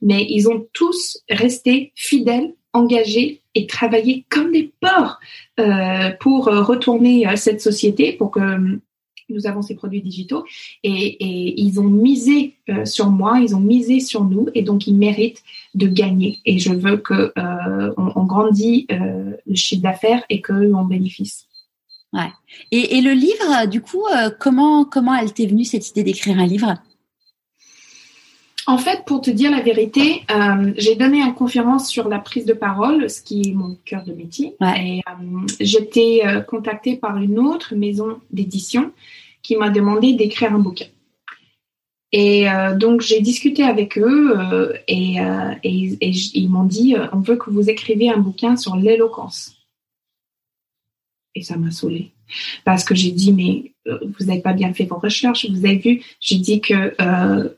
Mais 0.02 0.26
ils 0.28 0.48
ont 0.48 0.66
tous 0.72 1.22
resté 1.28 1.92
fidèles, 1.94 2.54
engagés 2.72 3.40
et 3.54 3.66
travaillé 3.66 4.24
comme 4.28 4.52
des 4.52 4.72
porcs 4.80 5.18
euh, 5.58 6.10
pour 6.20 6.48
euh, 6.48 6.62
retourner 6.62 7.26
euh, 7.26 7.36
cette 7.36 7.60
société, 7.60 8.12
pour 8.12 8.30
que 8.30 8.78
nous 9.28 9.46
avons 9.46 9.62
ces 9.62 9.74
produits 9.74 10.02
digitaux. 10.02 10.44
Et, 10.82 11.60
ils 11.62 11.78
ont 11.80 11.84
misé 11.84 12.56
sur 12.84 13.10
moi, 13.10 13.38
ils 13.40 13.54
ont 13.54 13.60
misé 13.60 14.00
sur 14.00 14.24
nous, 14.24 14.48
et 14.54 14.62
donc 14.62 14.88
ils 14.88 14.96
méritent 14.96 15.44
de 15.74 15.86
gagner. 15.86 16.38
Et 16.44 16.58
je 16.58 16.72
veux 16.72 16.96
que 16.96 17.32
euh, 17.38 17.94
on, 17.96 18.12
on 18.16 18.24
grandit 18.24 18.88
le 18.90 19.54
chiffre 19.54 19.82
d'affaires 19.82 20.24
et 20.30 20.40
qu'eux 20.40 20.72
en 20.74 20.84
bénéficient. 20.84 21.46
Ouais. 22.12 22.32
Et, 22.72 23.00
le 23.00 23.12
livre, 23.12 23.68
du 23.68 23.80
coup, 23.80 24.04
comment 24.40 24.84
comment 24.84 25.14
elle 25.14 25.32
t'est 25.32 25.46
venue 25.46 25.64
cette 25.64 25.88
idée 25.90 26.02
d'écrire 26.02 26.36
un 26.36 26.46
livre? 26.46 26.74
En 28.70 28.78
fait, 28.78 29.04
pour 29.04 29.20
te 29.20 29.30
dire 29.30 29.50
la 29.50 29.62
vérité, 29.62 30.22
euh, 30.30 30.72
j'ai 30.76 30.94
donné 30.94 31.20
une 31.20 31.34
conférence 31.34 31.88
sur 31.88 32.08
la 32.08 32.20
prise 32.20 32.44
de 32.44 32.52
parole, 32.52 33.10
ce 33.10 33.20
qui 33.20 33.48
est 33.48 33.52
mon 33.52 33.76
cœur 33.84 34.04
de 34.04 34.12
métier. 34.12 34.54
Ouais. 34.60 34.98
Et 34.98 35.02
euh, 35.08 35.46
j'étais 35.58 36.22
contactée 36.46 36.96
par 36.96 37.16
une 37.16 37.40
autre 37.40 37.74
maison 37.74 38.20
d'édition 38.30 38.92
qui 39.42 39.56
m'a 39.56 39.70
demandé 39.70 40.12
d'écrire 40.12 40.54
un 40.54 40.60
bouquin. 40.60 40.86
Et 42.12 42.46
donc 42.76 43.02
j'ai 43.02 43.20
discuté 43.20 43.62
avec 43.62 43.96
eux 43.96 44.74
et, 44.88 45.16
et, 45.62 45.98
et 46.00 46.10
ils 46.34 46.48
m'ont 46.48 46.64
dit 46.64 46.96
on 47.12 47.20
veut 47.20 47.36
que 47.36 47.50
vous 47.50 47.70
écriviez 47.70 48.10
un 48.12 48.18
bouquin 48.18 48.56
sur 48.56 48.74
l'éloquence. 48.76 49.54
Et 51.34 51.42
ça 51.42 51.56
m'a 51.56 51.70
saoulée. 51.70 52.12
Parce 52.64 52.84
que 52.84 52.94
j'ai 52.94 53.10
dit, 53.10 53.32
mais 53.32 53.72
euh, 53.86 53.98
vous 54.02 54.26
n'avez 54.26 54.40
pas 54.40 54.52
bien 54.52 54.72
fait 54.72 54.84
vos 54.84 54.98
recherches. 54.98 55.48
Vous 55.48 55.64
avez 55.64 55.76
vu, 55.76 56.02
j'ai 56.20 56.38
dit 56.38 56.60
que 56.60 56.94
euh, 57.00 57.48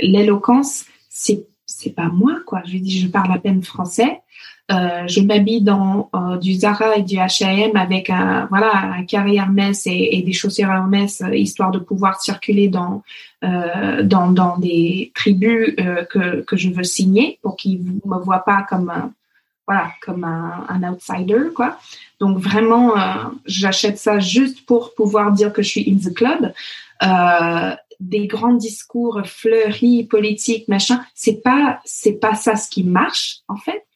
l'éloquence, 0.00 0.84
c'est 1.08 1.46
c'est 1.68 1.90
pas 1.90 2.08
moi, 2.08 2.36
quoi. 2.46 2.62
Je 2.64 2.78
dit, 2.78 3.00
je 3.00 3.08
parle 3.08 3.32
à 3.32 3.38
peine 3.38 3.62
français. 3.62 4.22
Euh, 4.70 5.06
je 5.06 5.20
m'habille 5.20 5.62
dans 5.62 6.10
euh, 6.14 6.36
du 6.38 6.54
Zara 6.54 6.96
et 6.96 7.02
du 7.02 7.16
H&M 7.16 7.76
avec 7.76 8.10
un 8.10 8.46
voilà 8.46 8.94
un 8.96 9.04
carré 9.04 9.36
Hermès 9.36 9.86
et, 9.86 10.16
et 10.16 10.22
des 10.22 10.32
chaussures 10.32 10.70
Hermès 10.70 11.20
euh, 11.20 11.36
histoire 11.36 11.70
de 11.70 11.78
pouvoir 11.78 12.20
circuler 12.20 12.66
dans 12.68 13.02
euh, 13.44 14.02
dans 14.02 14.32
dans 14.32 14.58
des 14.58 15.12
tribus 15.14 15.76
que 16.10 16.40
que 16.40 16.56
je 16.56 16.70
veux 16.70 16.82
signer 16.82 17.38
pour 17.42 17.56
qu'ils 17.56 17.80
me 17.80 18.18
voient 18.18 18.44
pas 18.44 18.66
comme 18.68 18.90
un, 18.90 19.12
voilà 19.68 19.90
comme 20.04 20.24
un, 20.24 20.66
un 20.68 20.82
outsider 20.92 21.50
quoi. 21.54 21.78
Donc 22.20 22.38
vraiment, 22.38 22.96
euh, 22.96 23.14
j'achète 23.44 23.98
ça 23.98 24.18
juste 24.18 24.64
pour 24.64 24.94
pouvoir 24.94 25.32
dire 25.32 25.52
que 25.52 25.62
je 25.62 25.68
suis 25.68 25.90
in 25.90 25.98
the 25.98 26.14
club. 26.14 26.52
Des 28.00 28.26
grands 28.26 28.54
discours 28.54 29.22
fleuris, 29.24 30.04
politiques, 30.04 30.68
machin, 30.68 31.04
c'est 31.14 31.42
pas 31.42 31.80
c'est 31.84 32.20
pas 32.20 32.34
ça 32.34 32.56
ce 32.56 32.68
qui 32.68 32.84
marche 32.84 33.38
en 33.48 33.56
fait. 33.56 33.86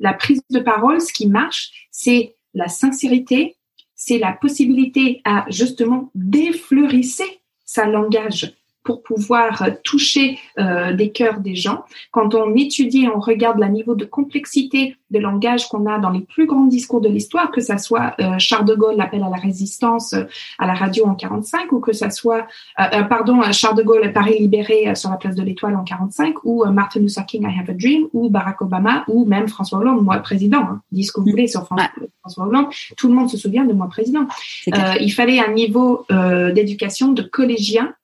La 0.00 0.12
prise 0.12 0.42
de 0.50 0.60
parole, 0.60 1.00
ce 1.00 1.12
qui 1.12 1.28
marche, 1.28 1.88
c'est 1.90 2.34
la 2.52 2.68
sincérité, 2.68 3.56
c'est 3.94 4.18
la 4.18 4.32
possibilité 4.32 5.20
à 5.24 5.46
justement 5.48 6.10
défleurisser 6.14 7.40
sa 7.64 7.86
langage 7.86 8.54
pour 8.84 9.02
pouvoir 9.02 9.64
toucher 9.82 10.38
euh, 10.58 10.92
des 10.92 11.10
cœurs 11.10 11.40
des 11.40 11.56
gens. 11.56 11.84
Quand 12.10 12.34
on 12.34 12.54
étudie, 12.54 13.08
on 13.12 13.18
regarde 13.18 13.58
le 13.58 13.66
niveau 13.66 13.94
de 13.94 14.04
complexité 14.04 14.96
de 15.10 15.18
langage 15.18 15.68
qu'on 15.68 15.86
a 15.86 15.98
dans 15.98 16.10
les 16.10 16.20
plus 16.20 16.46
grands 16.46 16.66
discours 16.66 17.00
de 17.00 17.08
l'histoire, 17.08 17.50
que 17.50 17.60
ça 17.60 17.78
soit 17.78 18.14
euh, 18.20 18.38
Charles 18.38 18.66
de 18.66 18.74
Gaulle, 18.74 18.96
l'appel 18.96 19.22
à 19.22 19.30
la 19.30 19.36
résistance 19.36 20.12
euh, 20.12 20.24
à 20.58 20.66
la 20.66 20.74
radio 20.74 21.06
en 21.06 21.14
45, 21.14 21.72
ou 21.72 21.80
que 21.80 21.92
ça 21.92 22.10
soit, 22.10 22.46
euh, 22.78 22.82
euh, 22.92 23.02
pardon, 23.04 23.40
Charles 23.52 23.76
de 23.76 23.82
Gaulle, 23.82 24.12
Paris 24.12 24.38
libéré 24.38 24.94
sur 24.94 25.10
la 25.10 25.16
place 25.16 25.34
de 25.34 25.42
l'Étoile 25.42 25.76
en 25.76 25.84
45, 25.84 26.44
ou 26.44 26.64
Martin 26.66 27.00
Luther 27.00 27.24
King, 27.26 27.42
I 27.44 27.58
Have 27.58 27.70
a 27.70 27.74
Dream, 27.74 28.08
ou 28.12 28.28
Barack 28.28 28.60
Obama, 28.60 29.04
ou 29.08 29.24
même 29.24 29.48
François 29.48 29.78
Hollande, 29.78 30.02
moi 30.02 30.18
président. 30.18 30.60
Hein, 30.60 30.80
dis 30.92 31.04
ce 31.04 31.12
que 31.12 31.20
vous 31.20 31.30
voulez 31.30 31.46
sur 31.46 31.64
François, 31.64 31.90
François 32.20 32.46
Hollande. 32.46 32.66
Tout 32.96 33.08
le 33.08 33.14
monde 33.14 33.30
se 33.30 33.36
souvient 33.36 33.64
de 33.64 33.72
moi 33.72 33.88
président. 33.88 34.26
il 34.66 35.12
fallait 35.12 35.40
un 35.40 35.52
niveau 35.52 36.06
d'éducation 36.10 37.12
de 37.12 37.22
collégien 37.22 37.94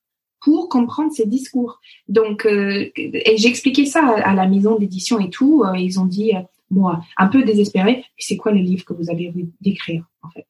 pour 0.40 0.68
comprendre 0.68 1.12
ces 1.12 1.26
discours. 1.26 1.80
Donc, 2.08 2.46
euh, 2.46 2.90
et 2.96 3.36
j'ai 3.36 3.48
expliqué 3.48 3.84
ça 3.86 4.06
à, 4.06 4.34
la 4.34 4.46
maison 4.46 4.78
d'édition 4.78 5.18
et 5.20 5.30
tout. 5.30 5.62
Euh, 5.64 5.76
ils 5.76 6.00
ont 6.00 6.06
dit, 6.06 6.34
euh, 6.34 6.40
moi, 6.70 7.00
un 7.16 7.26
peu 7.28 7.42
désespéré, 7.42 8.04
c'est 8.18 8.36
quoi 8.36 8.52
le 8.52 8.60
livre 8.60 8.84
que 8.84 8.92
vous 8.92 9.10
avez 9.10 9.28
envie 9.28 9.48
d'écrire, 9.60 10.04
en 10.22 10.30
fait? 10.30 10.46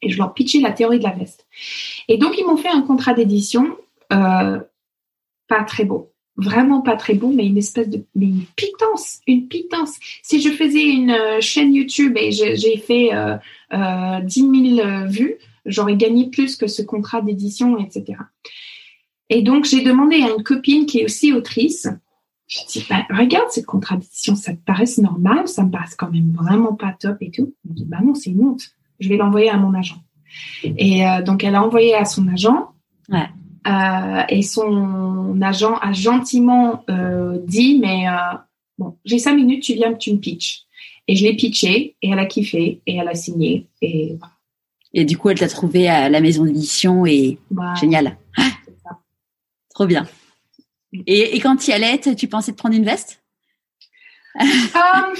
Et 0.00 0.10
je 0.10 0.18
leur 0.18 0.32
pitchais 0.32 0.60
la 0.60 0.72
théorie 0.72 0.98
de 0.98 1.04
la 1.04 1.10
veste. 1.10 1.46
Et 2.08 2.18
donc, 2.18 2.38
ils 2.38 2.46
m'ont 2.46 2.56
fait 2.56 2.68
un 2.68 2.82
contrat 2.82 3.14
d'édition 3.14 3.76
euh, 4.12 4.60
pas 5.48 5.64
très 5.64 5.84
beau. 5.84 6.12
Vraiment 6.36 6.82
pas 6.82 6.94
très 6.94 7.14
beau, 7.14 7.32
mais 7.34 7.46
une 7.46 7.58
espèce 7.58 7.88
de 7.88 8.04
mais 8.14 8.26
une 8.26 8.44
pitance, 8.54 9.18
une 9.26 9.48
pitance. 9.48 9.96
Si 10.22 10.40
je 10.40 10.50
faisais 10.50 10.84
une 10.84 11.10
euh, 11.10 11.40
chaîne 11.40 11.74
YouTube 11.74 12.16
et 12.16 12.30
j'ai 12.30 12.76
fait 12.76 13.12
euh, 13.12 13.36
euh, 13.72 14.20
10 14.20 14.76
000 14.76 15.08
vues, 15.08 15.34
j'aurais 15.66 15.96
gagné 15.96 16.30
plus 16.30 16.54
que 16.54 16.68
ce 16.68 16.82
contrat 16.82 17.22
d'édition, 17.22 17.76
etc. 17.78 18.18
Et 19.30 19.42
donc, 19.42 19.64
j'ai 19.64 19.82
demandé 19.82 20.16
à 20.16 20.34
une 20.34 20.42
copine 20.42 20.86
qui 20.86 21.00
est 21.00 21.04
aussi 21.04 21.32
autrice, 21.32 21.88
je 22.46 22.60
dis, 22.66 22.86
bah, 22.88 23.04
regarde 23.10 23.50
cette 23.50 23.66
contradiction, 23.66 24.34
ça 24.34 24.52
te 24.52 24.64
paraît 24.64 24.86
normal, 24.98 25.46
ça 25.46 25.64
me 25.64 25.70
paraît 25.70 25.84
quand 25.98 26.10
même 26.10 26.32
vraiment 26.32 26.74
pas 26.74 26.94
top 26.98 27.18
et 27.20 27.30
tout. 27.30 27.52
Elle 27.64 27.70
me 27.72 27.76
dit, 27.76 27.84
bah 27.84 27.98
non, 28.02 28.14
c'est 28.14 28.30
une 28.30 28.42
honte. 28.42 28.62
Je 29.00 29.08
vais 29.10 29.18
l'envoyer 29.18 29.50
à 29.50 29.58
mon 29.58 29.74
agent. 29.74 30.02
Et 30.64 31.06
euh, 31.06 31.22
donc, 31.22 31.44
elle 31.44 31.54
a 31.54 31.62
envoyé 31.62 31.94
à 31.94 32.06
son 32.06 32.26
agent. 32.28 32.70
Ouais. 33.10 33.28
Euh, 33.66 34.22
et 34.30 34.42
son 34.42 35.40
agent 35.42 35.74
a 35.76 35.92
gentiment 35.92 36.84
euh, 36.88 37.38
dit, 37.46 37.78
mais 37.80 38.08
euh, 38.08 38.36
bon, 38.78 38.96
j'ai 39.04 39.18
cinq 39.18 39.34
minutes, 39.34 39.62
tu 39.62 39.74
viens, 39.74 39.92
tu 39.92 40.12
me 40.12 40.18
pitches. 40.18 40.62
Et 41.06 41.16
je 41.16 41.24
l'ai 41.24 41.34
pitché, 41.34 41.96
et 42.00 42.10
elle 42.10 42.18
a 42.18 42.26
kiffé, 42.26 42.80
et 42.86 42.96
elle 42.96 43.08
a 43.08 43.14
signé, 43.14 43.66
et 44.94 45.04
du 45.04 45.18
coup, 45.18 45.28
elle 45.30 45.38
t'a 45.38 45.48
trouvé 45.48 45.88
à 45.88 46.08
la 46.08 46.20
maison 46.20 46.44
d'édition, 46.44 47.04
et 47.04 47.38
Bah, 47.50 47.74
génial. 47.74 48.16
Trop 49.78 49.86
bien. 49.86 50.08
Et, 51.06 51.36
et 51.36 51.38
quand 51.38 51.54
tu 51.54 51.70
y 51.70 51.72
allais, 51.72 52.00
tu 52.00 52.26
pensais 52.26 52.50
te 52.50 52.56
prendre 52.56 52.74
une 52.74 52.84
veste? 52.84 53.22
Euh, 54.34 55.14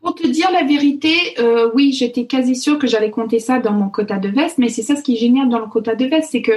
pour 0.00 0.14
te 0.14 0.26
dire 0.26 0.50
la 0.50 0.62
vérité, 0.62 1.14
euh, 1.38 1.70
oui, 1.74 1.92
j'étais 1.92 2.26
quasi 2.26 2.56
sûre 2.56 2.78
que 2.78 2.86
j'allais 2.86 3.10
compter 3.10 3.38
ça 3.38 3.58
dans 3.58 3.72
mon 3.72 3.90
quota 3.90 4.16
de 4.16 4.30
veste, 4.30 4.56
mais 4.56 4.70
c'est 4.70 4.80
ça 4.80 4.96
ce 4.96 5.02
qui 5.02 5.12
est 5.12 5.18
génial 5.18 5.50
dans 5.50 5.58
le 5.58 5.66
quota 5.66 5.94
de 5.94 6.06
veste, 6.06 6.30
c'est 6.32 6.40
que 6.40 6.52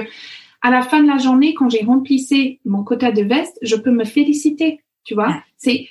à 0.62 0.70
la 0.70 0.80
fin 0.80 1.02
de 1.02 1.08
la 1.08 1.18
journée, 1.18 1.52
quand 1.52 1.68
j'ai 1.68 1.84
remplissé 1.84 2.58
mon 2.64 2.84
quota 2.84 3.12
de 3.12 3.22
veste, 3.22 3.58
je 3.60 3.76
peux 3.76 3.90
me 3.90 4.06
féliciter, 4.06 4.80
tu 5.04 5.12
vois? 5.12 5.42
C'est 5.58 5.90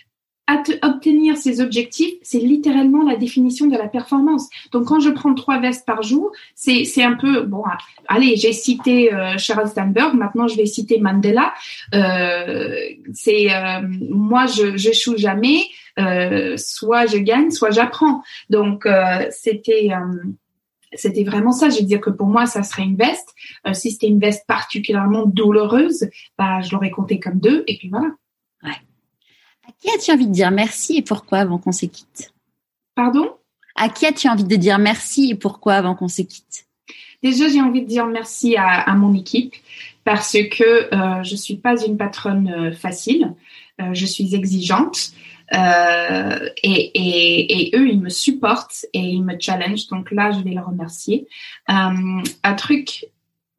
obtenir 0.83 1.37
ces 1.37 1.61
objectifs, 1.61 2.13
c'est 2.21 2.39
littéralement 2.39 3.03
la 3.03 3.15
définition 3.15 3.67
de 3.67 3.77
la 3.77 3.87
performance. 3.87 4.49
Donc, 4.71 4.85
quand 4.85 4.99
je 4.99 5.09
prends 5.09 5.33
trois 5.33 5.59
vestes 5.59 5.85
par 5.85 6.01
jour, 6.03 6.31
c'est, 6.55 6.85
c'est 6.85 7.03
un 7.03 7.13
peu, 7.13 7.43
bon, 7.43 7.63
allez, 8.07 8.35
j'ai 8.35 8.53
cité 8.53 9.13
euh, 9.13 9.37
Sheryl 9.37 9.67
Sandberg, 9.67 10.15
maintenant 10.15 10.47
je 10.47 10.55
vais 10.55 10.65
citer 10.65 10.99
Mandela. 10.99 11.53
Euh, 11.93 12.75
c'est, 13.13 13.53
euh, 13.53 13.81
moi, 14.09 14.45
je 14.47 14.77
j'échoue 14.77 15.17
jamais, 15.17 15.61
euh, 15.99 16.55
soit 16.57 17.05
je 17.05 17.17
gagne, 17.17 17.51
soit 17.51 17.71
j'apprends. 17.71 18.23
Donc, 18.49 18.85
euh, 18.85 19.25
c'était... 19.31 19.89
c'était 20.93 21.23
vraiment 21.23 21.51
ça. 21.51 21.69
Je 21.69 21.79
veux 21.79 21.85
dire 21.85 22.01
que 22.01 22.09
pour 22.09 22.27
moi, 22.27 22.47
ça 22.47 22.63
serait 22.63 22.83
une 22.83 22.95
veste. 22.95 23.35
si 23.73 23.91
c'était 23.91 24.07
une 24.07 24.19
veste 24.19 24.47
particulièrement 24.47 25.25
douloureuse, 25.25 26.09
bah, 26.37 26.61
je 26.61 26.71
l'aurais 26.71 26.89
compté 26.89 27.19
comme 27.19 27.39
deux, 27.39 27.63
et 27.67 27.77
puis 27.77 27.89
voilà. 27.89 28.07
À 29.69 29.71
qui 29.79 29.89
as-tu 29.91 30.11
envie 30.11 30.25
de 30.25 30.33
dire 30.33 30.49
merci 30.49 30.97
et 30.97 31.01
pourquoi 31.03 31.39
avant 31.39 31.59
qu'on 31.59 31.71
se 31.71 31.85
quitte 31.85 32.33
Pardon? 32.95 33.29
À 33.75 33.87
qui 33.87 34.07
as-tu 34.07 34.27
envie 34.27 34.43
de 34.43 34.55
dire 34.55 34.79
merci 34.79 35.29
et 35.29 35.35
pourquoi 35.35 35.75
avant 35.75 35.93
qu'on 35.93 36.07
se 36.07 36.23
quitte 36.23 36.65
Déjà, 37.21 37.47
j'ai 37.49 37.61
envie 37.61 37.83
de 37.83 37.87
dire 37.87 38.07
merci 38.07 38.55
à, 38.57 38.91
mon 38.95 39.13
équipe 39.13 39.53
parce 40.05 40.33
que 40.33 40.93
euh, 40.93 41.23
je 41.23 41.35
suis 41.35 41.57
pas 41.57 41.79
une 41.85 41.97
patronne 41.97 42.49
euh, 42.49 42.71
facile. 42.71 43.35
Euh, 43.79 43.93
je 43.93 44.05
suis 44.07 44.33
exigeante. 44.33 45.11
Euh, 45.53 46.49
et, 46.63 46.71
et, 46.71 47.67
et, 47.67 47.77
eux, 47.77 47.89
ils 47.89 48.01
me 48.01 48.09
supportent 48.09 48.85
et 48.93 49.01
ils 49.01 49.23
me 49.23 49.35
challenge. 49.39 49.87
Donc 49.87 50.09
là, 50.11 50.31
je 50.31 50.39
vais 50.39 50.51
les 50.51 50.59
remercier. 50.59 51.27
Euh, 51.69 52.23
un 52.43 52.53
truc 52.55 53.05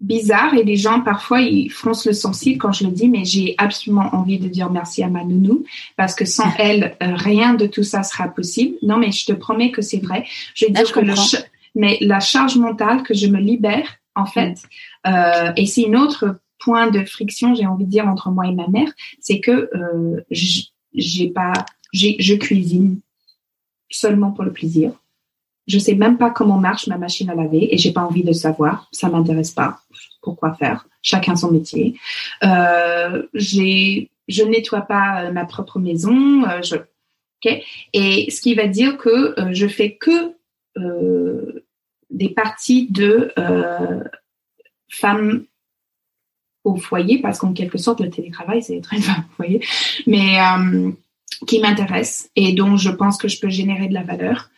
bizarre 0.01 0.55
et 0.55 0.64
les 0.64 0.77
gens 0.77 1.02
parfois 1.02 1.43
ils 1.43 1.70
froncent 1.70 2.06
le 2.06 2.14
sourcil 2.14 2.56
quand 2.56 2.72
je 2.72 2.85
le 2.85 2.90
dis 2.90 3.09
mais 3.09 3.24
j'ai 3.24 3.55
absolument 3.59 4.14
envie 4.14 4.39
de 4.39 4.48
dire 4.48 4.70
merci 4.70 5.02
à 5.02 5.09
ma 5.09 5.24
nounou 5.24 5.64
parce 5.97 6.14
que 6.14 6.24
sans 6.24 6.51
elle 6.59 6.97
euh, 7.02 7.14
rien 7.14 7.55
de 7.55 7.66
tout 7.66 7.82
ça 7.82 8.02
sera 8.02 8.28
possible 8.28 8.77
non 8.82 8.97
mais 8.97 9.12
je 9.12 9.27
te 9.27 9.32
promets 9.32 9.70
que 9.70 9.82
c'est 9.82 9.98
vrai 9.98 10.24
je 10.55 10.66
vais 10.66 10.72
dire 10.72 10.90
que 10.90 11.01
le 11.01 11.14
mais 11.74 11.98
la 12.01 12.18
charge 12.18 12.56
mentale 12.56 13.02
que 13.02 13.14
je 13.14 13.27
me 13.27 13.39
libère 13.39 13.86
en 14.14 14.27
fait 14.27 14.55
mm. 15.05 15.09
euh, 15.09 15.52
et 15.56 15.66
c'est 15.66 15.82
une 15.82 15.97
autre 15.97 16.40
point 16.59 16.90
de 16.90 17.05
friction 17.05 17.55
j'ai 17.55 17.66
envie 17.66 17.85
de 17.85 17.90
dire 17.90 18.09
entre 18.09 18.31
moi 18.31 18.47
et 18.47 18.52
ma 18.52 18.68
mère 18.68 18.90
c'est 19.20 19.40
que 19.40 19.70
euh, 19.74 20.24
j'ai 20.94 21.28
pas 21.28 21.52
je 21.93 22.35
cuisine 22.36 23.01
seulement 23.90 24.31
pour 24.31 24.44
le 24.44 24.52
plaisir 24.52 24.93
je 25.70 25.78
sais 25.78 25.94
même 25.94 26.18
pas 26.18 26.31
comment 26.31 26.59
marche 26.59 26.89
ma 26.89 26.98
machine 26.98 27.31
à 27.31 27.35
laver 27.35 27.72
et 27.72 27.78
j'ai 27.78 27.93
pas 27.93 28.02
envie 28.02 28.24
de 28.24 28.32
savoir. 28.32 28.89
Ça 28.93 29.09
m'intéresse 29.09 29.52
pas. 29.52 29.78
Pourquoi 30.22 30.55
faire 30.55 30.86
Chacun 31.02 31.36
son 31.36 31.51
métier. 31.51 31.98
Euh, 32.44 33.26
j'ai, 33.34 34.10
je 34.28 34.42
nettoie 34.42 34.82
pas 34.82 35.24
euh, 35.24 35.32
ma 35.32 35.44
propre 35.44 35.78
maison. 35.78 36.44
Euh, 36.44 36.62
je. 36.62 36.76
Et 37.94 38.30
ce 38.30 38.42
qui 38.42 38.55
va 38.55 38.66
dire 38.66 38.98
que 38.98 39.40
euh, 39.40 39.48
je 39.52 39.66
fais 39.66 39.94
que 39.94 40.34
euh, 40.76 41.64
des 42.10 42.28
parties 42.28 42.86
de 42.90 43.32
femmes 44.90 45.44
au 46.64 46.76
foyer 46.76 47.18
parce 47.22 47.38
qu'en 47.38 47.55
quelque 47.55 47.78
sorte 47.78 48.01
le 48.01 48.10
télétravail 48.10 48.62
c'est 48.62 48.76
être 48.76 48.92
une 48.92 49.01
femme 49.01 49.24
au 49.30 49.36
foyer. 49.36 49.64
Mais 50.06 50.36
qui 51.47 51.60
m'intéresse 51.60 52.30
et 52.36 52.52
dont 52.52 52.76
je 52.76 52.90
pense 52.90 53.16
que 53.16 53.28
je 53.28 53.40
peux 53.40 53.48
générer 53.48 53.88
de 53.88 53.94
la 53.94 54.02
valeur. 54.02 54.51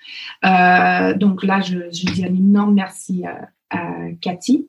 Euh, 0.45 1.15
donc 1.15 1.43
là, 1.43 1.61
je, 1.61 1.79
je, 1.93 2.13
dis 2.13 2.25
un 2.25 2.35
énorme 2.35 2.75
merci 2.75 3.25
à, 3.25 3.49
à 3.71 4.11
Cathy, 4.21 4.69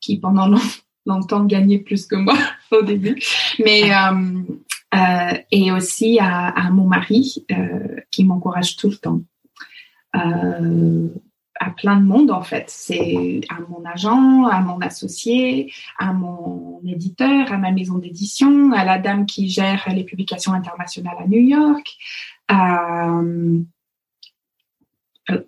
qui 0.00 0.18
pendant 0.18 0.48
longtemps 1.06 1.44
gagnait 1.44 1.78
plus 1.78 2.06
que 2.06 2.16
moi 2.16 2.36
au 2.72 2.82
début, 2.82 3.20
mais 3.64 3.94
euh, 3.94 4.42
euh, 4.94 5.38
et 5.50 5.72
aussi 5.72 6.18
à, 6.18 6.48
à 6.48 6.70
mon 6.70 6.86
mari 6.86 7.44
euh, 7.52 8.00
qui 8.10 8.24
m'encourage 8.24 8.76
tout 8.76 8.88
le 8.88 8.96
temps. 8.96 9.20
Euh, 10.16 11.08
à 11.60 11.70
plein 11.70 11.96
de 11.96 12.04
monde 12.04 12.30
en 12.30 12.42
fait. 12.42 12.64
C'est 12.68 13.42
à 13.50 13.58
mon 13.68 13.84
agent, 13.84 14.46
à 14.46 14.60
mon 14.60 14.80
associé, 14.80 15.72
à 15.98 16.12
mon 16.12 16.80
éditeur, 16.86 17.52
à 17.52 17.58
ma 17.58 17.70
maison 17.70 17.98
d'édition, 17.98 18.72
à 18.72 18.84
la 18.84 18.98
dame 18.98 19.26
qui 19.26 19.48
gère 19.48 19.86
les 19.94 20.04
publications 20.04 20.54
internationales 20.54 21.16
à 21.18 21.26
New 21.28 21.40
York, 21.40 21.86
à, 22.48 23.20
euh, 23.20 23.60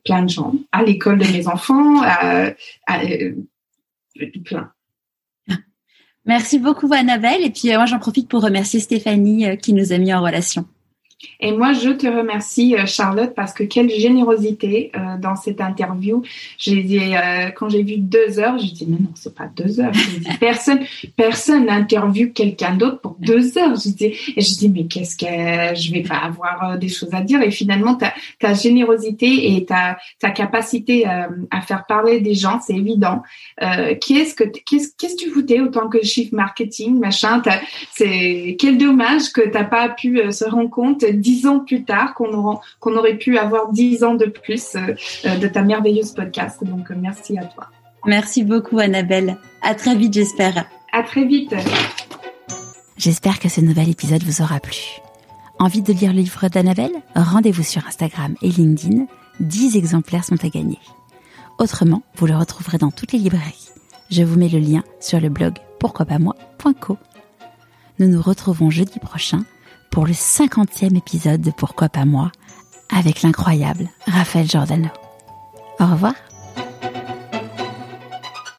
plein 0.05 0.23
de 0.23 0.29
gens, 0.29 0.55
à 0.71 0.83
l'école 0.83 1.19
de 1.19 1.27
mes 1.33 1.49
enfants, 1.49 2.03
à, 2.03 2.53
euh, 4.21 4.27
plein. 4.45 4.73
Merci 6.25 6.59
beaucoup 6.59 6.89
Annabelle 6.93 7.43
et 7.43 7.51
puis 7.51 7.73
euh, 7.73 7.77
moi 7.77 7.87
j'en 7.87 7.99
profite 7.99 8.29
pour 8.29 8.43
remercier 8.43 8.81
Stéphanie 8.81 9.59
qui 9.59 9.73
nous 9.73 9.93
a 9.93 9.99
mis 9.99 10.15
en 10.15 10.23
relation. 10.23 10.67
Et 11.41 11.53
moi, 11.53 11.73
je 11.73 11.91
te 11.91 12.07
remercie, 12.07 12.77
euh, 12.77 12.87
Charlotte, 12.87 13.35
parce 13.35 13.53
que 13.53 13.65
quelle 13.65 13.91
générosité 13.91 14.93
euh, 14.97 15.19
dans 15.19 15.35
cette 15.35 15.61
interview. 15.61 16.23
J'ai 16.57 16.83
dit, 16.83 17.01
euh, 17.01 17.51
quand 17.57 17.69
j'ai 17.69 17.83
vu 17.83 17.97
deux 17.97 18.39
heures, 18.39 18.59
j'ai 18.59 18.71
dit, 18.71 18.87
mais 18.89 18.99
non, 18.99 19.11
c'est 19.15 19.35
pas 19.35 19.49
deux 19.55 19.81
heures. 19.81 19.91
Dit, 19.91 20.29
personne, 20.41 20.81
personne 21.17 21.67
n'interviewe 21.67 22.33
quelqu'un 22.33 22.77
d'autre 22.77 23.01
pour 23.01 23.17
deux 23.19 23.59
heures. 23.59 23.75
Je 23.75 23.89
dis, 23.91 24.15
et 24.37 24.41
je 24.41 24.57
dis, 24.57 24.69
mais 24.69 24.85
qu'est-ce 24.85 25.17
que 25.17 25.27
je 25.75 25.93
vais 25.93 26.03
pas 26.03 26.19
avoir 26.19 26.79
des 26.79 26.89
choses 26.89 27.13
à 27.13 27.21
dire? 27.21 27.43
Et 27.43 27.51
finalement, 27.51 27.97
ta, 27.97 28.15
ta 28.39 28.55
générosité 28.55 29.57
et 29.57 29.65
ta, 29.65 29.99
ta 30.21 30.31
capacité 30.31 31.07
à 31.07 31.61
faire 31.61 31.85
parler 31.87 32.21
des 32.21 32.35
gens, 32.35 32.61
c'est 32.65 32.75
évident. 32.75 33.23
qu'est-ce 33.59 34.35
que, 34.35 34.45
qu'est-ce, 34.45 34.91
qu'est-ce 34.97 35.17
que 35.17 35.23
tu 35.23 35.31
foutais 35.31 35.61
autant 35.61 35.89
que 35.89 36.03
chiffre 36.03 36.35
marketing, 36.35 36.99
machin? 36.99 37.43
C'est 37.93 38.57
quel 38.59 38.79
dommage 38.79 39.33
que 39.33 39.49
t'as 39.49 39.65
pas 39.65 39.89
pu 39.89 40.21
se 40.31 40.45
rendre 40.45 40.71
compte 40.71 41.05
dix 41.13 41.47
ans 41.47 41.61
plus 41.61 41.85
tard 41.85 42.15
qu'on 42.15 42.97
aurait 42.97 43.19
pu 43.19 43.39
avoir 43.39 43.73
dix 43.73 44.05
ans 44.05 44.15
de 44.15 44.27
plus 44.27 44.75
euh, 44.75 44.95
euh, 45.27 45.37
de 45.37 45.49
ta 45.49 45.63
merveilleuse 45.63 46.13
podcast. 46.13 46.63
Donc, 46.65 46.91
euh, 46.91 46.95
merci 46.99 47.39
à 47.39 47.45
toi. 47.45 47.69
Merci 48.07 48.45
beaucoup, 48.45 48.79
Annabelle. 48.79 49.37
À 49.63 49.75
très 49.75 49.95
vite, 49.95 50.13
j'espère. 50.15 50.67
À 50.93 51.03
très 51.03 51.25
vite. 51.25 51.55
J'espère 52.97 53.39
que 53.39 53.49
ce 53.49 53.61
nouvel 53.61 53.89
épisode 53.89 54.23
vous 54.23 54.43
aura 54.43 54.61
plu. 54.61 55.01
Envie 55.59 55.83
de 55.83 55.93
lire 55.93 56.13
le 56.13 56.21
livre 56.21 56.49
d'Annabelle? 56.49 56.93
Rendez-vous 57.15 57.63
sur 57.63 57.87
Instagram 57.87 58.35
et 58.43 58.49
LinkedIn. 58.49 59.07
10 59.41 59.77
exemplaires 59.77 60.25
sont 60.25 60.45
à 60.45 60.49
gagner. 60.49 60.79
Autrement, 61.59 62.03
vous 62.17 62.27
le 62.27 62.37
retrouverez 62.37 62.79
dans 62.79 62.91
toutes 62.91 63.13
les 63.13 63.19
librairies. 63.19 63.71
Je 64.11 64.23
vous 64.23 64.39
mets 64.39 64.49
le 64.49 64.59
lien 64.59 64.83
sur 65.01 65.21
le 65.21 65.29
blog 65.29 65.55
pourquoi-pas-moi.co. 65.79 66.99
Nous 67.99 68.09
nous 68.09 68.23
retrouvons 68.23 68.71
jeudi 68.71 68.99
prochain 68.99 69.45
pour 69.93 70.07
le 70.07 70.15
cinquantième 70.15 70.97
épisode 70.97 71.43
de 71.43 71.51
Pourquoi 71.51 71.89
pas 71.91 72.07
moi 72.07 72.33
avec 72.95 73.23
l'incroyable 73.23 73.89
Raphaël 74.07 74.49
Giordano. 74.49 74.89
Au 75.79 75.87
revoir 75.87 76.15